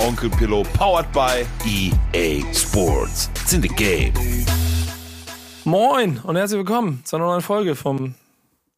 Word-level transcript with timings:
Onkel 0.00 0.30
Pillow, 0.30 0.62
powered 0.72 1.12
by 1.12 1.46
EA 1.66 2.42
Sports. 2.54 3.28
It's 3.42 3.52
in 3.52 3.60
the 3.60 3.68
game. 3.68 4.14
Moin 5.64 6.18
und 6.22 6.36
herzlich 6.36 6.56
willkommen 6.56 7.02
zu 7.04 7.16
einer 7.16 7.26
neuen 7.26 7.42
Folge 7.42 7.74
vom, 7.74 8.14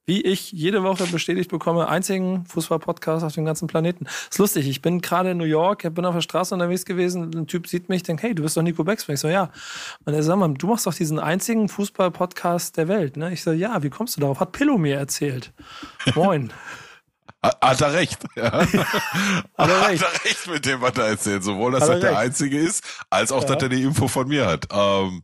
wie 0.05 0.21
ich 0.21 0.51
jede 0.51 0.83
Woche 0.83 1.07
bestätigt 1.07 1.49
bekomme, 1.49 1.89
einzigen 1.89 2.45
Fußball-Podcast 2.47 3.25
auf 3.25 3.35
dem 3.35 3.45
ganzen 3.45 3.69
Planeten. 3.69 4.07
Ist 4.31 4.39
lustig, 4.39 4.69
ich 4.69 4.83
bin 4.83 5.01
gerade 5.01 5.31
in 5.31 5.39
New 5.39 5.45
York, 5.45 5.95
bin 5.95 6.05
auf 6.05 6.15
der 6.15 6.23
Straße 6.23 6.55
unterwegs 6.55 6.85
gewesen, 6.85 7.31
ein 7.37 7.47
Typ 7.47 7.69
sieht 7.69 7.89
mich, 7.89 8.03
denkt, 8.03 8.25
hey, 8.25 8.35
du 8.35 8.43
bist 8.43 8.57
doch 8.57 8.63
Nico 8.63 8.83
Backspin. 8.83 9.15
Ich 9.15 9.21
so, 9.21 9.29
ja. 9.29 9.53
Und 10.05 10.15
er 10.15 10.25
sagt 10.25 10.41
mal, 10.41 10.53
du 10.53 10.67
machst 10.67 10.89
doch 10.89 10.95
diesen 10.95 11.21
einzigen 11.21 11.69
Fußball-Podcast 11.69 12.77
der 12.77 12.89
Welt. 12.89 13.17
Ne? 13.17 13.33
Ich 13.33 13.45
so, 13.45 13.53
ja, 13.53 13.81
wie 13.85 13.91
kommst 13.91 14.17
du 14.17 14.23
darauf? 14.23 14.41
Hat 14.41 14.51
Pillow 14.51 14.77
mir 14.77 14.97
erzählt. 14.97 15.53
Moin. 16.17 16.53
Hat 17.43 17.81
er 17.81 17.93
recht. 17.93 18.21
Ja. 18.37 18.53
Hat 18.53 18.73
er 18.73 19.89
recht. 19.89 20.05
Hat 20.05 20.15
er 20.15 20.25
recht 20.25 20.47
mit 20.47 20.65
dem, 20.65 20.81
was 20.81 20.97
er 20.97 21.07
erzählt. 21.07 21.43
Sowohl, 21.43 21.73
dass 21.73 21.89
er 21.89 21.95
er 21.95 22.01
der 22.01 22.11
recht. 22.11 22.21
Einzige 22.21 22.59
ist, 22.59 22.85
als 23.11 23.33
auch, 23.33 23.43
Ja. 23.43 23.55
dass 23.55 23.63
er 23.65 23.69
die 23.69 23.83
Info 23.83 24.07
von 24.09 24.29
mir 24.29 24.47
hat. 24.47 24.69
Ähm, 24.73 25.23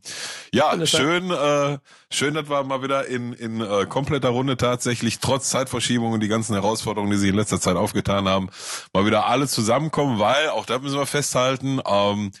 ja, 0.53 0.85
schön, 0.85 1.31
äh, 1.31 1.77
schön, 2.11 2.33
dass 2.33 2.49
wir 2.49 2.63
mal 2.63 2.83
wieder 2.83 3.05
in, 3.07 3.33
in 3.33 3.61
äh, 3.61 3.85
kompletter 3.87 4.29
Runde 4.29 4.57
tatsächlich, 4.57 5.19
trotz 5.19 5.49
Zeitverschiebung 5.49 6.11
und 6.11 6.19
die 6.19 6.27
ganzen 6.27 6.53
Herausforderungen, 6.55 7.11
die 7.11 7.17
sich 7.17 7.29
in 7.29 7.35
letzter 7.35 7.61
Zeit 7.61 7.77
aufgetan 7.77 8.27
haben, 8.27 8.49
mal 8.93 9.05
wieder 9.05 9.25
alle 9.27 9.47
zusammenkommen, 9.47 10.19
weil, 10.19 10.49
auch 10.49 10.65
da 10.65 10.79
müssen 10.79 10.97
wir 10.97 11.05
festhalten, 11.05 11.81
ähm, 11.85 12.31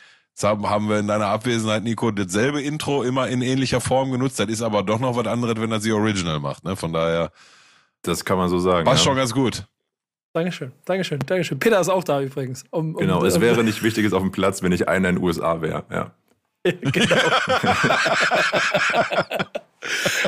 haben 0.41 0.89
wir 0.89 0.99
in 0.99 1.07
deiner 1.07 1.27
Abwesenheit, 1.27 1.83
Nico, 1.83 2.11
dasselbe 2.11 2.61
Intro 2.61 3.03
immer 3.03 3.27
in 3.27 3.41
ähnlicher 3.41 3.81
Form 3.81 4.11
genutzt. 4.11 4.39
Das 4.39 4.47
ist 4.47 4.61
aber 4.61 4.83
doch 4.83 4.99
noch 4.99 5.15
was 5.17 5.27
anderes, 5.27 5.55
wenn 5.57 5.71
er 5.71 5.81
sie 5.81 5.91
original 5.91 6.39
macht. 6.39 6.63
Ne? 6.63 6.75
Von 6.77 6.93
daher 6.93 7.31
Das 8.01 8.25
kann 8.25 8.37
man 8.37 8.49
so 8.49 8.59
sagen. 8.59 8.85
war 8.85 8.93
ja. 8.93 8.99
schon 8.99 9.15
ganz 9.15 9.33
gut. 9.33 9.65
Dankeschön, 10.33 10.71
Dankeschön, 10.85 11.19
Dankeschön. 11.25 11.59
Peter 11.59 11.79
ist 11.79 11.89
auch 11.89 12.03
da 12.03 12.21
übrigens. 12.21 12.63
Um, 12.69 12.95
um, 12.95 13.01
Genau, 13.01 13.23
es 13.25 13.39
wäre 13.41 13.63
nicht 13.63 13.81
Wichtiges 13.81 14.13
auf 14.13 14.21
dem 14.21 14.31
Platz, 14.31 14.61
wenn 14.61 14.71
ich 14.71 14.87
einer 14.87 15.09
in 15.09 15.15
den 15.15 15.23
USA 15.23 15.61
wäre. 15.61 15.85
Ja. 15.89 16.11
genau. 16.63 17.15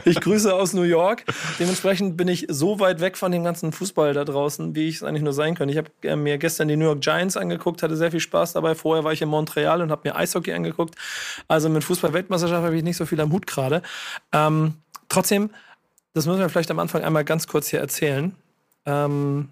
Ich 0.05 0.19
grüße 0.19 0.53
aus 0.53 0.73
New 0.73 0.83
York. 0.83 1.25
Dementsprechend 1.59 2.17
bin 2.17 2.27
ich 2.27 2.45
so 2.49 2.80
weit 2.80 3.02
weg 3.02 3.17
von 3.17 3.31
dem 3.31 3.44
ganzen 3.44 3.72
Fußball 3.72 4.14
da 4.14 4.23
draußen, 4.23 4.75
wie 4.75 4.88
ich 4.88 4.95
es 4.97 5.03
eigentlich 5.03 5.23
nur 5.23 5.33
sein 5.33 5.55
kann. 5.55 5.69
Ich 5.69 5.77
habe 5.77 5.89
äh, 6.03 6.16
mir 6.16 6.38
gestern 6.38 6.67
die 6.67 6.77
New 6.77 6.86
York 6.86 7.02
Giants 7.02 7.38
angeguckt, 7.38 7.83
hatte 7.83 7.97
sehr 7.97 8.11
viel 8.11 8.19
Spaß 8.19 8.53
dabei. 8.53 8.75
Vorher 8.75 9.03
war 9.03 9.11
ich 9.11 9.22
in 9.22 9.30
Montreal 9.30 9.81
und 9.81 9.92
habe 9.92 10.02
mir 10.05 10.16
Eishockey 10.16 10.53
angeguckt. 10.53 10.95
Also 11.47 11.69
mit 11.69 11.83
Fußball-Weltmeisterschaft 11.83 12.64
habe 12.64 12.77
ich 12.77 12.83
nicht 12.83 12.97
so 12.97 13.05
viel 13.05 13.19
am 13.19 13.31
Hut 13.31 13.45
gerade. 13.45 13.81
Ähm, 14.31 14.75
trotzdem, 15.09 15.52
das 16.14 16.26
müssen 16.26 16.40
wir 16.40 16.50
vielleicht 16.50 16.72
am 16.72 16.80
Anfang 16.80 17.04
einmal 17.04 17.26
ganz 17.26 17.48
kurz 17.48 17.70
hier 17.70 17.80
erzählen. 17.80 18.36
Ähm, 18.86 19.50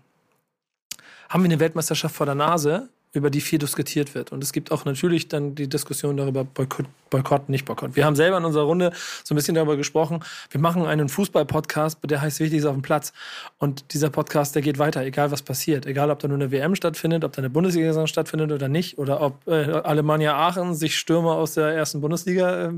haben 1.30 1.44
wir 1.44 1.50
eine 1.50 1.60
Weltmeisterschaft 1.60 2.16
vor 2.16 2.26
der 2.26 2.36
Nase, 2.36 2.90
über 3.14 3.30
die 3.30 3.42
viel 3.42 3.60
diskutiert 3.60 4.16
wird. 4.16 4.32
Und 4.32 4.44
es 4.44 4.52
gibt 4.52 4.72
auch 4.72 4.86
natürlich 4.86 5.28
dann 5.28 5.56
die 5.56 5.68
Diskussion 5.68 6.18
darüber, 6.18 6.44
Boykott, 6.44 6.86
Boykott, 7.10 7.50
nicht 7.50 7.66
Boykott. 7.66 7.96
Wir 7.96 8.06
haben 8.06 8.16
selber 8.16 8.38
in 8.38 8.46
unserer 8.46 8.64
Runde 8.64 8.92
so 9.24 9.34
ein 9.34 9.38
bisschen 9.38 9.56
darüber 9.56 9.78
gesprochen. 9.78 10.20
Wir 10.50 10.62
machen 10.62 10.86
einen 10.86 11.10
Fußball-Podcast, 11.10 12.00
der 12.06 12.22
heißt 12.22 12.40
Wichtig 12.40 12.60
ist 12.60 12.66
auf 12.66 12.74
dem 12.74 12.82
Platz. 12.82 13.14
Und 13.58 13.94
dieser 13.94 14.10
Podcast, 14.10 14.56
der 14.56 14.62
geht 14.62 14.80
weiter, 14.80 15.04
egal 15.04 15.32
was 15.32 15.42
passiert. 15.42 15.86
Egal, 15.86 16.12
ob 16.12 16.20
da 16.20 16.28
nur 16.28 16.38
eine 16.38 16.52
WM 16.52 16.76
stattfindet, 16.76 17.24
ob 17.24 17.34
da 17.34 17.40
eine 17.40 17.50
Bundesliga 17.50 18.08
stattfindet 18.08 18.52
oder 18.52 18.68
nicht. 18.68 18.98
Oder 18.98 19.22
ob 19.22 19.48
äh, 19.48 19.72
Alemannia 19.72 20.36
Aachen 20.36 20.76
sich 20.76 20.98
Stürmer 20.98 21.34
aus 21.34 21.54
der 21.54 21.70
ersten 21.70 22.02
Bundesliga 22.02 22.66
äh, 22.68 22.72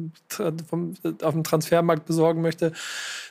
vom, 0.70 0.96
auf 1.22 1.34
dem 1.34 1.44
Transfermarkt 1.44 2.06
besorgen 2.06 2.42
möchte. 2.42 2.72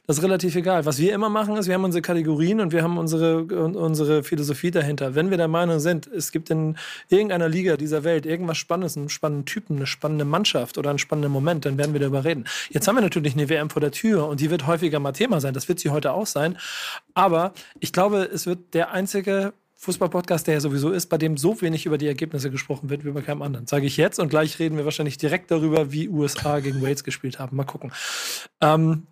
Das 0.07 0.19
ist 0.19 0.25
relativ 0.25 0.57
egal. 0.57 0.87
Was 0.87 0.99
wir 0.99 1.15
immer 1.15 1.29
machen, 1.29 1.57
ist, 1.57 1.69
wir 1.69 1.75
haben 1.75 1.85
unsere 1.85 2.03
Kategorien 2.03 2.61
und 2.61 2.73
wir 2.73 2.83
haben 2.83 2.99
unsere, 2.99 3.45
unsere 3.45 4.25
Philosophie 4.25 4.71
dahinter. 4.71 5.15
Wenn 5.15 5.31
wir 5.31 5.37
der 5.37 5.49
Meinung 5.49 5.79
sind, 5.79 6.07
es 6.09 6.33
gibt 6.33 6.51
in 6.51 6.77
irgendeiner 7.09 7.49
Liga 7.49 7.77
dieser 7.77 8.03
Welt 8.03 8.27
irgendwas 8.27 8.59
Spannendes, 8.59 8.97
einen 8.97 9.09
spannenden 9.09 9.47
Typen, 9.47 9.77
eine 9.77 9.87
spannende 9.87 10.25
Mannschaft 10.25 10.79
oder 10.79 10.90
einen 10.91 10.99
spannenden 10.99 11.33
Moment, 11.33 11.65
dann 11.65 11.79
werden 11.79 11.93
wir 11.93 12.01
darüber 12.01 12.25
reden. 12.25 12.45
Jetzt 12.71 12.87
haben 12.89 12.97
wir 12.97 13.03
natürlich 13.03 13.35
eine 13.35 13.49
WM 13.49 13.71
vor 13.71 13.81
der 13.81 13.91
Tür 13.93 14.27
und 14.29 14.41
die 14.41 14.51
wird 14.51 14.67
häufiger 14.67 15.01
mal 15.01 15.13
Thema 15.13 15.41
sein. 15.41 15.55
Das 15.55 15.69
wird 15.69 15.81
sie 15.81 15.91
heute 15.91 16.13
auch 16.13 16.27
sein. 16.27 16.59
Aber 17.15 17.53
ich 17.79 17.93
glaube, 17.93 18.23
es 18.33 18.47
wird 18.47 18.75
der 18.75 18.91
einzige 18.93 19.53
Fußball-Podcast, 19.77 20.47
der 20.47 20.55
ja 20.55 20.61
sowieso 20.61 20.91
ist, 20.91 21.07
bei 21.07 21.17
dem 21.17 21.39
so 21.39 21.59
wenig 21.63 21.87
über 21.87 21.97
die 21.97 22.07
Ergebnisse 22.07 22.51
gesprochen 22.51 22.91
wird 22.91 23.05
wie 23.05 23.11
bei 23.13 23.23
keinem 23.23 23.41
anderen. 23.41 23.67
Sage 23.67 23.87
ich 23.87 23.97
jetzt 23.97 24.19
und 24.21 24.29
gleich 24.29 24.59
reden 24.59 24.77
wir 24.77 24.85
wahrscheinlich 24.85 25.17
direkt 25.17 25.51
darüber, 25.51 25.91
wie 25.91 26.09
USA 26.09 26.61
gegen 26.61 26.83
Wales 26.83 27.03
gespielt 27.03 27.39
haben. 27.39 27.57
Mal 27.57 27.65
gucken. 27.65 27.91
Ähm, 28.61 29.07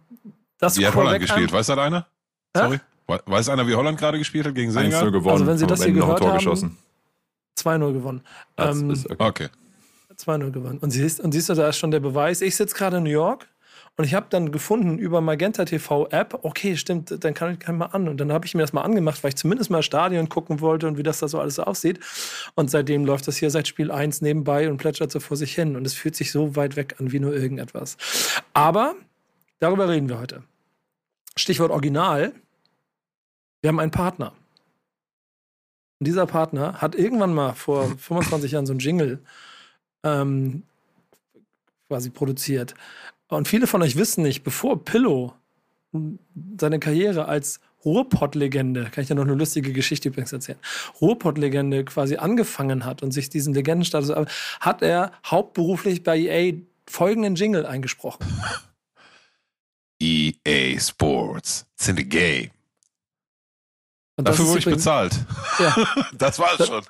das 0.59 0.77
Wie 0.77 0.87
hat 0.87 0.95
Holland 0.95 1.21
gespielt? 1.21 1.53
Weiß 1.53 1.69
das 1.69 1.79
einer? 1.79 2.07
Hä? 2.55 2.61
Sorry. 2.63 2.81
We- 3.07 3.23
Weiß 3.25 3.49
einer, 3.49 3.67
wie 3.67 3.75
Holland 3.75 3.99
gerade 3.99 4.19
gespielt 4.19 4.47
hat 4.47 4.55
gegen 4.55 4.71
1-0 4.71 4.75
Senegal? 4.75 5.11
gewonnen. 5.11 5.33
Also 5.33 5.47
wenn 5.47 5.57
Sie 5.57 5.67
das 5.67 5.79
hier 5.81 5.89
Ende 5.89 6.01
noch 6.01 6.09
ein 6.09 6.17
gehört 6.17 6.21
Tor 6.21 6.29
haben- 6.33 6.39
geschossen. 6.39 6.77
2-0 7.57 7.93
gewonnen. 7.95 8.21
Das 8.57 8.79
Ähm, 8.79 8.91
ist 8.91 9.11
okay. 9.11 9.17
Okay. 9.27 9.49
2-0 10.19 10.51
gewonnen. 10.51 10.79
Und 10.79 10.91
siehst, 10.91 11.21
und 11.21 11.33
siehst 11.33 11.49
du, 11.49 11.55
da 11.55 11.69
ist 11.69 11.79
schon 11.79 11.91
der 11.91 12.01
Beweis. 12.01 12.41
Ich 12.41 12.57
sitze 12.57 12.75
gerade 12.75 12.99
in 12.99 13.05
New 13.05 13.11
York 13.11 13.49
und 13.99 14.05
ich 14.05 14.15
habe 14.15 14.27
dann 14.31 14.53
gefunden 14.53 14.97
über 14.97 15.21
Magenta 15.21 15.65
TV 15.65 16.07
App, 16.11 16.39
okay, 16.43 16.77
stimmt, 16.77 17.25
dann 17.25 17.35
kann 17.35 17.55
ich 17.55 17.59
kann 17.59 17.79
mal 17.79 17.87
an. 17.87 18.09
Und 18.09 18.19
dann 18.19 18.33
habe 18.33 18.47
ich 18.47 18.55
mir 18.55 18.63
das 18.63 18.73
mal 18.73 18.83
angemacht, 18.83 19.25
weil 19.25 19.31
ich 19.31 19.37
zumindest 19.37 19.71
mal 19.71 19.83
Stadion 19.83 20.29
gucken 20.29 20.61
wollte 20.61 20.87
und 20.87 20.99
wie 20.99 21.03
das 21.03 21.19
da 21.19 21.27
so 21.27 21.41
alles 21.41 21.59
aussieht. 21.59 21.99
Und 22.55 22.71
seitdem 22.71 23.05
läuft 23.05 23.27
das 23.27 23.37
hier 23.37 23.51
seit 23.51 23.67
Spiel 23.67 23.91
1 23.91 24.21
nebenbei 24.21 24.71
und 24.71 24.77
plätschert 24.77 25.11
so 25.11 25.19
vor 25.19 25.37
sich 25.37 25.53
hin. 25.53 25.75
Und 25.75 25.85
es 25.85 25.95
fühlt 25.95 26.15
sich 26.15 26.31
so 26.31 26.55
weit 26.55 26.77
weg 26.77 26.95
an 27.01 27.11
wie 27.11 27.19
nur 27.19 27.35
irgendetwas. 27.35 27.97
Aber 28.55 28.95
darüber 29.59 29.89
reden 29.89 30.09
wir 30.09 30.21
heute. 30.21 30.45
Stichwort 31.35 31.73
Original. 31.73 32.33
Wir 33.63 33.69
haben 33.69 33.81
einen 33.81 33.91
Partner. 33.91 34.33
Und 35.99 36.07
dieser 36.07 36.27
Partner 36.27 36.75
hat 36.75 36.95
irgendwann 36.95 37.35
mal 37.35 37.55
vor 37.55 37.89
25 37.99 38.53
Jahren 38.53 38.67
so 38.67 38.73
einen 38.73 38.79
Jingle 38.79 39.19
ähm, 40.09 40.63
quasi 41.89 42.11
produziert. 42.11 42.75
Und 43.29 43.49
viele 43.49 43.67
von 43.67 43.83
euch 43.83 43.97
wissen 43.97 44.23
nicht, 44.23 44.43
bevor 44.43 44.85
Pillow 44.85 45.35
seine 46.59 46.79
Karriere 46.79 47.27
als 47.27 47.61
Ruhrpott-Legende, 47.85 48.91
kann 48.91 49.03
ich 49.03 49.09
dir 49.09 49.15
noch 49.15 49.25
eine 49.25 49.35
lustige 49.35 49.73
Geschichte 49.73 50.09
übrigens 50.09 50.33
erzählen, 50.33 50.59
Ruhrpott-Legende 51.01 51.85
quasi 51.85 52.17
angefangen 52.17 52.85
hat 52.85 53.03
und 53.03 53.13
sich 53.13 53.31
diesen 53.31 53.55
Legendenstatus, 53.55 54.11
hat 54.61 54.83
er 54.83 55.13
hauptberuflich 55.25 56.03
bei 56.03 56.19
EA 56.19 56.55
folgenden 56.87 57.35
Jingle 57.37 57.67
eingesprochen. 57.67 58.27
EA 60.01 60.79
Sports. 60.79 61.67
It's 61.77 61.89
in 61.89 61.97
the 61.97 62.09
game. 62.09 62.51
Dafür 64.17 64.47
wurde 64.47 64.59
ich 64.59 64.65
bezahlt. 64.65 65.15
Ja, 65.59 65.77
Das 66.13 66.39
war 66.39 66.59
es 66.59 66.67
schon. 66.67 66.85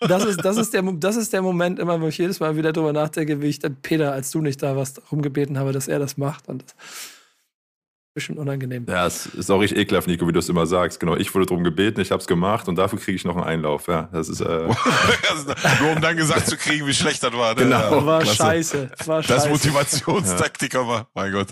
Das 0.00 0.24
ist, 0.24 0.44
das, 0.44 0.56
ist 0.56 0.74
der, 0.74 0.82
das 0.82 1.16
ist 1.16 1.32
der 1.32 1.42
Moment, 1.42 1.78
immer, 1.78 2.00
wo 2.00 2.08
ich 2.08 2.18
jedes 2.18 2.40
Mal 2.40 2.56
wieder 2.56 2.72
drüber 2.72 2.92
nachdenke, 2.92 3.40
wie 3.42 3.46
ich 3.48 3.58
dann 3.58 3.76
Peter, 3.82 4.12
als 4.12 4.30
du 4.30 4.40
nicht 4.40 4.62
da 4.62 4.76
warst, 4.76 5.00
rumgebeten 5.12 5.58
habe, 5.58 5.72
dass 5.72 5.88
er 5.88 5.98
das 5.98 6.16
macht. 6.16 6.48
Und 6.48 6.62
das 6.64 6.72
ist 6.72 8.14
bestimmt 8.14 8.38
unangenehm. 8.38 8.86
Ja, 8.88 9.06
es 9.06 9.26
ist 9.26 9.50
auch 9.50 9.58
richtig 9.60 9.78
ekelhaft, 9.78 10.06
Nico, 10.06 10.26
wie 10.28 10.32
du 10.32 10.38
es 10.38 10.48
immer 10.48 10.66
sagst. 10.66 11.00
Genau, 11.00 11.16
ich 11.16 11.34
wurde 11.34 11.46
darum 11.46 11.64
gebeten, 11.64 12.00
ich 12.00 12.10
habe 12.12 12.20
es 12.20 12.26
gemacht 12.26 12.68
und 12.68 12.76
dafür 12.76 12.98
kriege 12.98 13.16
ich 13.16 13.24
noch 13.24 13.34
einen 13.36 13.44
Einlauf. 13.44 13.86
Ja, 13.88 14.08
das 14.12 14.28
ist 14.28 14.40
äh, 14.40 14.44
Nur 15.80 15.90
um 15.94 16.00
dann 16.00 16.16
gesagt 16.16 16.46
zu 16.46 16.56
kriegen, 16.56 16.86
wie 16.86 16.94
schlecht 16.94 17.22
das 17.22 17.32
war. 17.32 17.54
ne? 17.54 17.62
Genau. 17.64 17.76
Ja, 18.00 18.06
War 18.06 18.24
scheiße. 18.24 18.90
War 19.06 19.22
Das 19.22 19.28
scheiße. 19.28 19.48
Motivationstaktik 19.50 20.74
aber, 20.76 21.08
mein 21.14 21.32
Gott. 21.32 21.48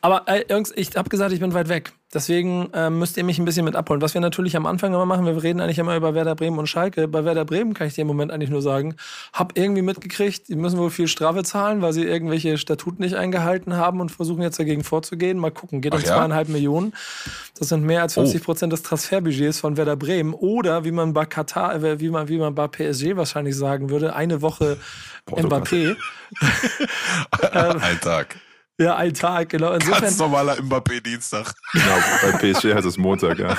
Aber 0.00 0.22
äh, 0.26 0.44
Jungs, 0.50 0.72
ich 0.74 0.96
habe 0.96 1.08
gesagt, 1.08 1.32
ich 1.32 1.40
bin 1.40 1.54
weit 1.54 1.68
weg. 1.68 1.92
Deswegen 2.14 2.72
äh, 2.72 2.88
müsst 2.88 3.16
ihr 3.16 3.24
mich 3.24 3.38
ein 3.38 3.44
bisschen 3.44 3.64
mit 3.64 3.74
abholen. 3.74 4.00
Was 4.00 4.14
wir 4.14 4.20
natürlich 4.20 4.56
am 4.56 4.64
Anfang 4.64 4.94
immer 4.94 5.06
machen, 5.06 5.26
wir 5.26 5.42
reden 5.42 5.60
eigentlich 5.60 5.78
immer 5.78 5.96
über 5.96 6.14
Werder 6.14 6.34
Bremen 6.36 6.58
und 6.58 6.68
Schalke. 6.68 7.08
Bei 7.08 7.24
Werder 7.24 7.44
Bremen 7.44 7.74
kann 7.74 7.88
ich 7.88 7.94
dir 7.94 8.02
im 8.02 8.06
Moment 8.06 8.30
eigentlich 8.30 8.48
nur 8.48 8.62
sagen, 8.62 8.94
hab 9.32 9.58
irgendwie 9.58 9.82
mitgekriegt, 9.82 10.48
die 10.48 10.54
müssen 10.54 10.78
wohl 10.78 10.90
viel 10.90 11.08
Strafe 11.08 11.42
zahlen, 11.42 11.82
weil 11.82 11.92
sie 11.92 12.04
irgendwelche 12.04 12.58
Statuten 12.58 13.02
nicht 13.02 13.16
eingehalten 13.16 13.76
haben 13.76 14.00
und 14.00 14.10
versuchen 14.10 14.40
jetzt 14.40 14.58
dagegen 14.58 14.84
vorzugehen. 14.84 15.36
Mal 15.38 15.50
gucken, 15.50 15.80
geht 15.80 15.94
Ach 15.94 15.98
um 15.98 16.04
ja? 16.04 16.16
zweieinhalb 16.16 16.48
Millionen. 16.48 16.94
Das 17.58 17.68
sind 17.68 17.84
mehr 17.84 18.02
als 18.02 18.14
50 18.14 18.42
Prozent 18.42 18.72
des 18.72 18.82
Transferbudgets 18.82 19.58
von 19.58 19.76
Werder 19.76 19.96
Bremen. 19.96 20.32
Oder 20.32 20.84
wie 20.84 20.92
man 20.92 21.12
bei 21.12 21.26
Katar, 21.26 21.74
äh, 21.74 22.00
wie 22.00 22.10
man, 22.10 22.28
wie 22.28 22.38
man 22.38 22.54
bei 22.54 22.68
PSG 22.68 23.16
wahrscheinlich 23.16 23.56
sagen 23.56 23.90
würde, 23.90 24.14
eine 24.14 24.42
Woche. 24.42 24.78
Mbappé. 25.28 25.96
Ein 27.52 28.00
Tag. 28.00 28.36
Ja, 28.78 28.96
ein 28.96 29.14
Tag, 29.14 29.48
genau. 29.48 29.72
Insofern, 29.72 30.02
Ganz 30.02 30.18
normaler 30.18 30.60
Mbappé-Dienstag. 30.60 31.54
genau, 31.72 31.96
bei 32.22 32.32
PSG 32.52 32.74
heißt 32.74 32.86
es 32.86 32.98
Montag, 32.98 33.38
ja. 33.38 33.56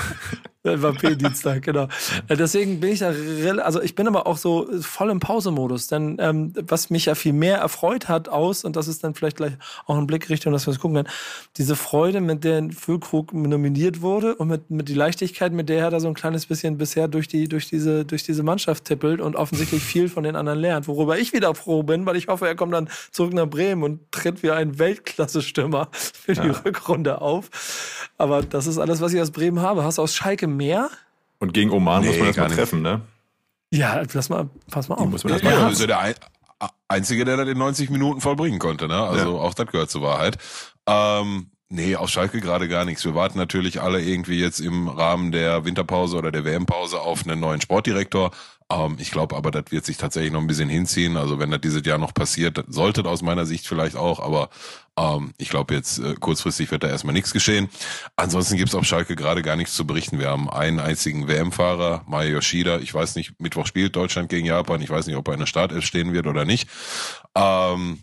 Mbappé-Dienstag, 0.76 1.62
genau. 1.62 1.88
Äh, 2.28 2.36
Deswegen 2.36 2.80
bin 2.80 2.92
ich 2.92 3.00
da, 3.00 3.14
also 3.62 3.82
ich 3.82 3.96
bin 3.96 4.08
aber 4.08 4.28
auch 4.28 4.38
so 4.38 4.68
voll 4.82 5.10
im 5.10 5.20
Pausemodus, 5.20 5.88
denn 5.88 6.18
ähm, 6.20 6.54
was 6.68 6.90
mich 6.90 7.06
ja 7.06 7.16
viel 7.16 7.34
mehr 7.34 7.58
erfreut 7.58 8.08
hat 8.08 8.30
aus, 8.30 8.64
und 8.64 8.76
das 8.76 8.88
ist 8.88 9.04
dann 9.04 9.16
vielleicht 9.16 9.38
gleich 9.38 9.54
auch 9.86 9.98
ein 9.98 10.08
Blick 10.08 10.30
Richtung, 10.30 10.54
dass 10.54 10.68
wir 10.68 10.72
es 10.72 10.80
gucken 10.80 10.96
können, 10.96 11.10
diese 11.58 11.76
Freude, 11.76 12.22
mit 12.22 12.44
der 12.44 12.70
Füllkrug 12.72 13.34
nominiert 13.34 14.02
wurde 14.02 14.36
und 14.36 14.48
mit, 14.48 14.70
mit 14.70 14.90
die 14.90 14.94
Leichtigkeit, 14.94 15.52
mit 15.54 15.70
der 15.70 15.80
er 15.80 15.92
da 15.92 16.00
so 16.00 16.08
ein 16.08 16.14
kleines 16.14 16.46
bisschen 16.46 16.78
bisher 16.78 17.08
durch, 17.08 17.28
die, 17.28 17.48
durch, 17.48 17.68
diese, 17.68 18.06
durch 18.06 18.24
diese 18.24 18.44
Mannschaft 18.44 18.86
tippelt 18.86 19.22
und 19.22 19.36
offensichtlich 19.36 19.84
viel 19.84 20.10
von 20.10 20.24
den 20.24 20.36
anderen 20.36 20.60
lernt, 20.60 20.88
worüber 20.88 21.18
ich 21.18 21.34
wieder 21.34 21.54
froh 21.56 21.84
bin, 21.84 22.06
weil 22.06 22.16
ich 22.16 22.28
hoffe, 22.28 22.48
er 22.48 22.56
kommt 22.56 22.74
dann 22.74 22.90
zurück 23.12 23.34
nach 23.34 23.48
Bremen 23.48 23.84
und 23.84 24.12
tritt 24.12 24.44
wie 24.44 24.52
ein 24.52 24.80
Weltklasse-Stürmer 24.80 25.90
für 25.92 26.34
die 26.34 26.50
Rückrunde 26.50 27.22
auf. 27.22 27.50
Aber 28.18 28.42
das 28.42 28.68
ist 28.68 28.78
alles, 28.78 29.02
was 29.02 29.14
ich 29.14 29.22
aus 29.22 29.32
Bremen 29.32 29.62
habe. 29.62 29.84
Hast 29.84 29.98
du 29.98 30.02
aus 30.02 30.16
Schalke 30.16 30.48
mehr? 30.58 30.90
Und 31.40 31.54
gegen 31.54 31.72
Oman 31.72 32.04
muss 32.04 32.14
Nee, 32.16 32.18
man 32.20 32.28
das 32.28 32.36
gar 32.36 32.44
mal 32.44 32.48
nicht. 32.50 32.58
treffen, 32.58 32.82
ne? 32.82 33.02
Ja, 33.72 34.02
lass 34.14 34.30
mal, 34.30 34.50
pass 34.72 34.90
mal 34.90 34.96
auf. 34.96 35.08
Muss 35.10 35.24
man 35.24 35.32
Ja, 35.32 35.36
erst 35.36 35.44
mal 35.46 35.52
ja, 35.52 35.58
treffen. 35.58 35.74
ist 35.74 35.82
ja 35.82 35.88
der 35.88 36.00
ein, 36.00 36.16
Einzige, 36.88 37.26
der 37.26 37.38
das 37.38 37.48
in 37.48 37.58
90 37.58 37.90
Minuten 37.90 38.22
vollbringen 38.22 38.60
konnte. 38.60 38.88
Ne? 38.88 38.96
Also 39.00 39.36
Ja. 39.36 39.42
auch 39.42 39.54
das 39.54 39.68
gehört 39.68 39.90
zur 39.92 40.02
Wahrheit. 40.02 40.38
Ähm, 40.88 41.52
nee, 41.70 41.96
auf 41.96 42.10
Schalke 42.10 42.40
gerade 42.42 42.68
gar 42.68 42.86
nichts. 42.86 43.04
Wir 43.06 43.14
warten 43.14 43.38
natürlich 43.38 43.82
alle 43.82 44.02
irgendwie 44.02 44.40
jetzt 44.40 44.60
im 44.60 44.88
Rahmen 44.88 45.32
der 45.32 45.66
Winterpause 45.66 46.18
oder 46.18 46.32
der 46.32 46.46
WM-Pause 46.46 47.00
auf 47.02 47.26
einen 47.28 47.40
neuen 47.40 47.62
Sportdirektor. 47.62 48.32
Ähm, 48.70 48.98
ich 49.00 49.12
glaube 49.12 49.36
aber, 49.36 49.52
das 49.52 49.66
wird 49.70 49.86
sich 49.86 49.98
tatsächlich 49.98 50.32
noch 50.32 50.42
ein 50.42 50.48
bisschen 50.48 50.70
hinziehen. 50.70 51.18
Also 51.18 51.40
wenn 51.40 51.52
das 51.52 51.62
dieses 51.62 51.86
Jahr 51.86 51.98
noch 51.98 52.14
passiert, 52.14 52.64
sollte 52.68 53.04
das 53.04 53.12
aus 53.12 53.22
meiner 53.22 53.46
Sicht 53.46 53.68
vielleicht 53.68 53.96
auch, 53.96 54.20
aber 54.20 54.50
ähm, 54.98 55.34
ich 55.38 55.50
glaube 55.50 55.74
jetzt 55.74 56.00
äh, 56.00 56.16
kurzfristig 56.16 56.70
wird 56.72 56.84
da 56.84 56.90
erstmal 56.90 57.14
nichts 57.14 57.32
geschehen. 57.32 57.70
Ansonsten 58.16 58.58
gibt's 58.58 58.76
auf 58.76 58.86
Schalke 58.86 59.16
gerade 59.16 59.42
gar 59.42 59.56
nichts 59.56 59.74
zu 59.74 59.88
berichten. 59.88 60.20
Wir 60.20 60.30
haben 60.30 60.50
einen 60.50 60.80
einzigen 60.80 61.28
WM-Fahrer, 61.28 62.04
Maya 62.08 62.30
Yoshida. 62.30 62.80
Ich 62.80 62.94
weiß 62.94 63.16
nicht, 63.16 63.40
Mittwoch 63.40 63.66
spielt 63.68 63.96
Deutschland 63.96 64.30
gegen 64.30 64.46
Japan. 64.46 64.82
Ich 64.82 64.90
weiß 64.90 65.08
nicht, 65.08 65.16
ob 65.16 65.28
er 65.28 65.36
in 65.36 65.40
der 65.40 65.48
Startelf 65.48 65.86
stehen 65.86 66.14
wird 66.14 66.28
oder 66.28 66.44
nicht. 66.44 66.68
Ähm, 67.36 68.00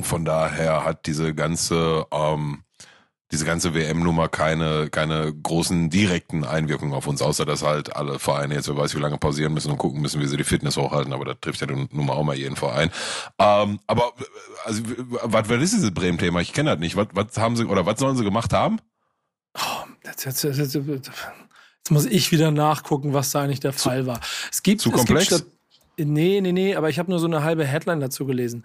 von 0.00 0.24
daher 0.24 0.84
hat 0.84 1.06
diese 1.06 1.34
ganze 1.34 2.06
ähm, 2.10 2.62
diese 3.32 3.44
ganze 3.44 3.74
WM-Nummer 3.74 4.28
keine, 4.28 4.88
keine 4.90 5.34
großen 5.34 5.90
direkten 5.90 6.44
Einwirkungen 6.44 6.94
auf 6.94 7.06
uns, 7.06 7.22
außer 7.22 7.44
dass 7.44 7.62
halt 7.62 7.96
alle 7.96 8.18
Vereine 8.18 8.54
jetzt, 8.54 8.68
wer 8.68 8.76
weiß, 8.76 8.94
wie 8.94 9.00
lange 9.00 9.18
pausieren 9.18 9.52
müssen 9.52 9.72
und 9.72 9.78
gucken 9.78 10.00
müssen, 10.00 10.20
wie 10.20 10.26
sie 10.26 10.36
die 10.36 10.44
Fitness 10.44 10.76
hochhalten, 10.76 11.12
aber 11.12 11.24
das 11.24 11.36
trifft 11.40 11.60
ja 11.60 11.66
nun 11.66 11.88
nun 11.90 12.06
mal 12.06 12.12
auch 12.12 12.22
mal 12.22 12.36
jeden 12.36 12.56
Verein. 12.56 12.90
Ähm, 13.38 13.80
aber, 13.86 14.12
also, 14.64 14.82
was, 15.22 15.48
was 15.48 15.62
ist 15.62 15.74
dieses 15.74 15.92
Bremen-Thema? 15.92 16.40
Ich 16.40 16.52
kenne 16.52 16.70
das 16.70 16.78
nicht. 16.78 16.96
Was, 16.96 17.08
was 17.12 17.36
haben 17.38 17.56
sie, 17.56 17.64
oder 17.64 17.84
was 17.84 17.98
sollen 17.98 18.16
sie 18.16 18.24
gemacht 18.24 18.52
haben? 18.52 18.78
Jetzt, 20.04 20.24
jetzt, 20.24 20.44
jetzt, 20.44 20.58
jetzt, 20.58 20.74
jetzt 20.76 21.10
muss 21.90 22.06
ich 22.06 22.30
wieder 22.30 22.50
nachgucken, 22.52 23.12
was 23.12 23.30
da 23.32 23.42
eigentlich 23.42 23.60
der 23.60 23.72
Fall 23.72 24.06
war. 24.06 24.20
Es 24.52 24.62
gibt, 24.62 24.80
zu 24.80 24.90
es 24.90 24.94
gibt 24.94 25.08
komplex? 25.08 25.46
Nee, 25.98 26.42
nee, 26.42 26.52
nee, 26.52 26.74
aber 26.76 26.90
ich 26.90 26.98
habe 26.98 27.10
nur 27.10 27.18
so 27.18 27.26
eine 27.26 27.42
halbe 27.42 27.64
Headline 27.64 28.00
dazu 28.00 28.26
gelesen. 28.26 28.64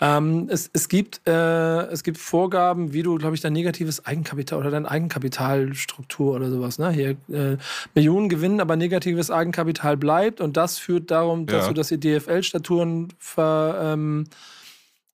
Ähm, 0.00 0.46
es, 0.48 0.70
es, 0.72 0.88
gibt, 0.88 1.20
äh, 1.26 1.86
es 1.86 2.04
gibt 2.04 2.18
Vorgaben, 2.18 2.92
wie 2.92 3.02
du, 3.02 3.16
glaube 3.16 3.34
ich, 3.34 3.40
dein 3.40 3.52
negatives 3.52 4.06
Eigenkapital 4.06 4.60
oder 4.60 4.70
deine 4.70 4.88
Eigenkapitalstruktur 4.88 6.36
oder 6.36 6.50
sowas, 6.50 6.78
ne? 6.78 6.90
Hier 6.90 7.10
äh, 7.32 7.56
Millionen 7.94 8.28
gewinnen, 8.28 8.60
aber 8.60 8.76
negatives 8.76 9.28
Eigenkapital 9.30 9.96
bleibt 9.96 10.40
und 10.40 10.56
das 10.56 10.78
führt 10.78 11.10
darum 11.10 11.46
Ja. 11.48 11.58
dazu, 11.58 11.72
dass 11.72 11.88
die 11.88 11.98
DFL-Staturen 11.98 13.08
ver, 13.18 13.80
ähm, 13.94 14.24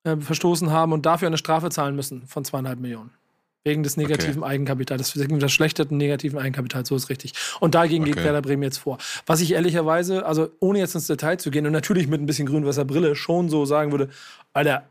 äh, 0.04 0.16
verstoßen 0.16 0.70
haben 0.70 0.92
und 0.92 1.06
dafür 1.06 1.28
eine 1.28 1.38
Strafe 1.38 1.70
zahlen 1.70 1.96
müssen 1.96 2.26
von 2.26 2.44
zweieinhalb 2.44 2.78
Millionen. 2.78 3.10
Wegen 3.64 3.82
des 3.82 3.96
negativen 3.96 4.44
Eigenkapitals, 4.44 5.18
wegen 5.18 5.36
des 5.36 5.44
verschlechterten 5.44 5.96
negativen 5.96 6.38
Eigenkapitals, 6.38 6.88
so 6.88 6.96
ist 6.96 7.08
richtig. 7.08 7.32
Und 7.60 7.74
dagegen 7.74 8.04
geht 8.04 8.14
Okay. 8.14 8.24
Werder 8.24 8.42
Bremen 8.42 8.62
jetzt 8.62 8.78
vor. 8.78 8.98
Was 9.26 9.40
ich 9.40 9.52
ehrlicherweise, 9.52 10.26
also 10.26 10.50
ohne 10.60 10.78
jetzt 10.78 10.94
ins 10.94 11.06
Detail 11.06 11.38
zu 11.38 11.50
gehen 11.50 11.66
und 11.66 11.72
natürlich 11.72 12.06
mit 12.06 12.20
ein 12.20 12.26
bisschen 12.26 12.46
Grünwasserbrille 12.46 13.16
schon 13.16 13.48
so 13.48 13.64
sagen 13.64 13.90
würde, 13.90 14.10
Alter, 14.52 14.84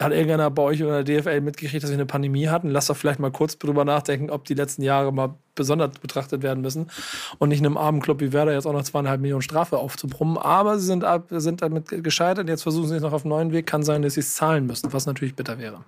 hat 0.00 0.12
irgendeiner 0.12 0.50
bei 0.50 0.62
euch 0.62 0.82
oder 0.82 1.02
der 1.02 1.22
DFL 1.22 1.42
mitgekriegt, 1.42 1.82
dass 1.82 1.90
wir 1.90 1.96
eine 1.96 2.06
Pandemie 2.06 2.48
hatten? 2.48 2.70
Lass 2.70 2.86
doch 2.86 2.96
vielleicht 2.96 3.20
mal 3.20 3.30
kurz 3.30 3.58
drüber 3.58 3.84
nachdenken, 3.84 4.30
ob 4.30 4.46
die 4.46 4.54
letzten 4.54 4.82
Jahre 4.82 5.12
mal 5.12 5.34
besonders 5.54 5.90
betrachtet 5.98 6.42
werden 6.42 6.62
müssen 6.62 6.90
und 7.38 7.50
nicht 7.50 7.60
einem 7.60 7.76
armen 7.76 8.00
Club 8.00 8.20
wie 8.20 8.32
Werder 8.32 8.54
jetzt 8.54 8.66
auch 8.66 8.72
noch 8.72 8.82
zweieinhalb 8.82 9.20
Millionen 9.20 9.42
Strafe 9.42 9.76
aufzubrummen. 9.76 10.38
Aber 10.38 10.78
sie 10.78 10.86
sind, 10.86 11.04
ab, 11.04 11.26
sind 11.30 11.60
damit 11.60 12.02
gescheitert. 12.02 12.48
Jetzt 12.48 12.62
versuchen 12.62 12.88
sie 12.88 12.96
es 12.96 13.02
noch 13.02 13.12
auf 13.12 13.24
einen 13.24 13.30
neuen 13.30 13.52
Weg. 13.52 13.66
Kann 13.66 13.82
sein, 13.82 14.00
dass 14.00 14.14
sie 14.14 14.20
es 14.20 14.34
zahlen 14.34 14.66
müssen, 14.66 14.90
was 14.92 15.04
natürlich 15.04 15.34
bitter 15.34 15.58
wäre. 15.58 15.84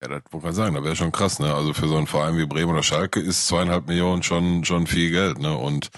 Ja, 0.00 0.08
das 0.08 0.22
wollte 0.30 0.46
man 0.46 0.54
sagen, 0.54 0.74
das 0.74 0.84
wäre 0.84 0.96
schon 0.96 1.12
krass, 1.12 1.38
ne? 1.40 1.52
Also 1.52 1.74
für 1.74 1.88
so 1.88 1.96
einen 1.96 2.06
Verein 2.06 2.36
wie 2.36 2.46
Bremen 2.46 2.70
oder 2.72 2.82
Schalke 2.84 3.18
ist 3.20 3.48
zweieinhalb 3.48 3.88
Millionen 3.88 4.22
schon, 4.22 4.64
schon 4.64 4.86
viel 4.86 5.10
Geld, 5.10 5.38
ne? 5.40 5.56
Und 5.56 5.90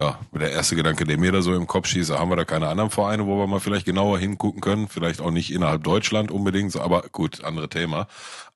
ja, 0.00 0.18
der 0.32 0.50
erste 0.50 0.74
Gedanke, 0.76 1.04
der 1.04 1.16
mir 1.16 1.32
da 1.32 1.42
so 1.42 1.54
im 1.54 1.66
Kopf 1.66 1.86
schießt, 1.86 2.10
haben 2.10 2.30
wir 2.30 2.36
da 2.36 2.44
keine 2.44 2.68
anderen 2.68 2.90
Vereine, 2.90 3.26
wo 3.26 3.38
wir 3.38 3.46
mal 3.46 3.60
vielleicht 3.60 3.86
genauer 3.86 4.18
hingucken 4.18 4.60
können. 4.60 4.88
Vielleicht 4.88 5.20
auch 5.20 5.30
nicht 5.30 5.52
innerhalb 5.52 5.84
Deutschland 5.84 6.30
unbedingt, 6.30 6.76
aber 6.76 7.02
gut, 7.12 7.44
andere 7.44 7.68
Thema. 7.68 8.06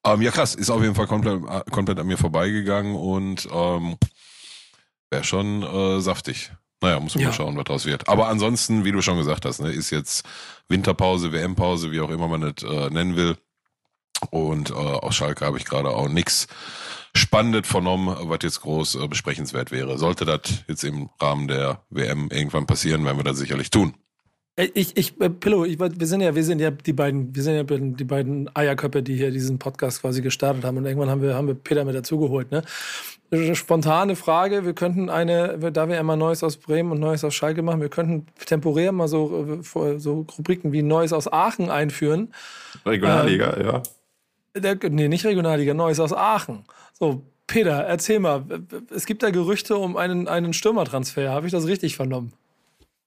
Ähm, 0.05 0.21
ja, 0.23 0.31
krass, 0.31 0.55
ist 0.55 0.71
auf 0.71 0.83
jeden 0.83 0.95
Fall 0.97 1.07
komplett, 1.07 1.43
äh, 1.49 1.63
komplett 1.71 1.99
an 2.01 2.07
mir 2.07 2.19
vorbeigegangen 2.19 2.97
und 2.97 3.49
ähm, 3.53 3.97
wäre 5.11 5.25
schon 5.25 5.63
äh, 5.63 6.01
saftig. 6.01 6.51
Naja, 6.83 7.01
muss 7.01 7.15
man 7.15 7.23
Ja. 7.23 7.29
mal 7.29 7.35
schauen, 7.35 7.57
was 7.57 7.65
draus 7.65 7.87
wird. 7.87 8.09
Aber 8.09 8.29
ansonsten, 8.29 8.85
wie 8.85 8.93
du 8.93 9.01
schon 9.01 9.17
gesagt 9.17 9.47
hast, 9.47 9.61
ne, 9.61 9.71
ist 9.71 9.91
jetzt 9.91 10.27
Winterpause, 10.69 11.33
WM-Pause, 11.33 11.93
wie 11.93 12.01
auch 12.01 12.11
immer 12.11 12.29
man 12.29 12.41
das 12.43 12.63
äh, 12.69 12.91
nennen 12.91 13.17
will. 13.17 13.37
Und 14.31 14.71
äh, 14.71 14.75
aus 14.75 15.15
Schalke 15.15 15.45
habe 15.45 15.59
ich 15.59 15.65
gerade 15.65 15.91
auch 15.91 16.09
nichts 16.09 16.47
Spannendes 17.17 17.67
vernommen, 17.67 18.15
was 18.29 18.39
jetzt 18.43 18.61
groß 18.61 18.97
äh, 18.97 19.09
besprechenswert 19.09 19.71
wäre. 19.71 19.99
Sollte 19.99 20.25
das 20.25 20.65
jetzt 20.69 20.85
im 20.85 21.09
Rahmen 21.21 21.49
der 21.49 21.81
WM 21.91 22.29
irgendwann 22.31 22.67
passieren, 22.67 23.05
werden 23.05 23.19
wir 23.19 23.25
das 23.25 23.39
sicherlich 23.39 23.71
tun. 23.71 23.95
Äh, 24.57 24.69
Ich, 24.75 24.97
ich, 24.97 25.21
äh, 25.21 25.31
Pillow, 25.31 25.65
ich, 25.65 25.79
wir 25.79 26.07
sind 26.07 26.21
ja, 26.21 26.35
wir 26.35 26.45
sind 26.45 26.61
ja 26.61 26.71
die 26.71 26.93
beiden, 26.93 27.35
wir 27.35 27.43
sind 27.43 27.55
ja 27.55 27.63
die 27.65 28.05
beiden 28.05 28.51
Eierköpfe, 28.55 29.03
die 29.03 29.17
hier 29.17 29.31
diesen 29.31 29.59
Podcast 29.59 30.03
quasi 30.03 30.23
gestartet 30.23 30.65
haben. 30.65 30.77
Und 30.77 30.87
irgendwann 30.87 31.11
haben 31.11 31.23
wir, 31.23 31.35
haben 31.35 31.47
wir 31.47 31.55
Peter 31.55 31.85
mit 31.85 31.95
dazugeholt, 31.95 32.51
ne? 32.51 32.63
Spontane 33.55 34.15
Frage, 34.15 34.65
wir 34.65 34.73
könnten 34.73 35.11
eine, 35.11 35.59
da 35.73 35.89
wir 35.89 35.99
immer 35.99 36.15
Neues 36.15 36.45
aus 36.45 36.59
Bremen 36.59 36.93
und 36.93 37.01
Neues 37.01 37.25
aus 37.25 37.35
Schalke 37.35 37.61
machen, 37.61 37.81
wir 37.81 37.89
könnten 37.89 38.27
temporär 38.45 38.93
mal 38.93 39.09
so, 39.09 39.61
äh, 39.75 39.99
so 39.99 40.27
Rubriken 40.39 40.73
wie 40.73 40.83
Neues 40.83 41.13
aus 41.13 41.31
Aachen 41.33 41.69
einführen. 41.69 42.33
Regionalliga, 42.85 43.61
ja. 43.61 43.83
Der, 44.57 44.79
nee, 44.91 45.09
nicht 45.09 45.25
Regionalliga, 45.25 45.75
Neues 45.75 46.01
aus 46.01 46.13
Aachen. 46.13 46.65
So, 46.95 47.23
Peter, 47.47 47.85
erzähl 47.85 48.19
mal, 48.19 48.45
es 48.95 49.07
gibt 49.07 49.23
da 49.23 49.31
Gerüchte 49.31 49.77
um 49.77 49.97
einen, 49.97 50.29
einen 50.29 50.53
Stürmertransfer. 50.53 51.31
Habe 51.31 51.47
ich 51.47 51.53
das 51.53 51.67
richtig 51.67 51.97
vernommen? 51.97 52.33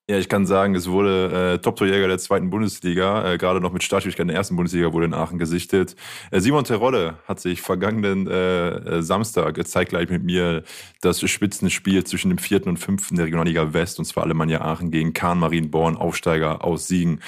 Ja, 0.10 0.18
ich 0.18 0.28
kann 0.28 0.48
sagen, 0.48 0.74
es 0.74 0.90
wurde 0.90 1.54
äh, 1.54 1.58
Top-Torjäger 1.60 2.08
der 2.08 2.18
zweiten 2.18 2.50
Bundesliga, 2.50 3.34
äh, 3.34 3.38
gerade 3.38 3.62
noch 3.62 3.72
mit 3.72 3.84
Startschwierigkeiten 3.84 4.30
der 4.30 4.38
ersten 4.38 4.56
Bundesliga 4.56 4.92
wurde 4.92 5.06
in 5.06 5.14
Aachen 5.14 5.38
gesichtet. 5.38 5.96
Äh, 6.32 6.40
Simon 6.40 6.64
Terodde 6.64 7.20
hat 7.28 7.40
sich 7.40 7.62
vergangenen 7.62 8.26
äh, 8.26 8.70
äh, 8.70 9.02
Samstag 9.04 9.68
zeitgleich 9.68 10.10
mit 10.10 10.24
mir 10.24 10.64
das 11.02 11.22
Spitzenspiel 11.22 12.06
zwischen 12.06 12.30
dem 12.30 12.40
vierten 12.40 12.70
und 12.70 12.78
fünften 12.78 13.18
der 13.18 13.26
Regionalliga 13.26 13.72
West, 13.74 14.00
und 14.00 14.06
zwar 14.06 14.24
Alemannia 14.24 14.62
Aachen 14.62 14.90
gegen 14.90 15.14
Kahn 15.14 15.38
Marienborn, 15.38 15.96
Aufsteiger 15.96 16.64
aus 16.64 16.88
Siegen, 16.88 17.22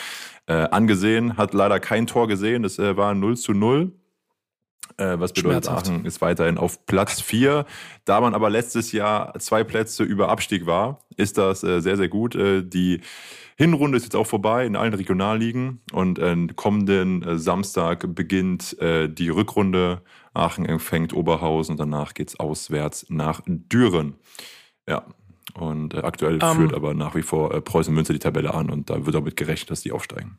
äh, 0.48 0.54
angesehen. 0.54 1.38
Hat 1.38 1.54
leider 1.54 1.80
kein 1.80 2.08
Tor 2.08 2.28
gesehen, 2.28 2.64
das 2.64 2.80
äh, 2.80 2.98
war 2.98 3.14
0 3.14 3.38
zu 3.38 3.54
0. 3.54 3.92
Äh, 4.98 5.20
was 5.20 5.34
bedeutet. 5.34 5.70
Aachen 5.70 6.06
ist 6.06 6.22
weiterhin 6.22 6.58
auf 6.58 6.86
Platz 6.86 7.22
4. 7.22 7.66
Da 8.06 8.22
man 8.22 8.34
aber 8.34 8.50
letztes 8.50 8.92
Jahr 8.92 9.38
zwei 9.40 9.64
Plätze 9.64 10.04
über 10.04 10.30
Abstieg 10.30 10.66
war, 10.66 11.00
ist 11.18 11.38
das 11.38 11.64
äh, 11.64 11.82
sehr, 11.82 11.98
sehr 11.98 12.10
gut. 12.10 12.36
Äh, 12.36 12.64
die 12.64 13.02
Hinrunde 13.58 13.98
ist 13.98 14.04
jetzt 14.04 14.16
auch 14.16 14.28
vorbei 14.28 14.66
in 14.66 14.76
allen 14.76 14.94
Regionalligen 14.94 15.82
und 15.92 16.20
äh, 16.20 16.36
kommenden 16.56 17.24
äh, 17.24 17.38
Samstag 17.38 18.14
beginnt 18.16 18.80
äh, 18.80 19.08
die 19.08 19.30
Rückrunde. 19.30 20.02
Aachen 20.34 20.66
empfängt 20.66 21.14
Oberhausen 21.14 21.74
und 21.74 21.80
danach 21.80 22.14
geht's 22.14 22.40
auswärts 22.40 23.06
nach 23.10 23.42
Düren. 23.46 24.16
Ja. 24.88 25.06
Und 25.54 25.96
aktuell 25.96 26.40
Ähm. 26.42 26.56
führt 26.56 26.74
aber 26.74 26.94
nach 26.94 27.16
wie 27.16 27.24
vor 27.24 27.50
Preußen 27.50 27.94
Münster 27.94 28.14
die 28.14 28.20
Tabelle 28.20 28.54
an 28.54 28.70
und 28.70 28.90
da 28.90 29.06
wird 29.06 29.16
damit 29.16 29.36
gerechnet, 29.36 29.70
dass 29.70 29.82
die 29.82 29.92
aufsteigen. 29.92 30.38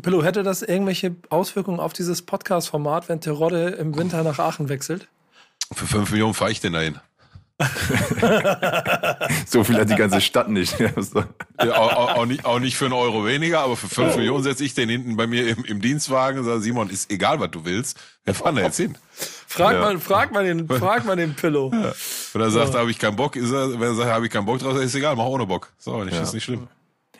Pillow, 0.00 0.22
hätte 0.24 0.42
das 0.42 0.62
irgendwelche 0.62 1.14
Auswirkungen 1.28 1.78
auf 1.80 1.92
dieses 1.92 2.22
Podcast-Format, 2.22 3.08
wenn 3.08 3.20
Terodde 3.20 3.68
im 3.70 3.94
Winter 3.96 4.22
nach 4.24 4.38
Aachen 4.38 4.68
wechselt? 4.68 5.06
Für 5.72 5.86
fünf 5.86 6.10
Millionen 6.10 6.34
fahre 6.34 6.50
ich 6.50 6.60
denn 6.60 6.72
dahin. 6.72 6.98
So 9.46 9.62
viel 9.64 9.76
hat 9.76 9.90
die 9.90 9.94
ganze 9.96 10.20
Stadt 10.20 10.48
nicht. 10.48 10.78
Ja. 10.80 10.90
Ja, 11.62 11.76
auch, 11.76 12.16
auch, 12.16 12.26
nicht, 12.26 12.44
auch 12.44 12.58
nicht 12.58 12.76
für 12.76 12.86
einen 12.86 12.94
Euro 12.94 13.24
weniger, 13.26 13.60
aber 13.60 13.76
für 13.76 13.88
fünf 13.88 14.16
Millionen 14.16 14.42
setze 14.42 14.64
ich 14.64 14.74
den 14.74 14.88
hinten 14.88 15.16
bei 15.16 15.26
mir 15.26 15.46
im, 15.48 15.64
im 15.64 15.80
Dienstwagen 15.80 16.40
und 16.40 16.44
sage, 16.46 16.60
Simon, 16.60 16.90
ist 16.90 17.10
egal, 17.12 17.38
was 17.38 17.50
du 17.50 17.64
willst. 17.64 17.98
Wir 18.24 18.34
fahren 18.34 18.56
da 18.56 18.62
jetzt 18.62 18.78
hin. 18.78 18.96
Frag, 19.46 19.74
Ja. 19.74 19.80
mal, 19.80 19.98
frag, 19.98 20.32
mal, 20.32 20.44
den, 20.44 20.66
frag 20.66 21.04
mal 21.04 21.16
den 21.16 21.34
Pillow. 21.34 21.70
Wenn 21.70 22.40
er 22.40 22.50
sagt, 22.50 22.74
da 22.74 22.78
habe 22.80 22.90
ich 22.90 22.98
keinen 22.98 23.16
Bock, 23.16 23.36
ist 23.36 23.52
er, 23.52 23.72
wenn 23.74 23.82
er 23.82 23.94
sagt, 23.94 24.10
habe 24.10 24.26
ich 24.26 24.32
keinen 24.32 24.46
Bock 24.46 24.58
drauf, 24.58 24.76
ist 24.78 24.94
egal, 24.94 25.14
mach 25.16 25.26
ohne 25.26 25.46
Bock. 25.46 25.70
So, 25.78 26.02
nicht, 26.02 26.14
Ja. 26.14 26.22
ist 26.22 26.32
nicht 26.34 26.44
schlimm. 26.44 26.66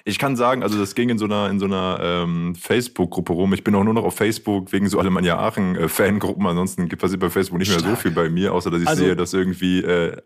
Ich 0.04 0.18
kann 0.18 0.36
sagen, 0.36 0.62
also 0.62 0.78
das 0.78 0.94
ging 0.94 1.08
in 1.10 1.18
so 1.18 1.26
einer, 1.26 1.48
in 1.50 1.58
so 1.58 1.66
einer 1.66 1.98
ähm, 2.02 2.54
Facebook-Gruppe 2.54 3.32
rum. 3.32 3.52
Ich 3.54 3.62
bin 3.62 3.74
auch 3.74 3.84
nur 3.84 3.94
noch 3.94 4.04
auf 4.04 4.16
Facebook 4.16 4.72
wegen 4.72 4.88
so 4.88 4.98
Alemannia 4.98 5.38
Aachen-Fangruppen. 5.38 6.46
Ansonsten 6.46 6.88
passiert 6.88 7.20
bei 7.20 7.30
Facebook 7.30 7.58
nicht 7.58 7.68
mehr 7.70 7.78
so 7.80 7.86
Stark. 7.86 8.00
viel 8.00 8.10
bei 8.10 8.28
mir, 8.28 8.52
außer 8.52 8.70
dass 8.70 8.82
ich 8.82 8.88
Also- 8.88 9.04
sehe, 9.04 9.16
dass 9.16 9.32
irgendwie 9.32 9.80
äh, 9.80 10.16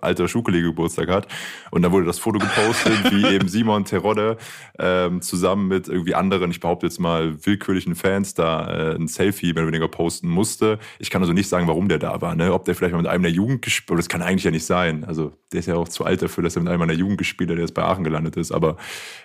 alter 0.00 0.26
Schuhkollege 0.26 0.68
Geburtstag 0.68 1.08
hat. 1.08 1.28
Und 1.70 1.82
da 1.82 1.92
wurde 1.92 2.06
das 2.06 2.18
Foto 2.18 2.38
gepostet, 2.38 2.92
wie 3.12 3.26
eben 3.26 3.48
Simon 3.48 3.84
Terodde 3.84 4.36
ähm, 4.78 5.22
zusammen 5.22 5.68
mit 5.68 5.88
irgendwie 5.88 6.14
anderen, 6.14 6.50
ich 6.50 6.60
behaupte 6.60 6.86
jetzt 6.86 6.98
mal 6.98 7.36
willkürlichen 7.44 7.94
Fans, 7.94 8.34
da 8.34 8.92
äh, 8.92 8.94
ein 8.96 9.06
Selfie 9.08 9.52
mehr 9.52 9.62
oder 9.62 9.72
weniger 9.72 9.88
posten 9.88 10.28
musste. 10.28 10.78
Ich 10.98 11.10
kann 11.10 11.22
also 11.22 11.32
nicht 11.32 11.48
sagen, 11.48 11.68
warum 11.68 11.88
der 11.88 11.98
da 11.98 12.20
war. 12.20 12.34
Ne? 12.34 12.52
Ob 12.52 12.64
der 12.64 12.74
vielleicht 12.74 12.92
mal 12.92 13.02
mit 13.02 13.10
einem 13.10 13.22
der 13.22 13.32
Jugend 13.32 13.62
gespielt 13.62 14.00
das 14.00 14.08
kann 14.08 14.22
eigentlich 14.22 14.44
ja 14.44 14.50
nicht 14.50 14.64
sein. 14.64 15.04
Also 15.04 15.32
der 15.52 15.60
ist 15.60 15.66
ja 15.66 15.74
auch 15.74 15.88
zu 15.88 16.04
alt 16.04 16.22
dafür, 16.22 16.42
dass 16.42 16.56
er 16.56 16.62
mit 16.62 16.72
einem 16.72 16.88
der 16.88 16.96
Jugend 16.96 17.18
gespielt 17.18 17.50
hat, 17.50 17.56
der 17.56 17.64
jetzt 17.64 17.74
bei 17.74 17.82
Aachen 17.82 18.04
gelandet 18.04 18.36
ist. 18.36 18.50
Aber 18.52 18.76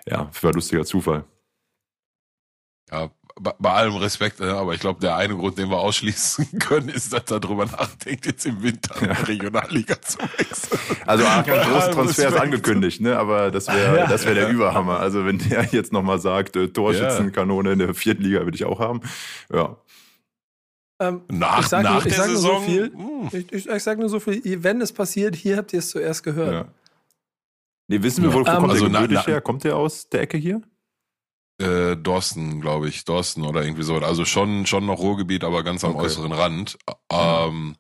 ja, 0.08 0.30
war 0.42 0.52
ein 0.52 0.56
lustiger 0.56 0.86
Zufall. 0.86 1.24
Ja, 2.92 3.10
bei 3.38 3.70
allem 3.70 3.96
Respekt, 3.98 4.40
äh, 4.40 4.46
aber 4.46 4.74
ich 4.74 4.80
glaube, 4.80 5.02
der 5.02 5.18
eine 5.18 5.36
Grund, 5.36 5.58
den 5.58 5.70
wir 5.70 5.78
ausschließen 5.78 6.60
können, 6.60 6.88
ist, 6.88 7.12
dass 7.12 7.30
er 7.30 7.42
darüber 7.42 7.66
nachdenkt, 7.66 8.26
jetzt 8.26 8.46
im 8.46 8.64
Winter 8.64 8.96
in 9.02 9.08
der 9.08 9.28
Regionalliga 9.28 10.02
zu 10.02 10.20
wechseln. 10.20 10.80
Also 11.06 11.26
Aachen 11.26 11.52
hat 11.52 11.68
große 11.68 11.92
Transfers 11.92 12.36
angekündigt, 12.36 13.02
ne? 13.02 13.18
aber 13.18 13.52
das 13.52 13.68
wäre 13.68 13.98
ja, 13.98 14.08
das 14.08 14.26
wär 14.26 14.36
der 14.36 14.50
Überhammer. 14.50 15.00
Also 15.00 15.26
wenn 15.26 15.40
der 15.40 15.66
jetzt 15.66 15.92
nochmal 15.92 16.20
sagt, 16.20 16.56
äh, 16.56 16.70
Torschützenkanone 16.70 17.74
in 17.74 17.80
der 17.80 17.94
vierten 17.94 18.24
Liga 18.24 18.40
würde 18.42 18.56
ich 18.56 18.64
auch 18.64 18.80
haben. 18.80 19.02
Ja. 19.54 19.76
Ähm, 21.02 21.24
nach 21.28 21.60
ich 21.60 21.68
sag 21.68 21.84
nach 21.84 21.92
nur, 21.92 22.06
ich 22.06 22.14
der 22.14 22.24
sag 22.24 22.28
Saison? 22.28 22.52
Nur 22.52 22.62
so 22.62 22.66
viel, 22.66 22.94
hm. 22.94 23.30
ich, 23.34 23.52
ich, 23.52 23.68
ich 23.68 23.84
sage 23.84 24.00
nur 24.00 24.10
so 24.10 24.20
viel, 24.22 24.64
wenn 24.64 24.80
es 24.80 24.94
passiert, 24.94 25.36
hier 25.36 25.58
habt 25.58 25.74
ihr 25.74 25.80
es 25.80 25.90
zuerst 25.90 26.24
gehört. 26.24 26.54
Ja. 26.54 26.66
Nee, 27.88 28.02
wissen 28.02 28.24
wir, 28.24 28.34
wo 28.34 28.42
ja. 28.42 28.56
kommt 28.56 28.72
also 28.72 28.88
der 28.88 29.08
na, 29.08 29.22
her? 29.22 29.42
Kommt 29.42 29.64
der 29.64 29.76
aus 29.76 30.10
der 30.10 30.22
Ecke 30.22 30.38
hier? 30.38 30.62
Äh, 31.58 31.96
Dorsten, 31.96 32.60
glaube 32.60 32.90
ich, 32.90 33.06
Dorsten 33.06 33.44
oder 33.44 33.64
irgendwie 33.64 33.84
so. 33.84 33.96
Also 33.96 34.26
schon, 34.26 34.66
schon 34.66 34.86
noch 34.86 35.00
Ruhrgebiet, 35.00 35.44
aber 35.44 35.64
ganz 35.64 35.84
am 35.86 35.96
okay. 35.96 36.06
äußeren 36.06 36.32
Rand. 36.32 36.78
Ähm, 37.10 37.76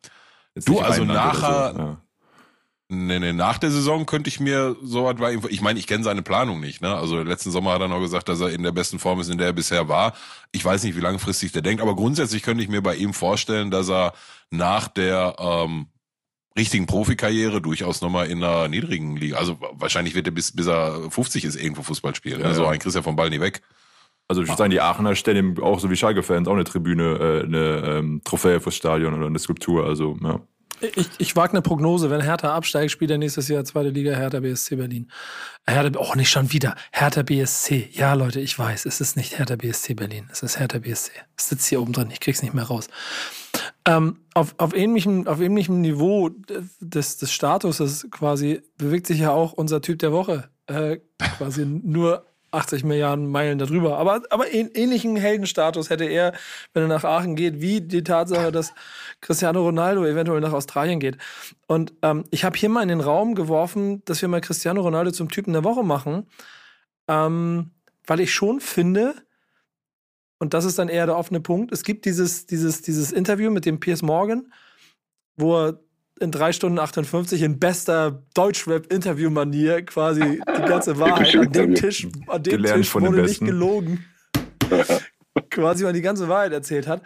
du, 0.53 0.79
also 0.79 1.03
nachher, 1.03 1.73
so, 1.73 1.79
ja. 1.79 1.97
nee, 2.87 3.19
nee, 3.19 3.33
nach 3.33 3.57
der 3.57 3.71
Saison 3.71 4.05
könnte 4.05 4.29
ich 4.29 4.39
mir 4.39 4.77
so 4.81 5.03
was 5.03 5.19
war. 5.19 5.31
Ich 5.49 5.61
meine, 5.61 5.77
ich 5.77 5.87
kenne 5.87 6.05
seine 6.05 6.21
Planung 6.21 6.61
nicht. 6.61 6.81
Ne? 6.81 6.95
Also 6.95 7.21
letzten 7.21 7.51
Sommer 7.51 7.73
hat 7.73 7.81
er 7.81 7.89
noch 7.89 7.99
gesagt, 7.99 8.29
dass 8.29 8.39
er 8.39 8.51
in 8.51 8.63
der 8.63 8.71
besten 8.71 8.97
Form 8.99 9.19
ist, 9.19 9.29
in 9.29 9.39
der 9.39 9.47
er 9.47 9.53
bisher 9.53 9.89
war. 9.89 10.13
Ich 10.53 10.63
weiß 10.63 10.83
nicht, 10.83 10.95
wie 10.95 11.01
langfristig 11.01 11.51
der 11.51 11.61
denkt, 11.63 11.81
aber 11.81 11.95
grundsätzlich 11.95 12.43
könnte 12.43 12.63
ich 12.63 12.69
mir 12.69 12.81
bei 12.81 12.95
ihm 12.95 13.13
vorstellen, 13.13 13.71
dass 13.71 13.89
er 13.89 14.13
nach 14.51 14.87
der 14.87 15.35
ähm, 15.37 15.87
richtigen 16.57 16.85
Profikarriere 16.85 17.61
durchaus 17.61 18.01
nochmal 18.01 18.27
in 18.27 18.43
einer 18.43 18.67
niedrigen 18.67 19.17
Liga. 19.17 19.37
Also 19.37 19.57
wahrscheinlich 19.73 20.15
wird 20.15 20.27
er 20.27 20.31
bis, 20.31 20.51
bis 20.51 20.67
er 20.67 21.11
50 21.11 21.43
ist 21.43 21.55
irgendwo 21.55 21.83
Fußball 21.83 22.15
spielen. 22.15 22.41
Ja, 22.41 22.47
also 22.47 22.65
ein 22.65 22.79
Christian 22.79 23.03
vom 23.03 23.15
Ball 23.15 23.29
nie 23.29 23.41
weg. 23.41 23.61
Also 24.27 24.41
ich 24.41 24.47
würde 24.47 24.57
sagen, 24.57 24.71
die 24.71 24.81
Aachener 24.81 25.15
stellen 25.15 25.57
ihm 25.57 25.63
auch 25.63 25.79
so 25.79 25.91
wie 25.91 25.95
Schalke-Fans 25.95 26.47
auch 26.47 26.53
eine 26.53 26.63
Tribüne, 26.63 27.03
äh, 27.03 27.43
eine 27.45 27.97
ähm, 27.97 28.21
Trophäe 28.23 28.59
fürs 28.59 28.75
Stadion 28.75 29.13
oder 29.13 29.27
eine 29.27 29.37
Skulptur. 29.37 29.85
Also 29.85 30.17
ja. 30.23 30.41
Ich, 30.81 31.09
ich 31.19 31.35
wage 31.35 31.53
eine 31.53 31.61
Prognose, 31.61 32.09
wenn 32.09 32.21
Hertha 32.21 32.53
absteigt, 32.53 32.91
spielt 32.91 33.11
er 33.11 33.17
nächstes 33.17 33.47
Jahr 33.47 33.63
zweite 33.63 33.89
Liga 33.89 34.13
Hertha 34.13 34.39
BSC 34.41 34.75
Berlin. 34.75 35.09
Hertha, 35.65 35.97
oh, 35.99 36.15
nicht 36.15 36.29
schon 36.29 36.51
wieder. 36.51 36.75
Hertha 36.91 37.23
BSC. 37.23 37.89
Ja, 37.93 38.13
Leute, 38.13 38.41
ich 38.41 38.57
weiß, 38.59 38.85
es 38.85 38.99
ist 38.99 39.15
nicht 39.15 39.37
Hertha 39.37 39.55
BSC 39.55 39.93
Berlin. 39.93 40.27
Es 40.31 40.43
ist 40.43 40.59
Hertha 40.59 40.79
BSC. 40.79 41.11
Es 41.37 41.49
sitzt 41.49 41.67
hier 41.67 41.81
oben 41.81 41.93
drin, 41.93 42.09
ich 42.11 42.19
krieg's 42.19 42.41
nicht 42.41 42.53
mehr 42.53 42.65
raus. 42.65 42.89
Ähm, 43.87 44.17
auf, 44.33 44.55
auf, 44.57 44.75
ähnlichem, 44.75 45.27
auf 45.27 45.39
ähnlichem 45.39 45.81
Niveau 45.81 46.29
des, 46.79 47.17
des 47.17 47.31
Statuses 47.31 48.07
quasi 48.09 48.61
bewegt 48.77 49.05
sich 49.05 49.19
ja 49.19 49.31
auch 49.31 49.53
unser 49.53 49.81
Typ 49.81 49.99
der 49.99 50.11
Woche. 50.11 50.49
Äh, 50.67 50.97
quasi 51.37 51.65
nur 51.65 52.25
80 52.55 52.83
Milliarden 52.83 53.27
Meilen 53.27 53.59
darüber. 53.59 53.97
Aber, 53.97 54.21
aber 54.29 54.51
ähnlichen 54.53 55.15
Heldenstatus 55.15 55.89
hätte 55.89 56.05
er, 56.05 56.33
wenn 56.73 56.83
er 56.83 56.89
nach 56.89 57.03
Aachen 57.03 57.35
geht, 57.35 57.61
wie 57.61 57.81
die 57.81 58.03
Tatsache, 58.03 58.51
dass 58.51 58.73
Cristiano 59.21 59.61
Ronaldo 59.61 60.05
eventuell 60.05 60.41
nach 60.41 60.53
Australien 60.53 60.99
geht. 60.99 61.17
Und 61.67 61.93
ähm, 62.01 62.23
ich 62.31 62.43
habe 62.43 62.57
hier 62.57 62.69
mal 62.69 62.81
in 62.81 62.89
den 62.89 63.01
Raum 63.01 63.35
geworfen, 63.35 64.03
dass 64.05 64.21
wir 64.21 64.29
mal 64.29 64.41
Cristiano 64.41 64.81
Ronaldo 64.81 65.11
zum 65.11 65.29
Typen 65.29 65.53
der 65.53 65.63
Woche 65.63 65.83
machen, 65.83 66.27
ähm, 67.07 67.71
weil 68.07 68.19
ich 68.21 68.33
schon 68.33 68.61
finde, 68.61 69.15
und 70.39 70.53
das 70.53 70.65
ist 70.65 70.79
dann 70.79 70.89
eher 70.89 71.05
der 71.05 71.17
offene 71.17 71.39
Punkt, 71.39 71.71
es 71.71 71.83
gibt 71.83 72.05
dieses, 72.05 72.45
dieses, 72.45 72.81
dieses 72.81 73.11
Interview 73.11 73.51
mit 73.51 73.65
dem 73.65 73.79
Piers 73.79 74.01
Morgan, 74.01 74.51
wo 75.37 75.57
er 75.57 75.79
in 76.19 76.31
drei 76.31 76.53
Stunden 76.53 76.79
58 76.79 77.41
in 77.41 77.59
bester 77.59 78.23
Deutschrap-Interview-Manier 78.35 79.83
quasi 79.83 80.41
die 80.41 80.61
ganze 80.65 80.97
Wahrheit 80.99 81.35
an 81.35 81.51
dem 81.51 81.75
Tisch, 81.75 82.07
an 82.27 82.43
dem 82.43 82.63
Tisch 82.63 82.95
wurde 82.95 83.21
nicht 83.21 83.41
gelogen. 83.41 84.05
quasi 85.49 85.83
mal 85.83 85.93
die 85.93 86.01
ganze 86.01 86.27
Wahrheit 86.29 86.53
erzählt 86.53 86.87
hat. 86.87 87.01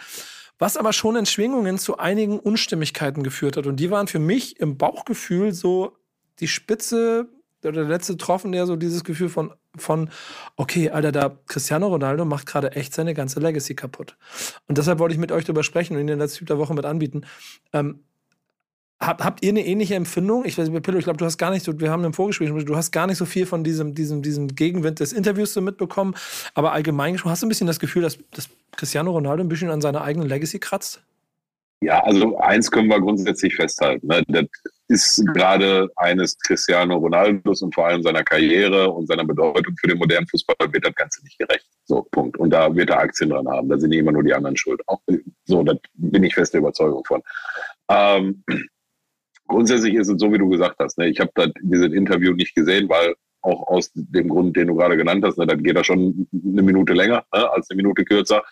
Was 0.57 0.75
aber 0.75 0.91
schon 0.91 1.15
in 1.15 1.25
Schwingungen 1.25 1.77
zu 1.77 1.97
einigen 1.97 2.37
Unstimmigkeiten 2.37 3.23
geführt 3.23 3.55
hat. 3.55 3.65
Und 3.65 3.77
die 3.77 3.91
waren 3.91 4.07
für 4.07 4.19
mich 4.19 4.59
im 4.59 4.77
Bauchgefühl 4.77 5.53
so 5.53 5.95
die 6.39 6.49
Spitze 6.49 7.29
der 7.63 7.71
letzte 7.71 8.17
Tropfen, 8.17 8.51
der 8.51 8.65
so 8.65 8.75
dieses 8.75 9.03
Gefühl 9.03 9.29
von, 9.29 9.53
von, 9.75 10.09
okay, 10.55 10.89
Alter, 10.89 11.11
da 11.11 11.37
Cristiano 11.47 11.87
Ronaldo 11.87 12.25
macht 12.25 12.45
gerade 12.45 12.71
echt 12.73 12.93
seine 12.93 13.13
ganze 13.13 13.39
Legacy 13.39 13.75
kaputt. 13.75 14.17
Und 14.67 14.77
deshalb 14.77 14.99
wollte 14.99 15.13
ich 15.13 15.19
mit 15.19 15.31
euch 15.31 15.45
darüber 15.45 15.63
sprechen 15.63 15.95
und 15.95 16.01
Ihnen 16.01 16.19
letzten 16.19 16.39
Typ 16.39 16.47
der 16.47 16.57
Woche 16.57 16.73
mit 16.73 16.85
anbieten. 16.85 17.25
Ähm, 17.73 18.03
hab, 18.99 19.23
habt 19.23 19.43
ihr 19.43 19.49
eine 19.49 19.65
ähnliche 19.65 19.95
Empfindung? 19.95 20.43
Ich 20.45 20.57
weiß 20.57 20.69
nicht, 20.69 20.83
Pillow, 20.83 20.97
ich 20.97 21.05
glaube, 21.05 21.17
du 21.17 21.25
hast 21.25 21.37
gar 21.37 21.51
nicht 21.51 21.63
so, 21.63 21.79
wir 21.79 21.89
haben 21.89 22.03
im 22.03 22.13
Vorgespräch, 22.13 22.49
du 22.49 22.75
hast 22.75 22.91
gar 22.91 23.07
nicht 23.07 23.17
so 23.17 23.25
viel 23.25 23.45
von 23.45 23.63
diesem, 23.63 23.95
diesem, 23.95 24.21
diesem 24.21 24.47
Gegenwind 24.49 24.99
des 24.99 25.13
Interviews 25.13 25.53
so 25.53 25.61
mitbekommen, 25.61 26.15
aber 26.53 26.73
allgemein 26.73 27.17
hast 27.23 27.41
du 27.41 27.45
ein 27.45 27.49
bisschen 27.49 27.67
das 27.67 27.79
Gefühl, 27.79 28.01
dass, 28.01 28.17
dass 28.31 28.49
Cristiano 28.75 29.11
Ronaldo 29.11 29.43
ein 29.43 29.49
bisschen 29.49 29.69
an 29.69 29.79
seiner 29.79 30.01
eigenen 30.01 30.27
Legacy 30.27 30.59
kratzt? 30.59 31.01
Ja, 31.81 32.03
also 32.03 32.37
eins 32.39 32.69
können 32.69 32.89
wir 32.89 32.99
grundsätzlich 32.99 33.55
festhalten. 33.55 34.07
Ne? 34.07 34.21
Das 34.27 34.45
ist 34.89 35.23
gerade 35.35 35.87
eines 35.97 36.37
Cristiano 36.39 36.97
Ronaldos 36.97 37.61
und 37.61 37.75
vor 37.75 37.87
allem 37.87 38.01
seiner 38.01 38.23
Karriere 38.23 38.89
und 38.89 39.05
seiner 39.07 39.23
Bedeutung 39.23 39.75
für 39.79 39.87
den 39.87 39.99
modernen 39.99 40.27
Fußball 40.27 40.55
wird 40.71 40.85
das 40.85 40.95
Ganze 40.95 41.23
nicht 41.23 41.37
gerecht. 41.37 41.67
So, 41.85 42.07
Punkt. 42.11 42.37
Und 42.37 42.49
da 42.49 42.75
wird 42.75 42.89
er 42.89 42.99
Aktien 42.99 43.29
dran 43.29 43.47
haben. 43.47 43.69
Da 43.69 43.77
sind 43.77 43.91
immer 43.91 44.11
nur 44.11 44.23
die 44.23 44.33
anderen 44.33 44.57
schuld. 44.57 44.81
Auch, 44.87 44.99
so, 45.45 45.63
da 45.63 45.75
bin 45.93 46.23
ich 46.23 46.33
feste 46.33 46.57
Überzeugung 46.57 47.05
von. 47.05 47.21
Ähm, 47.87 48.43
grundsätzlich 49.47 49.93
ist 49.93 50.09
es 50.09 50.19
so, 50.19 50.33
wie 50.33 50.39
du 50.39 50.49
gesagt 50.49 50.77
hast. 50.79 50.97
Ne? 50.97 51.07
Ich 51.07 51.19
habe 51.19 51.31
da 51.35 51.45
dieses 51.61 51.93
Interview 51.93 52.33
nicht 52.33 52.55
gesehen, 52.55 52.89
weil 52.89 53.13
auch 53.41 53.67
aus 53.67 53.91
dem 53.93 54.27
Grund, 54.27 54.57
den 54.57 54.67
du 54.67 54.75
gerade 54.75 54.97
genannt 54.97 55.23
hast, 55.23 55.37
ne, 55.37 55.45
dann 55.45 55.63
geht 55.63 55.75
er 55.75 55.83
schon 55.83 56.27
eine 56.33 56.61
Minute 56.61 56.93
länger 56.93 57.23
ne, 57.33 57.49
als 57.51 57.69
eine 57.69 57.77
Minute 57.77 58.03
kürzer. 58.03 58.43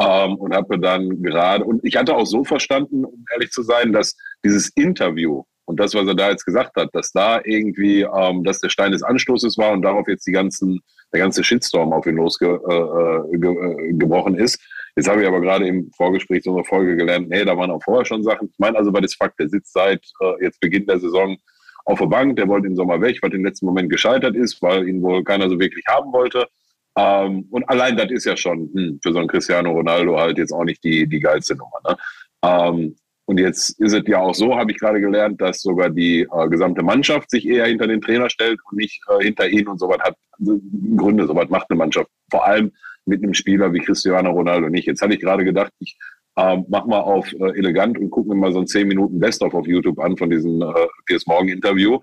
Ähm, 0.00 0.34
und 0.36 0.54
habe 0.54 0.78
dann 0.78 1.22
gerade, 1.22 1.64
und 1.64 1.82
ich 1.82 1.96
hatte 1.96 2.14
auch 2.14 2.26
so 2.26 2.44
verstanden, 2.44 3.04
um 3.06 3.24
ehrlich 3.32 3.50
zu 3.50 3.62
sein, 3.62 3.92
dass 3.92 4.16
dieses 4.44 4.68
Interview 4.76 5.44
und 5.68 5.78
das, 5.78 5.94
was 5.94 6.06
er 6.06 6.14
da 6.14 6.30
jetzt 6.30 6.44
gesagt 6.44 6.76
hat, 6.76 6.88
dass 6.92 7.12
da 7.12 7.40
irgendwie, 7.44 8.02
ähm, 8.02 8.44
dass 8.44 8.60
der 8.60 8.70
Stein 8.70 8.92
des 8.92 9.02
Anstoßes 9.02 9.58
war 9.58 9.72
und 9.72 9.82
darauf 9.82 10.08
jetzt 10.08 10.26
die 10.26 10.32
ganzen, 10.32 10.80
der 11.12 11.20
ganze 11.20 11.44
Shitstorm 11.44 11.92
auf 11.92 12.06
ihn 12.06 12.16
losgebrochen 12.16 14.34
äh, 14.34 14.40
äh, 14.40 14.44
ist, 14.44 14.58
Jetzt 14.98 15.08
habe 15.08 15.22
ich 15.22 15.28
aber 15.28 15.40
gerade 15.40 15.64
im 15.64 15.92
Vorgespräch 15.92 16.42
so 16.42 16.52
eine 16.52 16.64
Folge 16.64 16.96
gelernt, 16.96 17.28
nee, 17.28 17.44
da 17.44 17.56
waren 17.56 17.70
auch 17.70 17.80
vorher 17.84 18.04
schon 18.04 18.24
Sachen. 18.24 18.48
Ich 18.50 18.58
meine 18.58 18.76
also, 18.76 18.92
weil 18.92 19.02
das 19.02 19.14
Fakt, 19.14 19.38
der 19.38 19.48
sitzt 19.48 19.72
seit 19.72 20.04
äh, 20.20 20.42
jetzt 20.42 20.58
Beginn 20.58 20.86
der 20.86 20.98
Saison 20.98 21.36
auf 21.84 22.00
der 22.00 22.06
Bank, 22.06 22.34
der 22.34 22.48
wollte 22.48 22.66
im 22.66 22.74
Sommer 22.74 23.00
weg, 23.00 23.16
was 23.22 23.32
im 23.32 23.44
letzten 23.44 23.66
Moment 23.66 23.90
gescheitert 23.90 24.34
ist, 24.34 24.60
weil 24.60 24.88
ihn 24.88 25.00
wohl 25.00 25.22
keiner 25.22 25.48
so 25.48 25.60
wirklich 25.60 25.84
haben 25.86 26.12
wollte. 26.12 26.48
Ähm, 26.96 27.46
und 27.52 27.62
allein 27.68 27.96
das 27.96 28.10
ist 28.10 28.24
ja 28.24 28.36
schon 28.36 28.70
hm, 28.74 28.98
für 29.00 29.12
so 29.12 29.20
einen 29.20 29.28
Cristiano 29.28 29.70
Ronaldo 29.70 30.18
halt 30.18 30.36
jetzt 30.36 30.52
auch 30.52 30.64
nicht 30.64 30.82
die, 30.82 31.06
die 31.06 31.20
geilste 31.20 31.54
Nummer. 31.54 31.78
Ne? 31.88 31.96
Ähm, 32.42 32.96
und 33.28 33.38
jetzt 33.38 33.78
ist 33.78 33.92
es 33.92 34.02
ja 34.06 34.20
auch 34.20 34.34
so, 34.34 34.56
habe 34.56 34.72
ich 34.72 34.78
gerade 34.78 35.02
gelernt, 35.02 35.38
dass 35.38 35.60
sogar 35.60 35.90
die 35.90 36.22
äh, 36.22 36.48
gesamte 36.48 36.82
Mannschaft 36.82 37.30
sich 37.30 37.46
eher 37.46 37.66
hinter 37.66 37.86
den 37.86 38.00
Trainer 38.00 38.30
stellt 38.30 38.58
und 38.70 38.78
nicht 38.78 39.02
äh, 39.10 39.22
hinter 39.22 39.46
ihn 39.46 39.68
und 39.68 39.78
sowas 39.78 39.98
hat 40.00 40.16
also 40.38 40.58
Gründe, 40.96 41.26
sowas 41.26 41.50
macht 41.50 41.66
eine 41.68 41.76
Mannschaft. 41.76 42.08
Vor 42.30 42.46
allem 42.46 42.72
mit 43.04 43.22
einem 43.22 43.34
Spieler 43.34 43.70
wie 43.74 43.80
Cristiano 43.80 44.30
Ronaldo 44.30 44.70
nicht. 44.70 44.86
Jetzt 44.86 45.02
hatte 45.02 45.12
ich 45.12 45.20
gerade 45.20 45.44
gedacht, 45.44 45.70
ich 45.78 45.98
äh, 46.36 46.56
mach 46.68 46.86
mal 46.86 47.00
auf 47.00 47.30
äh, 47.34 47.58
elegant 47.58 47.98
und 47.98 48.08
gucke 48.08 48.30
mir 48.30 48.34
mal 48.34 48.52
so 48.52 48.60
ein 48.60 48.66
10 48.66 48.88
Minuten 48.88 49.20
Best-of 49.20 49.52
auf 49.52 49.66
YouTube 49.66 49.98
an 49.98 50.16
von 50.16 50.30
diesem 50.30 50.62
äh, 50.62 50.86
Piers 51.04 51.26
Morgan 51.26 51.50
Interview. 51.50 51.98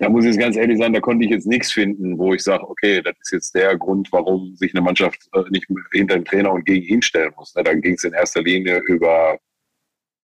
Da 0.00 0.08
muss 0.08 0.24
ich 0.24 0.32
jetzt 0.32 0.40
ganz 0.40 0.56
ehrlich 0.56 0.78
sein, 0.78 0.92
da 0.92 0.98
konnte 0.98 1.24
ich 1.24 1.30
jetzt 1.30 1.46
nichts 1.46 1.70
finden, 1.70 2.18
wo 2.18 2.34
ich 2.34 2.42
sage, 2.42 2.68
okay, 2.68 3.00
das 3.00 3.14
ist 3.22 3.30
jetzt 3.30 3.54
der 3.54 3.78
Grund, 3.78 4.08
warum 4.10 4.56
sich 4.56 4.74
eine 4.74 4.82
Mannschaft 4.82 5.20
äh, 5.34 5.44
nicht 5.50 5.68
hinter 5.92 6.16
den 6.16 6.24
Trainer 6.24 6.52
und 6.52 6.66
gegen 6.66 6.84
ihn 6.84 7.02
stellen 7.02 7.32
muss. 7.36 7.54
Ne? 7.54 7.62
Da 7.62 7.74
ging 7.74 7.94
es 7.94 8.02
in 8.02 8.12
erster 8.12 8.42
Linie 8.42 8.80
über 8.88 9.38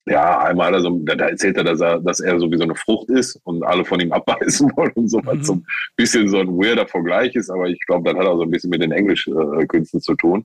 ja, 0.06 0.40
einmal 0.40 0.74
also, 0.74 0.98
da 1.04 1.28
erzählt 1.28 1.56
er, 1.56 1.64
dass 1.64 1.80
er, 1.80 2.00
dass 2.00 2.20
er 2.20 2.38
so 2.40 2.50
wie 2.50 2.56
so 2.56 2.64
eine 2.64 2.74
Frucht 2.74 3.08
ist 3.10 3.38
und 3.44 3.62
alle 3.62 3.84
von 3.84 4.00
ihm 4.00 4.12
abbeißen 4.12 4.70
wollen 4.76 4.92
und 4.94 5.08
so, 5.08 5.20
was 5.24 5.36
mhm. 5.36 5.44
so 5.44 5.52
ein 5.54 5.66
bisschen 5.96 6.28
so 6.28 6.38
ein 6.38 6.48
weirder 6.48 6.86
Vergleich 6.86 7.34
ist, 7.36 7.50
aber 7.50 7.68
ich 7.68 7.78
glaube, 7.86 8.10
das 8.10 8.18
hat 8.18 8.26
auch 8.26 8.36
so 8.36 8.42
ein 8.42 8.50
bisschen 8.50 8.70
mit 8.70 8.82
den 8.82 8.92
Englischkünsten 8.92 10.00
zu 10.00 10.14
tun. 10.14 10.44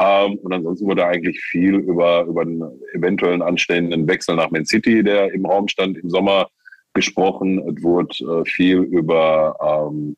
Ähm, 0.00 0.38
und 0.42 0.52
ansonsten 0.52 0.86
wurde 0.86 1.06
eigentlich 1.06 1.40
viel 1.40 1.74
über, 1.74 2.24
über 2.24 2.42
einen 2.42 2.62
eventuellen 2.92 3.42
anstehenden 3.42 4.06
Wechsel 4.06 4.36
nach 4.36 4.50
Man 4.50 4.64
City, 4.64 5.02
der 5.02 5.32
im 5.32 5.44
Raum 5.44 5.66
stand, 5.68 5.98
im 5.98 6.08
Sommer 6.08 6.48
gesprochen. 6.94 7.58
Es 7.76 7.82
wurde 7.82 8.14
äh, 8.24 8.44
viel 8.44 8.78
über 8.78 9.56
ähm, 9.60 10.16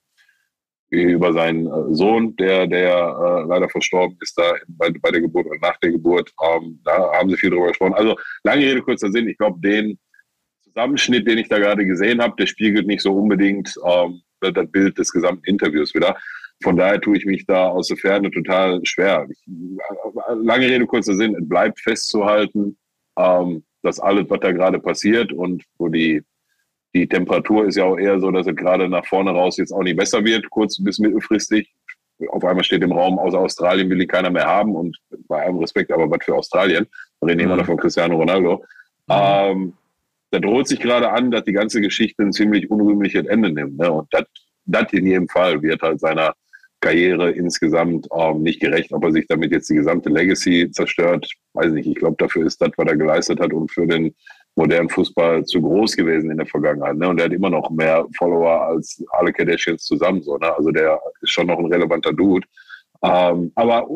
über 0.90 1.32
seinen 1.32 1.66
äh, 1.66 1.94
Sohn, 1.94 2.34
der, 2.36 2.66
der 2.66 2.90
äh, 2.90 3.48
leider 3.48 3.68
verstorben 3.68 4.16
ist, 4.20 4.36
da 4.36 4.54
bei, 4.68 4.90
bei 4.90 5.10
der 5.10 5.20
Geburt 5.20 5.46
oder 5.46 5.58
nach 5.60 5.78
der 5.78 5.92
Geburt. 5.92 6.32
Ähm, 6.42 6.80
da 6.84 7.12
haben 7.12 7.30
sie 7.30 7.36
viel 7.36 7.50
drüber 7.50 7.68
gesprochen. 7.68 7.94
Also 7.94 8.16
lange 8.44 8.62
Rede, 8.62 8.82
kurzer 8.82 9.10
Sinn. 9.10 9.28
Ich 9.28 9.38
glaube, 9.38 9.60
den 9.60 9.98
Zusammenschnitt, 10.64 11.26
den 11.26 11.38
ich 11.38 11.48
da 11.48 11.58
gerade 11.58 11.86
gesehen 11.86 12.20
habe, 12.20 12.34
der 12.38 12.46
spiegelt 12.46 12.86
nicht 12.86 13.02
so 13.02 13.12
unbedingt 13.12 13.74
ähm, 13.86 14.20
das 14.40 14.70
Bild 14.70 14.98
des 14.98 15.12
gesamten 15.12 15.44
Interviews 15.44 15.94
wieder. 15.94 16.16
Von 16.62 16.76
daher 16.76 17.00
tue 17.00 17.16
ich 17.16 17.24
mich 17.24 17.46
da 17.46 17.68
aus 17.68 17.88
der 17.88 17.96
Ferne 17.96 18.30
total 18.30 18.84
schwer. 18.84 19.26
Ich, 19.30 19.38
lange 20.42 20.66
Rede, 20.66 20.86
kurzer 20.86 21.14
Sinn, 21.14 21.34
es 21.34 21.48
bleibt 21.48 21.80
festzuhalten, 21.80 22.76
ähm, 23.18 23.64
dass 23.82 23.98
alles, 24.00 24.28
was 24.28 24.40
da 24.40 24.52
gerade 24.52 24.78
passiert 24.78 25.32
und 25.32 25.64
wo 25.78 25.88
die, 25.88 26.22
die 26.94 27.08
Temperatur 27.08 27.66
ist 27.66 27.76
ja 27.76 27.84
auch 27.84 27.96
eher 27.96 28.18
so, 28.20 28.30
dass 28.30 28.46
es 28.46 28.56
gerade 28.56 28.88
nach 28.88 29.06
vorne 29.06 29.30
raus 29.30 29.56
jetzt 29.58 29.72
auch 29.72 29.82
nicht 29.82 29.96
besser 29.96 30.24
wird, 30.24 30.48
kurz 30.50 30.82
bis 30.82 30.98
mittelfristig. 30.98 31.72
Auf 32.28 32.44
einmal 32.44 32.64
steht 32.64 32.82
im 32.82 32.92
Raum, 32.92 33.18
außer 33.18 33.38
Australien 33.38 33.88
will 33.88 33.98
die 33.98 34.06
keiner 34.06 34.30
mehr 34.30 34.46
haben 34.46 34.74
und 34.74 34.96
bei 35.28 35.42
allem 35.42 35.58
Respekt, 35.58 35.90
aber 35.92 36.10
was 36.10 36.24
für 36.24 36.34
Australien? 36.34 36.86
Wir 37.20 37.28
reden 37.30 37.40
immer 37.40 37.56
noch 37.56 37.66
von 37.66 37.76
Cristiano 37.76 38.16
Ronaldo. 38.16 38.64
Mhm. 39.08 39.14
Ähm, 39.14 39.72
da 40.30 40.38
droht 40.38 40.68
sich 40.68 40.80
gerade 40.80 41.10
an, 41.10 41.30
dass 41.30 41.44
die 41.44 41.52
ganze 41.52 41.80
Geschichte 41.80 42.22
ein 42.22 42.32
ziemlich 42.32 42.70
unrühmliches 42.70 43.26
Ende 43.26 43.50
nimmt. 43.50 43.78
Ne? 43.78 43.90
Und 43.90 44.08
das 44.66 44.92
in 44.92 45.06
jedem 45.06 45.28
Fall 45.28 45.62
wird 45.62 45.82
halt 45.82 46.00
seiner 46.00 46.34
Karriere 46.80 47.30
insgesamt 47.30 48.06
ähm, 48.16 48.42
nicht 48.42 48.60
gerecht. 48.60 48.92
Ob 48.92 49.04
er 49.04 49.12
sich 49.12 49.26
damit 49.26 49.52
jetzt 49.52 49.68
die 49.68 49.74
gesamte 49.74 50.08
Legacy 50.08 50.70
zerstört, 50.70 51.30
weiß 51.54 51.72
nicht. 51.72 51.86
Ich 51.86 51.96
glaube, 51.96 52.16
dafür 52.18 52.46
ist 52.46 52.60
das, 52.60 52.70
was 52.76 52.86
er 52.86 52.96
geleistet 52.96 53.40
hat 53.40 53.52
und 53.52 53.70
für 53.70 53.86
den 53.86 54.14
modernen 54.56 54.88
Fußball 54.88 55.44
zu 55.44 55.60
groß 55.60 55.96
gewesen 55.96 56.30
in 56.30 56.36
der 56.36 56.46
Vergangenheit. 56.46 56.96
Ne? 56.96 57.08
Und 57.08 57.18
er 57.18 57.26
hat 57.26 57.32
immer 57.32 57.50
noch 57.50 57.70
mehr 57.70 58.06
Follower 58.16 58.62
als 58.62 59.02
alle 59.12 59.32
Kardashians 59.32 59.84
zusammen. 59.84 60.22
So, 60.22 60.36
ne? 60.38 60.54
Also 60.54 60.70
der 60.70 61.00
ist 61.20 61.30
schon 61.30 61.46
noch 61.46 61.58
ein 61.58 61.66
relevanter 61.66 62.12
Dude. 62.12 62.46
Ähm, 63.02 63.50
aber 63.54 63.88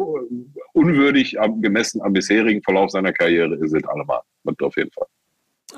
unwürdig 0.72 1.36
gemessen 1.60 2.00
am 2.00 2.14
bisherigen 2.14 2.62
Verlauf 2.62 2.90
seiner 2.90 3.12
Karriere 3.12 3.54
ist 3.56 3.74
es 3.74 3.84
allemal. 3.84 4.20
Das 4.44 4.54
auf 4.60 4.76
jeden 4.76 4.90
Fall. 4.92 5.06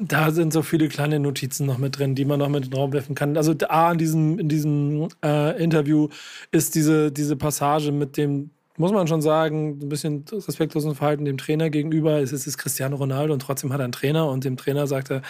Da 0.00 0.30
sind 0.30 0.52
so 0.52 0.62
viele 0.62 0.88
kleine 0.88 1.18
Notizen 1.18 1.66
noch 1.66 1.78
mit 1.78 1.98
drin, 1.98 2.14
die 2.14 2.24
man 2.24 2.38
noch 2.38 2.48
mit 2.48 2.64
in 2.64 2.70
den 2.70 2.78
Raum 2.78 2.92
werfen 2.92 3.14
kann. 3.14 3.36
Also 3.36 3.54
A, 3.68 3.92
in 3.92 3.98
diesem, 3.98 4.38
in 4.38 4.48
diesem 4.48 5.08
äh, 5.24 5.62
Interview 5.62 6.08
ist 6.52 6.74
diese, 6.74 7.10
diese 7.10 7.36
Passage 7.36 7.92
mit 7.92 8.16
dem, 8.16 8.50
muss 8.78 8.92
man 8.92 9.06
schon 9.06 9.22
sagen, 9.22 9.78
ein 9.80 9.88
bisschen 9.88 10.24
respektlosen 10.30 10.94
Verhalten 10.94 11.24
dem 11.24 11.38
Trainer 11.38 11.70
gegenüber. 11.70 12.20
Es 12.20 12.32
ist, 12.32 12.42
es 12.42 12.48
ist 12.48 12.58
Cristiano 12.58 12.96
Ronaldo 12.96 13.32
und 13.32 13.40
trotzdem 13.40 13.72
hat 13.72 13.80
er 13.80 13.84
einen 13.84 13.92
Trainer 13.92 14.28
und 14.28 14.44
dem 14.44 14.56
Trainer 14.56 14.86
sagt 14.86 15.10
er, 15.10 15.22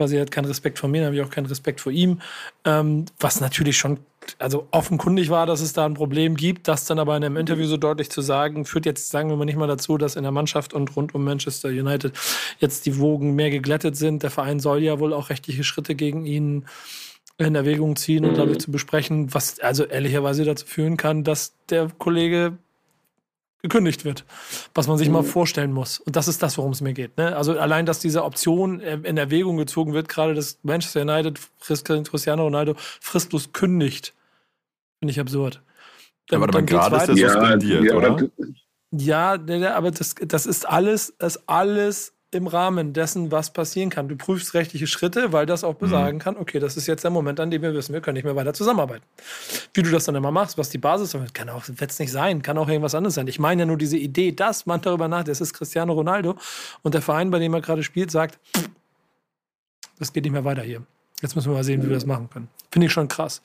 quasi 0.00 0.16
er 0.16 0.22
hat 0.22 0.30
keinen 0.30 0.46
Respekt 0.46 0.78
vor 0.78 0.88
mir, 0.88 1.02
dann 1.02 1.08
habe 1.08 1.16
ich 1.16 1.22
auch 1.22 1.30
keinen 1.30 1.44
Respekt 1.44 1.78
vor 1.80 1.92
ihm. 1.92 2.20
Ähm, 2.64 3.04
was 3.18 3.42
natürlich 3.42 3.76
schon 3.76 3.98
also 4.38 4.66
offenkundig 4.70 5.28
war, 5.28 5.44
dass 5.44 5.60
es 5.60 5.74
da 5.74 5.84
ein 5.84 5.92
Problem 5.92 6.36
gibt. 6.36 6.68
Das 6.68 6.86
dann 6.86 6.98
aber 6.98 7.16
in 7.18 7.24
einem 7.24 7.36
Interview 7.36 7.66
so 7.66 7.76
deutlich 7.76 8.10
zu 8.10 8.22
sagen, 8.22 8.64
führt 8.64 8.86
jetzt, 8.86 9.10
sagen 9.10 9.28
wir 9.28 9.36
mal, 9.36 9.44
nicht 9.44 9.58
mal 9.58 9.66
dazu, 9.66 9.98
dass 9.98 10.16
in 10.16 10.22
der 10.22 10.32
Mannschaft 10.32 10.72
und 10.72 10.96
rund 10.96 11.14
um 11.14 11.24
Manchester 11.24 11.68
United 11.68 12.12
jetzt 12.58 12.86
die 12.86 12.98
Wogen 12.98 13.34
mehr 13.34 13.50
geglättet 13.50 13.96
sind. 13.96 14.22
Der 14.22 14.30
Verein 14.30 14.58
soll 14.58 14.82
ja 14.82 15.00
wohl 15.00 15.12
auch 15.12 15.28
rechtliche 15.28 15.64
Schritte 15.64 15.94
gegen 15.94 16.24
ihn 16.24 16.64
in 17.36 17.54
Erwägung 17.54 17.96
ziehen 17.96 18.24
und 18.24 18.36
dadurch 18.36 18.60
zu 18.60 18.70
besprechen, 18.70 19.32
was 19.34 19.60
also 19.60 19.84
ehrlicherweise 19.84 20.44
dazu 20.44 20.66
führen 20.66 20.96
kann, 20.96 21.24
dass 21.24 21.54
der 21.68 21.88
Kollege 21.98 22.58
gekündigt 23.62 24.04
wird, 24.04 24.24
was 24.74 24.86
man 24.88 24.98
sich 24.98 25.08
mhm. 25.08 25.14
mal 25.14 25.22
vorstellen 25.22 25.72
muss. 25.72 25.98
Und 25.98 26.16
das 26.16 26.28
ist 26.28 26.42
das, 26.42 26.56
worum 26.58 26.72
es 26.72 26.80
mir 26.80 26.92
geht. 26.92 27.16
Ne? 27.18 27.36
Also 27.36 27.58
allein, 27.58 27.86
dass 27.86 27.98
diese 27.98 28.24
Option 28.24 28.80
äh, 28.80 28.98
in 29.02 29.16
Erwägung 29.16 29.56
gezogen 29.56 29.92
wird, 29.92 30.08
gerade 30.08 30.34
dass 30.34 30.58
Manchester 30.62 31.02
United 31.02 31.38
Cristiano 31.60 32.44
Ronaldo 32.44 32.74
fristlos 33.00 33.52
kündigt, 33.52 34.14
finde 34.98 35.12
ich 35.12 35.20
absurd. 35.20 35.62
Dann, 36.28 36.42
aber 36.42 36.62
gerade 36.62 36.96
ist 36.96 37.08
er 37.08 37.30
suspendiert, 37.30 37.84
ja, 37.84 37.94
oder? 37.94 38.30
Ja, 38.92 39.32
aber 39.74 39.90
das, 39.90 40.14
das 40.14 40.46
ist 40.46 40.68
alles, 40.68 41.14
das 41.18 41.36
ist 41.36 41.42
alles 41.48 42.14
im 42.32 42.46
Rahmen 42.46 42.92
dessen, 42.92 43.32
was 43.32 43.52
passieren 43.52 43.90
kann. 43.90 44.08
Du 44.08 44.16
prüfst 44.16 44.54
rechtliche 44.54 44.86
Schritte, 44.86 45.32
weil 45.32 45.46
das 45.46 45.64
auch 45.64 45.74
besagen 45.74 46.18
mhm. 46.18 46.20
kann, 46.20 46.36
okay, 46.36 46.60
das 46.60 46.76
ist 46.76 46.86
jetzt 46.86 47.02
der 47.02 47.10
Moment, 47.10 47.40
an 47.40 47.50
dem 47.50 47.62
wir 47.62 47.74
wissen, 47.74 47.92
wir 47.92 48.00
können 48.00 48.14
nicht 48.14 48.24
mehr 48.24 48.36
weiter 48.36 48.54
zusammenarbeiten. 48.54 49.04
Wie 49.74 49.82
du 49.82 49.90
das 49.90 50.04
dann 50.04 50.14
immer 50.14 50.30
machst, 50.30 50.56
was 50.56 50.70
die 50.70 50.78
Basis 50.78 51.14
ist, 51.14 51.34
kann 51.34 51.48
auch, 51.48 51.64
wird 51.66 51.90
es 51.90 51.98
nicht 51.98 52.12
sein, 52.12 52.42
kann 52.42 52.56
auch 52.58 52.68
irgendwas 52.68 52.94
anderes 52.94 53.14
sein. 53.14 53.26
Ich 53.26 53.40
meine 53.40 53.62
ja 53.62 53.66
nur 53.66 53.78
diese 53.78 53.96
Idee, 53.96 54.32
dass 54.32 54.66
man 54.66 54.80
darüber 54.80 55.08
nachdenkt, 55.08 55.30
es 55.30 55.40
ist 55.40 55.54
Cristiano 55.54 55.92
Ronaldo 55.92 56.36
und 56.82 56.94
der 56.94 57.02
Verein, 57.02 57.30
bei 57.30 57.40
dem 57.40 57.52
er 57.52 57.60
gerade 57.60 57.82
spielt, 57.82 58.10
sagt, 58.10 58.38
das 59.98 60.12
geht 60.12 60.24
nicht 60.24 60.32
mehr 60.32 60.44
weiter 60.44 60.62
hier. 60.62 60.82
Jetzt 61.20 61.34
müssen 61.34 61.50
wir 61.50 61.56
mal 61.56 61.64
sehen, 61.64 61.82
wie 61.82 61.88
wir 61.88 61.94
das 61.94 62.06
machen 62.06 62.30
können. 62.30 62.48
Finde 62.70 62.86
ich 62.86 62.92
schon 62.92 63.08
krass. 63.08 63.42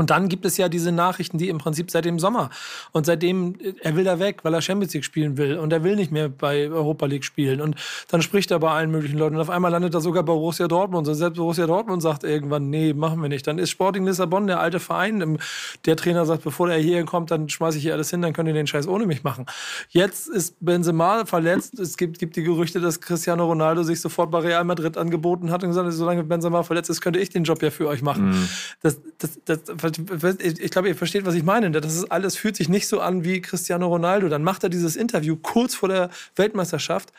Und 0.00 0.10
dann 0.10 0.28
gibt 0.28 0.44
es 0.44 0.56
ja 0.56 0.68
diese 0.68 0.92
Nachrichten, 0.92 1.38
die 1.38 1.48
im 1.48 1.58
Prinzip 1.58 1.90
seit 1.90 2.04
dem 2.04 2.20
Sommer 2.20 2.50
und 2.92 3.04
seitdem, 3.04 3.56
er 3.82 3.96
will 3.96 4.04
da 4.04 4.20
weg, 4.20 4.44
weil 4.44 4.54
er 4.54 4.62
Champions 4.62 4.94
League 4.94 5.04
spielen 5.04 5.36
will 5.36 5.58
und 5.58 5.72
er 5.72 5.82
will 5.82 5.96
nicht 5.96 6.12
mehr 6.12 6.28
bei 6.28 6.70
Europa 6.70 7.06
League 7.06 7.24
spielen. 7.24 7.60
Und 7.60 7.74
dann 8.06 8.22
spricht 8.22 8.52
er 8.52 8.60
bei 8.60 8.70
allen 8.70 8.92
möglichen 8.92 9.18
Leuten 9.18 9.34
und 9.34 9.40
auf 9.40 9.50
einmal 9.50 9.72
landet 9.72 9.94
er 9.94 10.00
sogar 10.00 10.22
bei 10.22 10.32
Borussia 10.32 10.68
Dortmund. 10.68 11.08
Und 11.08 11.14
selbst 11.16 11.36
Borussia 11.36 11.66
Dortmund 11.66 12.00
sagt 12.00 12.22
irgendwann, 12.22 12.70
nee, 12.70 12.94
machen 12.94 13.20
wir 13.20 13.28
nicht. 13.28 13.44
Dann 13.48 13.58
ist 13.58 13.70
Sporting 13.70 14.06
Lissabon 14.06 14.46
der 14.46 14.60
alte 14.60 14.78
Verein. 14.78 15.36
Der 15.84 15.96
Trainer 15.96 16.24
sagt, 16.26 16.44
bevor 16.44 16.70
er 16.70 16.78
hier 16.78 17.04
kommt, 17.04 17.32
dann 17.32 17.48
schmeiße 17.48 17.78
ich 17.78 17.82
hier 17.82 17.94
alles 17.94 18.10
hin, 18.10 18.22
dann 18.22 18.32
könnt 18.32 18.46
ihr 18.46 18.54
den 18.54 18.68
Scheiß 18.68 18.86
ohne 18.86 19.04
mich 19.04 19.24
machen. 19.24 19.46
Jetzt 19.88 20.28
ist 20.28 20.54
Benzema 20.60 21.26
verletzt. 21.26 21.76
Es 21.80 21.96
gibt, 21.96 22.20
gibt 22.20 22.36
die 22.36 22.44
Gerüchte, 22.44 22.80
dass 22.80 23.00
Cristiano 23.00 23.44
Ronaldo 23.46 23.82
sich 23.82 24.00
sofort 24.00 24.30
bei 24.30 24.38
Real 24.38 24.62
Madrid 24.62 24.96
angeboten 24.96 25.50
hat 25.50 25.64
und 25.64 25.70
gesagt 25.70 25.88
hat, 25.88 25.92
solange 25.92 26.22
Benzema 26.22 26.62
verletzt 26.62 26.88
ist, 26.88 27.00
könnte 27.00 27.18
ich 27.18 27.30
den 27.30 27.42
Job 27.42 27.60
ja 27.62 27.70
für 27.70 27.88
euch 27.88 28.02
machen. 28.02 28.28
Mhm. 28.28 28.48
Das, 28.82 29.00
das, 29.18 29.40
das, 29.44 29.60
ich 29.96 30.70
glaube, 30.70 30.88
ihr 30.88 30.96
versteht, 30.96 31.26
was 31.26 31.34
ich 31.34 31.42
meine. 31.42 31.70
Das 31.70 31.94
ist 31.94 32.10
alles 32.10 32.36
fühlt 32.36 32.56
sich 32.56 32.68
nicht 32.68 32.88
so 32.88 33.00
an 33.00 33.24
wie 33.24 33.40
Cristiano 33.40 33.86
Ronaldo. 33.86 34.28
Dann 34.28 34.42
macht 34.42 34.62
er 34.62 34.68
dieses 34.68 34.96
Interview 34.96 35.36
kurz 35.36 35.74
vor 35.74 35.88
der 35.88 36.10
Weltmeisterschaft. 36.36 37.12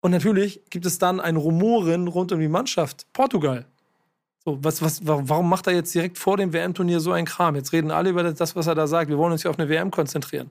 Und 0.00 0.12
natürlich 0.12 0.60
gibt 0.70 0.86
es 0.86 0.98
dann 0.98 1.20
ein 1.20 1.36
Rumoren 1.36 2.08
rund 2.08 2.32
um 2.32 2.40
die 2.40 2.48
Mannschaft. 2.48 3.06
Portugal. 3.12 3.66
So, 4.44 4.58
was, 4.62 4.80
was, 4.80 5.00
warum 5.04 5.48
macht 5.48 5.66
er 5.66 5.74
jetzt 5.74 5.94
direkt 5.94 6.16
vor 6.16 6.36
dem 6.36 6.52
WM-Turnier 6.52 7.00
so 7.00 7.12
einen 7.12 7.26
Kram? 7.26 7.56
Jetzt 7.56 7.72
reden 7.72 7.90
alle 7.90 8.10
über 8.10 8.22
das, 8.22 8.56
was 8.56 8.66
er 8.66 8.74
da 8.74 8.86
sagt. 8.86 9.10
Wir 9.10 9.18
wollen 9.18 9.32
uns 9.32 9.42
ja 9.42 9.50
auf 9.50 9.58
eine 9.58 9.68
WM 9.68 9.90
konzentrieren. 9.90 10.50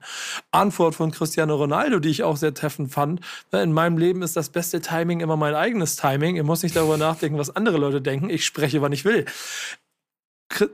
Antwort 0.52 0.94
von 0.94 1.10
Cristiano 1.10 1.56
Ronaldo, 1.56 1.98
die 1.98 2.10
ich 2.10 2.22
auch 2.22 2.36
sehr 2.36 2.54
treffend 2.54 2.92
fand. 2.92 3.20
In 3.50 3.72
meinem 3.72 3.98
Leben 3.98 4.22
ist 4.22 4.36
das 4.36 4.50
beste 4.50 4.80
Timing 4.80 5.20
immer 5.20 5.36
mein 5.36 5.54
eigenes 5.54 5.96
Timing. 5.96 6.36
Ihr 6.36 6.44
muss 6.44 6.62
nicht 6.62 6.76
darüber 6.76 6.96
nachdenken, 6.96 7.38
was 7.38 7.56
andere 7.56 7.78
Leute 7.78 8.00
denken. 8.00 8.30
Ich 8.30 8.44
spreche, 8.44 8.82
wann 8.82 8.92
ich 8.92 9.04
will 9.04 9.24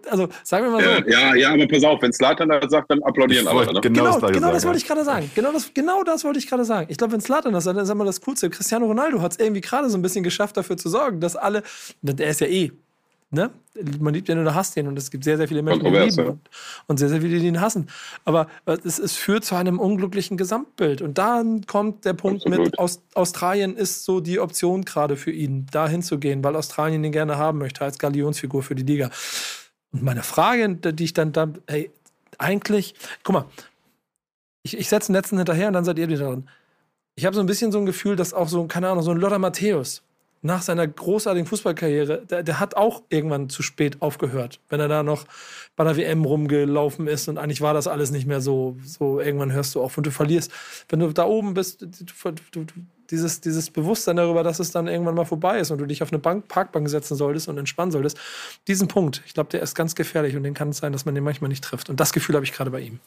also 0.08 0.28
sagen 0.42 0.66
wir 0.66 0.70
mal 0.70 0.82
so. 0.82 1.10
Ja, 1.10 1.34
ja, 1.34 1.52
aber 1.52 1.66
pass 1.66 1.84
auf, 1.84 2.00
wenn 2.00 2.12
Slatan 2.12 2.48
das 2.48 2.70
sagt, 2.70 2.90
dann 2.90 3.02
applaudieren 3.02 3.48
alle. 3.48 3.72
Ne? 3.72 3.80
Genau, 3.80 3.82
genau 3.82 4.20
das, 4.20 4.32
genau 4.32 4.52
das 4.52 4.64
wollte 4.64 4.78
ich 4.78 4.86
gerade 4.86 5.04
sagen. 5.04 5.30
Genau 5.34 5.52
das, 5.52 5.74
genau 5.74 6.02
das 6.04 6.24
wollte 6.24 6.38
ich 6.38 6.46
gerade 6.48 6.64
sagen. 6.64 6.86
Ich 6.90 6.98
glaube, 6.98 7.12
wenn 7.12 7.20
Slatan 7.20 7.52
das 7.52 7.64
sagt, 7.64 7.76
dann 7.76 7.84
ist 7.84 7.90
immer 7.90 8.04
das 8.04 8.20
Coolste. 8.20 8.50
Cristiano 8.50 8.86
Ronaldo 8.86 9.20
hat 9.20 9.32
es 9.32 9.38
irgendwie 9.38 9.60
gerade 9.60 9.90
so 9.90 9.98
ein 9.98 10.02
bisschen 10.02 10.22
geschafft, 10.22 10.56
dafür 10.56 10.76
zu 10.76 10.88
sorgen, 10.88 11.20
dass 11.20 11.36
alle, 11.36 11.62
der 12.02 12.28
ist 12.28 12.40
ja 12.40 12.46
eh, 12.46 12.70
ne? 13.34 13.50
Man 13.98 14.14
liebt 14.14 14.28
den 14.28 14.38
oder 14.38 14.54
hasst 14.54 14.76
den 14.76 14.86
und 14.86 14.96
es 14.96 15.10
gibt 15.10 15.24
sehr, 15.24 15.36
sehr 15.36 15.48
viele 15.48 15.60
Menschen, 15.60 15.82
die 15.82 15.90
ihn 15.90 16.08
lieben 16.08 16.26
und, 16.28 16.40
und, 16.86 16.98
sehr, 16.98 17.08
sehr 17.08 17.20
viele, 17.20 17.40
die 17.40 17.48
ihn 17.48 17.60
hassen. 17.60 17.88
Aber 18.24 18.46
es, 18.66 19.00
es, 19.00 19.16
führt 19.16 19.44
zu 19.44 19.56
einem 19.56 19.80
unglücklichen 19.80 20.36
Gesamtbild. 20.36 21.02
Und 21.02 21.18
dann 21.18 21.66
kommt 21.66 22.04
der 22.04 22.12
Punkt 22.12 22.46
Absolut. 22.46 22.66
mit, 22.66 22.78
Aus, 22.78 23.02
Australien 23.14 23.76
ist 23.76 24.04
so 24.04 24.20
die 24.20 24.38
Option 24.38 24.84
gerade 24.84 25.16
für 25.16 25.32
ihn, 25.32 25.66
da 25.72 25.88
hinzugehen, 25.88 26.44
weil 26.44 26.54
Australien 26.54 27.02
ihn 27.02 27.10
gerne 27.10 27.36
haben 27.36 27.58
möchte 27.58 27.84
als 27.84 27.98
Galionsfigur 27.98 28.62
für 28.62 28.76
die 28.76 28.84
Liga. 28.84 29.10
Und 29.94 30.02
meine 30.02 30.24
Frage, 30.24 30.68
die 30.74 31.04
ich 31.04 31.14
dann, 31.14 31.32
dann 31.32 31.58
hey, 31.68 31.90
eigentlich, 32.36 32.94
guck 33.22 33.32
mal, 33.32 33.44
ich, 34.64 34.76
ich 34.76 34.88
setze 34.88 35.12
den 35.12 35.14
letzten 35.14 35.36
hinterher 35.36 35.68
und 35.68 35.74
dann 35.74 35.84
seid 35.84 35.98
ihr 35.98 36.08
wieder 36.08 36.28
drin. 36.28 36.48
Ich 37.14 37.24
habe 37.24 37.36
so 37.36 37.40
ein 37.40 37.46
bisschen 37.46 37.70
so 37.70 37.78
ein 37.78 37.86
Gefühl, 37.86 38.16
dass 38.16 38.34
auch 38.34 38.48
so, 38.48 38.66
keine 38.66 38.88
Ahnung, 38.88 39.04
so 39.04 39.12
ein 39.12 39.18
Lothar 39.18 39.38
Matthäus 39.38 40.02
nach 40.42 40.62
seiner 40.62 40.86
großartigen 40.86 41.46
Fußballkarriere, 41.46 42.26
der, 42.26 42.42
der, 42.42 42.60
hat 42.60 42.76
auch 42.76 43.02
irgendwann 43.08 43.48
zu 43.48 43.62
spät 43.62 44.02
aufgehört, 44.02 44.60
wenn 44.68 44.78
er 44.78 44.88
da 44.88 45.02
noch 45.02 45.24
bei 45.74 45.84
der 45.84 45.96
WM 45.96 46.24
rumgelaufen 46.24 47.06
ist 47.06 47.28
und 47.28 47.38
eigentlich 47.38 47.62
war 47.62 47.72
das 47.72 47.86
alles 47.86 48.10
nicht 48.10 48.26
mehr 48.26 48.42
so, 48.42 48.76
so 48.84 49.20
irgendwann 49.20 49.52
hörst 49.52 49.74
du 49.74 49.82
auf 49.82 49.96
und 49.96 50.06
du 50.06 50.10
verlierst. 50.10 50.52
Wenn 50.90 50.98
du 50.98 51.10
da 51.12 51.24
oben 51.24 51.54
bist, 51.54 51.80
du, 51.80 51.86
du, 51.86 52.64
dieses, 53.10 53.40
dieses 53.40 53.70
Bewusstsein 53.70 54.16
darüber, 54.16 54.42
dass 54.42 54.58
es 54.58 54.70
dann 54.70 54.88
irgendwann 54.88 55.14
mal 55.14 55.24
vorbei 55.24 55.58
ist 55.58 55.70
und 55.70 55.78
du 55.78 55.86
dich 55.86 56.02
auf 56.02 56.12
eine 56.12 56.18
Bank, 56.18 56.48
Parkbank 56.48 56.88
setzen 56.88 57.16
solltest 57.16 57.48
und 57.48 57.58
entspannen 57.58 57.92
solltest, 57.92 58.18
diesen 58.68 58.88
Punkt, 58.88 59.22
ich 59.26 59.34
glaube, 59.34 59.50
der 59.50 59.62
ist 59.62 59.74
ganz 59.74 59.94
gefährlich 59.94 60.36
und 60.36 60.42
den 60.42 60.54
kann 60.54 60.70
es 60.70 60.78
sein, 60.78 60.92
dass 60.92 61.04
man 61.04 61.14
den 61.14 61.24
manchmal 61.24 61.48
nicht 61.48 61.64
trifft. 61.64 61.90
Und 61.90 62.00
das 62.00 62.12
Gefühl 62.12 62.34
habe 62.34 62.44
ich 62.44 62.52
gerade 62.52 62.70
bei 62.70 62.80
ihm. 62.80 63.00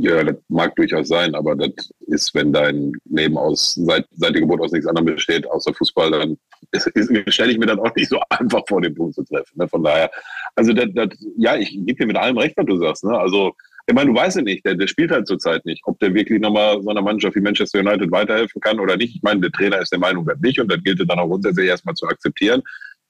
Ja, 0.00 0.22
das 0.22 0.36
mag 0.48 0.76
durchaus 0.76 1.08
sein, 1.08 1.34
aber 1.34 1.56
das 1.56 1.90
ist, 2.06 2.32
wenn 2.32 2.52
dein 2.52 2.92
Leben 3.10 3.36
aus 3.36 3.74
seit, 3.74 4.06
seit 4.12 4.32
der 4.32 4.42
Geburt 4.42 4.60
aus 4.60 4.70
nichts 4.70 4.86
anderem 4.86 5.06
besteht, 5.06 5.44
außer 5.50 5.74
Fußball, 5.74 6.12
dann 6.12 6.38
stelle 7.26 7.50
ich 7.50 7.58
mir 7.58 7.66
dann 7.66 7.80
auch 7.80 7.92
nicht 7.96 8.08
so 8.08 8.20
einfach 8.30 8.62
vor, 8.68 8.80
den 8.80 8.94
Punkt 8.94 9.16
zu 9.16 9.24
treffen. 9.24 9.54
Ne? 9.56 9.66
Von 9.66 9.82
daher, 9.82 10.08
also 10.54 10.72
das, 10.72 10.86
das, 10.94 11.08
ja, 11.36 11.56
ich 11.56 11.70
gebe 11.70 11.94
dir 11.94 12.06
mit 12.06 12.16
allem 12.16 12.38
recht, 12.38 12.56
was 12.56 12.66
du 12.66 12.78
sagst. 12.78 13.04
Ne? 13.04 13.18
Also 13.18 13.54
ich 13.88 13.94
meine, 13.94 14.10
du 14.10 14.16
weißt 14.16 14.36
ja 14.36 14.42
nicht, 14.42 14.66
der, 14.66 14.74
der 14.74 14.86
spielt 14.86 15.10
halt 15.10 15.26
zurzeit 15.26 15.64
nicht, 15.64 15.82
ob 15.86 15.98
der 15.98 16.12
wirklich 16.12 16.40
nochmal 16.40 16.82
so 16.82 16.90
einer 16.90 17.00
Mannschaft 17.00 17.34
wie 17.36 17.40
Manchester 17.40 17.80
United 17.80 18.10
weiterhelfen 18.10 18.60
kann 18.60 18.78
oder 18.80 18.98
nicht. 18.98 19.16
Ich 19.16 19.22
meine, 19.22 19.40
der 19.40 19.50
Trainer 19.50 19.80
ist 19.80 19.90
der 19.90 19.98
Meinung, 19.98 20.26
das 20.26 20.38
nicht 20.40 20.60
und 20.60 20.70
das 20.70 20.82
gilt 20.82 21.00
dann 21.00 21.18
auch 21.18 21.26
grundsätzlich 21.26 21.68
erstmal 21.68 21.94
zu 21.94 22.06
akzeptieren. 22.06 22.62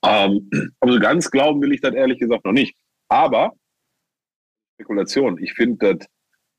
Ähm, 0.04 0.48
aber 0.80 0.92
so 0.92 1.00
ganz 1.00 1.28
glauben 1.32 1.60
will 1.60 1.72
ich 1.72 1.80
das 1.80 1.94
ehrlich 1.94 2.20
gesagt 2.20 2.44
noch 2.44 2.52
nicht. 2.52 2.76
Aber 3.08 3.54
Spekulation, 4.76 5.42
ich 5.42 5.52
finde, 5.54 5.96
das 5.96 6.08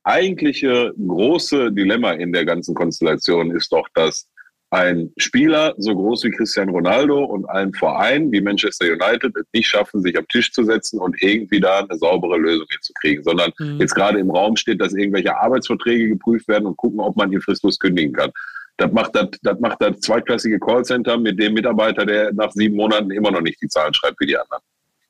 eigentliche 0.04 0.94
große 0.98 1.72
Dilemma 1.72 2.12
in 2.12 2.34
der 2.34 2.44
ganzen 2.44 2.76
Konstellation 2.76 3.52
ist 3.52 3.72
doch, 3.72 3.88
dass 3.94 4.28
ein 4.72 5.12
Spieler 5.18 5.74
so 5.78 5.96
groß 5.96 6.26
wie 6.26 6.32
Cristiano 6.32 6.74
Ronaldo 6.74 7.24
und 7.24 7.46
ein 7.50 7.74
Verein 7.74 8.32
wie 8.32 8.40
Manchester 8.40 8.86
United 8.86 9.36
es 9.36 9.46
nicht 9.52 9.68
schaffen, 9.68 10.02
sich 10.02 10.16
am 10.18 10.28
Tisch 10.28 10.52
zu 10.52 10.64
setzen 10.64 11.00
und 11.00 11.20
irgendwie 11.22 11.60
da 11.60 11.80
eine 11.80 11.98
saubere 11.98 12.38
Lösung 12.38 12.68
hinzukriegen, 12.70 13.24
sondern 13.24 13.52
mhm. 13.58 13.80
jetzt 13.80 13.96
gerade 13.96 14.20
im 14.20 14.30
Raum 14.30 14.56
steht, 14.56 14.80
dass 14.80 14.94
irgendwelche 14.94 15.36
Arbeitsverträge 15.36 16.10
geprüft 16.10 16.48
werden 16.48 16.68
und 16.68 16.78
gucken, 16.78 17.00
ob 17.00 17.16
man 17.16 17.32
ihn 17.32 17.42
fristlos 17.42 17.80
kündigen 17.80 18.14
kann. 18.14 18.32
Das 18.78 18.92
macht 18.92 19.16
das, 19.16 19.30
das 19.42 19.60
macht 19.60 19.82
das 19.82 20.00
zweitklassige 20.02 20.60
Callcenter 20.60 21.18
mit 21.18 21.40
dem 21.40 21.54
Mitarbeiter, 21.54 22.06
der 22.06 22.32
nach 22.34 22.52
sieben 22.52 22.76
Monaten 22.76 23.10
immer 23.12 23.32
noch 23.32 23.42
nicht 23.42 23.62
die 23.62 23.68
Zahlen 23.68 23.94
schreibt 23.94 24.20
wie 24.20 24.28
die 24.28 24.38
anderen. 24.38 24.62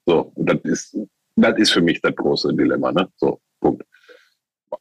So, 0.05 0.31
und 0.35 0.49
das 0.49 0.59
ist, 0.63 0.97
das 1.35 1.57
ist 1.57 1.71
für 1.71 1.81
mich 1.81 2.01
das 2.01 2.15
große 2.15 2.53
Dilemma, 2.53 2.91
ne? 2.91 3.07
So, 3.17 3.39
Punkt. 3.59 3.83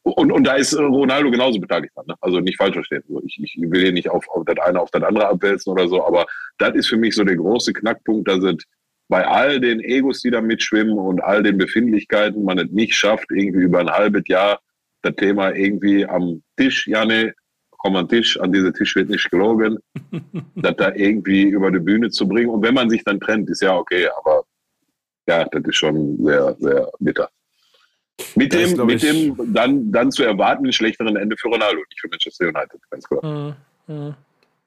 Und, 0.03 0.31
und 0.31 0.43
da 0.43 0.55
ist 0.55 0.77
Ronaldo 0.77 1.31
genauso 1.31 1.59
beteiligt 1.59 1.93
Ne? 2.05 2.15
Also 2.21 2.39
nicht 2.39 2.57
falsch 2.57 2.73
verstehen. 2.73 3.03
Ich, 3.25 3.39
ich 3.41 3.55
will 3.59 3.81
hier 3.81 3.91
nicht 3.91 4.09
auf, 4.09 4.27
auf 4.29 4.45
das 4.45 4.57
eine 4.59 4.79
auf 4.79 4.91
das 4.91 5.03
andere 5.03 5.27
abwälzen 5.27 5.71
oder 5.71 5.87
so, 5.87 6.05
aber 6.05 6.25
das 6.57 6.75
ist 6.75 6.87
für 6.87 6.97
mich 6.97 7.15
so 7.15 7.23
der 7.23 7.35
große 7.35 7.73
Knackpunkt, 7.73 8.27
dass 8.27 8.43
es 8.43 8.63
bei 9.07 9.25
all 9.25 9.59
den 9.59 9.79
Egos, 9.79 10.21
die 10.21 10.29
da 10.29 10.39
mitschwimmen 10.39 10.97
und 10.97 11.19
all 11.21 11.41
den 11.41 11.57
Befindlichkeiten, 11.57 12.43
man 12.43 12.59
es 12.59 12.69
nicht 12.69 12.93
schafft, 12.93 13.31
irgendwie 13.31 13.63
über 13.63 13.79
ein 13.79 13.89
halbes 13.89 14.23
Jahr 14.27 14.59
das 15.01 15.15
Thema 15.15 15.55
irgendwie 15.55 16.05
am 16.05 16.43
Tisch, 16.57 16.87
Janne, 16.87 17.33
komm 17.71 17.95
an 17.95 18.07
den 18.07 18.19
Tisch, 18.19 18.39
an 18.39 18.51
diesem 18.51 18.73
Tisch 18.73 18.95
wird 18.95 19.09
nicht 19.09 19.31
gelogen, 19.31 19.79
das 20.55 20.75
da 20.75 20.93
irgendwie 20.93 21.43
über 21.43 21.71
die 21.71 21.79
Bühne 21.79 22.09
zu 22.09 22.27
bringen. 22.27 22.49
Und 22.49 22.61
wenn 22.61 22.75
man 22.75 22.89
sich 22.89 23.03
dann 23.03 23.19
trennt, 23.19 23.49
ist 23.49 23.61
ja 23.61 23.75
okay, 23.75 24.07
aber 24.19 24.43
ja, 25.27 25.45
das 25.45 25.63
ist 25.63 25.75
schon 25.75 26.23
sehr, 26.23 26.55
sehr 26.59 26.91
bitter. 26.99 27.29
Mit 28.35 28.53
das 28.53 28.73
dem, 28.73 28.85
mit 28.85 29.03
dem 29.03 29.53
dann, 29.53 29.91
dann 29.91 30.11
zu 30.11 30.23
erwartenden 30.23 30.73
schlechteren 30.73 31.15
Ende 31.15 31.35
für 31.37 31.49
Ronaldo, 31.49 31.77
nicht 31.77 31.99
für 31.99 32.09
Manchester 32.09 32.47
United, 32.47 32.81
ganz 32.89 33.07
klar. 33.07 33.25
Mhm. 33.25 33.55
Mhm. 33.87 34.15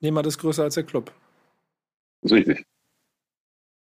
Niemand 0.01 0.27
ist 0.27 0.39
größer 0.39 0.65
als 0.65 0.75
der 0.75 0.85
Club. 0.85 1.13
Das 2.23 2.33
ist 2.33 2.39
richtig. 2.39 2.67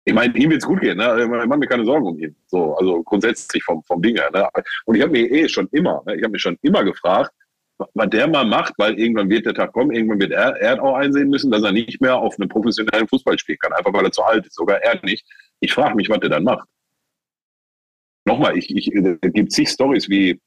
Ich 0.06 0.12
meine, 0.12 0.36
ihm 0.36 0.50
wird 0.50 0.62
es 0.62 0.68
gut 0.68 0.80
gehen, 0.80 0.98
ne? 0.98 1.22
Ich 1.22 1.28
mache 1.28 1.58
mir 1.58 1.66
keine 1.66 1.84
Sorgen 1.84 2.06
um 2.06 2.18
ihn. 2.18 2.36
So, 2.46 2.76
also 2.76 3.02
grundsätzlich 3.02 3.64
vom, 3.64 3.82
vom 3.84 4.02
Ding 4.02 4.16
her. 4.16 4.30
Ne? 4.32 4.46
Und 4.84 4.96
ich 4.96 5.02
habe 5.02 5.12
mir 5.12 5.30
eh 5.30 5.48
schon 5.48 5.66
immer, 5.72 6.02
ne? 6.06 6.16
ich 6.16 6.22
habe 6.22 6.32
mich 6.32 6.42
schon 6.42 6.58
immer 6.60 6.84
gefragt, 6.84 7.32
was 7.94 8.10
der 8.10 8.28
mal 8.28 8.44
macht, 8.44 8.74
weil 8.76 8.98
irgendwann 8.98 9.30
wird 9.30 9.46
der 9.46 9.54
Tag 9.54 9.72
kommen, 9.72 9.92
irgendwann 9.92 10.20
wird 10.20 10.32
er, 10.32 10.56
er 10.60 10.82
auch 10.82 10.94
einsehen 10.94 11.30
müssen, 11.30 11.50
dass 11.50 11.62
er 11.62 11.72
nicht 11.72 12.00
mehr 12.00 12.16
auf 12.16 12.38
einem 12.38 12.48
professionellen 12.48 13.08
Fußball 13.08 13.38
spielen 13.38 13.58
kann, 13.58 13.72
einfach 13.72 13.92
weil 13.92 14.04
er 14.04 14.12
zu 14.12 14.22
alt 14.22 14.46
ist, 14.46 14.54
sogar 14.54 14.82
er 14.82 15.00
nicht. 15.02 15.26
Ich 15.60 15.72
frage 15.72 15.96
mich, 15.96 16.08
was 16.08 16.20
der 16.20 16.30
dann 16.30 16.44
macht 16.44 16.68
nochmal, 18.24 18.56
ich, 18.56 18.74
ich, 18.74 18.92
es 18.92 19.32
gibt 19.32 19.52
zig 19.52 19.68
Stories 19.68 20.08
wie 20.08 20.40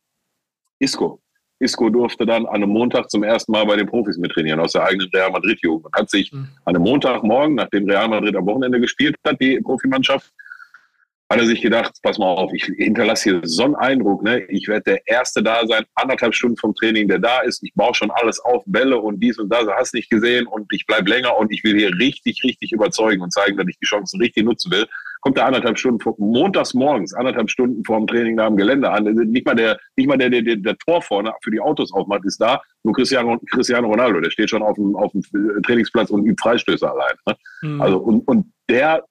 Isco. 0.80 1.22
Isco 1.60 1.90
durfte 1.90 2.26
dann 2.26 2.46
an 2.46 2.56
einem 2.56 2.70
Montag 2.70 3.10
zum 3.10 3.24
ersten 3.24 3.52
Mal 3.52 3.66
bei 3.66 3.76
den 3.76 3.88
Profis 3.88 4.18
mittrainieren 4.18 4.60
aus 4.60 4.74
der 4.74 4.84
eigenen 4.84 5.10
Real 5.10 5.32
Madrid-Jugend 5.32 5.86
und 5.86 5.96
hat 5.96 6.10
sich 6.10 6.32
mhm. 6.32 6.50
an 6.66 6.76
einem 6.76 6.84
Montagmorgen, 6.84 7.56
nachdem 7.56 7.90
Real 7.90 8.08
Madrid 8.08 8.36
am 8.36 8.46
Wochenende 8.46 8.80
gespielt 8.80 9.16
hat, 9.26 9.42
die 9.42 9.60
Profimannschaft, 9.62 10.32
hat 11.30 11.40
er 11.40 11.46
sich 11.46 11.62
gedacht, 11.62 11.94
pass 12.04 12.18
mal 12.18 12.28
auf, 12.28 12.54
ich 12.54 12.64
hinterlasse 12.64 13.32
hier 13.32 13.42
so 13.44 13.64
einen 13.64 13.76
Eindruck, 13.76 14.24
ne? 14.24 14.46
ich 14.46 14.68
werde 14.70 14.84
der 14.84 15.08
Erste 15.08 15.44
da 15.44 15.66
sein, 15.68 15.84
anderthalb 15.96 16.34
Stunden 16.34 16.56
vom 16.56 16.74
Training, 16.74 17.08
der 17.10 17.20
da 17.20 17.42
ist, 17.42 17.62
ich 17.64 17.74
baue 17.74 17.94
schon 17.96 18.12
alles 18.12 18.40
auf, 18.40 18.64
Bälle 18.66 18.98
und 18.98 19.20
dies 19.20 19.38
und 19.38 19.50
das, 19.52 19.68
hast 19.68 19.94
nicht 19.94 20.10
gesehen 20.10 20.48
und 20.48 20.72
ich 20.72 20.86
bleibe 20.86 21.10
länger 21.10 21.38
und 21.38 21.52
ich 21.52 21.66
will 21.66 21.76
hier 21.76 21.92
richtig, 22.00 22.44
richtig 22.44 22.72
überzeugen 22.72 23.22
und 23.22 23.34
zeigen, 23.34 23.58
dass 23.58 23.68
ich 23.68 23.78
die 23.78 23.86
Chancen 23.86 24.22
richtig 24.22 24.46
nutzen 24.46 24.72
will 24.72 24.88
kommt 25.22 25.38
er 25.38 25.46
anderthalb 25.46 25.78
Stunden 25.78 26.00
vor, 26.00 26.16
montags 26.18 26.74
morgens, 26.74 27.14
anderthalb 27.14 27.50
Stunden 27.50 27.84
vor 27.84 27.98
dem 27.98 28.08
Training 28.08 28.38
da 28.38 28.48
am 28.48 28.58
Gelände 28.58 28.90
an. 28.90 29.04
Nicht 29.04 29.46
mal 29.46 29.56
der, 29.56 29.78
nicht 29.96 30.08
mal 30.08 30.18
der, 30.18 30.30
der, 30.30 30.42
der, 30.42 30.56
der 30.58 30.78
Tor 30.78 31.02
vorne 31.02 31.34
für 31.44 31.52
die 31.52 31.60
Autos 31.60 31.94
aufmacht, 31.94 32.26
ist 32.26 32.40
da. 32.40 32.62
Nur 32.84 32.94
Cristiano, 32.94 33.40
Cristiano 33.50 33.88
Ronaldo, 33.88 34.22
der 34.22 34.32
steht 34.32 34.50
schon 34.50 34.64
auf 34.64 34.76
dem, 34.76 34.96
auf 34.96 35.12
dem 35.12 35.22
Trainingsplatz 35.64 36.10
und 36.10 36.26
übt 36.26 36.42
Freistöße 36.42 36.90
allein. 36.90 37.16
Ne? 37.28 37.36
Mhm. 37.62 37.82
Also, 37.82 37.98
und, 38.00 38.28
und 38.28 38.52
der, 38.70 39.04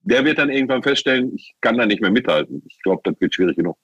der 0.00 0.24
wird 0.24 0.38
dann 0.38 0.50
irgendwann 0.50 0.82
feststellen, 0.82 1.32
ich 1.34 1.54
kann 1.60 1.78
da 1.78 1.86
nicht 1.86 2.00
mehr 2.00 2.10
mithalten. 2.10 2.62
Ich 2.68 2.80
glaube, 2.82 3.02
das 3.04 3.20
wird 3.20 3.34
schwierig 3.34 3.56
genug. 3.56 3.76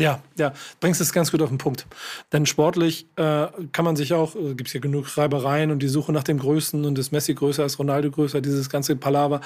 Ja, 0.00 0.22
ja, 0.36 0.52
bringst 0.78 1.00
es 1.00 1.12
ganz 1.12 1.32
gut 1.32 1.42
auf 1.42 1.48
den 1.48 1.58
Punkt. 1.58 1.84
Denn 2.32 2.46
sportlich 2.46 3.06
äh, 3.16 3.48
kann 3.72 3.84
man 3.84 3.96
sich 3.96 4.14
auch, 4.14 4.36
äh, 4.36 4.54
gibt 4.54 4.68
es 4.68 4.72
ja 4.72 4.78
genug 4.78 5.18
Reibereien 5.18 5.72
und 5.72 5.80
die 5.80 5.88
Suche 5.88 6.12
nach 6.12 6.22
dem 6.22 6.38
Größten 6.38 6.84
und 6.84 6.96
ist 7.00 7.10
Messi 7.10 7.34
größer 7.34 7.64
als 7.64 7.80
Ronaldo 7.80 8.08
größer, 8.12 8.40
dieses 8.40 8.70
ganze 8.70 8.94
Palaver, 8.94 9.40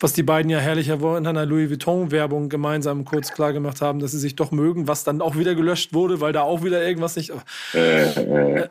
was 0.00 0.12
die 0.12 0.24
beiden 0.24 0.50
ja 0.50 0.58
herrlicher 0.58 0.94
in 1.16 1.26
einer 1.26 1.46
Louis 1.46 1.70
Vuitton-Werbung 1.70 2.48
gemeinsam 2.48 3.04
kurz 3.04 3.32
klar 3.32 3.52
gemacht 3.52 3.80
haben, 3.80 4.00
dass 4.00 4.10
sie 4.10 4.18
sich 4.18 4.34
doch 4.34 4.50
mögen, 4.50 4.88
was 4.88 5.04
dann 5.04 5.22
auch 5.22 5.36
wieder 5.36 5.54
gelöscht 5.54 5.94
wurde, 5.94 6.20
weil 6.20 6.32
da 6.32 6.42
auch 6.42 6.64
wieder 6.64 6.84
irgendwas 6.84 7.14
nicht. 7.14 7.32
Äh, 7.72 8.02
äh, 8.02 8.58
äh, 8.58 8.68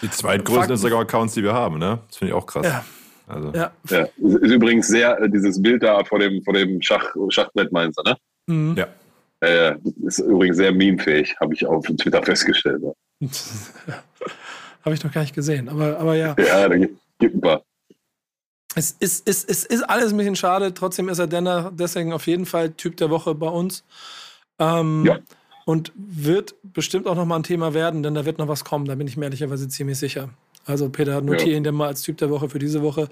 die 0.00 0.10
zweitgrößten 0.10 0.74
Instagram-Accounts, 0.74 1.34
die 1.34 1.42
wir 1.42 1.54
haben, 1.54 1.78
ne? 1.78 1.98
Das 2.06 2.18
finde 2.18 2.32
ich 2.32 2.36
auch 2.36 2.46
krass. 2.46 2.64
Ja. 2.64 2.84
Also. 3.26 3.52
Ja. 3.52 3.72
ja. 3.90 4.02
Ist 4.16 4.52
übrigens 4.52 4.86
sehr, 4.86 5.20
äh, 5.20 5.28
dieses 5.28 5.60
Bild 5.60 5.82
da 5.82 6.04
vor 6.04 6.20
dem, 6.20 6.40
vor 6.44 6.54
dem 6.54 6.80
Schach, 6.80 7.04
Schachbrett 7.30 7.72
meinst 7.72 7.98
du, 7.98 8.02
ne? 8.08 8.16
Mhm. 8.46 8.76
Ja. 8.76 8.86
Äh, 9.40 9.76
ist 10.04 10.18
übrigens 10.18 10.56
sehr 10.56 10.72
memefähig, 10.72 11.36
habe 11.40 11.54
ich 11.54 11.64
auf 11.64 11.86
Twitter 11.86 12.22
festgestellt. 12.22 12.82
habe 14.82 14.94
ich 14.94 15.04
noch 15.04 15.12
gar 15.12 15.20
nicht 15.20 15.34
gesehen, 15.34 15.68
aber, 15.68 15.98
aber 15.98 16.16
ja. 16.16 16.34
Ja, 16.46 16.68
da 16.68 16.76
gibt, 16.76 16.98
gibt 17.18 17.34
ein 17.36 17.40
paar. 17.40 17.62
Es 18.74 18.92
ist, 18.98 19.28
es, 19.28 19.44
es 19.44 19.64
ist 19.64 19.82
alles 19.82 20.12
ein 20.12 20.18
bisschen 20.18 20.36
schade, 20.36 20.74
trotzdem 20.74 21.08
ist 21.08 21.18
er 21.18 21.26
dennoch, 21.26 21.70
deswegen 21.72 22.12
auf 22.12 22.26
jeden 22.26 22.46
Fall 22.46 22.70
Typ 22.70 22.96
der 22.96 23.10
Woche 23.10 23.34
bei 23.34 23.48
uns. 23.48 23.84
Ähm, 24.58 25.04
ja. 25.06 25.18
Und 25.64 25.92
wird 25.96 26.54
bestimmt 26.62 27.06
auch 27.06 27.14
nochmal 27.14 27.40
ein 27.40 27.44
Thema 27.44 27.74
werden, 27.74 28.02
denn 28.02 28.14
da 28.14 28.24
wird 28.24 28.38
noch 28.38 28.48
was 28.48 28.64
kommen, 28.64 28.86
da 28.86 28.94
bin 28.94 29.06
ich 29.06 29.16
mir 29.16 29.26
ehrlicherweise 29.26 29.68
ziemlich 29.68 29.98
sicher. 29.98 30.30
Also 30.68 30.90
Peter, 30.90 31.20
notiere 31.20 31.50
ja. 31.50 31.56
ihn 31.56 31.64
denn 31.64 31.74
mal 31.74 31.86
als 31.86 32.02
Typ 32.02 32.18
der 32.18 32.30
Woche 32.30 32.48
für 32.48 32.58
diese 32.58 32.82
Woche. 32.82 33.08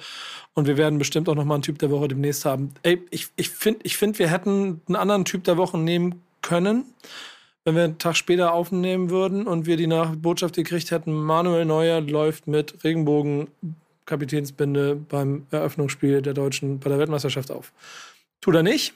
Und 0.55 0.67
wir 0.67 0.77
werden 0.77 0.99
bestimmt 0.99 1.29
auch 1.29 1.35
noch 1.35 1.45
mal 1.45 1.55
einen 1.55 1.63
Typ 1.63 1.79
der 1.79 1.91
Woche 1.91 2.09
demnächst 2.09 2.45
haben. 2.45 2.73
Ey, 2.83 3.03
ich, 3.11 3.29
ich 3.37 3.51
finde, 3.51 3.81
ich 3.83 3.97
find, 3.97 4.19
wir 4.19 4.31
hätten 4.31 4.83
einen 4.87 4.97
anderen 4.97 5.25
Typ 5.25 5.45
der 5.45 5.57
Woche 5.57 5.79
nehmen 5.79 6.23
können, 6.43 6.85
wenn 7.65 7.75
wir 7.75 7.85
einen 7.85 7.99
Tag 7.99 8.17
später 8.17 8.53
aufnehmen 8.53 9.11
würden 9.11 9.47
und 9.47 9.67
wir 9.67 9.77
die 9.77 9.87
Nach 9.87 10.15
Botschaft 10.15 10.55
gekriegt 10.55 10.91
hätten, 10.91 11.13
Manuel 11.13 11.65
Neuer 11.65 12.01
läuft 12.01 12.47
mit 12.47 12.85
Regenbogen 12.85 13.49
Kapitänsbinde 14.05 14.95
beim 14.95 15.47
Eröffnungsspiel 15.51 16.23
der 16.23 16.35
Deutschen 16.35 16.79
bei 16.79 16.91
der 16.91 16.99
Weltmeisterschaft 16.99 17.51
auf. 17.51 17.73
Tut 18.41 18.55
er 18.55 18.63
nicht. 18.63 18.95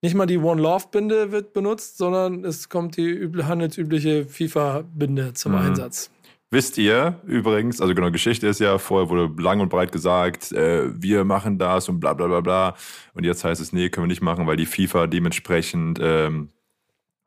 Nicht 0.00 0.14
mal 0.14 0.26
die 0.26 0.38
One 0.38 0.60
Love 0.60 0.86
Binde 0.90 1.30
wird 1.30 1.52
benutzt, 1.52 1.98
sondern 1.98 2.44
es 2.44 2.68
kommt 2.68 2.96
die 2.96 3.30
handelsübliche 3.42 4.24
FIFA 4.24 4.84
Binde 4.94 5.34
zum 5.34 5.52
mhm. 5.52 5.58
Einsatz. 5.58 6.10
Wisst 6.52 6.76
ihr 6.76 7.18
übrigens, 7.24 7.80
also 7.80 7.94
genau, 7.94 8.10
Geschichte 8.10 8.46
ist 8.46 8.60
ja, 8.60 8.76
vorher 8.76 9.08
wurde 9.08 9.42
lang 9.42 9.60
und 9.60 9.70
breit 9.70 9.90
gesagt, 9.90 10.52
äh, 10.52 10.90
wir 11.02 11.24
machen 11.24 11.56
das 11.56 11.88
und 11.88 11.98
bla 11.98 12.12
bla 12.12 12.26
bla 12.26 12.42
bla. 12.42 12.76
Und 13.14 13.24
jetzt 13.24 13.42
heißt 13.42 13.58
es, 13.58 13.72
nee, 13.72 13.88
können 13.88 14.04
wir 14.04 14.08
nicht 14.08 14.20
machen, 14.20 14.46
weil 14.46 14.58
die 14.58 14.66
FIFA 14.66 15.06
dementsprechend 15.06 15.98
ähm, 16.02 16.50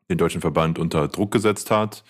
den 0.08 0.18
deutschen 0.18 0.40
Verband 0.40 0.78
unter 0.78 1.08
Druck 1.08 1.32
gesetzt 1.32 1.72
hat. 1.72 2.04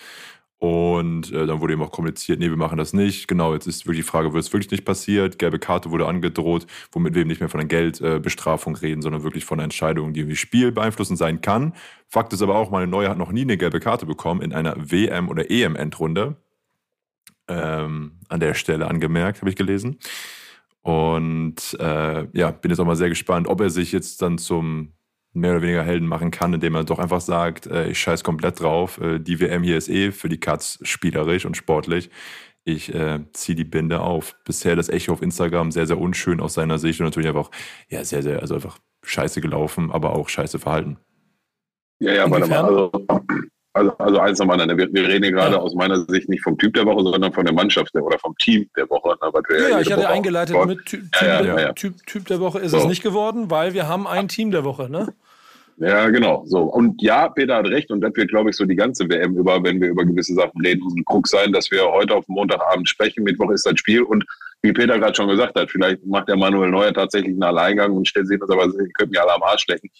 Und 0.59 1.33
äh, 1.33 1.47
dann 1.47 1.61
wurde 1.63 1.73
eben 1.73 1.83
auch 1.83 1.91
kommuniziert, 1.91 2.39
nee, 2.39 2.51
wir 2.51 2.57
machen 2.59 2.77
das 2.77 2.93
nicht. 2.93 3.29
Genau, 3.29 3.55
jetzt 3.55 3.67
ist 3.67 3.87
wirklich 3.87 4.05
die 4.05 4.11
Frage, 4.11 4.35
wird 4.35 4.45
es 4.45 4.53
wirklich 4.53 4.71
nicht 4.71 4.85
passiert? 4.85 5.39
Gelbe 5.39 5.59
Karte 5.59 5.91
wurde 5.91 6.07
angedroht, 6.07 6.67
womit 6.93 7.15
wir 7.15 7.23
eben 7.23 7.29
nicht 7.29 7.41
mehr 7.41 7.49
von 7.49 7.61
einer 7.61 7.69
Geldbestrafung 7.69 8.75
äh, 8.77 8.81
reden, 8.81 9.01
sondern 9.01 9.23
wirklich 9.23 9.47
von 9.47 9.59
einer 9.59 9.65
Entscheidung, 9.65 10.13
die 10.13 10.21
irgendwie 10.21 10.37
Spiel 10.37 10.71
beeinflussen 10.71 11.17
sein 11.17 11.41
kann. 11.41 11.73
Fakt 12.09 12.35
ist 12.35 12.43
aber 12.43 12.57
auch, 12.57 12.71
meine 12.71 12.87
Neue 12.87 13.09
hat 13.09 13.17
noch 13.17 13.33
nie 13.33 13.41
eine 13.41 13.57
gelbe 13.57 13.81
Karte 13.81 14.05
bekommen 14.05 14.43
in 14.43 14.53
einer 14.53 14.75
WM- 14.77 15.31
oder 15.31 15.51
EM-Endrunde 15.51 16.37
ähm, 17.49 18.19
an 18.29 18.41
der 18.41 18.55
Stelle 18.55 18.89
angemerkt, 18.89 19.41
habe 19.41 19.51
ich 19.51 19.57
gelesen. 19.57 19.99
Und 20.83 21.77
äh, 21.81 22.27
ja, 22.33 22.51
bin 22.53 22.71
jetzt 22.71 22.79
auch 22.79 22.87
mal 22.87 22.97
sehr 22.97 23.09
gespannt, 23.09 23.49
ob 23.49 23.61
er 23.61 23.71
sich 23.71 23.93
jetzt 23.93 24.23
dann 24.23 24.39
zum 24.39 24.93
mehr 25.33 25.51
oder 25.53 25.63
weniger 25.63 25.83
Helden 25.83 26.09
machen 26.09 26.31
kann, 26.31 26.55
indem 26.55 26.75
er 26.75 26.85
doch 26.85 26.99
einfach 26.99 27.21
sagt, 27.21 27.67
äh, 27.67 27.91
ich 27.91 27.99
scheiß 27.99 28.25
komplett 28.25 28.61
drauf, 28.61 28.99
äh, 29.01 29.19
die 29.19 29.39
WM 29.39 29.63
hier 29.63 29.77
ist 29.77 29.89
eh 29.89 30.13
für 30.13 30.29
die 30.29 30.41
Katz 30.41 30.79
spielerisch 30.83 31.45
und 31.45 31.57
sportlich. 31.57 32.11
Ich 32.65 32.93
äh, 32.95 33.21
ziehe 33.33 33.55
die 33.55 33.65
Binde 33.65 34.01
auf. 34.01 34.35
Bisher 34.45 34.75
das 34.75 34.89
Echo 34.89 35.13
auf 35.13 35.23
Instagram 35.23 35.71
sehr, 35.71 35.87
sehr 35.87 35.99
unschön 35.99 36.41
aus 36.41 36.55
seiner 36.55 36.79
Sicht 36.79 37.01
und 37.01 37.07
natürlich 37.07 37.29
einfach, 37.29 37.51
ja, 37.89 38.03
sehr, 38.05 38.23
sehr, 38.23 38.41
also 38.41 38.55
einfach 38.55 38.79
scheiße 39.05 39.41
gelaufen, 39.41 39.93
aber 39.93 40.15
auch 40.15 40.29
scheiße 40.29 40.59
verhalten. 40.59 40.99
Ja, 42.01 42.13
ja, 42.13 42.31
warte 42.31 42.49
mal, 42.49 42.65
also 42.65 42.93
also, 43.77 43.93
also 43.99 44.19
eins 44.19 44.41
am 44.41 44.51
anderen. 44.51 44.77
Wir, 44.77 44.93
wir 44.93 45.09
reden 45.09 45.25
hier 45.25 45.33
gerade 45.33 45.57
ja. 45.57 45.61
aus 45.61 45.75
meiner 45.75 46.01
Sicht 46.07 46.29
nicht 46.29 46.43
vom 46.43 46.57
Typ 46.59 46.75
der 46.75 46.87
Woche, 46.87 47.03
sondern 47.03 47.33
von 47.33 47.45
der 47.45 47.55
Mannschaft 47.55 47.95
oder 47.95 48.19
vom 48.19 48.37
Team 48.39 48.69
der 48.77 48.89
Woche. 48.89 49.17
Ne, 49.21 49.59
ja, 49.59 49.69
ja 49.69 49.81
ich 49.81 49.93
hatte 49.93 50.03
Woche 50.03 50.11
eingeleitet 50.11 50.67
mit 50.67 50.85
Typ, 50.87 51.03
ja, 51.21 51.43
ja, 51.43 51.73
typ, 51.73 51.95
typ, 52.07 52.27
der 52.27 52.41
Woche 52.41 52.59
ist 52.61 52.73
so. 52.73 52.79
es 52.79 52.87
nicht 52.87 53.03
geworden, 53.03 53.51
weil 53.51 53.75
wir 53.75 53.87
haben 53.87 54.07
ein 54.07 54.29
Team 54.29 54.51
der 54.51 54.65
Woche, 54.65 54.91
ne? 54.91 55.13
Ja, 55.79 56.09
genau. 56.09 56.43
So. 56.47 56.63
Und 56.63 57.03
ja, 57.03 57.29
Peter 57.29 57.57
hat 57.57 57.67
recht. 57.67 57.91
Und 57.91 58.01
das 58.01 58.13
wird, 58.15 58.31
glaube 58.31 58.49
ich, 58.49 58.57
so 58.57 58.65
die 58.65 58.77
ganze 58.77 59.07
WM 59.11 59.37
über, 59.37 59.63
wenn 59.63 59.79
wir 59.79 59.89
über 59.89 60.07
gewisse 60.07 60.33
Sachen 60.33 60.59
reden, 60.63 60.83
ein 60.97 61.05
Krug 61.05 61.29
sein, 61.29 61.53
dass 61.53 61.71
wir 61.71 61.85
heute 61.85 62.15
auf 62.15 62.27
Montagabend 62.29 62.89
sprechen. 62.89 63.25
Mittwoch 63.25 63.51
ist 63.51 63.67
das 63.67 63.79
Spiel. 63.79 64.03
Und 64.03 64.25
wie 64.63 64.73
Peter 64.73 64.99
gerade 64.99 65.15
schon 65.15 65.29
gesagt 65.29 65.55
hat, 65.61 65.71
vielleicht 65.71 66.05
macht 66.07 66.29
der 66.29 66.37
Manuel 66.37 66.71
Neuer 66.71 66.95
tatsächlich 66.95 67.33
einen 67.33 67.43
Alleingang 67.43 67.93
und 67.93 68.09
stellt 68.09 68.27
sich 68.27 68.41
das 68.41 68.49
aber, 68.49 68.65
ihr 68.65 68.89
könnt 68.95 69.13
mir 69.13 69.21
alle 69.21 69.35
am 69.35 69.43
Arsch 69.43 69.67
lecken 69.67 69.91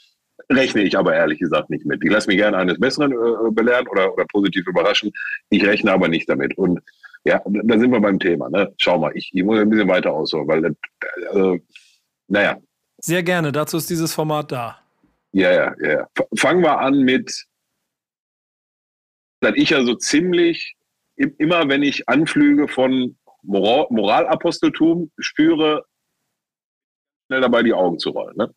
rechne 0.51 0.83
ich 0.83 0.97
aber 0.97 1.15
ehrlich 1.15 1.39
gesagt 1.39 1.71
nicht 1.71 1.85
mit. 1.87 2.03
Ich 2.05 2.11
lasse 2.11 2.29
mich 2.29 2.37
gerne 2.37 2.57
eines 2.57 2.79
Besseren 2.79 3.13
äh, 3.13 3.51
belehren 3.51 3.87
oder, 3.89 4.13
oder 4.13 4.25
positiv 4.27 4.67
überraschen. 4.67 5.13
Ich 5.51 5.65
rechne 5.65 5.93
aber 5.93 6.09
nicht 6.09 6.29
damit. 6.29 6.57
Und 6.57 6.81
Ja, 7.25 7.43
da 7.45 7.79
sind 7.79 7.91
wir 7.91 8.01
beim 8.01 8.21
Thema. 8.21 8.49
Ne? 8.49 8.73
Schau 8.79 8.99
mal, 8.99 9.11
ich, 9.17 9.31
ich 9.35 9.43
muss 9.43 9.59
ein 9.59 9.69
bisschen 9.69 9.89
weiter 9.89 10.13
ausholen, 10.13 10.47
weil, 10.47 10.77
also, 11.31 11.59
naja. 12.29 12.57
Sehr 12.99 13.23
gerne, 13.25 13.51
dazu 13.51 13.79
ist 13.79 13.91
dieses 13.91 14.15
Format 14.15 14.53
da. 14.53 14.79
Ja, 15.33 15.53
ja, 15.53 15.75
ja. 15.81 16.09
Fangen 16.37 16.63
wir 16.63 16.79
an 16.79 17.01
mit, 17.01 17.45
dass 19.41 19.55
ich 19.57 19.71
ja 19.71 19.85
so 19.85 19.97
ziemlich, 19.97 20.77
immer 21.17 21.69
wenn 21.69 21.83
ich 21.83 22.09
Anflüge 22.09 22.69
von 22.69 23.19
Moral, 23.43 23.87
Moralaposteltum 23.91 25.11
spüre, 25.19 25.85
schnell 27.27 27.41
dabei 27.41 27.65
die 27.65 27.75
Augen 27.75 27.99
zu 27.99 28.11
rollen. 28.11 28.37
Ne? 28.37 28.55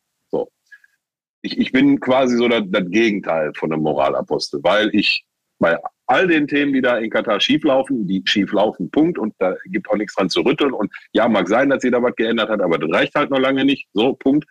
Ich, 1.42 1.58
ich 1.58 1.72
bin 1.72 2.00
quasi 2.00 2.36
so 2.36 2.48
das, 2.48 2.64
das 2.68 2.84
Gegenteil 2.90 3.54
von 3.56 3.72
einem 3.72 3.84
Moralapostel, 3.84 4.60
weil 4.64 4.94
ich 4.94 5.24
bei 5.60 5.78
all 6.08 6.28
den 6.28 6.48
Themen, 6.48 6.74
die 6.74 6.82
da 6.82 6.98
in 6.98 7.10
Katar 7.10 7.40
schieflaufen, 7.40 8.08
die 8.08 8.24
schieflaufen, 8.26 8.90
Punkt, 8.90 9.20
und 9.20 9.34
da 9.38 9.56
gibt 9.66 9.90
auch 9.90 9.96
nichts 9.96 10.16
dran 10.16 10.30
zu 10.30 10.42
rütteln. 10.42 10.74
Und 10.74 10.92
ja, 11.14 11.28
mag 11.28 11.48
sein, 11.48 11.70
dass 11.70 11.82
sie 11.82 11.92
da 11.92 12.02
was 12.02 12.16
geändert 12.16 12.50
hat, 12.50 12.62
aber 12.62 12.78
das 12.78 12.90
reicht 12.92 13.16
halt 13.16 13.30
noch 13.30 13.40
lange 13.40 13.64
nicht. 13.64 13.88
So, 13.94 14.14
Punkt. 14.14 14.48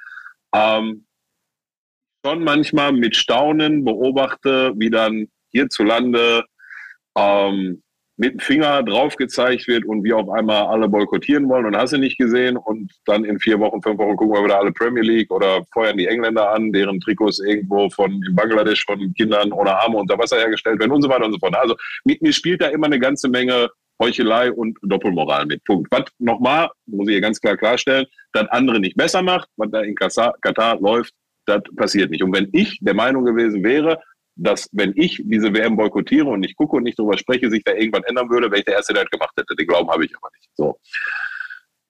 Ähm, 0.55 1.07
schon 2.25 2.45
manchmal 2.45 2.93
mit 2.93 3.17
Staunen 3.17 3.85
beobachte, 3.85 4.73
wie 4.77 4.91
dann 4.91 5.29
hierzulande 5.51 6.45
ähm, 7.17 7.83
mit 8.19 8.33
dem 8.33 8.41
Finger 8.41 8.83
drauf 8.83 9.17
gezeigt 9.17 9.69
wird 9.69 9.85
und 9.85 10.03
wir 10.03 10.17
auf 10.17 10.29
einmal 10.29 10.67
alle 10.67 10.89
boykottieren 10.89 11.49
wollen 11.49 11.67
und 11.67 11.77
hast 11.77 11.93
du 11.93 11.99
nicht 11.99 12.19
gesehen 12.19 12.57
und 12.57 12.93
dann 13.07 13.25
in 13.25 13.39
vier 13.39 13.59
Wochen, 13.61 13.81
fünf 13.81 13.99
Wochen 13.99 14.17
gucken 14.17 14.35
wir 14.35 14.45
wieder 14.45 14.59
alle 14.59 14.73
Premier 14.73 15.05
League 15.05 15.31
oder 15.31 15.65
feuern 15.73 15.97
die 15.97 16.07
Engländer 16.07 16.51
an, 16.51 16.73
deren 16.73 17.01
Trikots 17.01 17.39
irgendwo 17.39 17.89
von 17.91 18.21
in 18.27 18.35
Bangladesch 18.35 18.85
von 18.85 19.15
Kindern 19.15 19.53
ohne 19.53 19.75
Arme 19.75 19.97
unter 19.97 20.19
Wasser 20.19 20.37
hergestellt 20.37 20.81
werden 20.81 20.91
und 20.91 21.03
so 21.03 21.09
weiter 21.09 21.27
und 21.27 21.33
so 21.33 21.39
fort. 21.39 21.57
Also 21.57 21.77
mit 22.05 22.21
mir 22.21 22.33
spielt 22.33 22.61
da 22.61 22.69
immer 22.69 22.87
eine 22.87 22.99
ganze 22.99 23.29
Menge 23.29 23.71
Heuchelei 24.01 24.53
und 24.53 24.79
Doppelmoral 24.83 25.47
mit. 25.47 25.63
Punkt. 25.65 25.89
Was 25.91 26.05
nochmal, 26.19 26.69
muss 26.87 27.09
ich 27.09 27.15
hier 27.15 27.21
ganz 27.21 27.41
klar 27.41 27.57
klarstellen, 27.57 28.07
das 28.33 28.49
andere 28.49 28.81
nicht 28.81 28.97
besser 28.97 29.23
macht, 29.23 29.49
was 29.57 29.71
da 29.71 29.81
in 29.81 29.95
Katar 29.95 30.81
läuft, 30.81 31.15
das 31.47 31.63
passiert 31.77 32.11
nicht. 32.11 32.23
Und 32.23 32.35
wenn 32.35 32.49
ich 32.53 32.79
der 32.81 32.95
Meinung 32.95 33.25
gewesen 33.25 33.65
wäre, 33.65 34.01
dass 34.39 34.69
wenn 34.73 34.93
ich 34.97 35.21
diese 35.25 35.53
WM 35.53 35.77
boykottiere 35.77 36.27
und 36.27 36.41
nicht 36.41 36.57
gucke 36.57 36.77
und 36.77 36.85
nicht 36.85 36.99
darüber 36.99 37.19
spreche, 37.19 37.51
sich 37.51 37.65
da 37.65 37.75
irgendwann 37.75 38.05
ändern 38.05 38.31
würde, 38.31 38.51
wäre 38.51 38.61
ich 38.61 38.65
der 38.65 38.75
Erste, 38.75 38.95
der 38.95 39.03
das 39.03 39.11
gemacht 39.11 39.35
hätte. 39.37 39.55
Den 39.55 39.67
Glauben 39.67 39.91
habe 39.91 40.05
ich 40.05 40.17
aber 40.17 40.31
nicht. 40.37 40.49
So. 40.55 40.79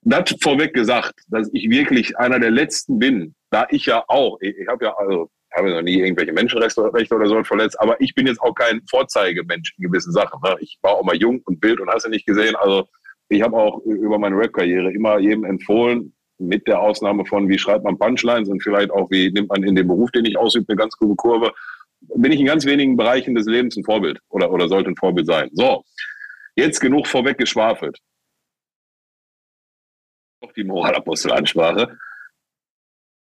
Das 0.01 0.35
vorweg 0.41 0.73
gesagt, 0.73 1.13
dass 1.27 1.49
ich 1.53 1.69
wirklich 1.69 2.17
einer 2.17 2.39
der 2.39 2.51
Letzten 2.51 2.99
bin, 2.99 3.35
da 3.51 3.67
ich 3.69 3.85
ja 3.85 4.03
auch, 4.07 4.39
ich, 4.41 4.57
ich 4.57 4.67
habe 4.67 4.85
ja 4.85 4.95
also 4.97 5.29
habe 5.55 5.71
noch 5.71 5.81
nie 5.81 5.99
irgendwelche 5.99 6.33
Menschenrechte 6.33 6.81
oder 6.81 7.27
so 7.27 7.43
verletzt, 7.43 7.79
aber 7.79 7.99
ich 7.99 8.13
bin 8.13 8.27
jetzt 8.27 8.41
auch 8.41 8.53
kein 8.53 8.81
Vorzeigemensch 8.89 9.73
in 9.77 9.85
gewissen 9.85 10.11
Sachen. 10.11 10.39
Ne? 10.43 10.55
Ich 10.59 10.77
war 10.81 10.93
auch 10.93 11.03
mal 11.03 11.15
jung 11.15 11.41
und 11.45 11.63
wild 11.63 11.79
und 11.79 11.89
hast 11.89 12.05
du 12.05 12.09
nicht 12.09 12.25
gesehen. 12.25 12.55
Also 12.55 12.87
ich 13.29 13.41
habe 13.41 13.57
auch 13.57 13.79
über 13.83 14.19
meine 14.19 14.37
Rap-Karriere 14.37 14.91
immer 14.91 15.19
jedem 15.19 15.45
empfohlen, 15.45 16.13
mit 16.39 16.67
der 16.67 16.79
Ausnahme 16.79 17.25
von, 17.25 17.49
wie 17.49 17.57
schreibt 17.57 17.83
man 17.83 17.97
Punchlines 17.97 18.49
und 18.49 18.63
vielleicht 18.63 18.91
auch, 18.91 19.11
wie 19.11 19.31
nimmt 19.31 19.49
man 19.49 19.63
in 19.63 19.75
dem 19.75 19.87
Beruf, 19.87 20.09
den 20.11 20.25
ich 20.25 20.37
ausübe, 20.37 20.65
eine 20.69 20.77
ganz 20.77 20.95
gute 20.97 21.15
Kurve 21.15 21.51
bin 22.01 22.31
ich 22.31 22.39
in 22.39 22.45
ganz 22.45 22.65
wenigen 22.65 22.97
Bereichen 22.97 23.35
des 23.35 23.45
Lebens 23.45 23.77
ein 23.77 23.83
Vorbild 23.83 24.19
oder, 24.29 24.51
oder 24.51 24.67
sollte 24.67 24.89
ein 24.89 24.95
Vorbild 24.95 25.27
sein. 25.27 25.49
So, 25.53 25.83
jetzt 26.55 26.79
genug 26.79 27.07
vorweg 27.07 27.37
geschwafelt. 27.37 27.99
Noch 30.41 30.51
die 30.53 30.63
Moralapostel-Ansprache. 30.63 31.97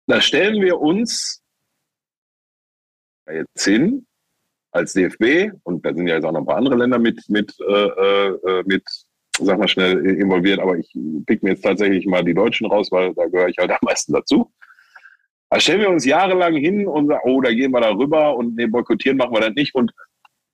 Da 0.07 0.21
stellen 0.21 0.63
wir 0.63 0.81
uns 0.81 1.43
jetzt 3.31 3.65
hin 3.65 4.07
als 4.71 4.93
DFB 4.93 5.53
und 5.65 5.85
da 5.85 5.95
sind 5.95 6.07
ja 6.07 6.15
jetzt 6.15 6.25
auch 6.25 6.33
noch 6.33 6.41
ein 6.41 6.47
paar 6.47 6.57
andere 6.57 6.77
Länder 6.77 6.99
mit, 6.99 7.29
mit, 7.29 7.55
äh, 7.61 7.73
äh, 7.73 8.63
mit 8.67 8.85
sag 9.39 9.59
mal 9.59 9.69
schnell, 9.69 10.05
involviert, 10.07 10.61
aber 10.61 10.77
ich 10.77 10.93
pick 11.27 11.43
mir 11.43 11.51
jetzt 11.51 11.63
tatsächlich 11.63 12.07
mal 12.07 12.25
die 12.25 12.35
Deutschen 12.35 12.67
raus, 12.67 12.91
weil 12.91 13.15
da 13.15 13.27
gehöre 13.27 13.49
ich 13.49 13.59
halt 13.59 13.71
am 13.71 13.79
meisten 13.83 14.13
dazu. 14.13 14.51
Da 15.51 15.61
stellen 15.61 15.81
wir 15.81 15.91
uns 15.91 16.05
jahrelang 16.05 16.57
hin 16.57 16.87
und 16.87 17.09
sagen, 17.09 17.21
oh, 17.25 17.41
da 17.41 17.51
gehen 17.51 17.73
wir 17.73 17.81
da 17.81 17.91
rüber 17.91 18.37
und 18.37 18.57
nee, 18.57 18.67
boykottieren 18.67 19.17
machen 19.17 19.33
wir 19.33 19.41
das 19.41 19.55
nicht. 19.55 19.75
Und 19.75 19.93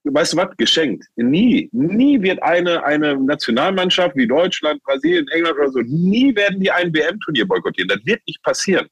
weißt 0.04 0.34
du 0.34 0.36
was? 0.36 0.56
Geschenkt. 0.56 1.04
Nie, 1.16 1.68
nie 1.72 2.22
wird 2.22 2.42
eine, 2.42 2.84
eine 2.84 3.16
Nationalmannschaft 3.16 4.14
wie 4.16 4.26
Deutschland, 4.26 4.82
Brasilien, 4.84 5.26
England 5.28 5.58
oder 5.58 5.70
so, 5.70 5.80
nie 5.80 6.34
werden 6.36 6.60
die 6.60 6.70
ein 6.70 6.94
WM-Turnier 6.94 7.46
boykottieren. 7.46 7.88
Das 7.88 8.04
wird 8.06 8.20
nicht 8.26 8.42
passieren. 8.42 8.86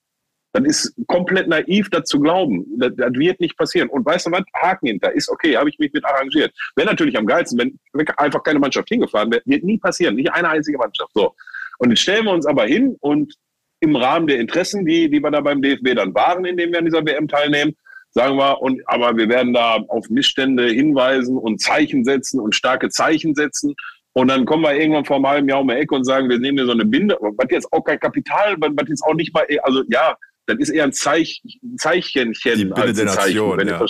Das 0.54 0.64
ist 0.64 0.94
komplett 1.06 1.48
naiv, 1.48 1.88
das 1.90 2.04
zu 2.04 2.20
glauben. 2.20 2.66
Das, 2.78 2.92
das, 2.96 3.12
wird 3.14 3.40
nicht 3.40 3.56
passieren. 3.56 3.88
Und 3.88 4.04
weißt 4.04 4.26
du 4.26 4.32
was? 4.32 4.42
Haken 4.54 4.88
hinter. 4.88 5.12
Ist 5.12 5.30
okay, 5.30 5.56
habe 5.56 5.70
ich 5.70 5.78
mich 5.78 5.92
mit 5.92 6.04
arrangiert. 6.04 6.52
Wäre 6.76 6.88
natürlich 6.88 7.16
am 7.16 7.26
geilsten, 7.26 7.58
wenn 7.58 8.08
einfach 8.16 8.42
keine 8.42 8.58
Mannschaft 8.58 8.88
hingefahren 8.88 9.30
wäre. 9.30 9.42
Wird 9.46 9.64
nie 9.64 9.78
passieren. 9.78 10.16
Nicht 10.16 10.30
eine 10.32 10.50
einzige 10.50 10.76
Mannschaft. 10.76 11.10
So. 11.14 11.34
Und 11.78 11.90
jetzt 11.90 12.00
stellen 12.00 12.26
wir 12.26 12.32
uns 12.32 12.44
aber 12.44 12.64
hin 12.64 12.96
und 13.00 13.34
im 13.82 13.96
Rahmen 13.96 14.28
der 14.28 14.38
Interessen, 14.38 14.86
die, 14.86 15.10
die 15.10 15.20
wir 15.20 15.30
da 15.30 15.40
beim 15.40 15.60
DFB 15.60 15.96
dann 15.96 16.14
waren, 16.14 16.44
indem 16.44 16.70
wir 16.70 16.78
an 16.78 16.84
dieser 16.84 17.04
WM 17.04 17.26
teilnehmen, 17.26 17.76
sagen 18.10 18.36
wir, 18.36 18.62
und 18.62 18.80
aber 18.86 19.16
wir 19.16 19.28
werden 19.28 19.52
da 19.52 19.78
auf 19.88 20.08
Missstände 20.08 20.68
hinweisen 20.68 21.36
und 21.36 21.60
Zeichen 21.60 22.04
setzen 22.04 22.38
und 22.38 22.54
starke 22.54 22.90
Zeichen 22.90 23.34
setzen. 23.34 23.74
Und 24.12 24.28
dann 24.28 24.44
kommen 24.44 24.62
wir 24.62 24.74
irgendwann 24.74 25.04
vor 25.04 25.16
einem 25.16 25.26
halben 25.26 25.48
Jahr 25.48 25.60
um 25.60 25.68
die 25.68 25.74
Ecke 25.74 25.94
und 25.96 26.04
sagen, 26.04 26.28
wir 26.28 26.38
nehmen 26.38 26.58
hier 26.58 26.66
so 26.66 26.72
eine 26.72 26.84
Binde, 26.84 27.16
was 27.20 27.46
jetzt 27.50 27.72
auch 27.72 27.82
kein 27.82 27.98
Kapital, 27.98 28.56
was 28.58 28.88
jetzt 28.88 29.02
auch 29.02 29.14
nicht 29.14 29.34
mal, 29.34 29.46
also 29.62 29.82
ja, 29.88 30.16
das 30.46 30.58
ist 30.58 30.70
eher 30.70 30.84
ein 30.84 30.92
Zeich, 30.92 31.42
Zeichenchen 31.76 32.58
die 32.58 32.64
Binde 32.66 32.82
als 32.82 33.00
ein 33.00 33.08
Zeichen. 33.08 33.36
Nation, 33.36 33.58
wenn 33.58 33.68
ja. 33.68 33.86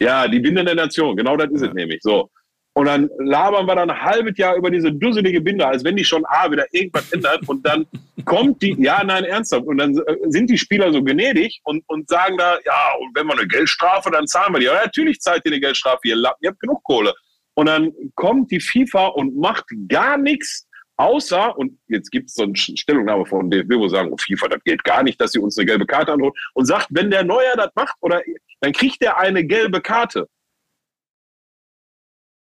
ja, 0.00 0.28
die 0.28 0.40
Binde 0.40 0.64
der 0.64 0.74
Nation, 0.74 1.16
genau 1.16 1.36
das 1.36 1.50
ist 1.50 1.62
ja. 1.62 1.68
es 1.68 1.74
nämlich. 1.74 2.00
So. 2.02 2.30
Und 2.76 2.86
dann 2.86 3.08
labern 3.18 3.66
wir 3.66 3.76
dann 3.76 3.88
ein 3.88 4.00
halbes 4.00 4.36
Jahr 4.36 4.56
über 4.56 4.68
diese 4.68 4.92
dusselige 4.92 5.40
Binde, 5.40 5.64
als 5.64 5.84
wenn 5.84 5.94
die 5.94 6.04
schon 6.04 6.24
A 6.26 6.50
wieder 6.50 6.66
irgendwas 6.72 7.12
ändert. 7.12 7.48
Und 7.48 7.64
dann 7.64 7.86
kommt 8.24 8.62
die, 8.62 8.74
ja, 8.80 9.02
nein, 9.04 9.24
ernsthaft. 9.24 9.66
Und 9.66 9.78
dann 9.78 9.96
äh, 9.96 10.16
sind 10.24 10.50
die 10.50 10.58
Spieler 10.58 10.92
so 10.92 11.02
gnädig 11.02 11.60
und, 11.62 11.84
und 11.86 12.08
sagen 12.08 12.36
da, 12.36 12.58
ja, 12.64 12.94
und 13.00 13.14
wenn 13.14 13.28
wir 13.28 13.34
eine 13.34 13.46
Geldstrafe, 13.46 14.10
dann 14.10 14.26
zahlen 14.26 14.52
wir 14.54 14.58
die. 14.58 14.66
Ja, 14.66 14.74
natürlich 14.74 15.20
zahlt 15.20 15.42
ihr 15.44 15.52
eine 15.52 15.60
Geldstrafe, 15.60 16.00
ihr 16.04 16.16
Lappen, 16.16 16.38
ihr 16.42 16.50
habt 16.50 16.58
genug 16.58 16.82
Kohle. 16.82 17.14
Und 17.54 17.66
dann 17.66 17.92
kommt 18.16 18.50
die 18.50 18.60
FIFA 18.60 19.06
und 19.06 19.36
macht 19.36 19.66
gar 19.88 20.18
nichts, 20.18 20.66
außer, 20.96 21.56
und 21.56 21.78
jetzt 21.86 22.10
gibt 22.10 22.28
es 22.28 22.34
so 22.34 22.42
eine 22.42 22.56
Stellungnahme 22.56 23.24
von 23.24 23.50
DFB, 23.50 23.74
wo 23.76 23.86
sagen, 23.86 24.10
oh, 24.12 24.16
FIFA, 24.16 24.48
das 24.48 24.64
geht 24.64 24.82
gar 24.82 25.04
nicht, 25.04 25.20
dass 25.20 25.30
sie 25.30 25.38
uns 25.38 25.56
eine 25.56 25.66
gelbe 25.66 25.86
Karte 25.86 26.12
anholt. 26.12 26.34
Und 26.54 26.66
sagt, 26.66 26.88
wenn 26.90 27.12
der 27.12 27.22
Neuer 27.22 27.54
das 27.56 27.70
macht, 27.76 27.94
oder 28.00 28.20
dann 28.60 28.72
kriegt 28.72 29.00
er 29.00 29.18
eine 29.18 29.44
gelbe 29.44 29.80
Karte 29.80 30.28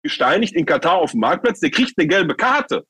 gesteinigt 0.06 0.54
in 0.54 0.66
Katar 0.66 0.96
auf 0.98 1.10
dem 1.10 1.20
Marktplatz, 1.20 1.60
der 1.60 1.70
kriegt 1.70 1.94
eine 1.98 2.06
gelbe 2.06 2.34
Karte. 2.34 2.84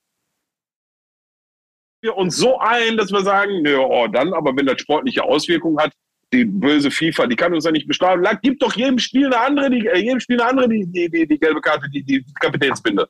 Wir 2.03 2.15
uns 2.15 2.37
so 2.37 2.59
ein, 2.59 2.97
dass 2.97 3.11
wir 3.11 3.23
sagen, 3.23 3.63
nö, 3.63 3.79
oh, 3.79 4.07
dann, 4.07 4.35
aber 4.35 4.55
wenn 4.55 4.67
das 4.67 4.81
sportliche 4.81 5.25
Auswirkungen 5.25 5.79
hat, 5.79 5.93
die 6.33 6.45
böse 6.45 6.91
FIFA, 6.91 7.27
die 7.27 7.37
kann 7.37 7.55
uns 7.55 7.65
ja 7.65 7.71
nicht 7.71 7.89
bestrafen. 7.89 8.27
Gib 8.43 8.59
doch 8.61 8.75
jedem 8.75 8.99
Spiel 8.99 9.27
eine 9.27 9.41
andere, 9.41 9.71
die, 9.71 9.87
äh, 9.87 9.99
jedem 9.99 10.21
Spiel 10.21 10.41
eine 10.41 10.51
andere, 10.51 10.69
die, 10.69 10.87
die, 10.87 11.09
die, 11.09 11.27
die 11.27 11.39
gelbe 11.39 11.61
Karte, 11.61 11.89
die, 11.91 12.03
die 12.03 12.25
Kapitänsbinde. 12.41 13.09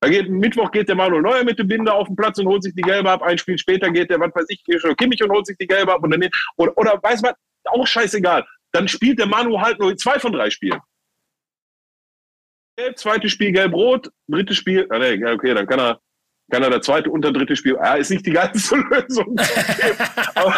Da 0.00 0.08
geht, 0.08 0.28
Mittwoch 0.28 0.70
geht 0.72 0.88
der 0.88 0.96
Manuel 0.96 1.22
Neuer 1.22 1.44
mit 1.44 1.58
der 1.58 1.64
Binde 1.64 1.92
auf 1.92 2.08
den 2.08 2.16
Platz 2.16 2.38
und 2.38 2.48
holt 2.48 2.64
sich 2.64 2.74
die 2.74 2.82
gelbe 2.82 3.10
ab. 3.10 3.22
Ein 3.22 3.38
Spiel 3.38 3.56
später 3.56 3.90
geht 3.90 4.10
der, 4.10 4.20
was 4.20 4.34
weiß 4.34 4.46
ich, 4.48 4.62
Kimmich 4.96 5.22
und 5.22 5.30
holt 5.30 5.46
sich 5.46 5.56
die 5.56 5.66
gelbe 5.66 5.94
ab. 5.94 6.02
Und 6.02 6.10
dann, 6.10 6.28
oder, 6.56 6.76
oder 6.76 7.00
weiß 7.00 7.22
man, 7.22 7.32
auch 7.64 7.86
scheißegal. 7.86 8.44
Dann 8.72 8.88
spielt 8.88 9.20
der 9.20 9.26
Manu 9.26 9.60
halt 9.60 9.78
nur 9.78 9.96
zwei 9.96 10.18
von 10.18 10.32
drei 10.32 10.50
Spielen. 10.50 10.80
Gelb, 12.76 12.98
zweites 12.98 13.32
Spiel 13.32 13.52
gelb-rot, 13.52 14.10
drittes 14.28 14.56
Spiel, 14.56 14.86
ah, 14.90 14.98
nee, 14.98 15.22
okay, 15.24 15.52
dann 15.52 15.66
kann 15.66 15.78
er, 15.78 16.00
kann 16.50 16.62
er 16.62 16.70
der 16.70 16.80
zweite 16.80 17.10
und 17.10 17.22
der 17.22 17.32
dritte 17.32 17.54
Spiel, 17.54 17.74
ja, 17.74 17.94
ist 17.94 18.10
nicht 18.10 18.24
die 18.24 18.30
geilste 18.30 18.76
Lösung. 18.90 19.36
aber, 20.34 20.54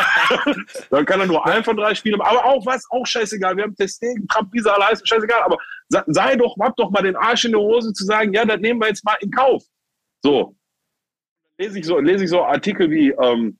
dann 0.90 1.04
kann 1.04 1.20
er 1.20 1.26
nur 1.26 1.44
ein 1.44 1.64
von 1.64 1.76
drei 1.76 1.94
Spielen, 1.94 2.20
aber 2.20 2.44
auch 2.44 2.64
was, 2.66 2.84
auch 2.90 3.04
scheißegal, 3.04 3.56
wir 3.56 3.64
haben 3.64 3.74
Testegen, 3.74 4.28
Trump, 4.28 4.52
Visa, 4.52 4.76
leisten, 4.76 5.06
scheißegal, 5.06 5.42
aber 5.42 5.58
sei 5.88 6.36
doch, 6.36 6.56
hab 6.60 6.76
doch 6.76 6.90
mal 6.90 7.02
den 7.02 7.16
Arsch 7.16 7.46
in 7.46 7.52
der 7.52 7.60
Hose 7.60 7.92
zu 7.92 8.04
sagen, 8.04 8.32
ja, 8.32 8.44
das 8.44 8.60
nehmen 8.60 8.80
wir 8.80 8.88
jetzt 8.88 9.04
mal 9.04 9.16
in 9.20 9.30
Kauf. 9.30 9.64
So. 10.22 10.56
Lese 11.58 11.78
ich 11.78 11.86
so, 11.86 11.98
lese 11.98 12.24
ich 12.24 12.30
so 12.30 12.44
Artikel 12.44 12.90
wie, 12.90 13.10
ähm, 13.10 13.58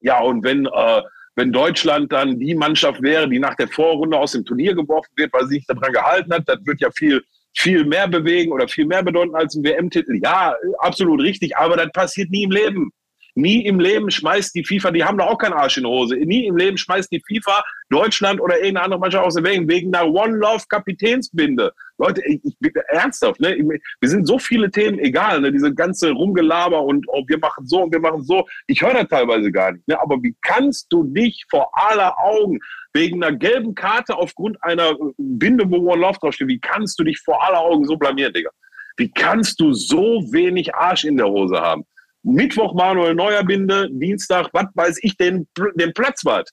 ja, 0.00 0.20
und 0.20 0.44
wenn, 0.44 0.66
äh, 0.66 1.02
wenn 1.34 1.52
Deutschland 1.52 2.12
dann 2.12 2.38
die 2.38 2.54
Mannschaft 2.54 3.02
wäre, 3.02 3.28
die 3.28 3.38
nach 3.38 3.54
der 3.56 3.68
Vorrunde 3.68 4.18
aus 4.18 4.32
dem 4.32 4.44
Turnier 4.44 4.74
geworfen 4.74 5.12
wird, 5.16 5.32
weil 5.32 5.46
sie 5.46 5.56
sich 5.56 5.66
daran 5.66 5.92
gehalten 5.92 6.32
hat, 6.32 6.44
das 6.46 6.64
wird 6.64 6.80
ja 6.80 6.90
viel 6.90 7.22
viel 7.56 7.84
mehr 7.84 8.06
bewegen 8.06 8.52
oder 8.52 8.68
viel 8.68 8.86
mehr 8.86 9.02
bedeuten 9.02 9.34
als 9.34 9.54
ein 9.54 9.64
WM-Titel. 9.64 10.20
Ja, 10.22 10.54
absolut 10.78 11.20
richtig, 11.22 11.56
aber 11.56 11.76
das 11.76 11.90
passiert 11.92 12.30
nie 12.30 12.44
im 12.44 12.50
Leben. 12.50 12.92
Nie 13.38 13.66
im 13.66 13.78
Leben 13.78 14.10
schmeißt 14.10 14.54
die 14.54 14.64
FIFA, 14.64 14.92
die 14.92 15.04
haben 15.04 15.18
da 15.18 15.24
auch 15.24 15.36
keinen 15.36 15.52
Arsch 15.52 15.76
in 15.76 15.82
der 15.82 15.92
Hose, 15.92 16.16
nie 16.16 16.46
im 16.46 16.56
Leben 16.56 16.78
schmeißt 16.78 17.12
die 17.12 17.20
FIFA 17.20 17.62
Deutschland 17.90 18.40
oder 18.40 18.56
irgendeine 18.56 18.84
andere 18.84 19.00
Mannschaft 19.00 19.26
aus 19.26 19.34
der 19.34 19.44
Wegen 19.44 19.68
wegen 19.68 19.94
einer 19.94 20.10
One-Love-Kapitänsbinde. 20.10 21.70
Leute, 21.98 22.22
ich, 22.24 22.40
ich 22.42 22.56
ernsthaft, 22.88 23.38
ne? 23.40 23.54
Wir 24.00 24.08
sind 24.08 24.26
so 24.26 24.38
viele 24.38 24.70
Themen 24.70 24.98
egal, 24.98 25.42
ne? 25.42 25.52
Diese 25.52 25.74
ganze 25.74 26.12
Rumgelaber 26.12 26.82
und 26.82 27.06
oh, 27.08 27.24
wir 27.28 27.38
machen 27.38 27.66
so 27.66 27.82
und 27.82 27.92
wir 27.92 28.00
machen 28.00 28.22
so. 28.24 28.46
Ich 28.66 28.80
höre 28.80 28.94
das 28.94 29.08
teilweise 29.08 29.52
gar 29.52 29.72
nicht, 29.72 29.86
ne? 29.86 30.00
Aber 30.00 30.16
wie 30.22 30.34
kannst 30.40 30.90
du 30.90 31.04
dich 31.04 31.44
vor 31.50 31.70
aller 31.74 32.18
Augen 32.18 32.58
wegen 32.94 33.22
einer 33.22 33.36
gelben 33.36 33.74
Karte 33.74 34.16
aufgrund 34.16 34.56
einer 34.62 34.94
Binde, 35.18 35.70
wo 35.70 35.92
One 35.92 36.00
Love 36.00 36.18
draufsteht, 36.18 36.48
wie 36.48 36.58
kannst 36.58 36.98
du 36.98 37.04
dich 37.04 37.20
vor 37.22 37.42
aller 37.46 37.60
Augen 37.60 37.84
so 37.84 37.98
blamieren, 37.98 38.32
Digga? 38.32 38.50
Wie 38.96 39.10
kannst 39.10 39.60
du 39.60 39.74
so 39.74 40.22
wenig 40.32 40.74
Arsch 40.74 41.04
in 41.04 41.18
der 41.18 41.26
Hose 41.26 41.60
haben? 41.60 41.84
Mittwoch 42.26 42.74
Manuel 42.74 43.14
Neuer 43.14 43.44
Binde, 43.44 43.88
Dienstag, 43.90 44.48
was 44.52 44.66
weiß 44.74 44.98
ich, 45.02 45.16
den, 45.16 45.46
den 45.76 45.92
Platzwart 45.94 46.50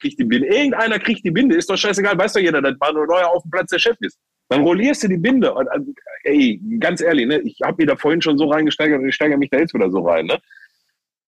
kriegt 0.00 0.18
die 0.18 0.24
Binde. 0.24 0.48
Irgendeiner 0.48 0.98
kriegt 0.98 1.24
die 1.24 1.30
Binde, 1.30 1.56
ist 1.56 1.70
doch 1.70 1.78
scheißegal, 1.78 2.18
weiß 2.18 2.34
doch 2.34 2.40
jeder, 2.40 2.60
dass 2.60 2.76
Manuel 2.78 3.06
Neuer 3.06 3.28
auf 3.28 3.42
dem 3.42 3.50
Platz 3.50 3.70
der 3.70 3.78
Chef 3.78 3.96
ist. 4.00 4.18
Dann 4.50 4.62
rollierst 4.62 5.02
du 5.02 5.08
die 5.08 5.16
Binde. 5.16 5.54
Und, 5.54 5.66
also, 5.68 5.90
ey, 6.24 6.60
ganz 6.78 7.00
ehrlich, 7.00 7.26
ne, 7.26 7.40
ich 7.40 7.58
habe 7.64 7.82
mir 7.82 7.86
da 7.86 7.96
vorhin 7.96 8.20
schon 8.20 8.36
so 8.36 8.50
reingesteigert 8.50 9.00
und 9.00 9.08
ich 9.08 9.14
steigere 9.14 9.38
mich 9.38 9.48
da 9.48 9.58
jetzt 9.58 9.72
wieder 9.72 9.90
so 9.90 10.00
rein. 10.06 10.26
Ne? 10.26 10.38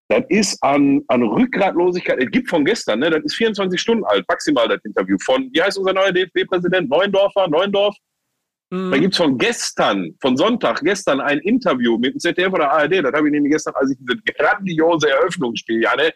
Das 0.09 0.25
ist 0.29 0.63
an, 0.63 1.03
an 1.09 1.23
Rückgratlosigkeit, 1.23 2.23
es 2.23 2.31
gibt 2.31 2.51
von 2.51 2.67
gestern, 2.67 2.99
ne, 2.99 3.09
das 3.09 3.25
ist 3.25 3.37
24 3.37 3.81
Stunden 3.81 4.05
alt, 4.05 4.27
maximal 4.29 4.69
das 4.69 4.85
Interview 4.85 5.17
von, 5.25 5.49
wie 5.53 5.63
heißt 5.63 5.79
unser 5.79 5.95
neuer 5.95 6.13
DFB-Präsident? 6.13 6.91
Neuendorfer, 6.91 7.49
Neuendorf? 7.49 7.97
Mhm. 8.71 8.91
Da 8.91 8.99
gibt 8.99 9.15
es 9.15 9.19
von 9.19 9.39
gestern, 9.39 10.15
von 10.21 10.37
Sonntag, 10.37 10.81
gestern 10.83 11.21
ein 11.21 11.39
Interview 11.41 11.99
mit 11.99 12.15
dem 12.15 12.21
ZDF 12.21 12.53
oder 12.53 12.71
ARD, 12.71 13.05
das 13.05 13.13
habe 13.13 13.29
ich 13.29 13.33
nämlich 13.33 13.53
gestern, 13.53 13.75
als 13.77 13.93
ich 13.93 13.99
diese 13.99 14.17
grandiose 14.35 15.11
Eröffnungsspiel, 15.11 15.83
ja, 15.83 15.95
ne, 15.97 16.13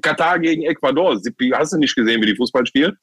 Katar 0.00 0.38
gegen 0.38 0.62
Ecuador, 0.62 1.18
hast 1.54 1.72
du 1.72 1.78
nicht 1.78 1.94
gesehen, 1.94 2.22
wie 2.22 2.26
die 2.26 2.36
Fußball 2.36 2.66
spielen? 2.66 2.96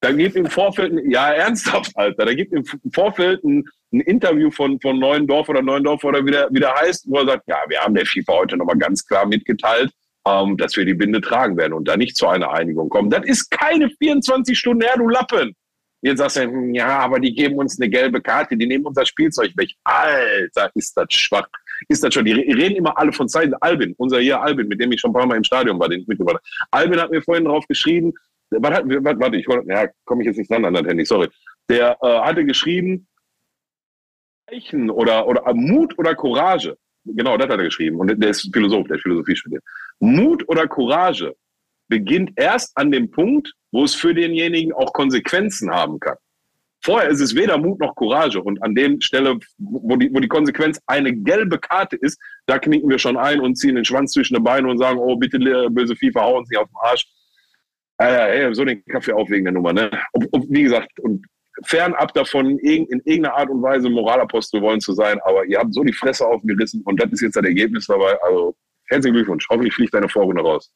Da 0.00 0.12
gibt 0.12 0.36
im 0.36 0.46
Vorfeld, 0.46 0.92
ja, 1.06 1.32
ernsthaft, 1.32 1.92
Alter, 1.96 2.26
da 2.26 2.34
gibt 2.34 2.52
im 2.52 2.64
Vorfeld 2.92 3.42
ein, 3.42 3.64
ein 3.92 4.00
Interview 4.00 4.50
von, 4.50 4.78
von 4.80 4.98
Neuendorf 4.98 5.48
oder 5.48 5.62
Neuendorf 5.62 6.04
oder 6.04 6.24
wie 6.26 6.30
der, 6.30 6.48
wie 6.50 6.60
der 6.60 6.74
heißt, 6.74 7.06
wo 7.08 7.18
er 7.18 7.26
sagt, 7.26 7.48
ja, 7.48 7.56
wir 7.68 7.80
haben 7.80 7.94
der 7.94 8.04
FIFA 8.04 8.32
heute 8.34 8.56
nochmal 8.56 8.76
ganz 8.76 9.06
klar 9.06 9.26
mitgeteilt, 9.26 9.90
ähm, 10.26 10.56
dass 10.56 10.76
wir 10.76 10.84
die 10.84 10.94
Binde 10.94 11.20
tragen 11.20 11.56
werden 11.56 11.72
und 11.72 11.88
da 11.88 11.96
nicht 11.96 12.16
zu 12.16 12.26
einer 12.26 12.52
Einigung 12.52 12.88
kommen. 12.88 13.10
Das 13.10 13.24
ist 13.24 13.50
keine 13.50 13.90
24 13.98 14.58
Stunden 14.58 14.82
her, 14.82 14.94
du 14.96 15.08
Lappen. 15.08 15.54
Jetzt 16.04 16.18
sagst 16.18 16.36
du, 16.36 16.70
ja, 16.74 16.98
aber 16.98 17.18
die 17.18 17.34
geben 17.34 17.56
uns 17.56 17.80
eine 17.80 17.88
gelbe 17.88 18.20
Karte, 18.20 18.58
die 18.58 18.66
nehmen 18.66 18.84
unser 18.84 19.06
Spielzeug 19.06 19.56
weg. 19.56 19.70
Alter, 19.84 20.70
ist 20.74 20.94
das 20.94 21.06
schwach. 21.08 21.48
Ist 21.88 22.04
das 22.04 22.12
schon. 22.12 22.26
Die 22.26 22.32
reden 22.32 22.76
immer 22.76 22.98
alle 22.98 23.10
von 23.10 23.26
Zeiten. 23.26 23.54
Albin, 23.54 23.94
unser 23.96 24.20
hier 24.20 24.38
Albin, 24.38 24.68
mit 24.68 24.78
dem 24.78 24.92
ich 24.92 25.00
schon 25.00 25.12
ein 25.12 25.14
paar 25.14 25.26
Mal 25.26 25.38
im 25.38 25.44
Stadion 25.44 25.80
war, 25.80 25.88
den 25.88 26.02
ich 26.02 26.06
mitgebracht. 26.06 26.44
Albin 26.70 27.00
hat 27.00 27.10
mir 27.10 27.22
vorhin 27.22 27.46
drauf 27.46 27.66
geschrieben, 27.66 28.12
warte, 28.50 28.86
warte, 28.86 29.36
ich 29.38 29.46
ja, 29.66 29.88
komme 30.04 30.20
ich 30.20 30.26
jetzt 30.26 30.36
nicht 30.36 30.50
dran 30.50 30.66
an 30.66 30.74
das 30.74 30.84
Handy, 30.84 31.06
sorry. 31.06 31.28
Der 31.70 31.96
äh, 32.02 32.18
hatte 32.20 32.44
geschrieben, 32.44 33.08
Zeichen 34.50 34.90
oder, 34.90 35.26
oder 35.26 35.46
äh, 35.46 35.54
Mut 35.54 35.98
oder 35.98 36.14
Courage. 36.14 36.76
Genau, 37.06 37.38
das 37.38 37.48
hat 37.48 37.58
er 37.58 37.64
geschrieben. 37.64 37.98
Und 37.98 38.08
der 38.08 38.28
ist 38.28 38.50
Philosoph, 38.52 38.88
der 38.88 38.98
Philosophie 38.98 39.36
studiert. 39.36 39.64
Mut 40.00 40.46
oder 40.50 40.68
Courage 40.68 41.34
beginnt 41.88 42.32
erst 42.36 42.76
an 42.76 42.90
dem 42.90 43.10
Punkt, 43.10 43.52
wo 43.72 43.84
es 43.84 43.94
für 43.94 44.14
denjenigen 44.14 44.72
auch 44.72 44.92
Konsequenzen 44.92 45.70
haben 45.70 46.00
kann. 46.00 46.16
Vorher 46.84 47.08
ist 47.08 47.20
es 47.20 47.34
weder 47.34 47.56
Mut 47.56 47.80
noch 47.80 47.94
Courage. 47.94 48.42
Und 48.42 48.62
an 48.62 48.74
dem 48.74 49.00
Stelle, 49.00 49.38
wo 49.58 49.96
die, 49.96 50.12
wo 50.12 50.20
die 50.20 50.28
Konsequenz 50.28 50.78
eine 50.86 51.14
gelbe 51.14 51.58
Karte 51.58 51.96
ist, 51.96 52.20
da 52.46 52.58
knicken 52.58 52.90
wir 52.90 52.98
schon 52.98 53.16
ein 53.16 53.40
und 53.40 53.56
ziehen 53.56 53.74
den 53.74 53.86
Schwanz 53.86 54.12
zwischen 54.12 54.34
den 54.34 54.44
Beinen 54.44 54.68
und 54.68 54.76
sagen, 54.76 54.98
oh, 54.98 55.16
bitte, 55.16 55.38
böse 55.70 55.96
FIFA, 55.96 56.20
hauen 56.20 56.44
Sie 56.44 56.58
auf 56.58 56.68
den 56.68 56.76
Arsch. 56.82 57.06
Äh, 57.96 58.52
so 58.52 58.66
den 58.66 58.84
Kaffee 58.84 59.12
aufwegen 59.12 59.44
der 59.44 59.54
Nummer. 59.54 59.72
Ne? 59.72 59.90
Ob, 60.12 60.24
ob, 60.32 60.44
wie 60.48 60.64
gesagt, 60.64 61.00
und 61.00 61.24
fernab 61.64 62.12
davon, 62.12 62.58
in, 62.58 62.84
in 62.86 63.00
irgendeiner 63.04 63.34
Art 63.34 63.48
und 63.48 63.62
Weise 63.62 63.88
Moralapostel 63.88 64.60
wollen 64.60 64.80
zu 64.80 64.92
sein, 64.92 65.18
aber 65.24 65.46
ihr 65.46 65.58
habt 65.58 65.72
so 65.72 65.82
die 65.84 65.92
Fresse 65.92 66.26
aufgerissen 66.26 66.82
und 66.82 67.00
das 67.00 67.12
ist 67.12 67.22
jetzt 67.22 67.36
das 67.36 67.44
Ergebnis 67.44 67.86
dabei. 67.86 68.20
Also 68.22 68.54
herzlichen 68.88 69.14
Glückwunsch. 69.14 69.46
Hoffentlich 69.48 69.74
fliegt 69.74 69.94
deine 69.94 70.08
Vorrunde 70.08 70.42
raus. 70.42 70.70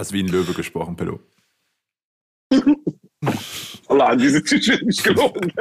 Hast 0.00 0.14
wie 0.14 0.22
ein 0.22 0.28
Löwe 0.28 0.54
gesprochen, 0.54 0.96
Pillow. 0.96 1.20
Allah, 3.86 4.16
diese 4.16 4.42
Tische 4.42 4.72
ist 4.72 4.82
nicht 4.82 5.04
gelogen. 5.04 5.52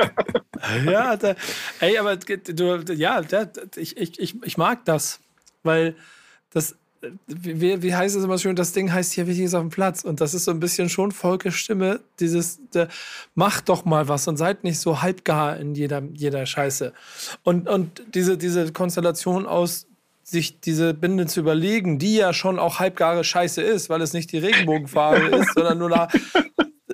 ja, 0.86 1.18
da, 1.18 1.36
ey, 1.82 1.98
aber 1.98 2.16
du, 2.16 2.94
ja, 2.94 3.22
da, 3.22 3.52
ich, 3.76 3.98
ich, 3.98 4.18
ich, 4.18 4.42
ich 4.42 4.58
mag 4.58 4.86
das, 4.86 5.20
weil 5.64 5.98
das 6.52 6.78
wie, 7.28 7.82
wie 7.82 7.94
heißt 7.94 8.16
es 8.16 8.24
immer 8.24 8.38
schön, 8.38 8.56
das 8.56 8.72
Ding 8.72 8.94
heißt 8.94 9.12
hier 9.12 9.28
wichtig 9.28 9.44
ist 9.44 9.56
auf 9.56 9.62
dem 9.62 9.72
Platz. 9.72 10.06
Und 10.06 10.22
das 10.22 10.34
ist 10.34 10.46
so 10.46 10.52
ein 10.52 10.62
bisschen 10.62 10.88
schon 10.88 11.12
Volkes 11.12 11.56
Stimme, 11.56 12.00
dieses, 12.22 12.60
der, 12.74 12.88
macht 13.36 13.68
doch 13.68 13.84
mal 13.84 14.08
was 14.08 14.26
und 14.30 14.38
seid 14.38 14.64
nicht 14.64 14.80
so 14.80 15.02
halbgar 15.02 15.58
in 15.58 15.76
jeder, 15.76 16.02
jeder 16.14 16.46
Scheiße. 16.46 16.94
Und, 17.44 17.68
und 17.68 18.04
diese, 18.16 18.38
diese 18.38 18.72
Konstellation 18.72 19.46
aus 19.46 19.89
sich 20.30 20.60
diese 20.60 20.94
Binde 20.94 21.26
zu 21.26 21.40
überlegen, 21.40 22.00
die 22.00 22.16
ja 22.16 22.34
schon 22.34 22.60
auch 22.60 22.80
halbgare 22.80 23.24
Scheiße 23.24 23.62
ist, 23.62 23.90
weil 23.90 24.02
es 24.02 24.14
nicht 24.14 24.32
die 24.32 24.38
Regenbogenfarbe 24.38 25.36
ist, 25.38 25.54
sondern 25.54 25.78
nur 25.78 25.90
da 25.90 26.08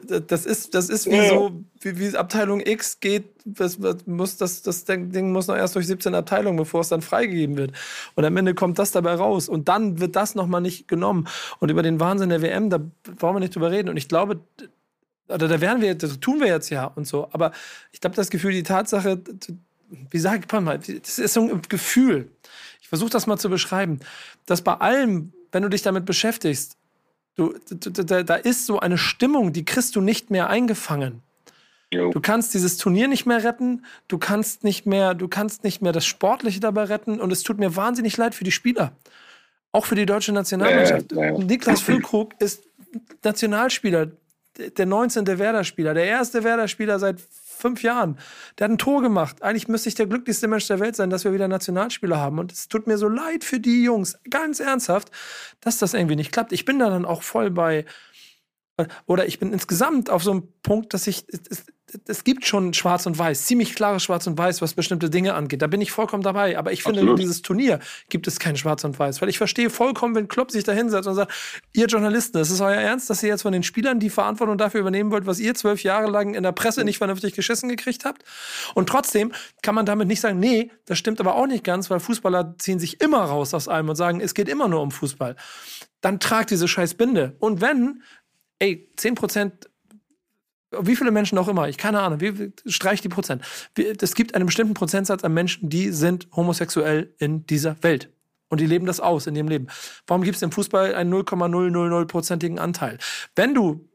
das 0.05 0.45
ist, 0.45 0.73
das 0.75 0.89
ist 0.89 1.07
wie 1.07 1.15
ja. 1.15 1.29
so, 1.29 1.63
wie, 1.79 1.97
wie, 1.99 2.15
Abteilung 2.15 2.61
X 2.61 2.99
geht, 2.99 3.25
das, 3.45 3.79
muss, 4.05 4.37
das, 4.37 4.61
das 4.61 4.85
Ding 4.85 5.31
muss 5.31 5.47
noch 5.47 5.55
erst 5.55 5.75
durch 5.75 5.87
17 5.87 6.15
Abteilungen, 6.15 6.57
bevor 6.57 6.81
es 6.81 6.89
dann 6.89 7.01
freigegeben 7.01 7.57
wird. 7.57 7.71
Und 8.15 8.25
am 8.25 8.37
Ende 8.37 8.53
kommt 8.53 8.79
das 8.79 8.91
dabei 8.91 9.15
raus. 9.15 9.49
Und 9.49 9.67
dann 9.67 9.99
wird 9.99 10.15
das 10.15 10.35
nochmal 10.35 10.61
nicht 10.61 10.87
genommen. 10.87 11.27
Und 11.59 11.69
über 11.69 11.83
den 11.83 11.99
Wahnsinn 11.99 12.29
der 12.29 12.41
WM, 12.41 12.69
da 12.69 12.79
brauchen 13.17 13.35
wir 13.35 13.39
nicht 13.39 13.55
drüber 13.55 13.71
reden. 13.71 13.89
Und 13.89 13.97
ich 13.97 14.07
glaube, 14.07 14.41
oder 15.27 15.47
da 15.47 15.61
werden 15.61 15.81
wir, 15.81 15.95
das 15.95 16.19
tun 16.19 16.39
wir 16.39 16.47
jetzt 16.47 16.69
ja 16.69 16.85
und 16.85 17.07
so. 17.07 17.29
Aber 17.31 17.51
ich 17.91 17.99
habe 18.03 18.15
das 18.15 18.29
Gefühl, 18.29 18.51
die 18.51 18.63
Tatsache, 18.63 19.21
wie 20.11 20.19
sage 20.19 20.43
ich 20.45 20.61
mal, 20.61 20.79
das 20.79 21.19
ist 21.19 21.33
so 21.33 21.41
ein 21.41 21.61
Gefühl. 21.67 22.31
Ich 22.95 22.99
versuche 22.99 23.11
das 23.11 23.27
mal 23.27 23.37
zu 23.37 23.49
beschreiben, 23.49 23.99
dass 24.45 24.61
bei 24.61 24.75
allem, 24.75 25.33
wenn 25.51 25.63
du 25.63 25.69
dich 25.69 25.81
damit 25.81 26.05
beschäftigst, 26.05 26.77
Du, 27.37 27.53
da, 27.67 28.23
da 28.23 28.35
ist 28.35 28.65
so 28.65 28.79
eine 28.79 28.97
Stimmung, 28.97 29.51
die 29.51 29.65
kriegst 29.65 29.95
du 29.97 30.01
nicht 30.01 30.31
mehr 30.31 30.49
eingefangen. 30.49 31.21
Du 31.91 32.19
kannst 32.21 32.53
dieses 32.53 32.77
Turnier 32.77 33.07
nicht 33.07 33.25
mehr 33.25 33.43
retten, 33.43 33.85
du 34.07 34.17
kannst 34.17 34.63
nicht 34.63 34.85
mehr, 34.85 35.13
du 35.13 35.27
kannst 35.27 35.63
nicht 35.63 35.81
mehr 35.81 35.91
das 35.91 36.05
Sportliche 36.05 36.59
dabei 36.59 36.85
retten 36.85 37.19
und 37.19 37.31
es 37.31 37.43
tut 37.43 37.57
mir 37.57 37.75
wahnsinnig 37.75 38.17
leid 38.17 38.35
für 38.35 38.43
die 38.43 38.51
Spieler. 38.51 38.93
Auch 39.71 39.85
für 39.85 39.95
die 39.95 40.05
deutsche 40.05 40.31
Nationalmannschaft. 40.31 41.11
Ja, 41.11 41.25
ja, 41.25 41.31
ja. 41.33 41.37
Niklas 41.37 41.81
Füllkrug 41.81 42.33
ist 42.39 42.63
Nationalspieler, 43.23 44.11
der 44.77 44.85
19. 44.85 45.27
Werder-Spieler, 45.27 45.93
der 45.93 46.05
erste 46.05 46.43
Werder-Spieler 46.43 46.99
seit 46.99 47.17
fünf 47.65 47.81
Jahren. 47.81 48.19
Der 48.59 48.65
hat 48.65 48.71
ein 48.71 48.77
Tor 48.77 49.01
gemacht. 49.01 49.41
Eigentlich 49.41 49.67
müsste 49.67 49.89
ich 49.89 49.95
der 49.95 50.05
glücklichste 50.05 50.47
Mensch 50.47 50.67
der 50.67 50.79
Welt 50.79 50.95
sein, 50.95 51.09
dass 51.09 51.23
wir 51.23 51.33
wieder 51.33 51.47
Nationalspieler 51.47 52.17
haben. 52.17 52.37
Und 52.37 52.51
es 52.51 52.67
tut 52.67 52.85
mir 52.85 52.99
so 52.99 53.09
leid 53.09 53.43
für 53.43 53.59
die 53.59 53.83
Jungs, 53.83 54.19
ganz 54.29 54.59
ernsthaft, 54.59 55.09
dass 55.61 55.79
das 55.79 55.95
irgendwie 55.95 56.15
nicht 56.15 56.31
klappt. 56.31 56.51
Ich 56.51 56.65
bin 56.65 56.77
da 56.77 56.91
dann 56.91 57.05
auch 57.05 57.23
voll 57.23 57.49
bei, 57.49 57.85
oder 59.07 59.25
ich 59.25 59.39
bin 59.39 59.51
insgesamt 59.51 60.11
auf 60.11 60.23
so 60.23 60.29
einem 60.29 60.47
Punkt, 60.61 60.93
dass 60.93 61.07
ich, 61.07 61.25
es, 62.07 62.23
gibt 62.23 62.45
schon 62.45 62.73
Schwarz 62.73 63.05
und 63.05 63.17
Weiß, 63.17 63.45
ziemlich 63.45 63.75
klares 63.75 64.03
Schwarz 64.03 64.27
und 64.27 64.37
Weiß, 64.37 64.61
was 64.61 64.73
bestimmte 64.73 65.09
Dinge 65.09 65.33
angeht. 65.33 65.61
Da 65.61 65.67
bin 65.67 65.81
ich 65.81 65.91
vollkommen 65.91 66.23
dabei. 66.23 66.57
Aber 66.57 66.71
ich 66.71 66.83
finde, 66.83 67.01
in 67.01 67.15
dieses 67.15 67.41
Turnier 67.41 67.79
gibt 68.09 68.27
es 68.27 68.39
kein 68.39 68.57
Schwarz 68.57 68.83
und 68.83 68.97
Weiß. 68.97 69.21
Weil 69.21 69.29
ich 69.29 69.37
verstehe 69.37 69.69
vollkommen, 69.69 70.15
wenn 70.15 70.27
Klopp 70.27 70.51
sich 70.51 70.63
da 70.63 70.71
hinsetzt 70.71 71.07
und 71.07 71.15
sagt, 71.15 71.31
ihr 71.73 71.87
Journalisten, 71.87 72.37
ist 72.37 72.49
es 72.49 72.61
euer 72.61 72.75
Ernst, 72.75 73.09
dass 73.09 73.23
ihr 73.23 73.29
jetzt 73.29 73.43
von 73.43 73.51
den 73.51 73.63
Spielern 73.63 73.99
die 73.99 74.09
Verantwortung 74.09 74.57
dafür 74.57 74.81
übernehmen 74.81 75.11
wollt, 75.11 75.25
was 75.25 75.39
ihr 75.39 75.55
zwölf 75.55 75.83
Jahre 75.83 76.09
lang 76.09 76.33
in 76.33 76.43
der 76.43 76.51
Presse 76.51 76.83
nicht 76.83 76.97
vernünftig 76.97 77.33
geschissen 77.33 77.69
gekriegt 77.69 78.05
habt? 78.05 78.23
Und 78.73 78.89
trotzdem 78.89 79.31
kann 79.61 79.75
man 79.75 79.85
damit 79.85 80.07
nicht 80.07 80.21
sagen, 80.21 80.39
nee, 80.39 80.71
das 80.85 80.97
stimmt 80.97 81.19
aber 81.19 81.35
auch 81.35 81.47
nicht 81.47 81.63
ganz, 81.63 81.89
weil 81.89 81.99
Fußballer 81.99 82.55
ziehen 82.57 82.79
sich 82.79 83.01
immer 83.01 83.23
raus 83.23 83.53
aus 83.53 83.67
allem 83.67 83.89
und 83.89 83.95
sagen, 83.95 84.19
es 84.19 84.33
geht 84.33 84.49
immer 84.49 84.67
nur 84.67 84.81
um 84.81 84.91
Fußball. 84.91 85.35
Dann 86.01 86.19
tragt 86.19 86.51
diese 86.51 86.67
scheiß 86.67 86.95
Binde. 86.95 87.35
Und 87.39 87.61
wenn, 87.61 88.03
ey, 88.59 88.89
10 88.95 89.15
Prozent 89.15 89.69
wie 90.81 90.95
viele 90.95 91.11
Menschen 91.11 91.37
auch 91.37 91.47
immer, 91.47 91.67
ich 91.69 91.77
keine 91.77 92.01
Ahnung, 92.01 92.21
wie, 92.21 92.51
streich 92.65 93.01
die 93.01 93.09
Prozent. 93.09 93.43
Es 94.01 94.15
gibt 94.15 94.35
einen 94.35 94.45
bestimmten 94.45 94.73
Prozentsatz 94.73 95.23
an 95.23 95.33
Menschen, 95.33 95.69
die 95.69 95.91
sind 95.91 96.27
homosexuell 96.35 97.13
in 97.17 97.45
dieser 97.45 97.81
Welt. 97.83 98.09
Und 98.49 98.61
die 98.61 98.67
leben 98.67 98.85
das 98.85 98.99
aus 98.99 99.27
in 99.27 99.35
ihrem 99.35 99.47
Leben. 99.47 99.67
Warum 100.07 100.23
gibt 100.23 100.35
es 100.35 100.41
im 100.41 100.51
Fußball 100.51 100.93
einen 100.93 101.13
0,000-prozentigen 101.13 102.59
Anteil? 102.59 102.99
Wenn 103.35 103.53
du, 103.53 103.89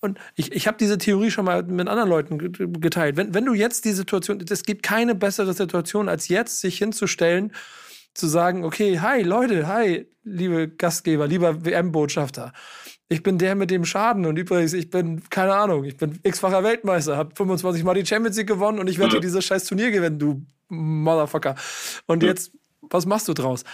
und 0.00 0.18
ich, 0.36 0.52
ich 0.52 0.66
habe 0.68 0.78
diese 0.78 0.98
Theorie 0.98 1.30
schon 1.30 1.44
mal 1.44 1.62
mit 1.64 1.88
anderen 1.88 2.08
Leuten 2.08 2.80
geteilt, 2.80 3.16
wenn, 3.16 3.34
wenn 3.34 3.44
du 3.44 3.54
jetzt 3.54 3.84
die 3.84 3.92
Situation, 3.92 4.42
es 4.48 4.62
gibt 4.62 4.82
keine 4.84 5.14
bessere 5.14 5.52
Situation, 5.52 6.08
als 6.08 6.28
jetzt 6.28 6.60
sich 6.60 6.78
hinzustellen, 6.78 7.52
zu 8.14 8.28
sagen, 8.28 8.64
okay, 8.64 9.00
hi 9.00 9.22
Leute, 9.22 9.66
hi, 9.66 10.06
liebe 10.22 10.68
Gastgeber, 10.68 11.26
lieber 11.26 11.64
WM-Botschafter 11.64 12.52
ich 13.08 13.22
bin 13.22 13.38
der 13.38 13.54
mit 13.54 13.70
dem 13.70 13.84
Schaden 13.84 14.26
und 14.26 14.36
übrigens, 14.36 14.72
ich 14.72 14.90
bin, 14.90 15.22
keine 15.30 15.54
Ahnung, 15.54 15.84
ich 15.84 15.96
bin 15.96 16.18
x-facher 16.22 16.64
Weltmeister, 16.64 17.16
hab 17.16 17.36
25 17.36 17.84
Mal 17.84 17.94
die 17.94 18.04
Champions 18.04 18.36
League 18.36 18.48
gewonnen 18.48 18.78
und 18.78 18.88
ich 18.88 18.98
werde 18.98 19.16
mhm. 19.16 19.20
dieses 19.20 19.44
scheiß 19.44 19.64
Turnier 19.64 19.90
gewinnen, 19.90 20.18
du 20.18 20.44
Motherfucker. 20.68 21.54
Und 22.06 22.22
jetzt, 22.22 22.50
was 22.82 23.06
machst 23.06 23.28
du 23.28 23.34
draus? 23.34 23.64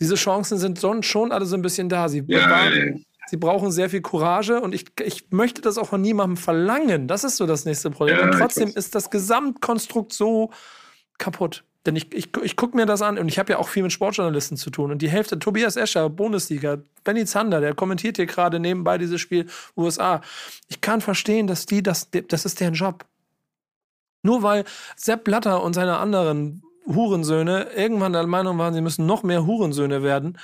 Diese 0.00 0.14
Chancen 0.14 0.58
sind 0.58 0.80
schon 1.04 1.32
alle 1.32 1.44
so 1.44 1.56
ein 1.56 1.62
bisschen 1.62 1.88
da. 1.88 2.08
Sie, 2.08 2.22
ja, 2.28 2.48
waren, 2.48 3.04
sie 3.26 3.36
brauchen 3.36 3.72
sehr 3.72 3.90
viel 3.90 4.00
Courage 4.00 4.60
und 4.60 4.72
ich, 4.74 4.84
ich 5.02 5.30
möchte 5.30 5.60
das 5.60 5.76
auch 5.76 5.88
von 5.88 6.00
niemandem 6.00 6.36
verlangen. 6.36 7.08
Das 7.08 7.24
ist 7.24 7.36
so 7.36 7.46
das 7.46 7.64
nächste 7.64 7.90
Problem. 7.90 8.16
Ja, 8.16 8.24
und 8.24 8.32
trotzdem 8.32 8.68
ist 8.68 8.94
das 8.94 9.10
Gesamtkonstrukt 9.10 10.12
so 10.12 10.52
kaputt. 11.18 11.64
Denn 11.88 11.96
ich, 11.96 12.12
ich, 12.12 12.28
ich 12.42 12.54
gucke 12.54 12.76
mir 12.76 12.84
das 12.84 13.00
an 13.00 13.16
und 13.16 13.28
ich 13.28 13.38
habe 13.38 13.52
ja 13.52 13.58
auch 13.58 13.68
viel 13.68 13.82
mit 13.82 13.92
Sportjournalisten 13.92 14.58
zu 14.58 14.68
tun. 14.68 14.90
Und 14.90 15.00
die 15.00 15.08
Hälfte, 15.08 15.38
Tobias 15.38 15.74
Escher, 15.74 16.10
Bundesliga, 16.10 16.76
Benny 17.02 17.24
Zander, 17.24 17.62
der 17.62 17.74
kommentiert 17.74 18.16
hier 18.16 18.26
gerade 18.26 18.60
nebenbei 18.60 18.98
dieses 18.98 19.22
Spiel 19.22 19.46
USA. 19.74 20.20
Ich 20.68 20.82
kann 20.82 21.00
verstehen, 21.00 21.46
dass 21.46 21.64
die, 21.64 21.82
das, 21.82 22.10
das 22.10 22.44
ist 22.44 22.60
deren 22.60 22.74
Job. 22.74 23.06
Nur 24.22 24.42
weil 24.42 24.64
Sepp 24.96 25.24
Blatter 25.24 25.62
und 25.62 25.72
seine 25.72 25.96
anderen 25.96 26.62
Hurensöhne 26.84 27.68
irgendwann 27.74 28.12
der 28.12 28.26
Meinung 28.26 28.58
waren, 28.58 28.74
sie 28.74 28.82
müssen 28.82 29.06
noch 29.06 29.22
mehr 29.22 29.46
Hurensöhne 29.46 30.02
werden, 30.02 30.36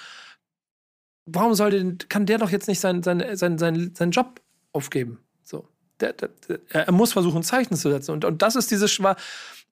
warum 1.27 1.53
sollte, 1.53 1.99
kann 2.09 2.25
der 2.25 2.39
doch 2.39 2.49
jetzt 2.49 2.69
nicht 2.69 2.81
seinen 2.81 3.03
sein, 3.03 3.37
sein, 3.37 3.59
sein, 3.59 3.93
sein 3.95 4.11
Job 4.13 4.41
aufgeben? 4.73 5.19
So. 5.43 5.69
Der, 6.01 6.15
der, 6.15 6.31
der, 6.49 6.59
er 6.71 6.93
muss 6.93 7.13
versuchen, 7.13 7.43
Zeichen 7.43 7.77
zu 7.77 7.91
setzen. 7.91 8.13
Und, 8.13 8.25
und 8.25 8.41
das 8.41 8.57
ist 8.57 8.71
dieses 8.71 8.91
Schwa. 8.91 9.15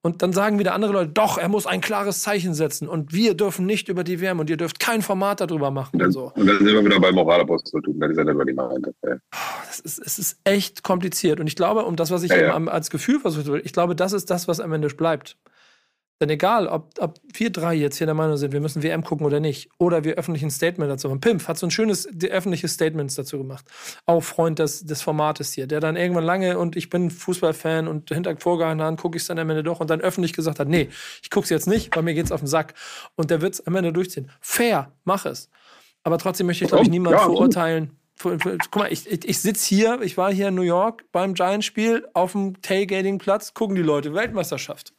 Und 0.05 0.21
dann 0.21 0.33
sagen 0.33 0.59
wieder 0.59 0.75
andere 0.75 0.93
Leute, 0.93 1.13
doch, 1.13 1.39
er 1.39 1.49
muss 1.49 1.65
ein 1.65 1.81
klares 1.81 2.23
Zeichen 2.23 2.55
setzen. 2.55 2.89
Und 2.89 3.13
wir 3.13 3.35
dürfen 3.35 3.67
nicht 3.67 3.89
über 3.89 4.03
die 4.03 4.21
Wärme 4.21 4.41
und 4.41 4.51
ihr 4.51 4.57
dürft 4.57 4.81
kein 4.81 5.01
Format 5.01 5.41
darüber 5.41 5.71
machen. 5.71 5.91
Und 5.93 5.99
dann, 6.01 6.09
und 6.09 6.13
so. 6.13 6.33
und 6.35 6.45
dann 6.45 6.59
sind 6.59 6.67
wir 6.67 6.85
wieder 6.85 6.99
bei 6.99 7.13
Moralaposteltum, 7.13 8.01
das 8.01 8.11
ist 8.11 8.19
ja 8.19 8.27
was 8.27 8.49
ich 8.49 8.57
meinte. 8.57 8.95
Ja. 9.05 9.17
Das 9.67 9.79
ist, 9.79 10.01
es 10.05 10.19
ist 10.19 10.41
echt 10.43 10.83
kompliziert. 10.83 11.39
Und 11.39 11.47
ich 11.47 11.55
glaube, 11.55 11.85
um 11.85 11.95
das, 11.95 12.11
was 12.11 12.25
ich 12.25 12.31
Ja, 12.31 12.57
eben 12.57 12.67
ja. 12.67 12.73
als 12.73 12.91
Gefühl 12.91 13.21
versucht 13.21 13.47
habe, 13.47 13.61
ich 13.61 13.73
glaube, 13.73 13.95
das 13.95 14.13
ist 14.13 14.29
das, 14.29 14.49
was 14.49 14.59
am 14.59 14.73
Ende 14.73 14.89
bleibt. 14.89 15.37
Denn 16.21 16.31
egal, 16.31 16.69
ob, 16.69 16.91
ob 17.01 17.19
wir 17.33 17.51
drei 17.51 17.75
jetzt 17.75 17.97
hier 17.97 18.07
der 18.07 18.15
Meinung 18.15 18.37
sind, 18.37 18.53
wir 18.53 18.61
müssen 18.61 18.83
WM 18.83 19.03
gucken 19.03 19.27
oder 19.27 19.41
nicht, 19.41 19.71
oder 19.79 20.05
wir 20.05 20.15
öffentlich 20.15 20.45
ein 20.45 20.51
Statement 20.51 20.89
dazu 20.91 21.09
machen. 21.09 21.21
Pimp 21.21 21.49
hat 21.49 21.59
so 21.59 21.67
ein 21.67 21.73
schönes 21.73 22.09
öffentliches 22.23 22.75
Statement 22.75 23.17
dazu 23.19 23.39
gemacht. 23.39 23.65
Auch 24.07 24.23
Freund 24.23 24.61
des, 24.61 24.85
des 24.85 25.03
Formates 25.03 25.53
hier, 25.53 25.67
der 25.67 25.81
dann 25.81 25.97
irgendwann 25.97 26.25
lange 26.25 26.59
und 26.59 26.77
ich 26.77 26.91
bin 26.91 27.11
Fußballfan 27.11 27.89
und 27.89 28.11
hinter 28.11 28.37
vorgehaltener 28.37 28.85
Hand 28.85 29.01
gucke 29.01 29.17
ich 29.17 29.23
es 29.23 29.27
dann 29.27 29.39
am 29.41 29.51
Ende 29.51 29.65
doch 29.65 29.81
und 29.81 29.91
dann 29.91 30.01
öffentlich 30.01 30.33
gesagt 30.33 30.61
hat, 30.61 30.69
nee, 30.69 30.89
ich 31.23 31.31
gucke 31.31 31.45
es 31.45 31.51
jetzt 31.51 31.67
nicht, 31.67 31.95
weil 31.97 32.05
mir 32.05 32.15
geht's 32.15 32.31
auf 32.31 32.41
den 32.41 32.47
Sack. 32.47 32.75
Und 33.17 33.31
der 33.31 33.41
wird 33.41 33.55
es 33.55 33.67
am 33.67 33.75
Ende 33.75 33.93
durchziehen. 33.93 34.31
Fair, 34.41 34.93
mach 35.05 35.27
es. 35.27 35.51
Aber 36.05 36.19
trotzdem 36.19 36.47
möchte 36.47 36.65
ich, 36.65 36.71
glaube 36.71 36.83
ich, 36.83 36.89
Ja, 36.89 36.93
niemand 36.93 37.17
absolut. 37.17 37.37
verurteilen. 37.39 37.97
Guck 38.23 38.77
mal, 38.77 38.93
ich, 38.93 39.11
ich, 39.11 39.29
ich 39.29 39.41
sitze 39.41 39.67
hier, 39.69 40.01
ich 40.03 40.17
war 40.17 40.33
hier 40.33 40.49
in 40.49 40.55
New 40.55 40.63
York 40.63 41.05
beim 41.11 41.35
Giants-Spiel 41.35 42.07
auf 42.15 42.33
dem 42.33 42.61
Tailgating-Platz, 42.63 43.55
gucken 43.55 43.75
die 43.75 43.83
Leute, 43.83 44.15
Weltmeisterschaft. 44.15 44.93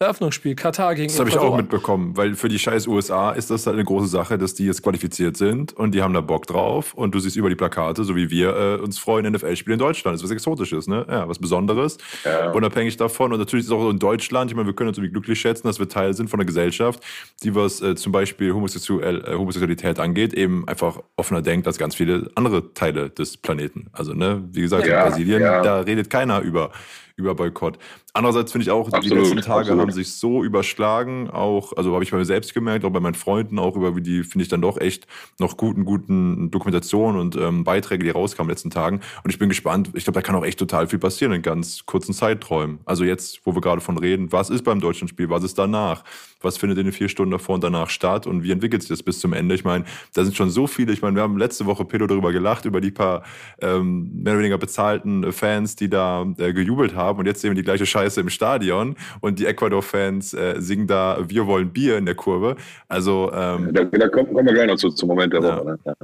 Eröffnungsspiel, 0.00 0.54
Katar 0.54 0.94
gegen 0.94 1.08
Das 1.08 1.18
habe 1.18 1.28
ich 1.28 1.36
auch 1.36 1.56
mitbekommen, 1.56 2.16
weil 2.16 2.34
für 2.34 2.48
die 2.48 2.60
scheiß 2.60 2.86
USA 2.86 3.32
ist 3.32 3.50
das 3.50 3.66
halt 3.66 3.74
eine 3.74 3.84
große 3.84 4.06
Sache, 4.06 4.38
dass 4.38 4.54
die 4.54 4.64
jetzt 4.64 4.82
qualifiziert 4.84 5.36
sind 5.36 5.72
und 5.72 5.92
die 5.92 6.02
haben 6.02 6.14
da 6.14 6.20
Bock 6.20 6.46
drauf 6.46 6.94
und 6.94 7.16
du 7.16 7.18
siehst 7.18 7.34
über 7.34 7.48
die 7.48 7.56
Plakate, 7.56 8.04
so 8.04 8.14
wie 8.14 8.30
wir 8.30 8.56
äh, 8.56 8.74
uns 8.76 9.00
freuen, 9.00 9.32
NFL-Spiel 9.32 9.72
in 9.72 9.80
Deutschland. 9.80 10.14
Das 10.14 10.22
ist 10.22 10.30
was 10.30 10.30
Exotisches, 10.30 10.86
ne? 10.86 11.04
Ja, 11.10 11.28
was 11.28 11.40
Besonderes. 11.40 11.98
Ja. 12.24 12.52
Unabhängig 12.52 12.96
davon. 12.96 13.32
Und 13.32 13.40
natürlich 13.40 13.64
ist 13.64 13.72
es 13.72 13.76
auch 13.76 13.82
so 13.82 13.90
in 13.90 13.98
Deutschland, 13.98 14.52
ich 14.52 14.56
meine, 14.56 14.68
wir 14.68 14.74
können 14.74 14.88
uns 14.88 14.98
irgendwie 14.98 15.12
glücklich 15.12 15.40
schätzen, 15.40 15.66
dass 15.66 15.80
wir 15.80 15.88
Teil 15.88 16.14
sind 16.14 16.30
von 16.30 16.38
einer 16.38 16.46
Gesellschaft, 16.46 17.02
die 17.42 17.56
was 17.56 17.80
äh, 17.80 17.96
zum 17.96 18.12
Beispiel 18.12 18.54
Homosexuell, 18.54 19.24
äh, 19.24 19.34
Homosexualität 19.34 19.98
angeht, 19.98 20.32
eben 20.32 20.68
einfach 20.68 21.00
offener 21.16 21.42
denkt 21.42 21.66
als 21.66 21.76
ganz 21.76 21.96
viele 21.96 22.30
andere 22.36 22.72
Teile 22.72 23.10
des 23.10 23.36
Planeten. 23.36 23.88
Also, 23.90 24.14
ne, 24.14 24.44
wie 24.52 24.60
gesagt, 24.60 24.86
Ja, 24.86 25.02
in 25.02 25.08
Brasilien, 25.08 25.42
ja. 25.42 25.60
da 25.60 25.80
redet 25.80 26.08
keiner 26.08 26.40
über, 26.40 26.70
über 27.18 27.34
Boykott. 27.34 27.78
Andererseits 28.14 28.52
finde 28.52 28.62
ich 28.62 28.70
auch, 28.70 28.88
die 28.88 28.94
Absolut, 28.94 29.24
letzten 29.24 29.40
Tage 29.42 29.60
absolut. 29.60 29.80
haben 29.80 29.92
sich 29.92 30.14
so 30.14 30.42
überschlagen, 30.42 31.28
auch, 31.30 31.72
also 31.76 31.92
habe 31.92 32.04
ich 32.04 32.10
bei 32.10 32.16
mir 32.16 32.24
selbst 32.24 32.54
gemerkt, 32.54 32.84
auch 32.84 32.90
bei 32.90 33.00
meinen 33.00 33.14
Freunden, 33.14 33.58
auch 33.58 33.76
über 33.76 33.94
wie 33.96 34.00
die, 34.00 34.24
finde 34.24 34.42
ich 34.42 34.48
dann 34.48 34.62
doch 34.62 34.78
echt 34.80 35.06
noch 35.38 35.56
guten, 35.56 35.84
guten 35.84 36.50
Dokumentationen 36.50 37.20
und 37.20 37.36
ähm, 37.36 37.64
Beiträge, 37.64 38.04
die 38.04 38.10
rauskamen 38.10 38.48
in 38.48 38.48
den 38.48 38.56
letzten 38.56 38.70
Tagen. 38.70 39.00
Und 39.24 39.30
ich 39.30 39.38
bin 39.38 39.48
gespannt, 39.48 39.90
ich 39.94 40.04
glaube, 40.04 40.14
da 40.14 40.22
kann 40.22 40.34
auch 40.36 40.44
echt 40.44 40.58
total 40.58 40.86
viel 40.86 40.98
passieren 40.98 41.32
in 41.32 41.42
ganz 41.42 41.84
kurzen 41.86 42.14
Zeiträumen. 42.14 42.80
Also 42.84 43.04
jetzt, 43.04 43.40
wo 43.44 43.54
wir 43.54 43.60
gerade 43.60 43.80
von 43.80 43.98
reden, 43.98 44.32
was 44.32 44.50
ist 44.50 44.62
beim 44.62 44.80
deutschen 44.80 45.08
Spiel, 45.08 45.28
was 45.28 45.44
ist 45.44 45.58
danach? 45.58 46.04
Was 46.40 46.56
findet 46.56 46.78
in 46.78 46.84
den 46.84 46.92
vier 46.92 47.08
Stunden 47.08 47.32
davor 47.32 47.56
und 47.56 47.64
danach 47.64 47.90
statt 47.90 48.26
und 48.26 48.42
wie 48.42 48.52
entwickelt 48.52 48.82
sich 48.82 48.88
das 48.88 49.02
bis 49.02 49.18
zum 49.20 49.32
Ende? 49.32 49.54
Ich 49.54 49.64
meine, 49.64 49.84
da 50.14 50.24
sind 50.24 50.36
schon 50.36 50.50
so 50.50 50.66
viele, 50.66 50.92
ich 50.92 51.02
meine, 51.02 51.16
wir 51.16 51.22
haben 51.22 51.36
letzte 51.38 51.66
Woche 51.66 51.84
Pedro 51.84 52.06
darüber 52.06 52.32
gelacht, 52.32 52.64
über 52.64 52.80
die 52.80 52.90
paar 52.90 53.22
ähm, 53.60 54.10
mehr 54.22 54.34
oder 54.34 54.40
weniger 54.40 54.58
bezahlten 54.58 55.32
Fans, 55.32 55.76
die 55.76 55.88
da 55.88 56.26
äh, 56.38 56.52
gejubelt 56.52 56.94
haben 56.94 57.18
und 57.18 57.26
jetzt 57.26 57.40
sehen 57.40 57.50
wir 57.50 57.56
die 57.56 57.62
gleiche 57.64 57.86
Scheiße 57.86 58.20
im 58.20 58.28
Stadion 58.28 58.94
und 59.20 59.38
die 59.38 59.46
Ecuador-Fans 59.46 60.34
äh, 60.34 60.54
singen 60.58 60.86
da 60.86 61.18
Wir 61.28 61.46
wollen 61.46 61.72
Bier 61.72 61.98
in 61.98 62.06
der 62.06 62.14
Kurve. 62.14 62.56
Also 62.88 63.30
ähm, 63.32 63.72
Da, 63.72 63.84
da 63.84 64.08
kommen, 64.08 64.32
kommen 64.32 64.46
wir 64.46 64.54
gleich 64.54 64.68
noch 64.68 64.76
zu, 64.76 64.90
zum 64.90 65.08
Moment 65.08 65.32
der 65.32 65.42
Ja. 65.42 65.56
Woche. 65.56 65.64
Ne? 65.66 65.78
Ja. 65.84 65.94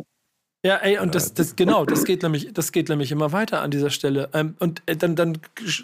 Ja, 0.66 0.76
ey, 0.76 0.98
und 0.98 1.14
das, 1.14 1.34
das 1.34 1.56
genau, 1.56 1.84
das 1.84 2.04
geht 2.04 2.22
nämlich, 2.22 2.54
das 2.54 2.72
geht 2.72 2.88
nämlich 2.88 3.12
immer 3.12 3.32
weiter 3.32 3.60
an 3.60 3.70
dieser 3.70 3.90
Stelle. 3.90 4.30
Ähm, 4.32 4.56
und 4.60 4.82
äh, 4.86 4.96
dann, 4.96 5.14
dann, 5.14 5.36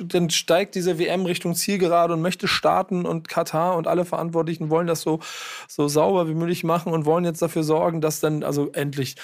dann 0.03 0.31
steigt 0.31 0.74
diese 0.74 0.99
WM 0.99 1.26
Richtung 1.26 1.55
Zielgerade 1.55 2.14
und 2.14 2.22
möchte 2.22 2.49
starten 2.49 3.05
und 3.05 3.28
Katar 3.28 3.76
und 3.76 3.87
alle 3.87 4.07
Verantwortlichen 4.07 4.70
wollen 4.70 4.87
das 4.87 5.03
so, 5.03 5.20
so 5.68 5.87
sauber 5.87 6.28
wie 6.28 6.35
möglich 6.35 6.64
machen 6.64 6.95
und 6.95 7.05
wollen 7.05 7.26
jetzt 7.26 7.43
dafür 7.43 7.62
sorgen, 7.62 8.01
dass 8.01 8.20
dann, 8.20 8.43
also 8.43 8.70
endlich, 8.72 9.16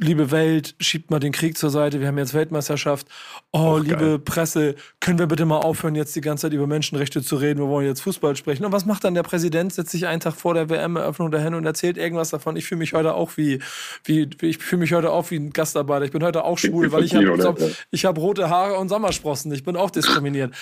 liebe 0.00 0.30
Welt, 0.30 0.74
schiebt 0.80 1.10
mal 1.10 1.18
den 1.18 1.32
Krieg 1.32 1.56
zur 1.58 1.70
Seite, 1.70 2.00
wir 2.00 2.08
haben 2.08 2.18
jetzt 2.18 2.34
Weltmeisterschaft. 2.34 3.06
Oh, 3.52 3.58
Auch 3.58 3.78
liebe 3.78 3.96
geil. 3.96 4.18
Presse, 4.18 4.74
können 5.00 5.18
wir 5.18 5.26
bitte 5.26 5.44
mal 5.44 5.58
aufhören, 5.58 5.94
jetzt 5.94 6.14
die 6.16 6.20
ganze 6.20 6.42
Zeit 6.42 6.52
über 6.52 6.66
Menschenrechte 6.66 7.22
zu 7.22 7.36
reden, 7.36 7.60
wir 7.60 7.68
wollen 7.68 7.86
jetzt 7.86 8.00
Fußball 8.02 8.36
sprechen. 8.36 8.64
Und 8.64 8.72
was 8.72 8.86
macht 8.86 9.04
dann 9.04 9.14
der 9.14 9.22
Präsident? 9.22 9.72
Setzt 9.72 9.90
sich 9.90 10.06
einen 10.06 10.20
Tag 10.20 10.34
vor 10.34 10.54
der 10.54 10.68
WM-Eröffnung 10.70 11.30
dahin 11.30 11.54
und 11.54 11.64
erzählt 11.64 11.96
irgendwas 11.96 12.30
davon. 12.30 12.56
Ich 12.56 12.66
fühle 12.66 12.78
mich 12.78 12.92
heute 12.92 13.14
auch 13.14 13.36
wie, 13.36 13.60
wie, 14.04 14.28
ich 14.42 14.58
fühle 14.58 14.80
mich 14.80 14.92
heute 14.92 15.10
auch 15.10 15.30
wie 15.30 15.36
ein 15.36 15.50
Gastarbeiter. 15.50 16.04
Ich 16.04 16.12
bin 16.12 16.22
heute 16.22 16.44
auch 16.44 16.58
schwul, 16.58 16.92
weil 16.92 17.04
ich 17.04 17.14
habe 17.14 17.74
ich 17.90 18.04
hab 18.04 18.18
rote 18.18 18.50
Haare 18.50 18.76
und 18.76 18.88
Sommersprossen. 18.88 19.52
Ich 19.52 19.64
bin 19.64 19.76
auch 19.76 19.90
diskriminiert. 19.90 20.54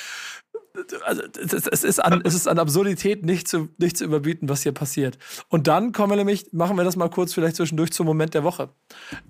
Also, 1.05 1.23
es, 1.71 1.85
ist 1.85 1.99
an, 2.05 2.21
es 2.25 2.35
ist 2.35 2.47
an 2.49 2.59
Absurdität 2.59 3.25
nicht 3.25 3.49
zu, 3.49 3.69
nicht 3.79 3.97
zu 3.97 4.05
überbieten, 4.05 4.49
was 4.49 4.63
hier 4.63 4.73
passiert. 4.73 5.19
Und 5.49 5.67
dann 5.67 5.93
kommen 5.93 6.13
wir 6.13 6.17
nämlich, 6.17 6.53
machen 6.53 6.77
wir 6.77 6.85
das 6.85 6.97
mal 6.97 7.09
kurz 7.09 7.33
vielleicht 7.35 7.57
zwischendurch 7.57 7.93
zum 7.93 8.07
Moment 8.07 8.35
der 8.35 8.45
Woche. 8.45 8.71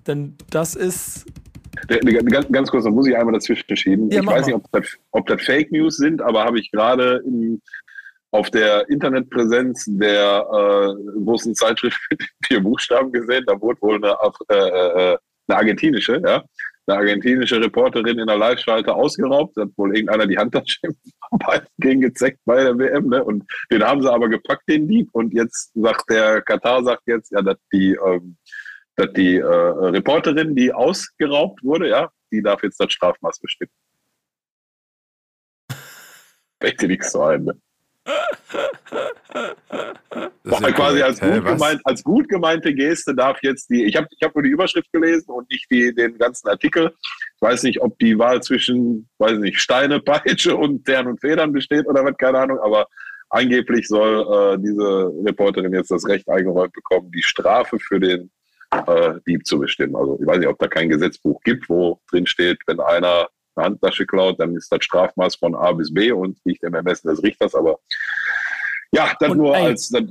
Denn 0.07 0.37
das 0.49 0.75
ist, 0.75 1.25
Der- 1.89 1.99
der- 1.99 2.23
Ganz, 2.23 2.47
ganz 2.51 2.71
kurz, 2.71 2.83
da 2.85 2.89
muss 2.89 3.07
ich 3.07 3.15
einmal 3.15 3.33
dazwischen 3.33 3.75
schieben. 3.75 4.09
Ja, 4.09 4.21
ich 4.21 4.25
weiß 4.27 4.41
mal. 4.41 4.45
nicht, 4.47 4.55
ob 4.55 4.71
das, 4.71 4.85
ob 5.11 5.27
das 5.27 5.41
Fake 5.43 5.71
News 5.71 5.97
sind, 5.97 6.21
aber 6.21 6.43
habe 6.43 6.59
ich 6.59 6.71
gerade 6.71 7.21
auf 8.31 8.49
der 8.51 8.89
Internetpräsenz 8.89 9.85
der 9.87 10.45
äh, 10.51 11.19
großen 11.23 11.55
Zeitschrift 11.55 11.99
mit 12.11 12.23
vier 12.45 12.59
Buchstaben 12.61 13.11
gesehen. 13.11 13.43
Da 13.47 13.59
wurde 13.61 13.81
wohl 13.81 13.95
eine, 13.95 14.11
Af- 14.19 14.39
äh, 14.49 15.13
äh, 15.13 15.17
eine 15.49 15.57
argentinische, 15.57 16.21
ja, 16.25 16.43
eine 16.87 16.99
argentinische 16.99 17.61
Reporterin 17.61 18.19
in 18.19 18.27
der 18.27 18.37
Live-Schalte 18.37 18.93
ausgeraubt. 18.93 19.57
Hat 19.57 19.69
wohl 19.75 19.95
irgendeiner 19.95 20.25
die 20.25 20.37
Handtasche 20.37 20.79
gegen 21.79 22.01
gezeckt 22.01 22.39
bei 22.45 22.63
der 22.63 22.77
WM. 22.77 23.09
Ne? 23.09 23.23
Und 23.23 23.43
den 23.71 23.83
haben 23.83 24.01
sie 24.01 24.11
aber 24.11 24.29
gepackt, 24.29 24.67
den 24.69 24.87
Dieb. 24.87 25.09
Und 25.11 25.33
jetzt 25.33 25.71
sagt 25.73 26.09
der 26.09 26.41
Katar, 26.41 26.83
sagt 26.83 27.03
jetzt, 27.07 27.31
ja, 27.31 27.41
dass 27.41 27.57
die, 27.73 27.93
ähm, 27.93 28.37
dass 28.95 29.11
die 29.13 29.37
äh, 29.37 29.45
Reporterin, 29.45 30.55
die 30.55 30.73
ausgeraubt 30.73 31.63
wurde, 31.63 31.89
ja, 31.89 32.09
die 32.31 32.41
darf 32.41 32.63
jetzt 32.63 32.79
das 32.79 32.91
Strafmaß 32.91 33.39
bestimmen. 33.39 33.71
Fällt 36.59 36.81
dir 36.81 36.87
nichts 36.87 37.11
zu 37.11 37.21
ein. 37.21 37.43
Ne? 37.43 37.61
das 40.43 40.61
War 40.61 40.71
quasi 40.71 41.01
als 41.01 41.19
gut, 41.19 41.45
gemeint, 41.45 41.81
als 41.83 42.03
gut 42.03 42.29
gemeinte 42.29 42.73
Geste 42.73 43.13
darf 43.13 43.37
jetzt 43.41 43.69
die, 43.69 43.85
ich 43.85 43.95
habe 43.95 44.07
ich 44.09 44.23
hab 44.23 44.33
nur 44.33 44.43
die 44.43 44.49
Überschrift 44.49 44.91
gelesen 44.91 45.31
und 45.31 45.49
nicht 45.49 45.69
die, 45.69 45.93
den 45.93 46.17
ganzen 46.17 46.47
Artikel. 46.47 46.93
Ich 47.35 47.41
weiß 47.41 47.63
nicht, 47.63 47.81
ob 47.81 47.97
die 47.99 48.17
Wahl 48.17 48.41
zwischen, 48.41 49.07
weiß 49.17 49.39
nicht, 49.39 49.59
Steine, 49.59 49.99
Peitsche 49.99 50.55
und 50.55 50.85
Tern 50.85 51.07
und 51.07 51.19
Federn 51.19 51.51
besteht 51.51 51.87
oder 51.87 52.03
was, 52.03 52.17
keine 52.17 52.39
Ahnung, 52.39 52.59
aber 52.59 52.87
angeblich 53.29 53.87
soll 53.87 54.21
äh, 54.21 54.57
diese 54.59 55.11
Reporterin 55.25 55.73
jetzt 55.73 55.91
das 55.91 56.07
Recht 56.07 56.27
eingeräumt 56.29 56.73
bekommen, 56.73 57.11
die 57.11 57.23
Strafe 57.23 57.77
für 57.79 57.99
den 57.99 58.31
äh, 58.71 59.13
Dieb 59.27 59.45
zu 59.45 59.59
bestimmen. 59.59 59.95
Also 59.95 60.17
ich 60.19 60.25
weiß 60.25 60.37
nicht, 60.39 60.47
ob 60.47 60.59
da 60.59 60.67
kein 60.67 60.89
Gesetzbuch 60.89 61.41
gibt, 61.41 61.69
wo 61.69 61.99
drin 62.09 62.25
steht, 62.25 62.59
wenn 62.67 62.79
einer 62.79 63.27
eine 63.57 63.65
Handtasche 63.65 64.05
klaut, 64.05 64.39
dann 64.39 64.55
ist 64.55 64.71
das 64.71 64.83
Strafmaß 64.83 65.35
von 65.35 65.55
A 65.55 65.71
bis 65.71 65.93
B 65.93 66.11
und 66.11 66.43
nicht 66.45 66.63
im 66.63 66.73
Ermessen 66.73 67.09
des 67.09 67.23
Richters, 67.23 67.55
aber 67.55 67.79
ja, 68.91 69.13
das 69.19 69.31
Und, 69.31 69.37
nur 69.37 69.55
ey, 69.55 69.65
als 69.67 69.89
das, 69.89 70.03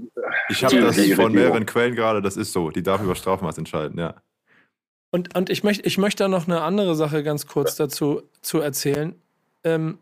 Ich 0.50 0.64
habe 0.64 0.80
das 0.80 1.00
von 1.12 1.32
mehreren 1.32 1.66
Quellen 1.66 1.94
gerade, 1.94 2.22
das 2.22 2.36
ist 2.36 2.52
so. 2.52 2.70
Die 2.70 2.82
darf 2.82 3.02
über 3.02 3.14
Strafmaß 3.14 3.58
entscheiden, 3.58 3.98
ja. 3.98 4.14
Und, 5.10 5.34
und 5.36 5.50
ich, 5.50 5.64
möchte, 5.64 5.86
ich 5.86 5.98
möchte 5.98 6.24
da 6.24 6.28
noch 6.28 6.46
eine 6.46 6.62
andere 6.62 6.94
Sache 6.94 7.22
ganz 7.22 7.46
kurz 7.46 7.76
dazu 7.76 8.22
zu 8.42 8.60
erzählen. 8.60 9.14
Ähm, 9.64 9.98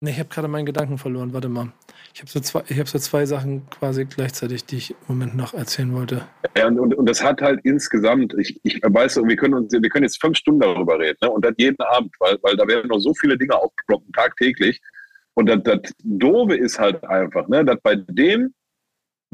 ne, 0.00 0.10
ich 0.10 0.18
habe 0.18 0.28
gerade 0.28 0.48
meinen 0.48 0.64
Gedanken 0.64 0.96
verloren. 0.96 1.34
Warte 1.34 1.48
mal. 1.48 1.72
Ich 2.14 2.20
habe 2.20 2.30
so, 2.30 2.40
zwei- 2.40 2.64
ich 2.68 2.78
hab 2.78 2.88
so 2.88 2.98
zwei 2.98 3.26
Sachen 3.26 3.68
quasi 3.70 4.04
gleichzeitig, 4.04 4.64
die 4.64 4.76
ich 4.78 4.90
im 4.92 4.96
Moment 5.08 5.36
noch 5.36 5.54
erzählen 5.54 5.92
wollte. 5.92 6.26
Ja, 6.56 6.66
und, 6.68 6.78
und, 6.80 6.94
und 6.94 7.06
das 7.08 7.22
hat 7.22 7.42
halt 7.42 7.60
insgesamt, 7.64 8.34
ich, 8.38 8.58
ich 8.62 8.80
weiß, 8.82 9.16
wir 9.16 9.36
können 9.36 9.54
uns, 9.54 9.72
wir 9.72 9.88
können 9.90 10.04
jetzt 10.04 10.20
fünf 10.20 10.38
Stunden 10.38 10.60
darüber 10.60 10.98
reden, 10.98 11.18
ne? 11.20 11.30
Und 11.30 11.44
das 11.44 11.52
jeden 11.58 11.80
Abend, 11.82 12.14
weil, 12.20 12.38
weil 12.42 12.56
da 12.56 12.66
werden 12.66 12.88
noch 12.88 12.98
so 13.00 13.12
viele 13.14 13.36
Dinge 13.36 13.54
aufploppen, 13.54 14.12
tagtäglich. 14.12 14.80
Und 15.34 15.46
das, 15.46 15.62
das 15.62 15.92
Doofe 16.02 16.56
ist 16.56 16.78
halt 16.78 17.04
einfach, 17.04 17.48
ne, 17.48 17.64
dass 17.64 17.80
bei 17.82 17.96
dem 17.96 18.52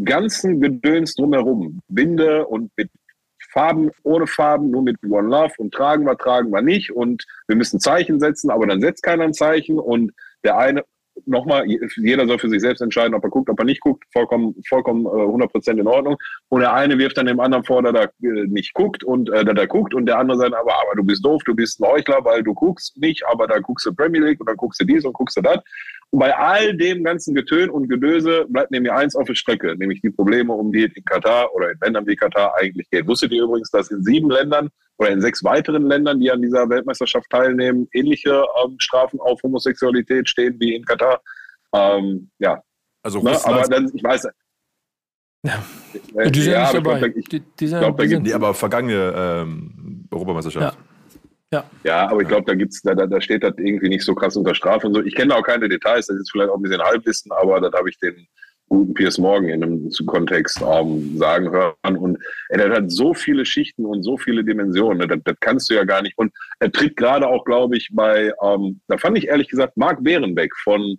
ganzen 0.03 0.61
Gedöns 0.61 1.14
drumherum, 1.14 1.80
Winde 1.88 2.47
und 2.47 2.70
mit 2.76 2.90
Farben, 3.51 3.90
ohne 4.03 4.26
Farben, 4.26 4.70
nur 4.70 4.82
mit 4.82 4.97
One 5.03 5.28
Love 5.28 5.55
und 5.59 5.72
tragen 5.72 6.05
wir, 6.05 6.16
tragen 6.18 6.51
wir 6.51 6.61
nicht 6.61 6.92
und 6.92 7.24
wir 7.49 7.57
müssen 7.57 7.80
Zeichen 7.80 8.20
setzen, 8.20 8.51
aber 8.51 8.66
dann 8.66 8.80
setzt 8.80 9.03
keiner 9.03 9.24
ein 9.24 9.32
Zeichen 9.32 9.78
und 9.78 10.12
der 10.44 10.59
eine, 10.59 10.84
nochmal, 11.24 11.66
jeder 11.96 12.26
soll 12.26 12.38
für 12.38 12.48
sich 12.48 12.60
selbst 12.60 12.80
entscheiden, 12.80 13.14
ob 13.14 13.24
er 13.24 13.30
guckt, 13.30 13.48
ob 13.48 13.58
er 13.58 13.64
nicht 13.64 13.80
guckt, 13.80 14.04
vollkommen, 14.12 14.54
vollkommen 14.68 15.06
äh, 15.06 15.08
100% 15.08 15.78
in 15.78 15.86
Ordnung. 15.86 16.16
Und 16.48 16.60
der 16.60 16.74
eine 16.74 16.98
wirft 16.98 17.16
dann 17.16 17.26
dem 17.26 17.40
anderen 17.40 17.64
vor, 17.64 17.82
dass 17.82 17.94
er 17.94 18.04
äh, 18.22 18.46
nicht 18.46 18.74
guckt 18.74 19.02
und 19.02 19.30
äh, 19.30 19.44
dass 19.44 19.56
er 19.56 19.66
guckt 19.66 19.94
und 19.94 20.06
der 20.06 20.18
andere 20.18 20.38
sagt, 20.38 20.54
aber, 20.54 20.74
aber 20.74 20.96
du 20.96 21.04
bist 21.04 21.24
doof, 21.24 21.42
du 21.44 21.54
bist 21.54 21.80
ein 21.80 21.88
Heuchler, 21.88 22.24
weil 22.24 22.42
du 22.42 22.54
guckst 22.54 22.96
nicht, 22.98 23.24
aber 23.26 23.46
dann 23.46 23.62
guckst 23.62 23.86
du 23.86 23.94
Premier 23.94 24.20
League 24.20 24.40
und 24.40 24.48
dann 24.48 24.56
guckst 24.56 24.80
du 24.80 24.84
dies 24.84 25.04
und 25.04 25.12
guckst 25.12 25.36
du 25.36 25.42
das. 25.42 25.58
Und 26.10 26.20
bei 26.20 26.36
all 26.36 26.76
dem 26.76 27.02
ganzen 27.02 27.34
Getön 27.34 27.70
und 27.70 27.88
Gedöse 27.88 28.46
bleibt 28.48 28.70
nämlich 28.70 28.92
eins 28.92 29.16
auf 29.16 29.26
der 29.26 29.34
Strecke, 29.34 29.76
nämlich 29.76 30.00
die 30.02 30.10
Probleme, 30.10 30.52
um 30.52 30.72
die 30.72 30.84
es 30.84 30.94
in 30.94 31.04
Katar 31.04 31.52
oder 31.54 31.72
in 31.72 31.78
Ländern 31.82 32.06
wie 32.06 32.16
Katar 32.16 32.54
eigentlich 32.56 32.88
geht. 32.90 33.06
Wusstet 33.06 33.32
ihr 33.32 33.42
übrigens, 33.42 33.70
dass 33.70 33.90
in 33.90 34.02
sieben 34.02 34.30
Ländern 34.30 34.70
oder 34.99 35.11
in 35.11 35.20
sechs 35.20 35.44
weiteren 35.44 35.86
Ländern, 35.86 36.20
die 36.20 36.30
an 36.30 36.40
dieser 36.42 36.68
Weltmeisterschaft 36.68 37.28
teilnehmen, 37.30 37.88
ähnliche 37.92 38.44
ähm, 38.64 38.76
Strafen 38.78 39.20
auf 39.20 39.42
Homosexualität 39.42 40.28
stehen 40.28 40.57
wie 40.59 40.74
in 40.74 40.84
Katar? 40.84 41.20
Ähm, 41.74 42.30
ja. 42.38 42.62
Also 43.03 43.20
Ne? 43.22 43.30
Russland, 43.30 43.59
Aber 43.59 43.68
dann, 43.68 43.90
ich 43.94 44.03
weiß. 44.03 44.28
Ja. 45.44 45.64
Äh, 46.16 46.30
Die 46.30 46.42
sind 46.42 46.53
ja, 46.53 46.62
nicht 46.62 46.74
dabei. 46.74 46.99
glaub, 46.99 47.16
ich, 47.16 47.24
Die, 47.28 47.40
die 47.40 47.66
sind, 47.66 47.78
glaub, 47.80 47.97
da 47.97 48.03
die 48.03 48.09
sind, 48.09 48.22
nee, 48.24 48.32
aber 48.32 48.55
vergangene 48.55 49.14
ähm, 49.16 50.09
Europameisterschaft. 50.11 50.78
Ja, 51.84 52.09
aber 52.09 52.20
ich 52.20 52.28
glaube, 52.28 52.44
da 52.44 52.55
gibt's, 52.55 52.82
da, 52.82 52.94
da, 52.94 53.07
da 53.07 53.20
steht 53.20 53.42
das 53.42 53.55
irgendwie 53.57 53.88
nicht 53.88 54.05
so 54.05 54.14
krass 54.14 54.36
unter 54.36 54.55
Strafe 54.55 54.88
und 54.88 54.94
so. 54.94 55.03
Ich 55.03 55.14
kenne 55.14 55.28
da 55.28 55.36
auch 55.36 55.42
keine 55.44 55.68
Details, 55.68 56.07
das 56.07 56.16
ist 56.18 56.30
vielleicht 56.30 56.51
auch 56.51 56.57
ein 56.57 56.62
bisschen 56.62 56.82
Halbwissen, 56.82 57.32
aber 57.32 57.61
das 57.61 57.72
habe 57.72 57.88
ich 57.88 57.99
den 57.99 58.26
guten 58.68 58.94
Piers 58.94 59.18
Morgan 59.18 59.48
in 59.48 59.62
einem 59.62 59.90
Kontext 60.06 60.60
ähm, 60.60 61.16
sagen 61.18 61.50
hören. 61.50 61.96
Und 61.96 62.18
der 62.50 62.70
hat 62.70 62.90
so 62.90 63.14
viele 63.14 63.44
Schichten 63.44 63.84
und 63.84 64.02
so 64.02 64.16
viele 64.16 64.44
Dimensionen, 64.44 64.98
ne, 64.98 65.06
das, 65.06 65.18
das 65.24 65.36
kannst 65.40 65.70
du 65.70 65.74
ja 65.74 65.84
gar 65.84 66.02
nicht. 66.02 66.16
Und 66.18 66.32
er 66.60 66.70
tritt 66.72 66.96
gerade 66.96 67.28
auch, 67.28 67.44
glaube 67.44 67.76
ich, 67.76 67.88
bei, 67.92 68.32
ähm, 68.42 68.80
da 68.88 68.98
fand 68.98 69.18
ich 69.18 69.28
ehrlich 69.28 69.48
gesagt, 69.48 69.76
Marc 69.76 70.02
Behrenbeck 70.02 70.54
von, 70.64 70.98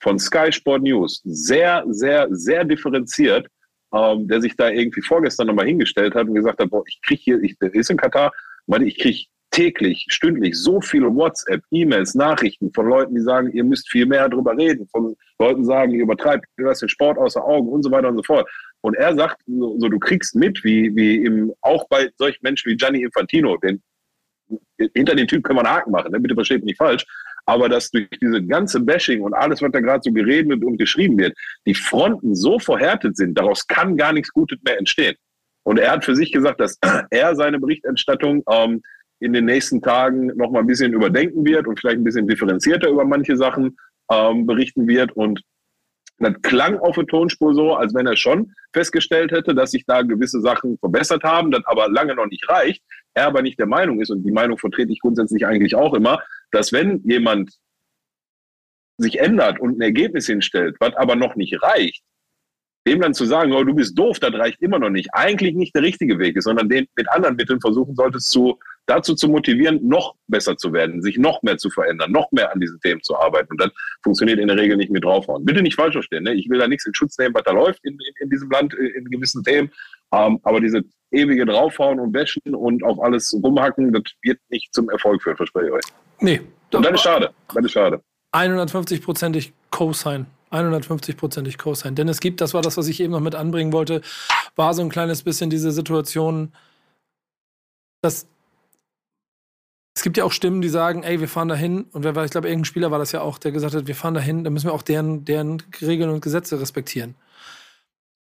von 0.00 0.18
Sky 0.18 0.52
Sport 0.52 0.82
News 0.82 1.20
sehr, 1.24 1.84
sehr, 1.88 2.28
sehr 2.30 2.64
differenziert, 2.64 3.48
ähm, 3.92 4.28
der 4.28 4.40
sich 4.40 4.56
da 4.56 4.70
irgendwie 4.70 5.02
vorgestern 5.02 5.48
nochmal 5.48 5.66
hingestellt 5.66 6.14
hat 6.14 6.28
und 6.28 6.34
gesagt 6.34 6.60
hat, 6.60 6.70
boah, 6.70 6.84
ich 6.86 7.00
krieg 7.02 7.20
hier, 7.20 7.40
ich, 7.42 7.58
der 7.58 7.74
ist 7.74 7.90
in 7.90 7.96
Katar, 7.96 8.32
meinte, 8.66 8.86
ich 8.86 8.98
krieg 8.98 9.28
täglich, 9.50 10.06
stündlich 10.08 10.56
so 10.56 10.80
viele 10.80 11.14
WhatsApp, 11.14 11.62
E-Mails, 11.70 12.14
Nachrichten 12.14 12.72
von 12.72 12.86
Leuten, 12.86 13.14
die 13.14 13.20
sagen, 13.20 13.50
ihr 13.52 13.64
müsst 13.64 13.90
viel 13.90 14.06
mehr 14.06 14.28
drüber 14.28 14.56
reden, 14.56 14.88
von 14.88 15.16
Leuten 15.38 15.64
sagen, 15.64 15.92
ihr 15.92 16.02
übertreibt, 16.02 16.46
ihr 16.58 16.66
lasst 16.66 16.82
den 16.82 16.88
Sport 16.88 17.18
außer 17.18 17.44
Augen 17.44 17.68
und 17.68 17.82
so 17.82 17.90
weiter 17.90 18.08
und 18.08 18.16
so 18.16 18.22
fort. 18.22 18.48
Und 18.80 18.94
er 18.96 19.14
sagt, 19.14 19.40
so, 19.46 19.88
du 19.88 19.98
kriegst 19.98 20.34
mit, 20.36 20.62
wie, 20.64 20.94
wie 20.94 21.24
im, 21.24 21.52
auch 21.62 21.88
bei 21.88 22.10
solchen 22.16 22.40
Menschen 22.42 22.70
wie 22.70 22.76
Gianni 22.76 23.02
Infantino, 23.02 23.56
den, 23.56 23.82
hinter 24.94 25.14
den 25.14 25.26
Typ 25.26 25.44
kann 25.44 25.56
man 25.56 25.68
Haken 25.68 25.90
machen, 25.90 26.12
ne? 26.12 26.20
bitte 26.20 26.34
versteht 26.34 26.60
mich 26.60 26.72
nicht 26.72 26.78
falsch, 26.78 27.04
aber 27.46 27.68
dass 27.68 27.90
durch 27.90 28.08
diese 28.22 28.42
ganze 28.44 28.80
Bashing 28.80 29.22
und 29.22 29.34
alles, 29.34 29.62
was 29.62 29.72
da 29.72 29.80
gerade 29.80 30.02
so 30.02 30.12
geredet 30.12 30.62
und 30.62 30.76
geschrieben 30.78 31.18
wird, 31.18 31.36
die 31.66 31.74
Fronten 31.74 32.34
so 32.34 32.58
verhärtet 32.58 33.16
sind, 33.16 33.36
daraus 33.36 33.66
kann 33.66 33.96
gar 33.96 34.12
nichts 34.12 34.32
Gutes 34.32 34.58
mehr 34.62 34.78
entstehen. 34.78 35.16
Und 35.64 35.78
er 35.78 35.92
hat 35.92 36.04
für 36.04 36.14
sich 36.14 36.32
gesagt, 36.32 36.60
dass 36.60 36.78
er 37.10 37.34
seine 37.36 37.58
Berichterstattung 37.58 38.42
ähm, 38.50 38.82
in 39.20 39.32
den 39.32 39.44
nächsten 39.44 39.82
Tagen 39.82 40.26
noch 40.36 40.50
mal 40.50 40.60
ein 40.60 40.66
bisschen 40.66 40.92
überdenken 40.92 41.44
wird 41.44 41.66
und 41.66 41.78
vielleicht 41.78 41.98
ein 41.98 42.04
bisschen 42.04 42.28
differenzierter 42.28 42.88
über 42.88 43.04
manche 43.04 43.36
Sachen 43.36 43.76
ähm, 44.10 44.46
berichten 44.46 44.86
wird. 44.86 45.12
Und 45.12 45.42
das 46.18 46.34
klang 46.42 46.78
auf 46.78 46.96
der 46.96 47.06
Tonspur 47.06 47.54
so, 47.54 47.74
als 47.74 47.94
wenn 47.94 48.06
er 48.06 48.16
schon 48.16 48.52
festgestellt 48.72 49.30
hätte, 49.32 49.54
dass 49.54 49.70
sich 49.72 49.84
da 49.86 50.02
gewisse 50.02 50.40
Sachen 50.40 50.78
verbessert 50.78 51.22
haben, 51.22 51.50
das 51.50 51.62
aber 51.66 51.88
lange 51.88 52.14
noch 52.14 52.26
nicht 52.26 52.48
reicht. 52.48 52.82
Er 53.14 53.26
aber 53.26 53.42
nicht 53.42 53.58
der 53.58 53.66
Meinung 53.66 54.00
ist, 54.00 54.10
und 54.10 54.22
die 54.22 54.32
Meinung 54.32 54.58
vertrete 54.58 54.92
ich 54.92 55.00
grundsätzlich 55.00 55.46
eigentlich 55.46 55.74
auch 55.74 55.94
immer, 55.94 56.22
dass 56.50 56.72
wenn 56.72 57.02
jemand 57.04 57.52
sich 58.98 59.20
ändert 59.20 59.60
und 59.60 59.78
ein 59.78 59.80
Ergebnis 59.80 60.26
hinstellt, 60.26 60.76
was 60.80 60.94
aber 60.96 61.14
noch 61.16 61.36
nicht 61.36 61.62
reicht, 61.62 62.02
dem 62.86 63.00
dann 63.00 63.14
zu 63.14 63.24
sagen, 63.26 63.52
oh, 63.52 63.62
du 63.62 63.74
bist 63.74 63.98
doof, 63.98 64.18
das 64.18 64.32
reicht 64.34 64.60
immer 64.60 64.78
noch 64.78 64.90
nicht, 64.90 65.08
eigentlich 65.12 65.54
nicht 65.54 65.74
der 65.74 65.82
richtige 65.82 66.18
Weg 66.18 66.36
ist, 66.36 66.44
sondern 66.44 66.68
den 66.68 66.86
mit 66.96 67.08
anderen 67.10 67.36
Mitteln 67.36 67.60
versuchen 67.60 67.94
solltest, 67.94 68.30
zu, 68.30 68.58
dazu 68.88 69.14
zu 69.14 69.28
motivieren, 69.28 69.86
noch 69.86 70.14
besser 70.28 70.56
zu 70.56 70.72
werden, 70.72 71.02
sich 71.02 71.18
noch 71.18 71.42
mehr 71.42 71.58
zu 71.58 71.70
verändern, 71.70 72.10
noch 72.10 72.32
mehr 72.32 72.52
an 72.52 72.58
diesen 72.58 72.80
Themen 72.80 73.02
zu 73.02 73.16
arbeiten. 73.16 73.52
Und 73.52 73.60
das 73.60 73.70
funktioniert 74.02 74.38
in 74.38 74.48
der 74.48 74.56
Regel 74.56 74.76
nicht 74.76 74.90
mit 74.90 75.04
draufhauen. 75.04 75.44
Bitte 75.44 75.62
nicht 75.62 75.76
falsch 75.76 75.92
verstehen, 75.92 76.24
ne? 76.24 76.34
ich 76.34 76.48
will 76.48 76.58
da 76.58 76.66
nichts 76.66 76.86
in 76.86 76.94
Schutz 76.94 77.18
nehmen, 77.18 77.34
was 77.34 77.44
da 77.44 77.52
läuft 77.52 77.84
in, 77.84 77.92
in, 77.92 78.14
in 78.20 78.30
diesem 78.30 78.50
Land, 78.50 78.74
in 78.74 79.04
gewissen 79.04 79.44
Themen. 79.44 79.70
Ähm, 80.12 80.40
aber 80.42 80.60
diese 80.60 80.82
ewige 81.10 81.44
draufhauen 81.44 82.00
und 82.00 82.14
wäschen 82.14 82.54
und 82.54 82.82
auf 82.82 82.98
alles 83.00 83.34
rumhacken, 83.42 83.92
das 83.92 84.04
wird 84.22 84.38
nicht 84.48 84.72
zum 84.74 84.88
Erfolg 84.88 85.22
führen, 85.22 85.36
verspreche 85.36 85.66
ich 85.66 85.72
euch. 85.72 85.84
nee. 86.20 86.40
Und 86.74 86.84
das 86.84 86.92
ist 86.92 87.00
schade. 87.00 87.30
Das 87.54 87.64
ist 87.64 87.72
schade. 87.72 88.02
150-prozentig 88.34 89.52
Co-Sign. 89.70 90.26
150-prozentig 90.52 91.56
Co-Sign. 91.56 91.94
Denn 91.94 92.08
es 92.08 92.20
gibt, 92.20 92.42
das 92.42 92.52
war 92.52 92.60
das, 92.60 92.76
was 92.76 92.88
ich 92.88 93.00
eben 93.00 93.12
noch 93.12 93.20
mit 93.20 93.34
anbringen 93.34 93.72
wollte, 93.72 94.02
war 94.54 94.74
so 94.74 94.82
ein 94.82 94.90
kleines 94.90 95.22
bisschen 95.22 95.48
diese 95.48 95.72
Situation, 95.72 96.52
dass 98.02 98.28
es 99.98 100.02
gibt 100.04 100.16
ja 100.16 100.22
auch 100.22 100.30
Stimmen, 100.30 100.62
die 100.62 100.68
sagen, 100.68 101.02
ey, 101.02 101.18
wir 101.18 101.26
fahren 101.26 101.48
dahin 101.48 101.86
und 101.90 102.04
wer 102.04 102.14
war, 102.14 102.24
ich 102.24 102.30
glaube, 102.30 102.46
irgendein 102.46 102.66
Spieler 102.66 102.92
war 102.92 103.00
das 103.00 103.10
ja 103.10 103.20
auch, 103.20 103.36
der 103.36 103.50
gesagt 103.50 103.74
hat, 103.74 103.88
wir 103.88 103.96
fahren 103.96 104.14
dahin, 104.14 104.44
dann 104.44 104.52
müssen 104.52 104.66
wir 104.68 104.72
auch 104.72 104.82
deren, 104.82 105.24
deren 105.24 105.60
Regeln 105.82 106.08
und 106.10 106.20
Gesetze 106.20 106.60
respektieren. 106.60 107.16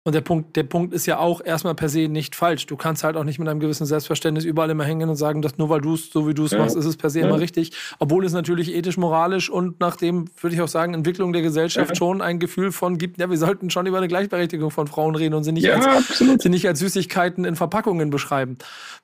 Und 0.08 0.14
der 0.14 0.22
Punkt, 0.22 0.56
der 0.56 0.64
Punkt 0.64 0.94
ist 0.94 1.06
ja 1.06 1.18
auch 1.20 1.42
erstmal 1.44 1.76
per 1.76 1.90
se 1.90 2.08
nicht 2.08 2.34
falsch. 2.34 2.66
Du 2.66 2.78
kannst 2.78 3.04
halt 3.04 3.18
auch 3.18 3.26
nicht 3.26 3.40
mit 3.40 3.50
einem 3.50 3.60
gewissen 3.60 3.86
Selbstverständnis 3.86 4.46
überall 4.46 4.70
immer 4.70 4.86
hängen 4.86 5.10
und 5.10 5.18
sagen, 5.18 5.42
dass 5.42 5.58
nur 5.58 5.68
weil 5.68 5.82
du 5.82 5.96
es 5.96 6.12
so 6.14 6.26
wie 6.30 6.34
du 6.34 6.46
es 6.46 6.52
Ja. 6.52 6.60
machst, 6.60 6.78
ist 6.78 6.86
es 6.86 6.96
per 6.96 7.10
se 7.10 7.20
Ja. 7.20 7.28
immer 7.28 7.42
richtig. 7.42 7.74
Obwohl 8.00 8.24
es 8.24 8.32
natürlich 8.32 8.74
ethisch, 8.74 8.96
moralisch 8.96 9.50
und 9.50 9.82
nach 9.82 9.98
dem, 9.98 10.30
würde 10.40 10.56
ich 10.56 10.62
auch 10.62 10.70
sagen, 10.70 10.94
Entwicklung 10.94 11.34
der 11.34 11.42
Gesellschaft 11.42 11.90
Ja. 11.90 11.96
schon 11.96 12.22
ein 12.22 12.40
Gefühl 12.40 12.72
von 12.72 12.98
gibt, 12.98 13.18
ja, 13.20 13.30
wir 13.30 13.38
sollten 13.38 13.70
schon 13.70 13.86
über 13.86 13.98
eine 13.98 14.08
Gleichberechtigung 14.08 14.72
von 14.72 14.88
Frauen 14.88 15.14
reden 15.16 15.36
und 15.36 15.44
sie 15.44 15.52
nicht, 15.52 15.70
als, 15.70 15.86
absolut. 15.86 16.42
sie 16.42 16.48
nicht 16.48 16.66
als 16.70 16.80
Süßigkeiten 16.80 17.44
in 17.44 17.58
Verpackungen 17.58 18.10
beschreiben. 18.10 18.60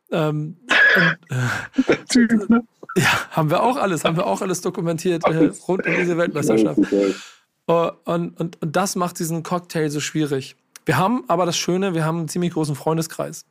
Ähm, 0.10 0.56
ja, 2.96 3.10
haben 3.32 3.50
wir 3.50 3.62
auch 3.62 3.76
alles, 3.76 4.06
haben 4.06 4.16
wir 4.16 4.26
auch 4.26 4.42
alles 4.42 4.62
dokumentiert 4.62 5.26
äh, 5.26 5.52
rund 5.68 5.86
um 5.86 5.96
diese 5.96 6.18
Weltmeisterschaft. 6.18 6.80
Äh, 7.68 7.92
Und, 8.06 8.40
und, 8.40 8.62
und 8.62 8.76
das 8.76 8.96
macht 8.96 9.20
diesen 9.20 9.44
Cocktail 9.44 9.90
so 9.90 10.00
schwierig. 10.00 10.56
Wir 10.86 10.98
haben 10.98 11.24
aber 11.28 11.46
das 11.46 11.58
Schöne, 11.58 11.94
wir 11.94 12.06
haben 12.06 12.20
einen 12.20 12.28
ziemlich 12.28 12.54
großen 12.54 12.76
Freundeskreis 12.76 13.46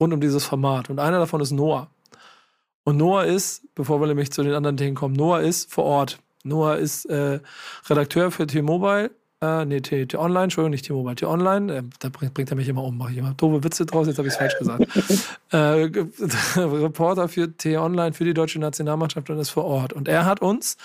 rund 0.00 0.12
um 0.12 0.20
dieses 0.20 0.44
Format. 0.44 0.90
Und 0.90 0.98
einer 0.98 1.18
davon 1.18 1.40
ist 1.40 1.52
Noah. 1.52 1.88
Und 2.84 2.96
Noah 2.96 3.24
ist, 3.24 3.62
bevor 3.74 4.00
wir 4.00 4.06
nämlich 4.06 4.30
zu 4.30 4.42
den 4.42 4.54
anderen 4.54 4.76
Themen 4.76 4.94
kommen, 4.94 5.14
Noah 5.14 5.40
ist 5.40 5.72
vor 5.72 5.84
Ort. 5.84 6.18
Noah 6.44 6.76
ist 6.76 7.06
äh, 7.06 7.40
Redakteur 7.88 8.30
für 8.30 8.46
T-Mobile, 8.46 9.10
äh, 9.40 9.64
nee, 9.64 9.80
T, 9.80 10.06
T 10.06 10.16
Online, 10.16 10.44
Entschuldigung, 10.44 10.70
nicht 10.70 10.86
T-Mobile, 10.86 11.16
T 11.16 11.26
Online. 11.26 11.78
Äh, 11.78 11.82
da 11.98 12.08
bringt, 12.08 12.34
bringt 12.34 12.50
er 12.50 12.56
mich 12.56 12.68
immer 12.68 12.84
um, 12.84 12.96
mache 12.96 13.10
ich 13.10 13.18
immer 13.18 13.34
doofe 13.34 13.64
Witze 13.64 13.84
draus, 13.84 14.06
jetzt 14.06 14.18
habe 14.18 14.28
ich 14.28 14.34
es 14.34 14.38
falsch 14.38 14.56
gesagt. 14.56 14.86
äh, 15.52 15.90
Reporter 16.60 17.28
für 17.28 17.54
T 17.56 17.76
Online 17.76 18.12
für 18.12 18.24
die 18.24 18.34
deutsche 18.34 18.60
Nationalmannschaft 18.60 19.28
und 19.28 19.38
ist 19.38 19.50
vor 19.50 19.64
Ort. 19.64 19.92
Und 19.92 20.06
er 20.06 20.24
hat 20.24 20.40
uns 20.40 20.76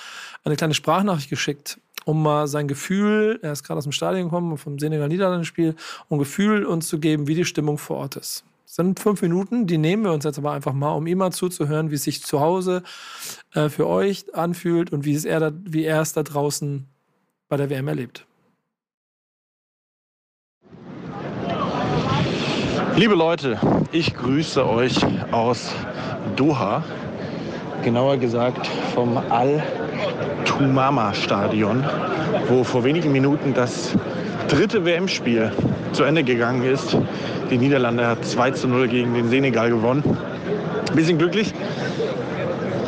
eine 0.44 0.56
kleine 0.56 0.74
Sprachnachricht 0.74 1.30
geschickt, 1.30 1.80
um 2.06 2.22
mal 2.22 2.48
sein 2.48 2.68
Gefühl, 2.68 3.40
er 3.42 3.52
ist 3.52 3.64
gerade 3.64 3.78
aus 3.78 3.84
dem 3.84 3.92
Stadion 3.92 4.26
gekommen, 4.26 4.58
vom 4.58 4.80
Senegal-Niederlande-Spiel, 4.80 5.76
um 6.10 6.20
Gefühl 6.20 6.66
uns 6.66 6.88
zu 6.88 7.00
geben, 7.00 7.28
wie 7.28 7.36
die 7.36 7.46
Stimmung 7.46 7.78
vor 7.78 7.98
Ort 7.98 8.16
ist. 8.16 8.44
Das 8.66 8.78
sind 8.78 9.00
fünf 9.02 9.22
Minuten, 9.22 9.68
die 9.68 9.78
nehmen 9.78 10.04
wir 10.04 10.14
uns 10.14 10.24
jetzt 10.24 10.38
aber 10.38 10.54
einfach 10.54 10.72
mal, 10.72 10.92
um 10.92 11.06
ihm 11.06 11.18
mal 11.18 11.32
zuzuhören, 11.32 11.92
wie 11.92 11.96
es 11.96 12.04
sich 12.04 12.24
zu 12.24 12.40
Hause 12.40 12.84
äh, 13.54 13.68
für 13.68 13.86
euch 13.86 14.34
anfühlt 14.34 14.94
und 14.94 15.04
wie 15.04 15.14
es 15.14 15.26
er, 15.26 15.40
da, 15.42 15.52
wie 15.66 15.84
er 15.84 16.00
es 16.00 16.14
da 16.14 16.24
draußen 16.24 16.88
bei 17.50 17.58
der 17.58 17.70
WM 17.70 17.90
erlebt. 17.90 18.26
Liebe 22.96 23.16
Leute, 23.16 23.60
ich 23.92 24.14
grüße 24.16 24.66
euch 24.66 24.98
aus 25.34 25.74
Doha, 26.36 26.84
genauer 27.84 28.18
gesagt 28.18 28.68
vom 28.94 29.18
Al-Tumama-Stadion, 30.02 31.84
wo 32.48 32.64
vor 32.64 32.84
wenigen 32.84 33.12
Minuten 33.12 33.54
das 33.54 33.96
dritte 34.48 34.86
WM-Spiel 34.86 35.52
zu 35.92 36.04
Ende 36.04 36.24
gegangen 36.24 36.64
ist. 36.64 36.98
Die 37.50 37.58
Niederlande 37.58 38.08
hat 38.08 38.24
2 38.26 38.52
zu 38.52 38.68
0 38.68 38.88
gegen 38.88 39.14
den 39.14 39.30
Senegal 39.30 39.70
gewonnen. 39.70 40.04
Bisschen 40.94 41.18
glücklich, 41.18 41.54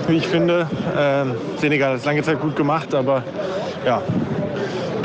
wie 0.07 0.17
ich 0.17 0.27
finde. 0.27 0.67
Ähm, 0.97 1.35
Senegal 1.57 1.91
hat 1.91 1.99
es 1.99 2.05
lange 2.05 2.21
Zeit 2.21 2.39
gut 2.41 2.55
gemacht, 2.55 2.93
aber 2.93 3.23
ja, 3.85 4.01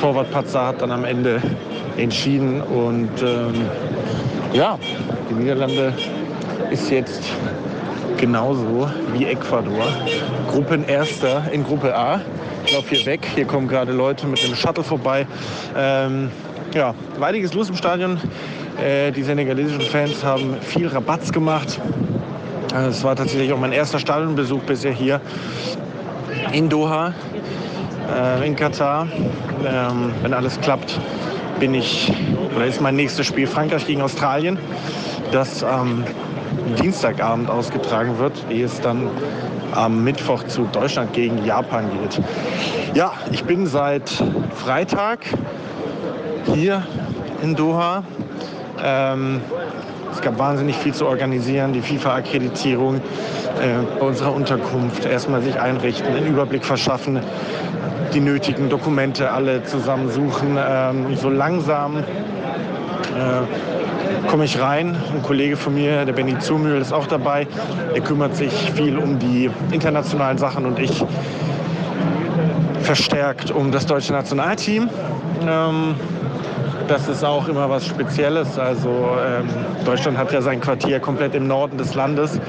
Torwart 0.01 0.31
Patzer 0.31 0.67
hat 0.67 0.83
dann 0.83 0.93
am 0.93 1.05
Ende 1.05 1.41
entschieden 1.97 2.61
und 2.61 3.11
ähm, 3.23 3.55
ja, 4.53 4.79
die 5.31 5.35
Niederlande 5.35 5.93
ist 6.71 6.91
jetzt 6.91 7.23
genauso 8.19 8.91
wie 9.15 9.25
Ecuador. 9.25 9.87
Gruppenerster 10.51 11.45
in 11.53 11.65
Gruppe 11.65 11.97
A. 11.97 12.21
Ich 12.67 12.75
laufe 12.75 12.95
hier 12.95 13.07
weg. 13.07 13.27
Hier 13.35 13.47
kommen 13.47 13.69
gerade 13.69 13.93
Leute 13.93 14.27
mit 14.27 14.43
dem 14.47 14.55
Shuttle 14.55 14.85
vorbei. 14.85 15.27
Ähm, 15.77 16.31
ja, 16.75 16.95
einiges 17.21 17.55
los 17.55 17.71
im 17.71 17.77
Stadion. 17.77 18.21
Äh, 18.83 19.11
die 19.13 19.23
senegalesischen 19.23 19.81
Fans 19.83 20.23
haben 20.23 20.57
viel 20.61 20.89
Rabatz 20.89 21.33
gemacht. 21.33 21.81
Äh, 22.75 22.89
Es 22.89 23.03
war 23.03 23.17
tatsächlich 23.17 23.53
auch 23.53 23.59
mein 23.59 23.73
erster 23.73 23.99
Stadionbesuch 23.99 24.61
bisher 24.63 24.93
hier 24.93 25.21
in 26.53 26.69
Doha, 26.69 27.15
äh, 28.15 28.47
in 28.47 28.55
Katar. 28.55 29.09
Ähm, 29.65 30.13
wenn 30.23 30.35
alles 30.35 30.61
klappt, 30.61 31.01
bin 31.59 31.75
ich, 31.75 32.13
oder 32.55 32.67
ist 32.67 32.81
mein 32.81 32.97
nächstes 32.97 33.27
Spiel 33.27 33.47
Frankreich 33.47 33.87
gegen 33.87 34.03
Australien, 34.03 34.59
das 35.33 35.65
am 35.65 36.05
Dienstagabend 36.77 37.51
ausgetragen 37.51 38.19
wird, 38.19 38.33
ehe 38.51 38.65
es 38.65 38.81
dann 38.81 39.09
am 39.75 40.03
Mittwoch 40.05 40.45
zu 40.45 40.63
Deutschland 40.73 41.13
gegen 41.13 41.45
Japan 41.45 41.85
geht. 41.91 42.21
Ja, 42.95 43.13
ich 43.31 43.45
bin 43.45 43.67
seit 43.67 44.11
Freitag 44.55 45.21
hier 46.55 46.83
in 47.43 47.55
Doha. 47.55 48.03
Ähm, 48.83 49.41
es 50.13 50.21
gab 50.21 50.39
wahnsinnig 50.39 50.77
viel 50.77 50.95
zu 50.95 51.07
organisieren, 51.07 51.73
die 51.73 51.81
FIFA-Akkreditierung 51.81 52.97
äh, 52.97 53.01
bei 54.01 54.07
unserer 54.07 54.35
Unterkunft, 54.35 55.05
erstmal 55.05 55.43
sich 55.43 55.61
einrichten, 55.61 56.13
einen 56.13 56.27
Überblick 56.27 56.65
verschaffen, 56.65 57.21
die 58.15 58.21
nötigen 58.21 58.69
Dokumente 58.69 59.31
alle 59.31 59.63
zusammensuchen. 59.65 60.59
Ähm, 60.59 61.17
so 61.17 61.29
langsam 61.29 61.99
äh, 61.99 62.03
komme 64.27 64.45
ich 64.45 64.61
rein. 64.61 64.97
Ein 65.15 65.23
Kollege 65.23 65.57
von 65.57 65.75
mir, 65.75 66.05
der 66.05 66.13
Benny 66.13 66.39
Zumühl, 66.39 66.81
ist 66.81 66.93
auch 66.93 67.07
dabei. 67.07 67.47
Er 67.95 68.01
kümmert 68.01 68.37
sich 68.37 68.53
viel 68.73 68.99
um 68.99 69.19
die 69.19 69.51
internationalen 69.71 70.39
Sachen 70.39 70.67
und 70.67 70.79
ich 70.79 71.05
verstärkt 72.81 73.51
um 73.51 73.71
das 73.71 73.87
deutsche 73.87 74.13
Nationalteam. 74.13 74.89
Ähm, 75.47 75.95
das 76.89 77.07
ist 77.07 77.23
auch 77.23 77.49
immer 77.49 77.69
was 77.69 77.87
Spezielles. 77.87 78.59
Also 78.59 78.89
ähm, 78.89 79.47
Deutschland 79.85 80.17
hat 80.17 80.33
ja 80.33 80.41
sein 80.41 80.61
Quartier 80.61 81.01
komplett 81.01 81.35
im 81.35 81.47
Norden 81.47 81.77
des 81.77 81.95
Landes. 81.95 82.41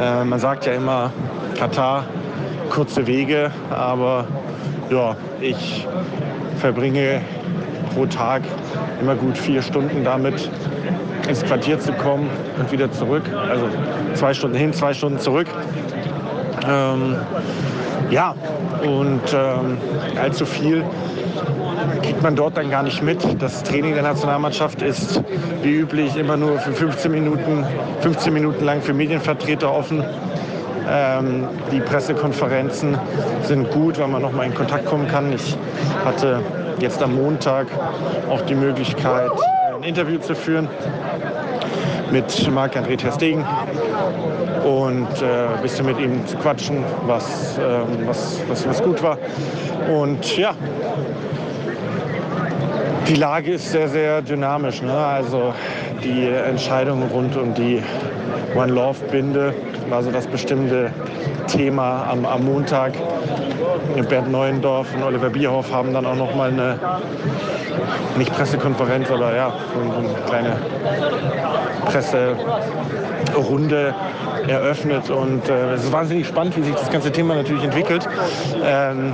Äh, 0.00 0.24
man 0.24 0.38
sagt 0.38 0.66
ja 0.66 0.74
immer 0.74 1.12
Katar, 1.58 2.04
kurze 2.70 3.06
Wege, 3.06 3.50
aber 3.70 4.26
ja, 4.90 5.16
ich 5.40 5.86
verbringe 6.58 7.20
pro 7.94 8.06
Tag 8.06 8.42
immer 9.00 9.14
gut 9.14 9.36
vier 9.36 9.62
Stunden 9.62 10.04
damit, 10.04 10.50
ins 11.28 11.42
Quartier 11.42 11.78
zu 11.78 11.92
kommen 11.92 12.30
und 12.58 12.70
wieder 12.72 12.90
zurück. 12.92 13.24
Also 13.48 13.66
zwei 14.14 14.34
Stunden 14.34 14.56
hin, 14.56 14.72
zwei 14.72 14.92
Stunden 14.94 15.18
zurück. 15.18 15.46
Ähm, 16.68 17.16
ja, 18.10 18.34
und 18.82 19.22
ähm, 19.34 19.78
allzu 20.20 20.46
viel 20.46 20.84
kriegt 22.02 22.22
man 22.22 22.36
dort 22.36 22.56
dann 22.56 22.70
gar 22.70 22.82
nicht 22.82 23.02
mit. 23.02 23.20
Das 23.40 23.62
Training 23.62 23.94
der 23.94 24.02
Nationalmannschaft 24.02 24.82
ist 24.82 25.22
wie 25.62 25.72
üblich 25.72 26.16
immer 26.16 26.36
nur 26.36 26.58
für 26.58 26.72
15 26.72 27.10
Minuten, 27.10 27.64
15 28.00 28.32
Minuten 28.32 28.64
lang 28.64 28.82
für 28.82 28.92
Medienvertreter 28.92 29.72
offen. 29.72 30.04
Ähm, 30.88 31.48
die 31.72 31.80
Pressekonferenzen 31.80 32.98
sind 33.42 33.70
gut, 33.70 33.98
weil 33.98 34.08
man 34.08 34.22
noch 34.22 34.32
mal 34.32 34.44
in 34.44 34.54
Kontakt 34.54 34.84
kommen 34.84 35.08
kann. 35.08 35.32
Ich 35.32 35.56
hatte 36.04 36.40
jetzt 36.78 37.02
am 37.02 37.14
Montag 37.14 37.66
auch 38.28 38.42
die 38.42 38.54
Möglichkeit, 38.54 39.30
ein 39.84 39.90
Interview 39.90 40.18
zu 40.18 40.34
führen 40.34 40.66
mit 42.10 42.50
Marc-André 42.50 42.96
Ter 42.96 43.12
Stegen 43.12 43.44
und 44.64 45.08
äh, 45.20 45.54
ein 45.54 45.60
bisschen 45.60 45.84
mit 45.84 45.98
ihm 45.98 46.26
zu 46.26 46.38
quatschen, 46.38 46.82
was, 47.06 47.58
äh, 47.58 47.62
was, 48.06 48.40
was, 48.48 48.66
was 48.66 48.82
gut 48.82 49.02
war. 49.02 49.18
Und 49.92 50.38
ja, 50.38 50.54
die 53.08 53.16
Lage 53.16 53.52
ist 53.52 53.72
sehr, 53.72 53.88
sehr 53.88 54.22
dynamisch. 54.22 54.80
Ne? 54.80 54.94
Also 54.94 55.52
die 56.02 56.28
Entscheidung 56.28 57.02
rund 57.12 57.36
um 57.36 57.52
die 57.52 57.82
One 58.54 58.72
Love 58.72 59.04
Binde 59.10 59.54
war 59.90 60.02
so 60.02 60.10
das 60.10 60.26
bestimmte 60.26 60.92
Thema 61.46 62.04
am, 62.10 62.24
am 62.24 62.44
Montag. 62.46 62.92
Bernd 64.08 64.30
Neuendorf 64.30 64.94
und 64.94 65.02
Oliver 65.02 65.30
Bierhoff 65.30 65.72
haben 65.72 65.92
dann 65.92 66.06
auch 66.06 66.16
noch 66.16 66.34
mal 66.34 66.50
eine, 66.50 66.78
nicht 68.16 68.34
Pressekonferenz, 68.34 69.10
aber 69.10 69.34
ja, 69.34 69.46
eine 69.46 70.14
kleine 70.26 70.56
Presserunde 71.86 73.94
eröffnet. 74.48 75.10
Und 75.10 75.48
äh, 75.48 75.74
es 75.74 75.84
ist 75.84 75.92
wahnsinnig 75.92 76.26
spannend, 76.26 76.56
wie 76.56 76.62
sich 76.62 76.74
das 76.74 76.90
ganze 76.90 77.10
Thema 77.10 77.34
natürlich 77.34 77.64
entwickelt. 77.64 78.06
Ähm, 78.62 79.12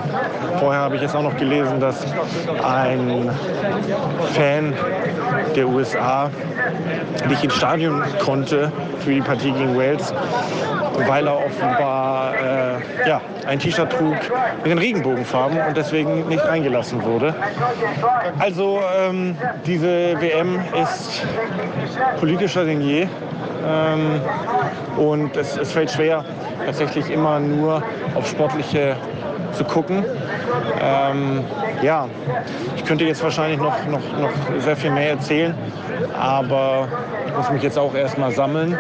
vorher 0.58 0.82
habe 0.82 0.96
ich 0.96 1.02
jetzt 1.02 1.14
auch 1.14 1.22
noch 1.22 1.36
gelesen, 1.36 1.80
dass 1.80 2.04
ein 2.62 3.30
Fan 4.34 4.74
der 5.54 5.68
USA 5.68 6.30
nicht 7.28 7.44
ins 7.44 7.54
Stadion 7.54 8.02
konnte 8.24 8.72
für 9.00 9.12
die 9.12 9.20
Partie 9.20 9.52
gegen 9.52 9.76
Wales, 9.76 10.12
weil 11.07 11.26
er 11.26 11.36
offenbar 11.36 12.34
äh, 12.34 13.09
ja, 13.09 13.20
ein 13.46 13.59
T-Shirt 13.59 13.90
trug 13.90 14.16
mit 14.62 14.66
den 14.66 14.78
Regenbogenfarben 14.78 15.59
und 15.61 15.76
deswegen 15.76 16.28
nicht 16.28 16.44
reingelassen 16.44 17.03
wurde. 17.05 17.34
Also 18.38 18.80
ähm, 18.98 19.36
diese 19.66 20.20
WM 20.20 20.61
ist 20.82 21.26
politischer 22.18 22.64
denn 22.64 22.80
je. 22.80 23.07
Ähm, 23.66 24.20
und 24.96 25.36
es, 25.36 25.57
es 25.57 25.72
fällt 25.72 25.90
schwer, 25.90 26.24
tatsächlich 26.64 27.11
immer 27.11 27.38
nur 27.40 27.82
auf 28.14 28.26
sportliche 28.26 28.96
zu 29.53 29.64
gucken. 29.64 30.05
Ähm, 30.80 31.44
ja, 31.82 32.07
ich 32.76 32.84
könnte 32.84 33.05
jetzt 33.05 33.22
wahrscheinlich 33.22 33.59
noch, 33.59 33.76
noch, 33.86 34.01
noch 34.18 34.61
sehr 34.61 34.76
viel 34.76 34.90
mehr 34.90 35.11
erzählen, 35.11 35.55
aber 36.18 36.88
ich 37.26 37.36
muss 37.36 37.51
mich 37.51 37.62
jetzt 37.62 37.78
auch 37.78 37.94
erstmal 37.94 38.32
sammeln. 38.32 38.76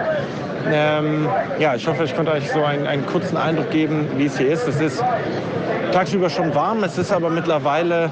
Ähm, 0.70 1.28
ja, 1.58 1.74
ich 1.74 1.86
hoffe, 1.86 2.04
ich 2.04 2.14
konnte 2.14 2.32
euch 2.32 2.50
so 2.50 2.62
einen, 2.62 2.86
einen 2.86 3.06
kurzen 3.06 3.36
Eindruck 3.36 3.70
geben, 3.70 4.08
wie 4.16 4.26
es 4.26 4.38
hier 4.38 4.52
ist. 4.52 4.66
Es 4.66 4.80
ist 4.80 5.02
tagsüber 5.92 6.30
schon 6.30 6.54
warm, 6.54 6.84
es 6.84 6.98
ist 6.98 7.12
aber 7.12 7.30
mittlerweile 7.30 8.10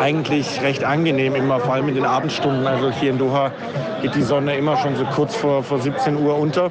eigentlich 0.00 0.62
recht 0.62 0.82
angenehm, 0.84 1.34
immer 1.34 1.60
vor 1.60 1.74
allem 1.74 1.88
in 1.88 1.94
den 1.94 2.04
Abendstunden. 2.04 2.66
Also 2.66 2.90
hier 2.90 3.10
in 3.10 3.18
Doha 3.18 3.52
geht 4.02 4.14
die 4.14 4.22
Sonne 4.22 4.56
immer 4.56 4.76
schon 4.76 4.96
so 4.96 5.04
kurz 5.04 5.36
vor, 5.36 5.62
vor 5.62 5.78
17 5.78 6.16
Uhr 6.16 6.36
unter. 6.36 6.70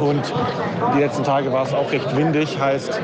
Und 0.00 0.32
die 0.94 1.00
letzten 1.00 1.24
Tage 1.24 1.52
war 1.52 1.64
es 1.64 1.74
auch 1.74 1.90
recht 1.90 2.16
windig, 2.16 2.58
heißt, 2.60 3.00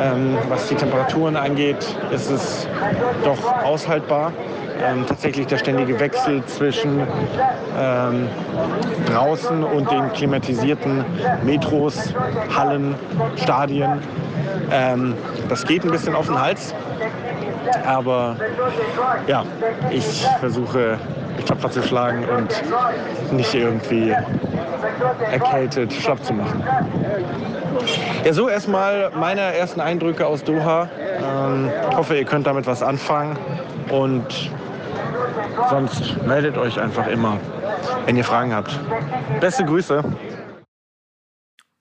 ähm, 0.00 0.36
was 0.48 0.66
die 0.68 0.74
Temperaturen 0.74 1.36
angeht, 1.36 1.76
ist 2.10 2.30
es 2.30 2.66
doch 3.24 3.62
aushaltbar. 3.64 4.32
Ähm, 4.80 5.04
tatsächlich 5.06 5.46
der 5.46 5.58
ständige 5.58 5.98
Wechsel 5.98 6.44
zwischen 6.46 7.00
ähm, 7.78 8.28
draußen 9.06 9.64
und 9.64 9.90
den 9.90 10.12
klimatisierten 10.12 11.04
Metros, 11.44 12.14
Hallen, 12.56 12.94
Stadien. 13.36 14.00
Ähm, 14.70 15.14
das 15.48 15.64
geht 15.64 15.84
ein 15.84 15.90
bisschen 15.90 16.14
auf 16.14 16.26
den 16.26 16.40
Hals. 16.40 16.74
Aber 17.86 18.36
ja, 19.26 19.44
ich 19.90 20.26
versuche 20.40 20.98
tapfer 21.46 21.70
zu 21.70 21.82
schlagen 21.82 22.24
und 22.24 22.62
nicht 23.32 23.54
irgendwie 23.54 24.14
erkältet 25.30 25.92
schlapp 25.92 26.24
zu 26.24 26.34
machen. 26.34 26.62
Ja, 28.24 28.32
so 28.32 28.48
erstmal 28.48 29.10
meine 29.14 29.40
ersten 29.40 29.80
Eindrücke 29.80 30.26
aus 30.26 30.44
Doha. 30.44 30.88
Ähm, 31.20 31.70
hoffe, 31.96 32.16
ihr 32.16 32.24
könnt 32.24 32.46
damit 32.46 32.66
was 32.66 32.82
anfangen 32.82 33.36
und 33.90 34.50
sonst 35.70 36.22
meldet 36.26 36.56
euch 36.56 36.80
einfach 36.80 37.06
immer, 37.06 37.38
wenn 38.04 38.16
ihr 38.16 38.24
Fragen 38.24 38.54
habt. 38.54 38.78
Beste 39.40 39.64
Grüße. 39.64 40.04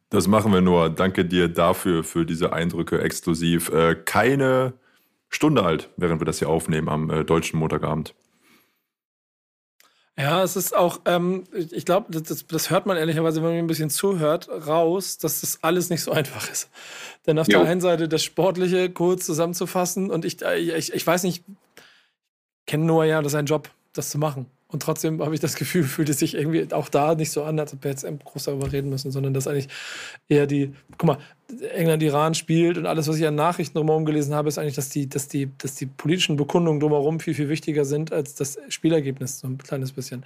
Das 0.09 0.27
machen 0.27 0.53
wir 0.53 0.61
nur. 0.61 0.89
Danke 0.89 1.25
dir 1.25 1.49
dafür, 1.49 2.03
für 2.03 2.25
diese 2.25 2.53
Eindrücke 2.53 3.01
exklusiv. 3.01 3.69
Äh, 3.69 3.95
keine 3.95 4.73
Stunde 5.29 5.63
alt, 5.63 5.89
während 5.97 6.21
wir 6.21 6.25
das 6.25 6.39
hier 6.39 6.49
aufnehmen 6.49 6.87
am 6.87 7.09
äh, 7.09 7.23
deutschen 7.25 7.59
Montagabend. 7.59 8.15
Ja, 10.19 10.41
es 10.41 10.55
ist 10.55 10.75
auch, 10.75 11.01
ähm, 11.05 11.43
ich 11.53 11.85
glaube, 11.85 12.07
das, 12.09 12.47
das, 12.47 12.69
hört 12.71 12.87
man 12.87 12.97
ehrlicherweise, 12.97 13.43
wenn 13.43 13.49
man 13.49 13.57
ein 13.59 13.67
bisschen 13.67 13.91
zuhört, 13.91 14.49
raus, 14.49 15.19
dass 15.19 15.41
das 15.41 15.59
alles 15.61 15.91
nicht 15.91 16.01
so 16.01 16.11
einfach 16.13 16.49
ist. 16.49 16.69
Denn 17.27 17.37
auf 17.37 17.47
jo. 17.47 17.59
der 17.59 17.69
einen 17.69 17.81
Seite 17.81 18.07
das 18.07 18.23
Sportliche 18.23 18.89
kurz 18.89 19.25
zusammenzufassen 19.25 20.09
und 20.09 20.25
ich, 20.25 20.41
ich, 20.41 20.93
ich 20.93 21.05
weiß 21.05 21.21
nicht, 21.23 21.43
kenne 22.67 22.85
Noah 22.85 23.05
ja, 23.05 23.21
das 23.21 23.33
ist 23.33 23.37
ein 23.37 23.45
Job, 23.45 23.69
das 23.93 24.09
zu 24.09 24.19
machen. 24.19 24.45
Und 24.69 24.83
trotzdem 24.83 25.21
habe 25.21 25.33
ich 25.33 25.39
das 25.39 25.55
Gefühl, 25.55 25.83
fühlt 25.85 26.09
es 26.09 26.19
sich 26.19 26.35
irgendwie 26.35 26.71
auch 26.73 26.89
da 26.89 27.15
nicht 27.15 27.31
so 27.31 27.43
an, 27.43 27.59
als 27.59 27.73
ob 27.73 27.83
wir 27.83 27.91
jetzt 27.91 28.05
groß 28.05 28.43
darüber 28.43 28.71
reden 28.71 28.89
müssen, 28.89 29.11
sondern 29.11 29.33
dass 29.33 29.47
eigentlich 29.47 29.69
eher 30.27 30.45
die, 30.45 30.73
guck 30.97 31.07
mal, 31.07 31.17
England-Iran 31.73 32.35
spielt 32.35 32.77
und 32.77 32.85
alles, 32.85 33.07
was 33.07 33.17
ich 33.17 33.25
an 33.25 33.35
Nachrichten 33.35 33.77
drumherum 33.77 34.03
gelesen 34.03 34.35
habe, 34.35 34.49
ist 34.49 34.57
eigentlich, 34.57 34.75
dass 34.75 34.89
die, 34.89 35.07
dass 35.07 35.29
die, 35.29 35.49
dass 35.57 35.75
die 35.75 35.85
politischen 35.85 36.35
Bekundungen 36.35 36.81
drumherum 36.81 37.21
viel, 37.21 37.33
viel 37.33 37.47
wichtiger 37.47 37.85
sind 37.85 38.11
als 38.11 38.35
das 38.35 38.59
Spielergebnis, 38.67 39.39
so 39.39 39.47
ein 39.47 39.57
kleines 39.57 39.93
bisschen. 39.93 40.25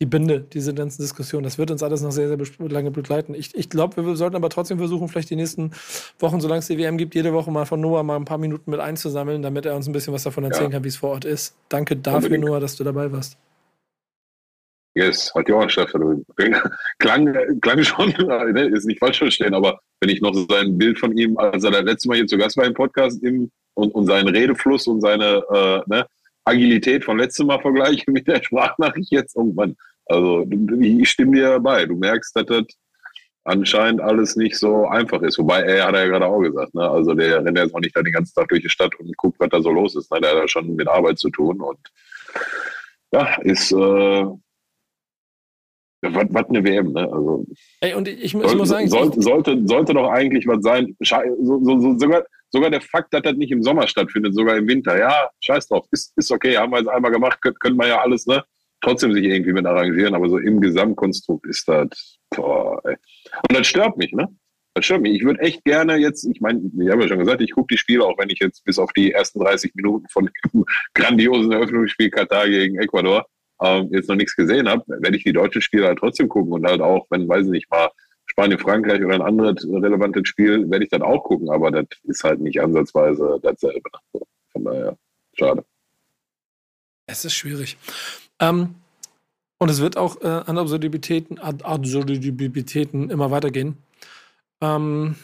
Die 0.00 0.06
Binde, 0.06 0.40
diese 0.40 0.74
ganzen 0.74 1.02
Diskussionen, 1.02 1.44
das 1.44 1.56
wird 1.56 1.70
uns 1.70 1.82
alles 1.82 2.02
noch 2.02 2.10
sehr, 2.10 2.26
sehr 2.28 2.38
lange 2.68 2.90
begleiten. 2.90 3.32
Ich, 3.32 3.54
ich 3.54 3.70
glaube, 3.70 4.04
wir 4.04 4.16
sollten 4.16 4.34
aber 4.34 4.50
trotzdem 4.50 4.78
versuchen, 4.78 5.08
vielleicht 5.08 5.30
die 5.30 5.36
nächsten 5.36 5.70
Wochen, 6.18 6.40
solange 6.40 6.58
es 6.58 6.66
die 6.66 6.78
WM 6.78 6.98
gibt, 6.98 7.14
jede 7.14 7.32
Woche 7.32 7.52
mal 7.52 7.64
von 7.64 7.80
Noah 7.80 8.02
mal 8.02 8.16
ein 8.16 8.24
paar 8.24 8.38
Minuten 8.38 8.72
mit 8.72 8.80
einzusammeln, 8.80 9.42
damit 9.42 9.66
er 9.66 9.76
uns 9.76 9.86
ein 9.86 9.92
bisschen 9.92 10.12
was 10.12 10.24
davon 10.24 10.44
erzählen 10.44 10.70
ja. 10.70 10.76
kann, 10.76 10.84
wie 10.84 10.88
es 10.88 10.96
vor 10.96 11.10
Ort 11.10 11.24
ist. 11.24 11.56
Danke 11.68 11.96
dafür, 11.96 12.24
Unbedingt. 12.24 12.44
Noah, 12.44 12.58
dass 12.58 12.74
du 12.74 12.82
dabei 12.82 13.12
warst. 13.12 13.38
Yes, 14.96 15.32
hat 15.34 15.48
die 15.48 15.52
Ohrenschärfe 15.52 15.92
verloren. 15.92 16.24
Klang, 16.98 17.36
klang 17.60 17.82
schon, 17.82 18.10
ne, 18.52 18.70
ist 18.72 18.86
nicht 18.86 19.00
falsch 19.00 19.18
verstehen, 19.18 19.54
aber 19.54 19.80
wenn 20.00 20.08
ich 20.08 20.20
noch 20.20 20.34
sein 20.48 20.78
Bild 20.78 20.98
von 20.98 21.16
ihm, 21.16 21.36
als 21.36 21.64
er 21.64 21.72
das 21.72 21.82
letzte 21.82 22.08
Mal 22.08 22.16
hier 22.16 22.26
zu 22.26 22.38
Gast 22.38 22.56
war 22.56 22.64
im 22.64 22.74
Podcast 22.74 23.22
im, 23.22 23.50
und, 23.74 23.92
und 23.92 24.06
seinen 24.06 24.28
Redefluss 24.28 24.86
und 24.86 25.00
seine 25.00 25.42
äh, 25.52 25.80
ne, 25.86 26.06
Agilität 26.44 27.04
von 27.04 27.18
letztem 27.18 27.46
Mal 27.46 27.60
vergleiche 27.60 28.10
mit 28.10 28.26
der 28.26 28.42
Sprachnachricht 28.42 29.10
jetzt 29.10 29.36
irgendwann. 29.36 29.76
Also 30.06 30.46
ich 30.80 31.08
stimme 31.08 31.36
dir 31.36 31.60
bei. 31.60 31.86
Du 31.86 31.96
merkst, 31.96 32.36
dass 32.36 32.46
das 32.46 32.64
anscheinend 33.44 34.00
alles 34.00 34.36
nicht 34.36 34.56
so 34.58 34.86
einfach 34.86 35.22
ist. 35.22 35.38
Wobei 35.38 35.62
er 35.62 35.86
hat 35.86 35.94
er 35.94 36.04
ja 36.04 36.06
gerade 36.06 36.26
auch 36.26 36.40
gesagt, 36.40 36.74
ne? 36.74 36.88
Also 36.88 37.14
der 37.14 37.44
rennt 37.44 37.58
jetzt 37.58 37.74
auch 37.74 37.80
nicht 37.80 37.96
da 37.96 38.02
den 38.02 38.12
ganzen 38.12 38.34
Tag 38.34 38.48
durch 38.48 38.62
die 38.62 38.70
Stadt 38.70 38.94
und 38.98 39.16
guckt, 39.16 39.38
was 39.38 39.48
da 39.50 39.60
so 39.60 39.70
los 39.70 39.94
ist. 39.96 40.10
Ne? 40.10 40.20
Der 40.20 40.30
hat 40.30 40.38
ja 40.38 40.48
schon 40.48 40.74
mit 40.74 40.88
Arbeit 40.88 41.18
zu 41.18 41.30
tun 41.30 41.60
und 41.60 41.78
ja, 43.12 43.36
ist 43.42 43.70
äh, 43.72 44.26
was, 46.12 46.26
was 46.30 46.48
eine 46.48 46.64
WM, 46.64 46.92
ne? 46.92 47.02
Also, 47.02 47.46
Ey, 47.80 47.94
und 47.94 48.08
ich, 48.08 48.24
ich 48.24 48.34
muss 48.34 48.68
sagen, 48.68 48.88
sollte, 48.88 49.22
sollte, 49.22 49.62
sollte 49.66 49.94
doch 49.94 50.10
eigentlich 50.10 50.46
was 50.46 50.62
sein. 50.62 50.96
So, 51.00 51.62
so, 51.64 51.80
so, 51.80 51.98
sogar, 51.98 52.24
sogar 52.54 52.70
der 52.70 52.80
Fakt, 52.80 53.12
dass 53.12 53.22
das 53.22 53.34
nicht 53.34 53.50
im 53.50 53.62
Sommer 53.62 53.88
stattfindet, 53.88 54.34
sogar 54.34 54.56
im 54.56 54.68
Winter. 54.68 54.96
Ja, 54.96 55.28
scheiß 55.40 55.68
drauf, 55.68 55.86
ist, 55.90 56.16
ist 56.16 56.30
okay, 56.30 56.56
haben 56.56 56.72
wir 56.72 56.80
es 56.80 56.86
einmal 56.86 57.10
gemacht, 57.10 57.42
können, 57.42 57.56
können 57.58 57.76
wir 57.76 57.88
ja 57.88 58.00
alles, 58.00 58.26
ne? 58.26 58.44
Trotzdem 58.80 59.12
sich 59.12 59.24
irgendwie 59.24 59.52
mit 59.52 59.66
arrangieren, 59.66 60.14
aber 60.14 60.28
so 60.28 60.38
im 60.38 60.60
Gesamtkonstrukt 60.60 61.46
ist 61.46 61.68
das, 61.68 62.18
boah, 62.30 62.80
ey. 62.84 62.96
Und 63.48 63.58
das 63.58 63.66
stört 63.66 63.96
mich, 63.96 64.12
ne? 64.12 64.28
Das 64.74 64.84
stört 64.84 65.02
mich. 65.02 65.14
Ich 65.14 65.24
würde 65.24 65.40
echt 65.40 65.64
gerne 65.64 65.96
jetzt, 65.96 66.24
ich 66.24 66.40
meine, 66.40 66.60
ich 66.78 66.90
habe 66.90 67.02
ja 67.02 67.08
schon 67.08 67.18
gesagt, 67.18 67.40
ich 67.40 67.52
gucke 67.52 67.74
die 67.74 67.78
Spiele, 67.78 68.04
auch 68.04 68.18
wenn 68.18 68.30
ich 68.30 68.38
jetzt 68.38 68.64
bis 68.64 68.78
auf 68.78 68.92
die 68.92 69.12
ersten 69.12 69.40
30 69.40 69.74
Minuten 69.74 70.06
von 70.08 70.26
dem 70.26 70.64
grandiosen 70.94 71.50
Eröffnungsspiel 71.50 72.10
Katar 72.10 72.48
gegen 72.48 72.78
Ecuador 72.78 73.26
ähm, 73.62 73.88
jetzt 73.92 74.08
noch 74.08 74.16
nichts 74.16 74.36
gesehen 74.36 74.68
habe, 74.68 74.84
werde 74.86 75.16
ich 75.16 75.24
die 75.24 75.32
deutschen 75.32 75.62
Spiele 75.62 75.86
halt 75.88 75.98
trotzdem 75.98 76.28
gucken 76.28 76.52
und 76.52 76.66
halt 76.66 76.80
auch, 76.80 77.06
wenn, 77.10 77.28
weiß 77.28 77.46
ich 77.46 77.52
nicht 77.52 77.70
mal, 77.70 77.88
Spanien, 78.34 78.58
Frankreich 78.58 79.04
oder 79.04 79.14
ein 79.14 79.22
anderes 79.22 79.64
relevantes 79.64 80.26
Spiel, 80.26 80.68
werde 80.68 80.84
ich 80.84 80.90
dann 80.90 81.02
auch 81.02 81.22
gucken, 81.22 81.50
aber 81.50 81.70
das 81.70 81.86
ist 82.02 82.24
halt 82.24 82.40
nicht 82.40 82.60
ansatzweise 82.60 83.38
dasselbe. 83.40 83.88
Von 84.50 84.64
daher, 84.64 84.96
schade. 85.34 85.64
Es 87.06 87.24
ist 87.24 87.34
schwierig. 87.34 87.76
Ähm, 88.40 88.74
und 89.58 89.70
es 89.70 89.80
wird 89.80 89.96
auch 89.96 90.20
äh, 90.20 90.26
an 90.26 90.58
Absurditäten, 90.58 91.38
Absurditäten 91.38 93.08
immer 93.08 93.30
weitergehen. 93.30 93.76
Ähm, 94.60 95.14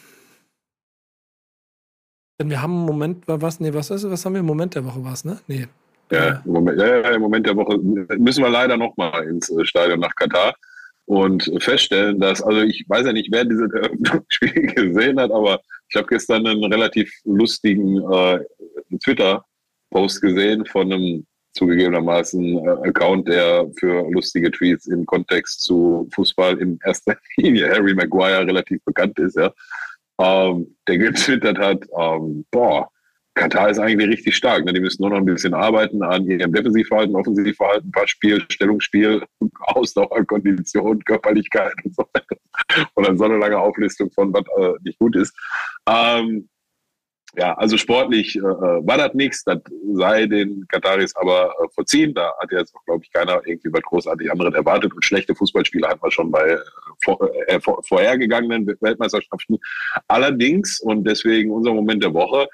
denn 2.38 2.48
wir 2.48 2.62
haben 2.62 2.76
einen 2.76 2.86
Moment, 2.86 3.24
was, 3.26 3.58
nee, 3.58 3.74
was 3.74 3.90
ist, 3.90 4.08
was 4.08 4.24
haben 4.24 4.34
wir 4.34 4.40
im 4.40 4.46
Moment 4.46 4.76
der 4.76 4.84
Woche 4.84 5.04
was, 5.04 5.24
ne? 5.24 5.40
Nee, 5.48 5.66
ja, 6.12 6.42
im 6.44 6.52
Moment, 6.52 6.80
ja, 6.80 7.11
im 7.11 7.22
Moment 7.22 7.46
der 7.46 7.56
Woche 7.56 7.76
müssen 7.78 8.44
wir 8.44 8.50
leider 8.50 8.76
nochmal 8.76 9.24
ins 9.24 9.50
äh, 9.50 9.64
Stadion 9.64 9.98
nach 9.98 10.14
Katar 10.14 10.54
und 11.11 11.50
feststellen, 11.58 12.20
dass, 12.20 12.40
also 12.40 12.61
ich 12.62 12.84
weiß 12.86 13.04
ja 13.06 13.12
nicht, 13.12 13.32
wer 13.32 13.44
dieses 13.44 13.68
Spiel 14.28 14.66
gesehen 14.74 15.18
hat, 15.18 15.32
aber 15.32 15.61
ich 15.88 15.96
habe 15.96 16.06
gestern 16.06 16.46
einen 16.46 16.62
relativ 16.72 17.12
lustigen 17.24 18.00
äh, 18.12 18.38
Twitter-Post 19.02 20.22
gesehen 20.22 20.64
von 20.66 20.92
einem 20.92 21.26
zugegebenermaßen 21.54 22.58
äh, 22.58 22.88
Account, 22.88 23.26
der 23.26 23.68
für 23.80 24.08
lustige 24.12 24.52
Tweets 24.52 24.86
im 24.86 25.04
Kontext 25.04 25.62
zu 25.62 26.08
Fußball 26.14 26.58
in 26.58 26.78
erster 26.84 27.16
Linie 27.36 27.68
Harry 27.68 27.92
Maguire 27.92 28.46
relativ 28.46 28.80
bekannt 28.84 29.18
ist, 29.18 29.36
ja. 29.36 29.52
Ähm, 30.20 30.76
der 30.86 30.98
getwittert 31.06 31.58
hat, 31.58 31.82
ähm, 31.98 32.44
boah, 32.52 32.88
Katar 33.41 33.70
ist 33.70 33.78
eigentlich 33.78 34.11
richtig 34.11 34.36
stark. 34.36 34.66
Ne? 34.66 34.72
Die 34.74 34.80
müssen 34.80 35.01
nur 35.01 35.11
noch 35.11 35.16
ein 35.16 35.24
bisschen 35.24 35.55
arbeiten 35.55 36.03
an 36.03 36.26
ihrem 36.26 36.53
Defensivverhalten, 36.53 37.16
Offensivverhalten, 37.16 37.91
Passspiel, 37.91 38.45
Stellungsspiel, 38.51 39.24
Ausdauer, 39.61 40.24
Kondition, 40.26 41.03
Körperlichkeit 41.05 41.72
und 41.82 41.97
so 41.97 42.05
weiter. 42.12 42.36
Und 42.95 43.07
dann 43.07 43.16
so 43.16 43.24
eine 43.24 43.38
lange 43.38 43.59
Auflistung 43.59 44.11
von, 44.11 44.32
was 44.34 44.45
äh, 44.59 44.74
nicht 44.84 44.99
gut 44.99 45.16
ist. 45.16 45.34
Ähm, 45.88 46.51
ja, 47.36 47.55
also 47.55 47.78
sportlich 47.78 48.36
äh, 48.36 48.41
äh 48.41 48.43
war 48.43 48.99
das 48.99 49.14
nichts. 49.14 49.43
Das 49.45 49.59
sei 49.95 50.26
den 50.26 50.66
Kataris 50.68 51.16
aber 51.16 51.55
äh, 51.62 51.68
verziehen. 51.74 52.12
Da 52.12 52.32
hat 52.41 52.53
jetzt 52.53 52.74
auch, 52.74 52.84
glaube 52.84 53.05
ich, 53.05 53.12
keiner 53.12 53.41
irgendwie 53.47 53.72
was 53.72 53.82
großartig 53.82 54.30
anderes 54.30 54.55
erwartet. 54.55 54.93
Und 54.93 55.03
schlechte 55.03 55.34
Fußballspiele 55.34 55.88
hatten 55.88 56.03
wir 56.03 56.11
schon 56.11 56.30
bei 56.30 56.47
äh, 56.47 56.59
vor, 57.03 57.18
äh, 57.47 57.59
vor, 57.61 57.82
vorhergegangenen 57.84 58.66
Weltmeisterschaften. 58.80 59.59
Allerdings, 60.09 60.80
und 60.80 61.05
deswegen 61.05 61.53
unser 61.53 61.72
Moment 61.72 62.03
der 62.03 62.12
Woche, 62.12 62.47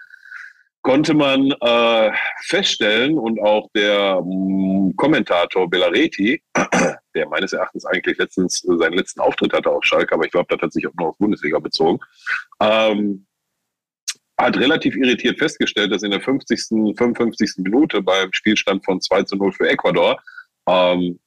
konnte 0.87 1.15
man 1.15 1.51
äh, 1.51 2.13
feststellen 2.45 3.19
und 3.19 3.41
auch 3.41 3.69
der 3.75 4.23
mh, 4.25 4.91
mm, 4.91 4.97
Kommentator 4.97 5.69
Bellaretti, 5.69 6.41
der 7.15 7.29
meines 7.29 7.53
Erachtens 7.53 7.85
eigentlich 7.85 8.17
letztens 8.19 8.61
seinen 8.61 8.93
letzten 8.93 9.21
Auftritt 9.21 9.53
hatte 9.53 9.69
auf 9.69 9.83
Schalke, 9.83 10.15
aber 10.15 10.27
ich 10.27 10.31
glaube, 10.31 10.47
das 10.49 10.63
hat 10.63 10.73
sich 10.73 10.87
auch 10.87 10.95
nur 10.97 11.09
auf 11.09 11.19
Bundesliga 11.19 11.59
bezogen, 11.59 11.99
ähm, 12.61 13.27
hat 14.39 14.57
relativ 14.59 14.95
irritiert 14.95 15.41
festgestellt, 15.41 15.91
dass 15.91 16.05
in 16.05 16.13
der 16.13 16.21
50., 16.21 16.97
55. 16.97 17.55
Minute 17.57 18.01
beim 18.01 18.33
Spielstand 18.33 18.85
von 18.85 19.01
2 19.01 19.25
zu 19.25 19.35
0 19.35 19.51
für 19.55 19.69
Ecuador 19.69 20.23
ähm, 20.69 21.19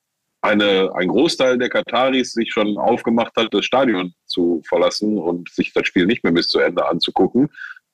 eine, 0.41 0.89
ein 0.95 1.09
Großteil 1.09 1.57
der 1.57 1.67
Kataris 1.67 2.31
sich 2.31 2.53
schon 2.53 2.77
aufgemacht 2.77 3.35
hat, 3.35 3.53
das 3.53 3.65
Stadion 3.65 4.13
zu 4.25 4.61
verlassen 4.69 5.17
und 5.17 5.49
sich 5.49 5.73
das 5.73 5.85
Spiel 5.85 6.05
nicht 6.05 6.23
mehr 6.23 6.31
bis 6.31 6.47
zu 6.47 6.59
Ende 6.59 6.87
anzugucken. 6.87 7.49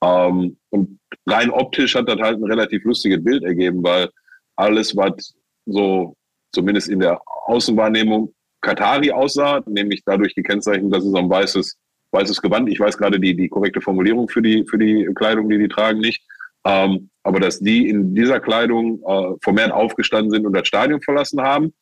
Ähm, 0.06 0.58
und 0.70 1.00
rein 1.26 1.50
optisch 1.50 1.96
hat 1.96 2.08
das 2.08 2.20
halt 2.20 2.38
ein 2.38 2.44
relativ 2.44 2.84
lustiges 2.84 3.24
Bild 3.24 3.44
ergeben, 3.44 3.84
weil 3.84 4.10
alles, 4.56 4.96
was 4.96 5.34
so 5.66 6.16
zumindest 6.52 6.90
in 6.90 7.00
der 7.00 7.20
Außenwahrnehmung 7.48 8.34
Katari 8.62 9.12
aussah, 9.12 9.64
nämlich 9.66 10.04
dadurch 10.06 10.36
gekennzeichnet, 10.36 10.94
dass 10.94 11.04
es 11.04 11.14
ein 11.14 11.30
weißes, 11.30 11.78
weißes 12.12 12.42
Gewand, 12.42 12.70
ich 12.70 12.80
weiß 12.80 12.98
gerade 12.98 13.20
die, 13.20 13.36
die 13.36 13.50
korrekte 13.50 13.82
Formulierung 13.82 14.30
für 14.30 14.42
die, 14.42 14.66
für 14.66 14.78
die 14.78 15.10
Kleidung, 15.16 15.50
die 15.50 15.58
die 15.58 15.68
tragen, 15.68 16.00
nicht, 16.00 16.24
ähm, 16.66 17.10
aber 17.24 17.40
dass 17.40 17.60
die 17.60 17.90
in 17.90 18.16
dieser 18.16 18.40
Kleidung 18.40 19.02
äh, 19.06 19.34
vermehrt 19.42 19.72
aufgestanden 19.72 20.32
sind 20.32 20.46
und 20.46 20.54
das 20.54 20.68
Stadion 20.68 21.02
verlassen 21.02 21.42
haben, 21.42 21.74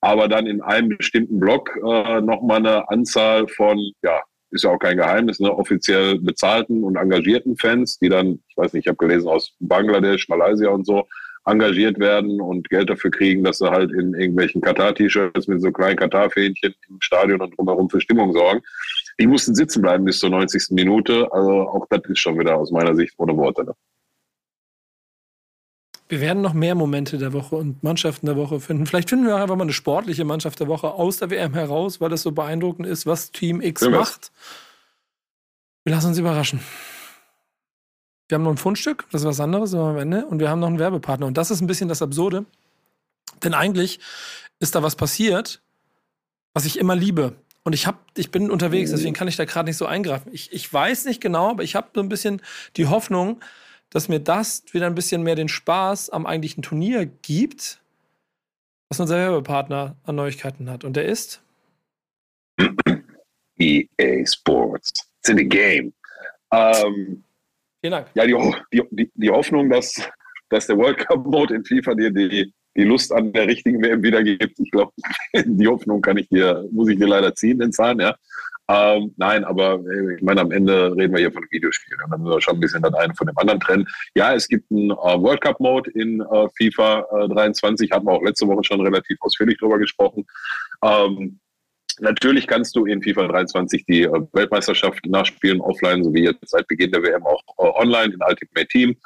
aber 0.00 0.28
dann 0.28 0.46
in 0.46 0.60
einem 0.60 0.90
bestimmten 0.90 1.40
Block 1.40 1.74
äh, 1.76 2.20
nochmal 2.20 2.58
eine 2.58 2.88
Anzahl 2.90 3.48
von 3.48 3.78
ja, 4.02 4.20
ist 4.50 4.64
ja 4.64 4.70
auch 4.70 4.78
kein 4.78 4.96
Geheimnis, 4.96 5.40
ne, 5.40 5.52
offiziell 5.52 6.18
bezahlten 6.18 6.84
und 6.84 6.96
engagierten 6.96 7.56
Fans, 7.56 7.98
die 7.98 8.08
dann, 8.08 8.40
ich 8.48 8.56
weiß 8.56 8.72
nicht, 8.72 8.86
ich 8.86 8.88
habe 8.88 8.98
gelesen 8.98 9.28
aus 9.28 9.54
Bangladesch, 9.60 10.28
Malaysia 10.28 10.70
und 10.70 10.86
so, 10.86 11.06
engagiert 11.46 11.98
werden 11.98 12.40
und 12.40 12.68
Geld 12.68 12.90
dafür 12.90 13.10
kriegen, 13.10 13.44
dass 13.44 13.58
sie 13.58 13.70
halt 13.70 13.92
in 13.92 14.14
irgendwelchen 14.14 14.60
Katar-T-Shirts 14.60 15.46
mit 15.46 15.62
so 15.62 15.70
kleinen 15.70 15.96
Katar-Fähnchen 15.96 16.74
im 16.88 17.00
Stadion 17.00 17.40
und 17.40 17.56
drumherum 17.56 17.88
für 17.88 18.00
Stimmung 18.00 18.32
sorgen. 18.32 18.60
Die 19.20 19.26
mussten 19.26 19.54
sitzen 19.54 19.80
bleiben 19.80 20.04
bis 20.04 20.18
zur 20.18 20.30
90. 20.30 20.70
Minute. 20.70 21.32
Also 21.32 21.68
auch 21.68 21.86
das 21.88 22.02
ist 22.08 22.18
schon 22.18 22.38
wieder 22.38 22.56
aus 22.56 22.72
meiner 22.72 22.96
Sicht 22.96 23.14
ohne 23.18 23.36
Worte. 23.36 23.64
Ne? 23.64 23.74
Wir 26.08 26.20
werden 26.20 26.40
noch 26.40 26.52
mehr 26.52 26.74
Momente 26.74 27.18
der 27.18 27.32
Woche 27.32 27.56
und 27.56 27.82
Mannschaften 27.82 28.26
der 28.26 28.36
Woche 28.36 28.60
finden. 28.60 28.86
Vielleicht 28.86 29.10
finden 29.10 29.26
wir 29.26 29.34
auch 29.36 29.40
einfach 29.40 29.56
mal 29.56 29.64
eine 29.64 29.72
sportliche 29.72 30.24
Mannschaft 30.24 30.60
der 30.60 30.68
Woche 30.68 30.92
aus 30.92 31.16
der 31.16 31.30
WM 31.30 31.54
heraus, 31.54 32.00
weil 32.00 32.10
das 32.10 32.22
so 32.22 32.30
beeindruckend 32.30 32.86
ist, 32.86 33.06
was 33.06 33.32
Team 33.32 33.60
X 33.60 33.82
ja, 33.82 33.90
macht. 33.90 34.30
Wir 35.84 35.94
lassen 35.94 36.08
uns 36.08 36.18
überraschen. 36.18 36.60
Wir 38.28 38.36
haben 38.36 38.42
noch 38.42 38.50
ein 38.50 38.56
Fundstück, 38.56 39.04
das 39.10 39.22
ist 39.22 39.26
was 39.26 39.40
anderes 39.40 39.74
am 39.74 39.98
Ende, 39.98 40.26
und 40.26 40.40
wir 40.40 40.48
haben 40.48 40.60
noch 40.60 40.66
einen 40.66 40.78
Werbepartner. 40.78 41.26
Und 41.26 41.36
das 41.36 41.50
ist 41.50 41.60
ein 41.60 41.66
bisschen 41.66 41.88
das 41.88 42.02
Absurde. 42.02 42.44
Denn 43.42 43.54
eigentlich 43.54 44.00
ist 44.58 44.74
da 44.74 44.82
was 44.82 44.96
passiert, 44.96 45.60
was 46.54 46.64
ich 46.64 46.78
immer 46.78 46.96
liebe. 46.96 47.36
Und 47.62 47.72
ich, 47.72 47.86
hab, 47.86 47.98
ich 48.16 48.30
bin 48.30 48.50
unterwegs, 48.50 48.90
deswegen 48.90 49.14
kann 49.14 49.26
ich 49.26 49.36
da 49.36 49.44
gerade 49.44 49.68
nicht 49.68 49.76
so 49.76 49.86
eingreifen. 49.86 50.30
Ich, 50.32 50.52
ich 50.52 50.72
weiß 50.72 51.04
nicht 51.04 51.20
genau, 51.20 51.50
aber 51.50 51.64
ich 51.64 51.74
habe 51.74 51.88
so 51.94 52.00
ein 52.00 52.08
bisschen 52.08 52.40
die 52.76 52.86
Hoffnung, 52.86 53.40
dass 53.96 54.10
mir 54.10 54.20
das 54.20 54.62
wieder 54.72 54.86
ein 54.86 54.94
bisschen 54.94 55.22
mehr 55.22 55.36
den 55.36 55.48
Spaß 55.48 56.10
am 56.10 56.26
eigentlichen 56.26 56.62
Turnier 56.62 57.06
gibt, 57.06 57.80
was 58.90 59.00
unser 59.00 59.16
Werbepartner 59.16 59.96
an 60.04 60.16
Neuigkeiten 60.16 60.68
hat. 60.68 60.84
Und 60.84 60.96
der 60.96 61.06
ist? 61.06 61.40
EA 63.58 64.26
Sports. 64.26 64.90
It's 65.20 65.30
in 65.30 65.38
the 65.38 65.48
game. 65.48 65.94
Ähm, 66.52 67.24
Vielen 67.80 67.92
Dank. 67.92 68.08
Ja, 68.12 68.26
die, 68.26 68.82
die, 68.90 69.10
die 69.14 69.30
Hoffnung, 69.30 69.70
dass, 69.70 69.94
dass 70.50 70.66
der 70.66 70.76
World 70.76 70.98
Cup 70.98 71.24
Mode 71.24 71.54
in 71.54 71.64
FIFA 71.64 71.94
dir 71.94 72.10
die, 72.10 72.52
die 72.76 72.84
Lust 72.84 73.10
an 73.14 73.32
der 73.32 73.46
richtigen 73.46 73.82
WM 73.82 74.02
wiedergibt. 74.02 74.60
Ich 74.60 74.70
glaube, 74.72 74.92
die 75.34 75.66
Hoffnung 75.66 76.02
kann 76.02 76.18
ich 76.18 76.28
dir, 76.28 76.68
muss 76.70 76.90
ich 76.90 76.98
dir 76.98 77.08
leider 77.08 77.34
ziehen, 77.34 77.58
den 77.58 77.72
Zahn, 77.72 77.98
ja. 77.98 78.14
Ähm, 78.68 79.14
nein, 79.16 79.44
aber 79.44 79.80
äh, 79.88 80.16
ich 80.16 80.22
meine, 80.22 80.40
am 80.40 80.50
Ende 80.50 80.94
reden 80.96 81.14
wir 81.14 81.20
hier 81.20 81.32
von 81.32 81.42
einem 81.42 81.50
Videospiel. 81.50 81.96
Dann 81.98 82.10
müssen 82.10 82.24
wir 82.32 82.40
schon 82.40 82.56
ein 82.56 82.60
bisschen 82.60 82.82
das 82.82 82.94
eine 82.94 83.14
von 83.14 83.26
dem 83.26 83.38
anderen 83.38 83.60
trennen. 83.60 83.86
Ja, 84.14 84.34
es 84.34 84.48
gibt 84.48 84.70
einen 84.70 84.90
äh, 84.90 84.94
World 84.94 85.40
Cup 85.40 85.60
Mode 85.60 85.90
in 85.92 86.20
äh, 86.20 86.48
FIFA 86.56 87.06
äh, 87.24 87.28
23, 87.28 87.90
hatten 87.92 88.06
wir 88.06 88.12
auch 88.12 88.22
letzte 88.22 88.46
Woche 88.48 88.64
schon 88.64 88.80
relativ 88.80 89.18
ausführlich 89.20 89.58
drüber 89.58 89.78
gesprochen. 89.78 90.26
Ähm, 90.82 91.38
Natürlich 91.98 92.46
kannst 92.46 92.76
du 92.76 92.84
in 92.84 93.02
FIFA 93.02 93.28
23 93.28 93.86
die 93.86 94.02
äh, 94.02 94.22
Weltmeisterschaft 94.32 95.06
nachspielen, 95.06 95.60
offline, 95.60 96.04
so 96.04 96.12
wie 96.12 96.24
jetzt 96.24 96.46
seit 96.46 96.68
Beginn 96.68 96.92
der 96.92 97.02
WM 97.02 97.24
auch 97.24 97.42
äh, 97.58 97.82
online 97.82 98.12
in 98.12 98.20
Ultimate 98.22 98.68
Team. 98.68 98.96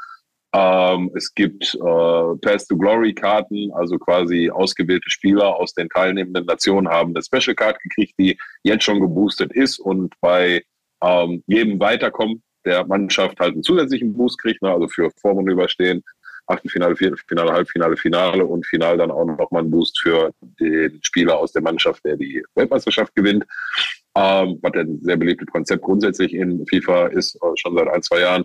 Ähm, 0.53 1.13
es 1.15 1.33
gibt 1.35 1.75
äh, 1.75 1.79
Path 1.79 2.67
to 2.69 2.77
Glory 2.77 3.15
Karten, 3.15 3.71
also 3.73 3.99
quasi 3.99 4.51
ausgewählte 4.51 5.09
Spieler 5.09 5.55
aus 5.57 5.75
den 5.75 5.89
teilnehmenden 5.89 6.45
Nationen 6.47 6.89
haben 6.89 7.15
eine 7.15 7.23
Special 7.23 7.55
Card 7.55 7.81
gekriegt, 7.81 8.15
die 8.19 8.37
jetzt 8.65 8.85
schon 8.85 9.01
geboostet 9.01 9.53
ist 9.53 9.79
und 9.79 10.15
bei 10.21 10.65
ähm, 11.03 11.45
jedem 11.47 11.79
Weiterkommen 11.79 12.43
der 12.65 12.85
Mannschaft 12.87 13.39
halt 13.39 13.55
einen 13.55 13.63
zusätzlichen 13.63 14.13
Boost 14.13 14.39
kriegt, 14.41 14.61
ne, 14.63 14.73
also 14.73 14.89
für 14.89 15.11
Vorrunde 15.21 15.53
überstehen, 15.53 16.03
Achtelfinale, 16.47 16.97
Viertelfinale, 16.97 17.53
Halbfinale, 17.53 17.97
Finale 17.97 18.45
und 18.45 18.67
Final 18.67 18.99
dann 18.99 19.11
auch 19.11 19.25
nochmal 19.25 19.63
einen 19.63 19.71
Boost 19.71 20.01
für 20.01 20.33
den 20.41 20.99
Spieler 21.03 21.39
aus 21.39 21.53
der 21.53 21.63
Mannschaft, 21.63 22.05
der 22.05 22.17
die 22.17 22.45
Weltmeisterschaft 22.55 23.15
gewinnt. 23.15 23.45
ähm, 24.17 24.59
was 24.63 24.73
ein 24.75 25.01
sehr 25.03 25.17
beliebtes 25.17 25.47
Konzept 25.47 25.83
grundsätzlich 25.83 26.35
in 26.35 26.67
FIFA 26.67 27.07
ist, 27.09 27.37
äh, 27.37 27.57
schon 27.57 27.77
seit 27.77 27.89
ein, 27.89 28.03
zwei 28.03 28.21
Jahren. 28.21 28.45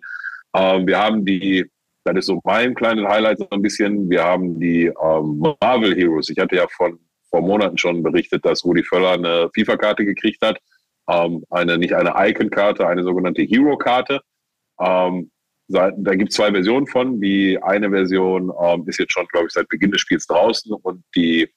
Ähm, 0.55 0.85
wir 0.85 0.99
haben 0.99 1.25
die, 1.25 1.65
das 2.05 2.17
ist 2.17 2.25
so 2.27 2.39
mein 2.43 2.75
kleines 2.75 3.05
Highlight 3.07 3.39
so 3.39 3.47
ein 3.49 3.61
bisschen, 3.61 4.09
wir 4.09 4.23
haben 4.23 4.59
die 4.59 4.85
ähm, 4.85 5.55
Marvel 5.59 5.95
Heroes. 5.95 6.29
Ich 6.29 6.37
hatte 6.37 6.55
ja 6.55 6.67
von 6.69 6.99
vor 7.29 7.41
Monaten 7.41 7.77
schon 7.77 8.01
berichtet, 8.03 8.45
dass 8.45 8.63
Rudi 8.63 8.83
Völler 8.83 9.13
eine 9.13 9.49
FIFA-Karte 9.53 10.05
gekriegt 10.05 10.41
hat. 10.41 10.57
Ähm, 11.09 11.43
eine, 11.49 11.77
nicht 11.77 11.93
eine 11.93 12.13
Icon-Karte, 12.15 12.87
eine 12.87 13.03
sogenannte 13.03 13.41
Hero-Karte. 13.41 14.21
Ähm, 14.79 15.31
da 15.67 15.89
gibt 15.89 16.29
es 16.29 16.35
zwei 16.35 16.51
Versionen 16.51 16.85
von. 16.85 17.19
Die 17.19 17.61
eine 17.61 17.89
Version 17.89 18.51
ähm, 18.61 18.83
ist 18.87 18.99
jetzt 18.99 19.13
schon, 19.13 19.25
glaube 19.27 19.47
ich, 19.47 19.53
seit 19.53 19.67
Beginn 19.67 19.91
des 19.91 20.01
Spiels 20.01 20.27
draußen 20.27 20.71
und 20.73 21.03
die 21.15 21.51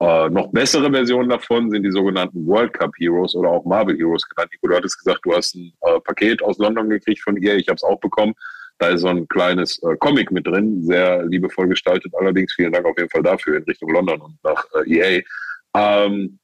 äh, 0.00 0.28
noch 0.28 0.52
bessere 0.52 0.90
Versionen 0.90 1.28
davon 1.28 1.70
sind 1.70 1.82
die 1.84 1.90
sogenannten 1.90 2.46
World 2.46 2.72
Cup 2.72 2.92
Heroes 2.98 3.34
oder 3.34 3.50
auch 3.50 3.64
Marvel 3.64 3.96
Heroes 3.96 4.28
genannt. 4.28 4.50
Nico, 4.52 4.68
du 4.68 4.76
hattest 4.76 4.98
gesagt, 4.98 5.20
du 5.24 5.34
hast 5.34 5.54
ein 5.54 5.72
äh, 5.82 6.00
Paket 6.00 6.42
aus 6.42 6.58
London 6.58 6.88
gekriegt 6.88 7.22
von 7.22 7.36
ihr. 7.36 7.56
Ich 7.56 7.68
habe 7.68 7.76
es 7.76 7.82
auch 7.82 7.98
bekommen. 7.98 8.34
Da 8.78 8.88
ist 8.88 9.00
so 9.00 9.08
ein 9.08 9.26
kleines 9.28 9.82
äh, 9.82 9.96
Comic 9.96 10.30
mit 10.30 10.46
drin, 10.46 10.84
sehr 10.84 11.24
liebevoll 11.24 11.68
gestaltet. 11.68 12.14
Allerdings 12.14 12.52
vielen 12.54 12.72
Dank 12.72 12.86
auf 12.86 12.96
jeden 12.96 13.10
Fall 13.10 13.22
dafür 13.22 13.56
in 13.56 13.64
Richtung 13.64 13.90
London 13.90 14.20
und 14.20 14.38
nach 14.44 14.64
äh, 14.86 15.18
EA. 15.18 15.22
Ähm, 15.74 16.38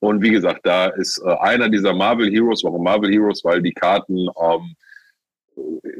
und 0.00 0.22
wie 0.22 0.30
gesagt, 0.30 0.60
da 0.64 0.86
ist 0.86 1.22
äh, 1.24 1.34
einer 1.40 1.68
dieser 1.68 1.94
Marvel 1.94 2.30
Heroes. 2.30 2.62
Warum 2.64 2.84
Marvel 2.84 3.10
Heroes? 3.10 3.42
Weil 3.44 3.62
die 3.62 3.72
Karten 3.72 4.28
ähm, 4.40 4.76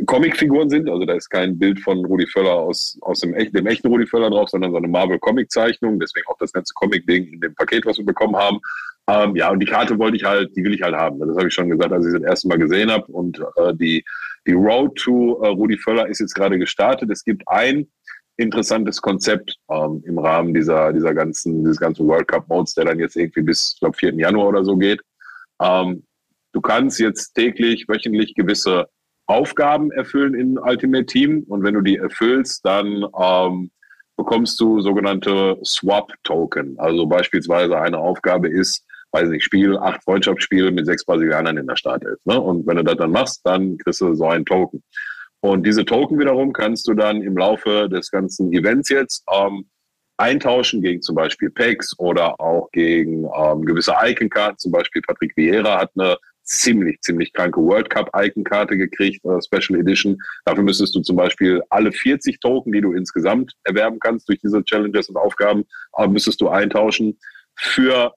Comicfiguren 0.07 0.69
sind. 0.69 0.89
Also 0.89 1.05
da 1.05 1.15
ist 1.15 1.29
kein 1.29 1.59
Bild 1.59 1.81
von 1.81 2.05
Rudi 2.05 2.27
Völler 2.27 2.55
aus, 2.55 2.99
aus 3.01 3.21
dem, 3.21 3.35
echt, 3.35 3.55
dem 3.55 3.67
echten 3.67 3.89
Rudi 3.89 4.07
Völler 4.07 4.31
drauf, 4.31 4.49
sondern 4.51 4.71
so 4.71 4.77
eine 4.77 4.89
Marvel-Comic-Zeichnung. 4.89 5.99
Deswegen 5.99 6.27
auch 6.29 6.39
das 6.39 6.53
ganze 6.53 6.75
Comic-Ding 6.75 7.33
in 7.33 7.41
dem 7.41 7.55
Paket, 7.55 7.87
was 7.87 7.99
wir 7.99 8.05
bekommen 8.05 8.37
haben. 8.37 8.59
Ähm, 9.09 9.37
ja, 9.37 9.51
und 9.51 9.61
die 9.61 9.67
Karte 9.67 9.99
wollte 9.99 10.17
ich 10.17 10.25
halt, 10.25 10.55
die 10.57 10.65
will 10.65 10.75
ich 10.75 10.83
halt 10.83 10.95
haben. 10.95 11.19
Das 11.21 11.37
habe 11.37 11.49
ich 11.49 11.55
schon 11.55 11.71
gesagt, 11.71 11.93
als 11.93 12.07
ich 12.07 12.13
das 12.13 12.23
erste 12.23 12.49
Mal 12.49 12.59
gesehen 12.59 12.91
habe. 12.91 13.07
Und 13.13 13.39
äh, 13.57 13.75
die, 13.75 14.05
die 14.47 14.53
Road 14.53 14.97
to 14.97 15.41
äh, 15.43 15.49
Rudi 15.49 15.79
Völler 15.79 16.09
ist 16.09 16.21
jetzt 16.21 16.35
gerade 16.35 16.59
gestartet. 16.59 17.11
Es 17.11 17.25
gibt 17.25 17.43
ein 17.47 17.87
interessantes 18.37 19.01
Konzept 19.01 19.57
ähm, 19.71 20.03
im 20.07 20.19
Rahmen 20.19 20.53
dieser, 20.53 20.93
dieser 20.93 21.15
ganzen, 21.15 21.65
dieses 21.65 21.81
ganzen 21.81 22.07
World 22.07 22.29
Cup 22.29 22.49
Modes, 22.49 22.75
der 22.75 22.85
dann 22.85 22.99
jetzt 22.99 23.17
irgendwie 23.17 23.43
bis, 23.43 23.73
ich 23.75 23.81
glaube, 23.81 23.97
4. 23.97 24.15
Januar 24.15 24.49
oder 24.49 24.65
so 24.65 24.77
geht. 24.77 25.01
Ähm, 25.63 26.05
du 26.53 26.61
kannst 26.61 26.99
jetzt 26.99 27.33
täglich, 27.33 27.89
wöchentlich 27.89 28.35
gewisse 28.35 28.89
Aufgaben 29.27 29.91
erfüllen 29.91 30.35
in 30.35 30.59
Ultimate 30.59 31.07
Team 31.07 31.45
und 31.49 31.63
wenn 31.63 31.75
du 31.75 31.81
die 31.81 31.97
erfüllst, 31.97 32.65
dann 32.65 33.05
ähm, 33.21 33.71
bekommst 34.17 34.59
du 34.61 34.81
sogenannte 34.81 35.59
Swap-Token. 35.65 36.79
Also 36.79 37.07
beispielsweise 37.07 37.79
eine 37.79 37.99
Aufgabe 37.99 38.49
ist, 38.49 38.85
weiß 39.13 39.29
nicht, 39.29 39.45
Spiel, 39.45 39.77
acht 39.77 40.03
Freundschaftsspiele 40.05 40.71
mit 40.71 40.87
sechs 40.87 41.05
Brasilianern 41.05 41.57
in 41.57 41.67
der 41.67 41.77
Startelf. 41.77 42.19
Ne? 42.25 42.41
Und 42.41 42.67
wenn 42.67 42.77
du 42.77 42.85
das 42.85 42.97
dann 42.97 43.11
machst, 43.11 43.41
dann 43.45 43.79
kriegst 43.79 44.01
du 44.01 44.15
so 44.15 44.27
einen 44.27 44.45
Token. 44.45 44.83
Und 45.41 45.67
diese 45.67 45.85
Token 45.85 46.19
wiederum 46.19 46.53
kannst 46.53 46.89
du 46.89 46.95
dann 46.95 47.23
im 47.23 47.37
Laufe 47.37 47.89
des 47.89 48.11
ganzen 48.11 48.53
Events 48.53 48.89
jetzt 48.89 49.25
ähm, 49.33 49.67
eintauschen 50.17 50.83
gegen 50.83 51.03
zum 51.03 51.15
Beispiel 51.15 51.51
Packs 51.51 51.97
oder 51.99 52.41
auch 52.41 52.71
gegen 52.73 53.25
ähm, 53.37 53.65
gewisse 53.65 53.95
Icon-Karten. 54.03 54.59
Zum 54.59 54.73
Beispiel 54.73 55.03
Patrick 55.03 55.37
Vieira 55.37 55.79
hat 55.79 55.91
eine 55.97 56.17
ziemlich, 56.47 57.01
ziemlich 57.01 57.33
kranke 57.33 57.61
World 57.61 57.91
Cup 57.91 58.11
Icon-Karte 58.15 58.77
gekriegt, 58.77 59.25
äh, 59.25 59.41
Special 59.43 59.79
Edition. 59.79 60.17
Dafür 60.45 60.63
müsstest 60.63 60.95
du 60.95 61.01
zum 61.01 61.17
Beispiel 61.17 61.63
alle 61.71 61.93
40 61.93 62.41
Token, 62.41 62.73
die 62.73 62.81
du 62.81 62.93
insgesamt 62.93 63.53
erwerben 63.65 63.99
kannst 63.99 64.29
durch 64.29 64.41
diese 64.41 64.65
Challenges 64.65 65.09
und 65.09 65.17
Aufgaben, 65.17 65.65
äh, 65.99 66.07
müsstest 66.07 66.41
du 66.41 66.49
eintauschen. 66.49 67.19
Für 67.57 68.15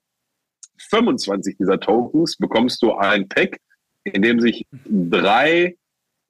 25 0.90 1.58
dieser 1.58 1.80
Tokens 1.80 2.38
bekommst 2.38 2.82
du 2.82 2.94
ein 2.94 3.28
Pack, 3.28 3.58
in 4.04 4.22
dem 4.22 4.40
sich 4.40 4.66
drei 4.86 5.76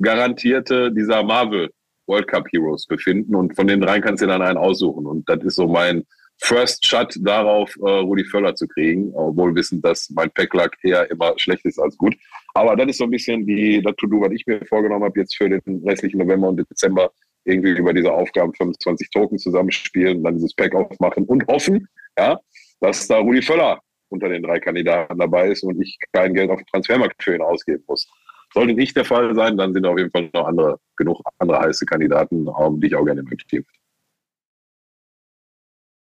garantierte 0.02 0.92
dieser 0.92 1.24
Marvel 1.24 1.70
World 2.08 2.28
Cup 2.28 2.48
Heroes 2.52 2.88
befinden 2.88 3.36
und 3.36 3.56
von 3.56 3.68
den 3.68 3.82
drei 3.82 4.00
kannst 4.00 4.24
du 4.24 4.28
dann 4.28 4.42
einen 4.42 4.58
aussuchen. 4.58 5.06
Und 5.06 5.30
das 5.30 5.44
ist 5.44 5.56
so 5.56 5.68
mein 5.68 6.06
First 6.42 6.86
Shot 6.86 7.18
darauf, 7.22 7.76
äh, 7.78 7.90
Rudi 7.90 8.24
Völler 8.26 8.56
zu 8.56 8.68
kriegen, 8.68 9.12
obwohl 9.14 9.54
wissend, 9.56 9.84
dass 9.84 10.10
mein 10.10 10.32
Packlack 10.32 10.78
eher 10.84 11.10
immer 11.12 11.34
schlecht 11.38 11.66
ist 11.66 11.80
als 11.80 11.98
gut. 11.98 12.16
Aber 12.54 12.76
das 12.76 12.88
ist 12.90 12.98
so 12.98 13.04
ein 13.04 13.12
bisschen 13.12 13.46
die, 13.46 13.82
das 13.82 13.96
To-Do, 13.98 14.22
was 14.22 14.32
ich 14.32 14.46
mir 14.48 14.66
vorgenommen 14.66 15.04
habe, 15.04 15.20
jetzt 15.20 15.36
für 15.36 15.50
den 15.50 15.84
restlichen 15.86 16.20
November 16.20 16.50
und 16.50 16.58
Dezember 16.58 17.12
irgendwie 17.44 17.72
über 17.72 17.94
diese 17.94 18.12
Aufgaben 18.12 18.54
25 18.54 19.10
Token 19.10 19.38
zusammenspielen, 19.38 20.24
dann 20.24 20.36
dieses 20.36 20.54
Pack 20.54 20.74
aufmachen 20.76 21.26
und 21.26 21.46
hoffen, 21.48 21.88
ja, 22.18 22.40
dass 22.80 23.08
da 23.08 23.18
Rudi 23.18 23.42
Völler 23.42 23.82
unter 24.10 24.30
den 24.30 24.44
drei 24.44 24.60
Kandidaten 24.60 25.18
dabei 25.20 25.50
ist 25.50 25.64
und 25.64 25.82
ich 25.82 25.98
kein 26.14 26.34
Geld 26.34 26.50
auf 26.50 26.60
den 26.60 26.68
Transfermarkt 26.68 27.22
für 27.22 27.36
ihn 27.36 27.42
ausgeben 27.42 27.84
muss. 27.88 28.08
Sollte 28.54 28.74
nicht 28.74 28.96
der 28.96 29.06
Fall 29.06 29.36
sein, 29.36 29.58
dann 29.58 29.74
sind 29.74 29.86
auf 29.86 29.98
jeden 29.98 30.10
Fall 30.10 30.30
noch 30.34 30.48
andere, 30.48 30.80
genug 30.96 31.22
andere 31.38 31.60
heiße 31.60 31.86
Kandidaten, 31.86 32.48
die 32.80 32.88
ich 32.88 32.96
auch 32.96 33.06
gerne 33.06 33.22
im 33.22 33.38
Team 33.48 33.64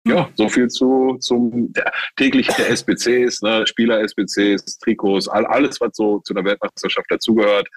ja, 0.06 0.30
so 0.36 0.49
viel 0.49 0.68
zu 0.68 1.18
zum 1.20 1.72
täglich 2.16 2.47
der 2.47 2.70
SBCs, 2.70 3.41
ne, 3.41 3.66
Spieler-SBCs, 3.66 4.80
Trikots, 4.80 5.28
all, 5.28 5.45
alles, 5.45 5.80
was 5.80 5.95
so 5.95 6.20
zu 6.20 6.34
der 6.34 6.43
Weltmeisterschaft 6.43 7.10
dazugehört. 7.10 7.68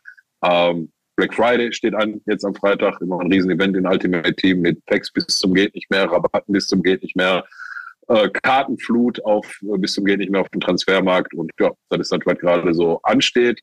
Ähm, 0.42 0.90
Black 1.16 1.34
Friday 1.34 1.72
steht 1.72 1.94
an, 1.94 2.20
jetzt 2.26 2.44
am 2.44 2.54
Freitag, 2.54 3.00
immer 3.00 3.20
ein 3.20 3.32
Riesen-Event 3.32 3.76
in 3.76 3.86
Ultimate 3.86 4.34
Team 4.34 4.60
mit 4.60 4.84
Packs 4.86 5.10
bis 5.10 5.26
zum 5.26 5.54
Geht 5.54 5.74
nicht 5.74 5.90
mehr, 5.90 6.04
Rabatten 6.04 6.52
bis 6.52 6.66
zum 6.66 6.82
Geht 6.82 7.02
nicht 7.02 7.16
mehr, 7.16 7.44
äh, 8.08 8.28
Kartenflut 8.42 9.24
auf 9.24 9.60
äh, 9.62 9.78
bis 9.78 9.94
zum 9.94 10.04
Geht 10.04 10.18
nicht 10.18 10.30
mehr 10.30 10.40
auf 10.40 10.48
dem 10.50 10.60
Transfermarkt 10.60 11.32
und 11.32 11.50
ja, 11.58 11.70
das 11.90 12.00
ist 12.00 12.12
das, 12.12 12.20
was 12.24 12.38
gerade 12.38 12.74
so 12.74 13.00
ansteht. 13.02 13.60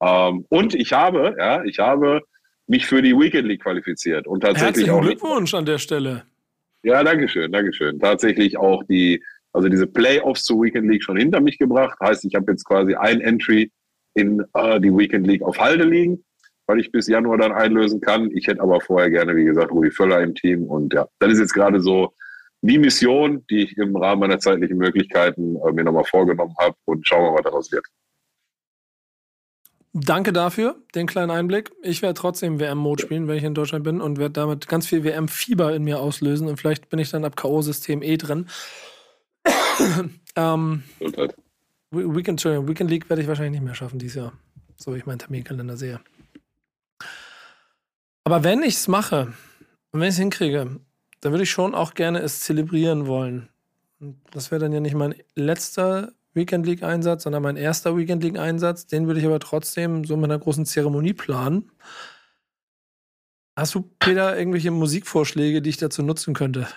Ähm, 0.00 0.46
und 0.48 0.74
ich 0.74 0.92
habe, 0.92 1.36
ja, 1.38 1.62
ich 1.64 1.78
habe 1.78 2.22
mich 2.66 2.86
für 2.86 3.02
die 3.02 3.16
Weekend 3.16 3.48
League 3.48 3.62
qualifiziert 3.62 4.26
und 4.26 4.40
tatsächlich 4.40 4.86
Herzlichen 4.86 4.90
auch. 4.90 5.00
Glückwunsch 5.02 5.54
an 5.54 5.66
der 5.66 5.78
Stelle. 5.78 6.24
Ja, 6.82 7.02
danke 7.02 7.28
schön, 7.28 7.50
danke 7.50 7.72
schön. 7.72 7.98
Tatsächlich 7.98 8.56
auch 8.56 8.84
die, 8.84 9.22
also 9.52 9.68
diese 9.68 9.86
Playoffs 9.86 10.44
zur 10.44 10.62
Weekend 10.62 10.88
League 10.88 11.02
schon 11.02 11.16
hinter 11.16 11.40
mich 11.40 11.58
gebracht. 11.58 11.98
Heißt, 12.00 12.24
ich 12.24 12.34
habe 12.34 12.52
jetzt 12.52 12.64
quasi 12.64 12.94
ein 12.94 13.20
Entry 13.20 13.72
in 14.14 14.44
äh, 14.54 14.80
die 14.80 14.96
Weekend 14.96 15.26
League 15.26 15.42
auf 15.42 15.58
Halde 15.58 15.84
liegen, 15.84 16.24
weil 16.66 16.78
ich 16.78 16.92
bis 16.92 17.08
Januar 17.08 17.38
dann 17.38 17.52
einlösen 17.52 18.00
kann. 18.00 18.30
Ich 18.32 18.46
hätte 18.46 18.60
aber 18.60 18.80
vorher 18.80 19.10
gerne, 19.10 19.34
wie 19.34 19.44
gesagt, 19.44 19.72
Rudi 19.72 19.90
Völler 19.90 20.22
im 20.22 20.34
Team. 20.34 20.64
Und 20.64 20.94
ja, 20.94 21.06
das 21.18 21.32
ist 21.32 21.40
jetzt 21.40 21.54
gerade 21.54 21.80
so 21.80 22.14
die 22.62 22.78
Mission, 22.78 23.44
die 23.50 23.64
ich 23.64 23.76
im 23.76 23.96
Rahmen 23.96 24.20
meiner 24.20 24.38
zeitlichen 24.38 24.78
Möglichkeiten 24.78 25.56
äh, 25.56 25.72
mir 25.72 25.84
nochmal 25.84 26.04
vorgenommen 26.04 26.54
habe. 26.58 26.76
Und 26.84 27.06
schauen 27.06 27.24
wir 27.24 27.30
mal, 27.30 27.38
was 27.38 27.44
daraus 27.44 27.72
wird. 27.72 27.86
Danke 29.94 30.32
dafür, 30.32 30.76
den 30.94 31.06
kleinen 31.06 31.30
Einblick. 31.30 31.72
Ich 31.82 32.02
werde 32.02 32.14
trotzdem 32.14 32.60
WM-Mode 32.60 33.02
spielen, 33.02 33.26
wenn 33.26 33.38
ich 33.38 33.44
in 33.44 33.54
Deutschland 33.54 33.84
bin 33.84 34.00
und 34.00 34.18
werde 34.18 34.34
damit 34.34 34.68
ganz 34.68 34.86
viel 34.86 35.02
WM-Fieber 35.02 35.74
in 35.74 35.82
mir 35.82 36.00
auslösen 36.00 36.46
und 36.46 36.58
vielleicht 36.58 36.90
bin 36.90 36.98
ich 36.98 37.10
dann 37.10 37.24
ab 37.24 37.36
K.O.-System 37.36 38.02
eh 38.02 38.16
drin. 38.16 38.48
ähm, 40.36 40.82
Weekend, 41.90 42.44
Weekend 42.44 42.90
League 42.90 43.08
werde 43.08 43.22
ich 43.22 43.28
wahrscheinlich 43.28 43.52
nicht 43.52 43.64
mehr 43.64 43.74
schaffen 43.74 43.98
dieses 43.98 44.16
Jahr, 44.16 44.32
so 44.76 44.92
wie 44.92 44.98
ich 44.98 45.06
meinen 45.06 45.20
Terminkalender 45.20 45.76
sehe. 45.76 46.00
Aber 48.24 48.44
wenn 48.44 48.62
ich 48.62 48.74
es 48.74 48.88
mache 48.88 49.32
und 49.90 50.00
wenn 50.00 50.08
ich 50.08 50.14
es 50.14 50.18
hinkriege, 50.18 50.80
dann 51.20 51.32
würde 51.32 51.44
ich 51.44 51.50
schon 51.50 51.74
auch 51.74 51.94
gerne 51.94 52.18
es 52.20 52.40
zelebrieren 52.40 53.06
wollen. 53.06 53.48
Und 54.00 54.20
das 54.32 54.50
wäre 54.50 54.60
dann 54.60 54.72
ja 54.72 54.80
nicht 54.80 54.94
mein 54.94 55.14
letzter 55.34 56.12
Weekend 56.34 56.66
League 56.66 56.82
Einsatz, 56.82 57.24
sondern 57.24 57.42
mein 57.42 57.56
erster 57.56 57.96
Weekend 57.96 58.22
League 58.22 58.38
Einsatz. 58.38 58.86
Den 58.86 59.06
würde 59.06 59.20
ich 59.20 59.26
aber 59.26 59.40
trotzdem 59.40 60.04
so 60.04 60.16
mit 60.16 60.30
einer 60.30 60.38
großen 60.38 60.66
Zeremonie 60.66 61.14
planen. 61.14 61.70
Hast 63.56 63.74
du, 63.74 63.90
Peter, 63.98 64.38
irgendwelche 64.38 64.70
Musikvorschläge, 64.70 65.62
die 65.62 65.70
ich 65.70 65.78
dazu 65.78 66.02
nutzen 66.02 66.32
könnte? 66.34 66.68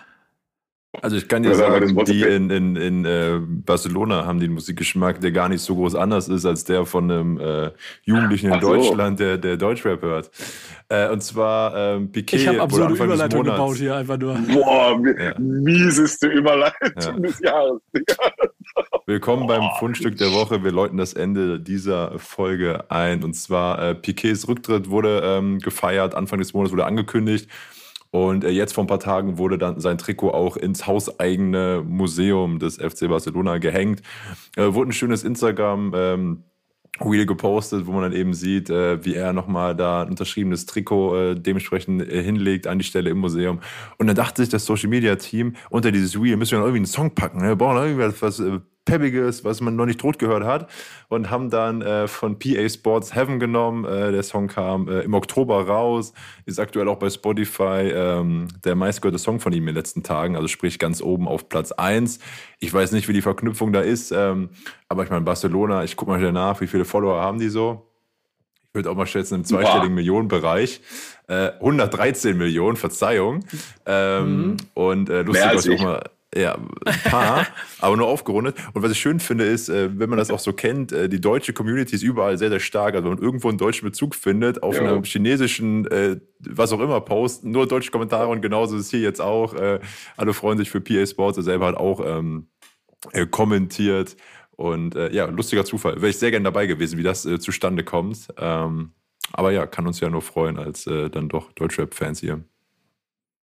Also 1.01 1.15
ich 1.15 1.29
kann 1.29 1.41
dir 1.41 1.55
sagen, 1.55 1.95
die 2.05 2.21
in, 2.23 2.49
in, 2.49 2.75
in 2.75 3.05
äh, 3.05 3.39
Barcelona 3.39 4.25
haben 4.25 4.41
den 4.41 4.51
Musikgeschmack, 4.51 5.21
der 5.21 5.31
gar 5.31 5.47
nicht 5.47 5.61
so 5.61 5.73
groß 5.75 5.95
anders 5.95 6.27
ist 6.27 6.45
als 6.45 6.65
der 6.65 6.85
von 6.85 7.09
einem 7.09 7.39
äh, 7.39 7.71
Jugendlichen 8.03 8.51
in 8.51 8.59
so. 8.59 8.73
Deutschland, 8.73 9.19
der, 9.21 9.37
der 9.37 9.55
Deutschrap 9.55 10.01
hört. 10.01 10.29
Äh, 10.89 11.09
und 11.09 11.23
zwar 11.23 11.75
ähm, 11.77 12.11
Piquet. 12.11 12.41
Ich 12.41 12.47
habe 12.47 12.61
absurde 12.61 12.95
Überleitung 12.95 13.43
gebaut 13.43 13.77
hier 13.77 13.95
einfach 13.95 14.17
nur. 14.17 14.33
Boah, 14.33 15.01
ja. 15.17 15.39
mieseste 15.39 16.27
Überleitung 16.27 16.91
ja. 16.99 17.19
des 17.19 17.39
Jahres. 17.39 17.81
Willkommen 19.11 19.45
beim 19.45 19.71
Fundstück 19.77 20.15
der 20.15 20.31
Woche. 20.31 20.63
Wir 20.63 20.71
läuten 20.71 20.95
das 20.95 21.11
Ende 21.11 21.59
dieser 21.59 22.17
Folge 22.17 22.89
ein. 22.89 23.25
Und 23.25 23.33
zwar 23.33 23.89
äh, 23.89 23.93
Piquets 23.93 24.47
Rücktritt 24.47 24.89
wurde 24.89 25.21
ähm, 25.21 25.59
gefeiert, 25.59 26.15
Anfang 26.15 26.39
des 26.39 26.53
Monats 26.53 26.71
wurde 26.71 26.85
angekündigt. 26.85 27.49
Und 28.11 28.45
äh, 28.45 28.51
jetzt 28.51 28.71
vor 28.71 28.85
ein 28.85 28.87
paar 28.87 29.01
Tagen 29.01 29.37
wurde 29.37 29.57
dann 29.57 29.81
sein 29.81 29.97
Trikot 29.97 30.29
auch 30.29 30.55
ins 30.55 30.87
hauseigene 30.87 31.83
Museum 31.85 32.57
des 32.57 32.77
FC 32.77 33.09
Barcelona 33.09 33.57
gehängt. 33.57 34.01
Äh, 34.55 34.73
wurde 34.73 34.91
ein 34.91 34.93
schönes 34.93 35.25
Instagram. 35.25 35.91
Ähm, 35.93 36.43
Reel 36.99 37.25
gepostet, 37.25 37.87
wo 37.87 37.91
man 37.93 38.03
dann 38.03 38.13
eben 38.13 38.33
sieht, 38.33 38.69
äh, 38.69 39.03
wie 39.03 39.15
er 39.15 39.33
nochmal 39.33 39.75
da 39.75 40.03
ein 40.03 40.09
unterschriebenes 40.09 40.67
Trikot 40.67 41.15
äh, 41.15 41.35
dementsprechend 41.35 42.01
äh, 42.01 42.23
hinlegt 42.23 42.67
an 42.67 42.77
die 42.77 42.85
Stelle 42.85 43.09
im 43.09 43.17
Museum. 43.17 43.59
Und 43.97 44.07
dann 44.07 44.15
dachte 44.15 44.41
sich 44.41 44.49
das 44.49 44.65
Social 44.65 44.89
Media 44.89 45.15
Team, 45.15 45.55
unter 45.69 45.91
dieses 45.91 46.15
Reel 46.15 46.37
müssen 46.37 46.51
wir 46.51 46.59
noch 46.59 46.65
irgendwie 46.65 46.79
einen 46.79 46.85
Song 46.85 47.15
packen. 47.15 47.39
Ne? 47.39 47.49
Wir 47.49 47.55
brauchen 47.55 47.77
irgendwie 47.77 48.03
was, 48.03 48.21
was 48.21 48.39
äh, 48.39 48.59
Peppiges, 48.85 49.45
was 49.45 49.61
man 49.61 49.75
noch 49.75 49.85
nicht 49.85 49.99
tot 49.99 50.17
gehört 50.17 50.43
hat. 50.43 50.69
Und 51.07 51.29
haben 51.29 51.49
dann 51.49 51.81
äh, 51.81 52.07
von 52.07 52.39
PA 52.39 52.67
Sports 52.67 53.13
Heaven 53.13 53.39
genommen. 53.39 53.85
Äh, 53.85 54.11
der 54.11 54.23
Song 54.23 54.47
kam 54.47 54.87
äh, 54.87 55.01
im 55.01 55.13
Oktober 55.13 55.67
raus, 55.67 56.13
ist 56.45 56.59
aktuell 56.59 56.87
auch 56.87 56.97
bei 56.97 57.09
Spotify 57.09 57.91
ähm, 57.93 58.47
der 58.63 58.75
meistgehörte 58.75 59.19
Song 59.19 59.39
von 59.39 59.53
ihm 59.53 59.63
in 59.63 59.67
den 59.67 59.75
letzten 59.75 60.03
Tagen, 60.03 60.35
also 60.35 60.47
sprich 60.47 60.79
ganz 60.79 61.01
oben 61.01 61.27
auf 61.27 61.47
Platz 61.49 61.71
1. 61.71 62.19
Ich 62.59 62.73
weiß 62.73 62.91
nicht, 62.91 63.07
wie 63.07 63.13
die 63.13 63.21
Verknüpfung 63.21 63.71
da 63.71 63.81
ist, 63.81 64.11
ähm, 64.11 64.49
aber 64.87 65.03
ich 65.03 65.09
meine, 65.09 65.21
Barcelona, 65.21 65.83
ich 65.83 65.95
gucke 65.95 66.11
mal 66.11 66.19
wieder 66.19 66.31
nach, 66.31 66.59
wie 66.61 66.67
viele 66.67 66.85
Follower 66.85 67.21
haben 67.21 67.39
die 67.39 67.49
so? 67.49 67.87
Ich 68.71 68.75
würde 68.75 68.89
auch 68.89 68.95
mal 68.95 69.05
schätzen, 69.05 69.35
im 69.35 69.43
zweistelligen 69.43 69.93
Millionenbereich. 69.93 70.81
Äh, 71.27 71.51
113 71.59 72.37
Millionen, 72.37 72.77
Verzeihung. 72.77 73.43
Ähm, 73.85 74.47
mhm. 74.47 74.57
Und 74.73 75.09
äh, 75.09 75.23
lustig, 75.23 75.51
was 75.53 75.65
ich 75.65 75.79
auch 75.79 75.83
mal 75.83 76.09
ja, 76.35 76.57
ein 76.85 76.99
paar, 77.03 77.47
aber 77.79 77.97
nur 77.97 78.07
aufgerundet. 78.07 78.55
Und 78.73 78.83
was 78.83 78.91
ich 78.91 78.99
schön 78.99 79.19
finde, 79.19 79.45
ist, 79.45 79.69
äh, 79.69 79.89
wenn 79.97 80.09
man 80.09 80.17
das 80.17 80.31
auch 80.31 80.39
so 80.39 80.53
kennt, 80.53 80.91
äh, 80.91 81.09
die 81.09 81.19
deutsche 81.19 81.53
Community 81.53 81.95
ist 81.95 82.03
überall 82.03 82.37
sehr, 82.37 82.49
sehr 82.49 82.59
stark. 82.59 82.95
Also 82.95 83.05
wenn 83.05 83.15
man 83.15 83.23
irgendwo 83.23 83.49
einen 83.49 83.57
deutschen 83.57 83.85
Bezug 83.85 84.15
findet, 84.15 84.63
auf 84.63 84.75
ja. 84.75 84.81
einem 84.81 85.03
chinesischen, 85.03 85.85
äh, 85.87 86.17
was 86.39 86.71
auch 86.71 86.79
immer, 86.79 87.01
Post, 87.01 87.43
nur 87.43 87.67
deutsche 87.67 87.91
Kommentare 87.91 88.27
und 88.27 88.41
genauso 88.41 88.77
ist 88.77 88.85
es 88.85 88.91
hier 88.91 89.01
jetzt 89.01 89.21
auch. 89.21 89.53
Alle 90.17 90.33
freuen 90.33 90.57
sich 90.57 90.69
für 90.69 90.81
PA 90.81 91.05
Sports, 91.05 91.37
er 91.37 91.43
selber 91.43 91.67
hat 91.67 91.75
auch 91.75 92.01
ähm, 92.05 92.47
kommentiert. 93.29 94.15
Und 94.61 94.95
äh, 94.95 95.11
ja, 95.11 95.25
lustiger 95.25 95.65
Zufall. 95.65 95.95
Wäre 95.95 96.09
ich 96.09 96.17
sehr 96.17 96.29
gerne 96.29 96.43
dabei 96.43 96.67
gewesen, 96.67 96.99
wie 96.99 97.03
das 97.03 97.25
äh, 97.25 97.39
zustande 97.39 97.83
kommt. 97.83 98.27
Ähm, 98.37 98.91
aber 99.33 99.51
ja, 99.51 99.65
kann 99.65 99.87
uns 99.87 99.99
ja 99.99 100.09
nur 100.09 100.21
freuen 100.21 100.57
als 100.57 100.85
äh, 100.87 101.09
dann 101.09 101.29
doch 101.29 101.51
Deutschrap-Fans 101.53 102.19
hier. 102.19 102.43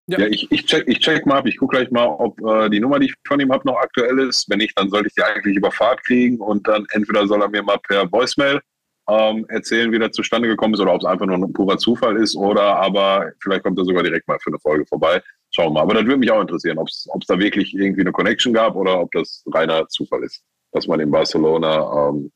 Ja, 0.07 0.19
ja 0.19 0.27
ich, 0.27 0.49
ich, 0.51 0.65
check, 0.65 0.87
ich 0.87 0.99
check 0.99 1.25
mal 1.25 1.39
ab. 1.39 1.47
Ich 1.47 1.57
gucke 1.57 1.77
gleich 1.77 1.91
mal, 1.91 2.05
ob 2.05 2.39
äh, 2.41 2.69
die 2.69 2.79
Nummer, 2.79 2.99
die 2.99 3.07
ich 3.07 3.13
von 3.27 3.39
ihm 3.39 3.51
habe, 3.51 3.67
noch 3.67 3.77
aktuell 3.77 4.19
ist. 4.19 4.49
Wenn 4.49 4.59
nicht, 4.59 4.77
dann 4.77 4.89
sollte 4.89 5.07
ich 5.07 5.13
die 5.13 5.23
eigentlich 5.23 5.57
über 5.57 5.71
Fahrt 5.71 6.03
kriegen 6.03 6.37
und 6.39 6.67
dann 6.67 6.85
entweder 6.91 7.27
soll 7.27 7.41
er 7.41 7.49
mir 7.49 7.63
mal 7.63 7.77
per 7.79 8.09
Voicemail 8.11 8.61
ähm, 9.09 9.45
erzählen, 9.49 9.91
wie 9.91 9.99
das 9.99 10.11
zustande 10.11 10.47
gekommen 10.47 10.73
ist 10.73 10.79
oder 10.79 10.93
ob 10.93 11.01
es 11.01 11.05
einfach 11.05 11.25
nur 11.25 11.37
ein 11.37 11.53
purer 11.53 11.77
Zufall 11.77 12.17
ist 12.17 12.35
oder 12.35 12.75
aber 12.77 13.31
vielleicht 13.41 13.63
kommt 13.63 13.77
er 13.79 13.85
sogar 13.85 14.03
direkt 14.03 14.27
mal 14.27 14.39
für 14.39 14.49
eine 14.49 14.59
Folge 14.59 14.85
vorbei. 14.85 15.21
Schauen 15.51 15.67
wir 15.67 15.73
mal. 15.73 15.81
Aber 15.81 15.93
das 15.93 16.03
würde 16.03 16.17
mich 16.17 16.31
auch 16.31 16.41
interessieren, 16.41 16.77
ob 16.77 16.87
es 16.87 17.07
da 17.27 17.39
wirklich 17.39 17.73
irgendwie 17.73 18.01
eine 18.01 18.11
Connection 18.11 18.53
gab 18.53 18.75
oder 18.75 18.99
ob 18.99 19.11
das 19.11 19.43
reiner 19.53 19.87
Zufall 19.87 20.23
ist, 20.23 20.43
dass 20.71 20.87
man 20.87 20.99
in 20.99 21.11
Barcelona 21.11 22.09
ähm, 22.09 22.31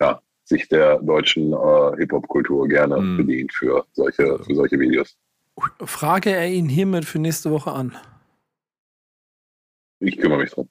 ja, 0.00 0.20
sich 0.44 0.68
der 0.68 0.98
deutschen 0.98 1.52
äh, 1.52 1.96
Hip-Hop-Kultur 1.96 2.68
gerne 2.68 2.98
mhm. 2.98 3.16
bedient 3.16 3.52
für 3.52 3.84
solche, 3.92 4.38
für 4.44 4.54
solche 4.54 4.78
Videos. 4.78 5.16
Frage 5.84 6.30
er 6.30 6.48
ihn 6.48 6.68
hiermit 6.68 7.04
für 7.04 7.18
nächste 7.18 7.50
Woche 7.50 7.72
an. 7.72 7.96
Ich 10.00 10.18
kümmere 10.18 10.40
mich 10.40 10.50
drum. 10.50 10.68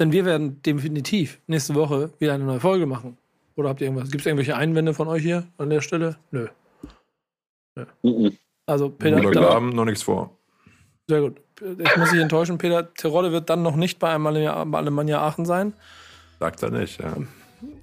Denn 0.00 0.12
wir 0.12 0.24
werden 0.24 0.62
definitiv 0.62 1.40
nächste 1.46 1.74
Woche 1.74 2.12
wieder 2.18 2.34
eine 2.34 2.44
neue 2.44 2.60
Folge 2.60 2.86
machen. 2.86 3.18
Oder 3.54 3.68
habt 3.68 3.80
ihr 3.80 3.86
irgendwas? 3.86 4.10
Gibt 4.10 4.22
es 4.22 4.26
irgendwelche 4.26 4.56
Einwände 4.56 4.94
von 4.94 5.08
euch 5.08 5.22
hier 5.22 5.46
an 5.58 5.70
der 5.70 5.80
Stelle? 5.80 6.16
Nö. 6.30 6.48
Nö. 7.76 7.84
Mhm. 8.02 8.36
Also 8.66 8.90
Peter. 8.90 9.22
Wir 9.22 9.50
haben 9.50 9.70
noch 9.70 9.84
nichts 9.84 10.02
vor. 10.02 10.36
Sehr 11.08 11.20
gut. 11.20 11.40
Ich 11.60 11.96
muss 11.96 12.10
dich 12.10 12.20
enttäuschen, 12.20 12.58
Peter. 12.58 12.92
Terodde 12.94 13.32
wird 13.32 13.50
dann 13.50 13.62
noch 13.62 13.76
nicht 13.76 13.98
bei 13.98 14.12
einem 14.14 14.26
Alemannia 14.26 15.20
Aachen 15.20 15.44
sein. 15.44 15.74
Sagt 16.40 16.62
er 16.62 16.70
nicht, 16.70 16.98
ja. 17.00 17.14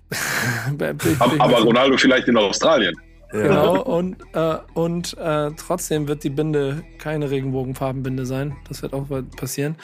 aber 1.40 1.62
Ronaldo 1.62 1.98
vielleicht 1.98 2.28
in 2.28 2.36
Australien. 2.36 2.96
Ja. 3.32 3.44
Genau, 3.44 3.82
und, 3.84 4.18
äh, 4.34 4.58
und 4.74 5.16
äh, 5.20 5.52
trotzdem 5.52 6.08
wird 6.08 6.24
die 6.24 6.32
Binde 6.32 6.84
keine 6.98 7.30
Regenbogenfarbenbinde 7.30 8.26
sein. 8.26 8.56
Das 8.68 8.82
wird 8.82 8.94
auch 8.94 9.06
passieren. 9.38 9.76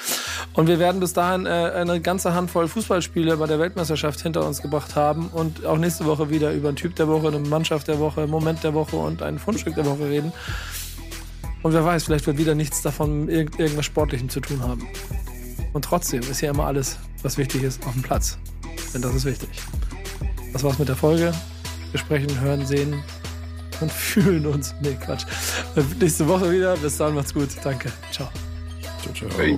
Und 0.54 0.68
wir 0.68 0.80
werden 0.80 1.00
bis 1.00 1.14
dahin 1.14 1.46
äh, 1.46 1.50
eine 1.50 2.02
ganze 2.02 2.34
Handvoll 2.34 2.68
Fußballspiele 2.68 3.38
bei 3.38 3.46
der 3.46 3.60
Weltmeisterschaft 3.60 4.22
hinter 4.22 4.48
uns 4.48 4.64
gebracht 4.64 4.96
haben 4.96 5.28
und 5.28 5.64
auch 5.64 5.78
nächste 5.78 6.06
Woche 6.06 6.32
wieder 6.32 6.54
über 6.54 6.70
einen 6.70 6.78
Typ 6.78 6.96
der 6.96 7.08
Woche, 7.08 7.28
eine 7.28 7.38
Mannschaft 7.38 7.88
der 7.88 8.00
Woche, 8.00 8.22
einen 8.22 8.32
Moment 8.32 8.64
der 8.64 8.74
Woche 8.74 8.96
und 8.96 9.22
ein 9.22 9.38
Fundstück 9.38 9.76
der 9.76 9.86
Woche 9.86 10.10
reden. 10.10 10.34
Und 11.62 11.74
wer 11.74 11.86
weiß, 11.86 12.06
vielleicht 12.06 12.26
wird 12.26 12.40
wieder 12.40 12.56
nichts 12.56 12.82
davon 12.82 13.26
mit 13.26 13.36
irgend 13.36 13.60
irgendwas 13.60 13.86
Sportlichem 13.86 14.30
zu 14.30 14.40
tun 14.40 14.62
haben. 14.64 14.88
Und 15.74 15.86
trotzdem 15.86 16.22
ist 16.22 16.42
ja 16.42 16.50
immer 16.50 16.66
alles, 16.66 16.98
was 17.22 17.38
wichtig 17.38 17.62
ist, 17.62 17.86
auf 17.86 17.94
dem 17.94 18.02
Platz. 18.02 18.40
Denn 18.94 19.04
das 19.04 19.14
ist 19.14 19.26
wichtig. 19.26 19.50
Das 20.52 20.64
war's 20.64 20.80
mit 20.80 20.88
der 20.88 20.96
Folge. 20.96 21.32
Wir 21.92 22.00
sprechen, 22.00 22.40
hören, 22.40 22.66
sehen 22.66 23.04
und 23.82 23.92
fühlen 23.92 24.46
uns. 24.46 24.74
Nee, 24.82 24.98
Quatsch. 25.04 25.26
Nächste 26.00 26.28
Woche 26.28 26.52
wieder. 26.52 26.76
Bis 26.78 26.98
dann, 26.98 27.16
macht's 27.16 27.34
gut. 27.34 27.50
Danke. 27.64 27.92
Ciao. 28.12 28.30
Ciao, 29.02 29.14
ciao. 29.14 29.40
Hey. 29.40 29.58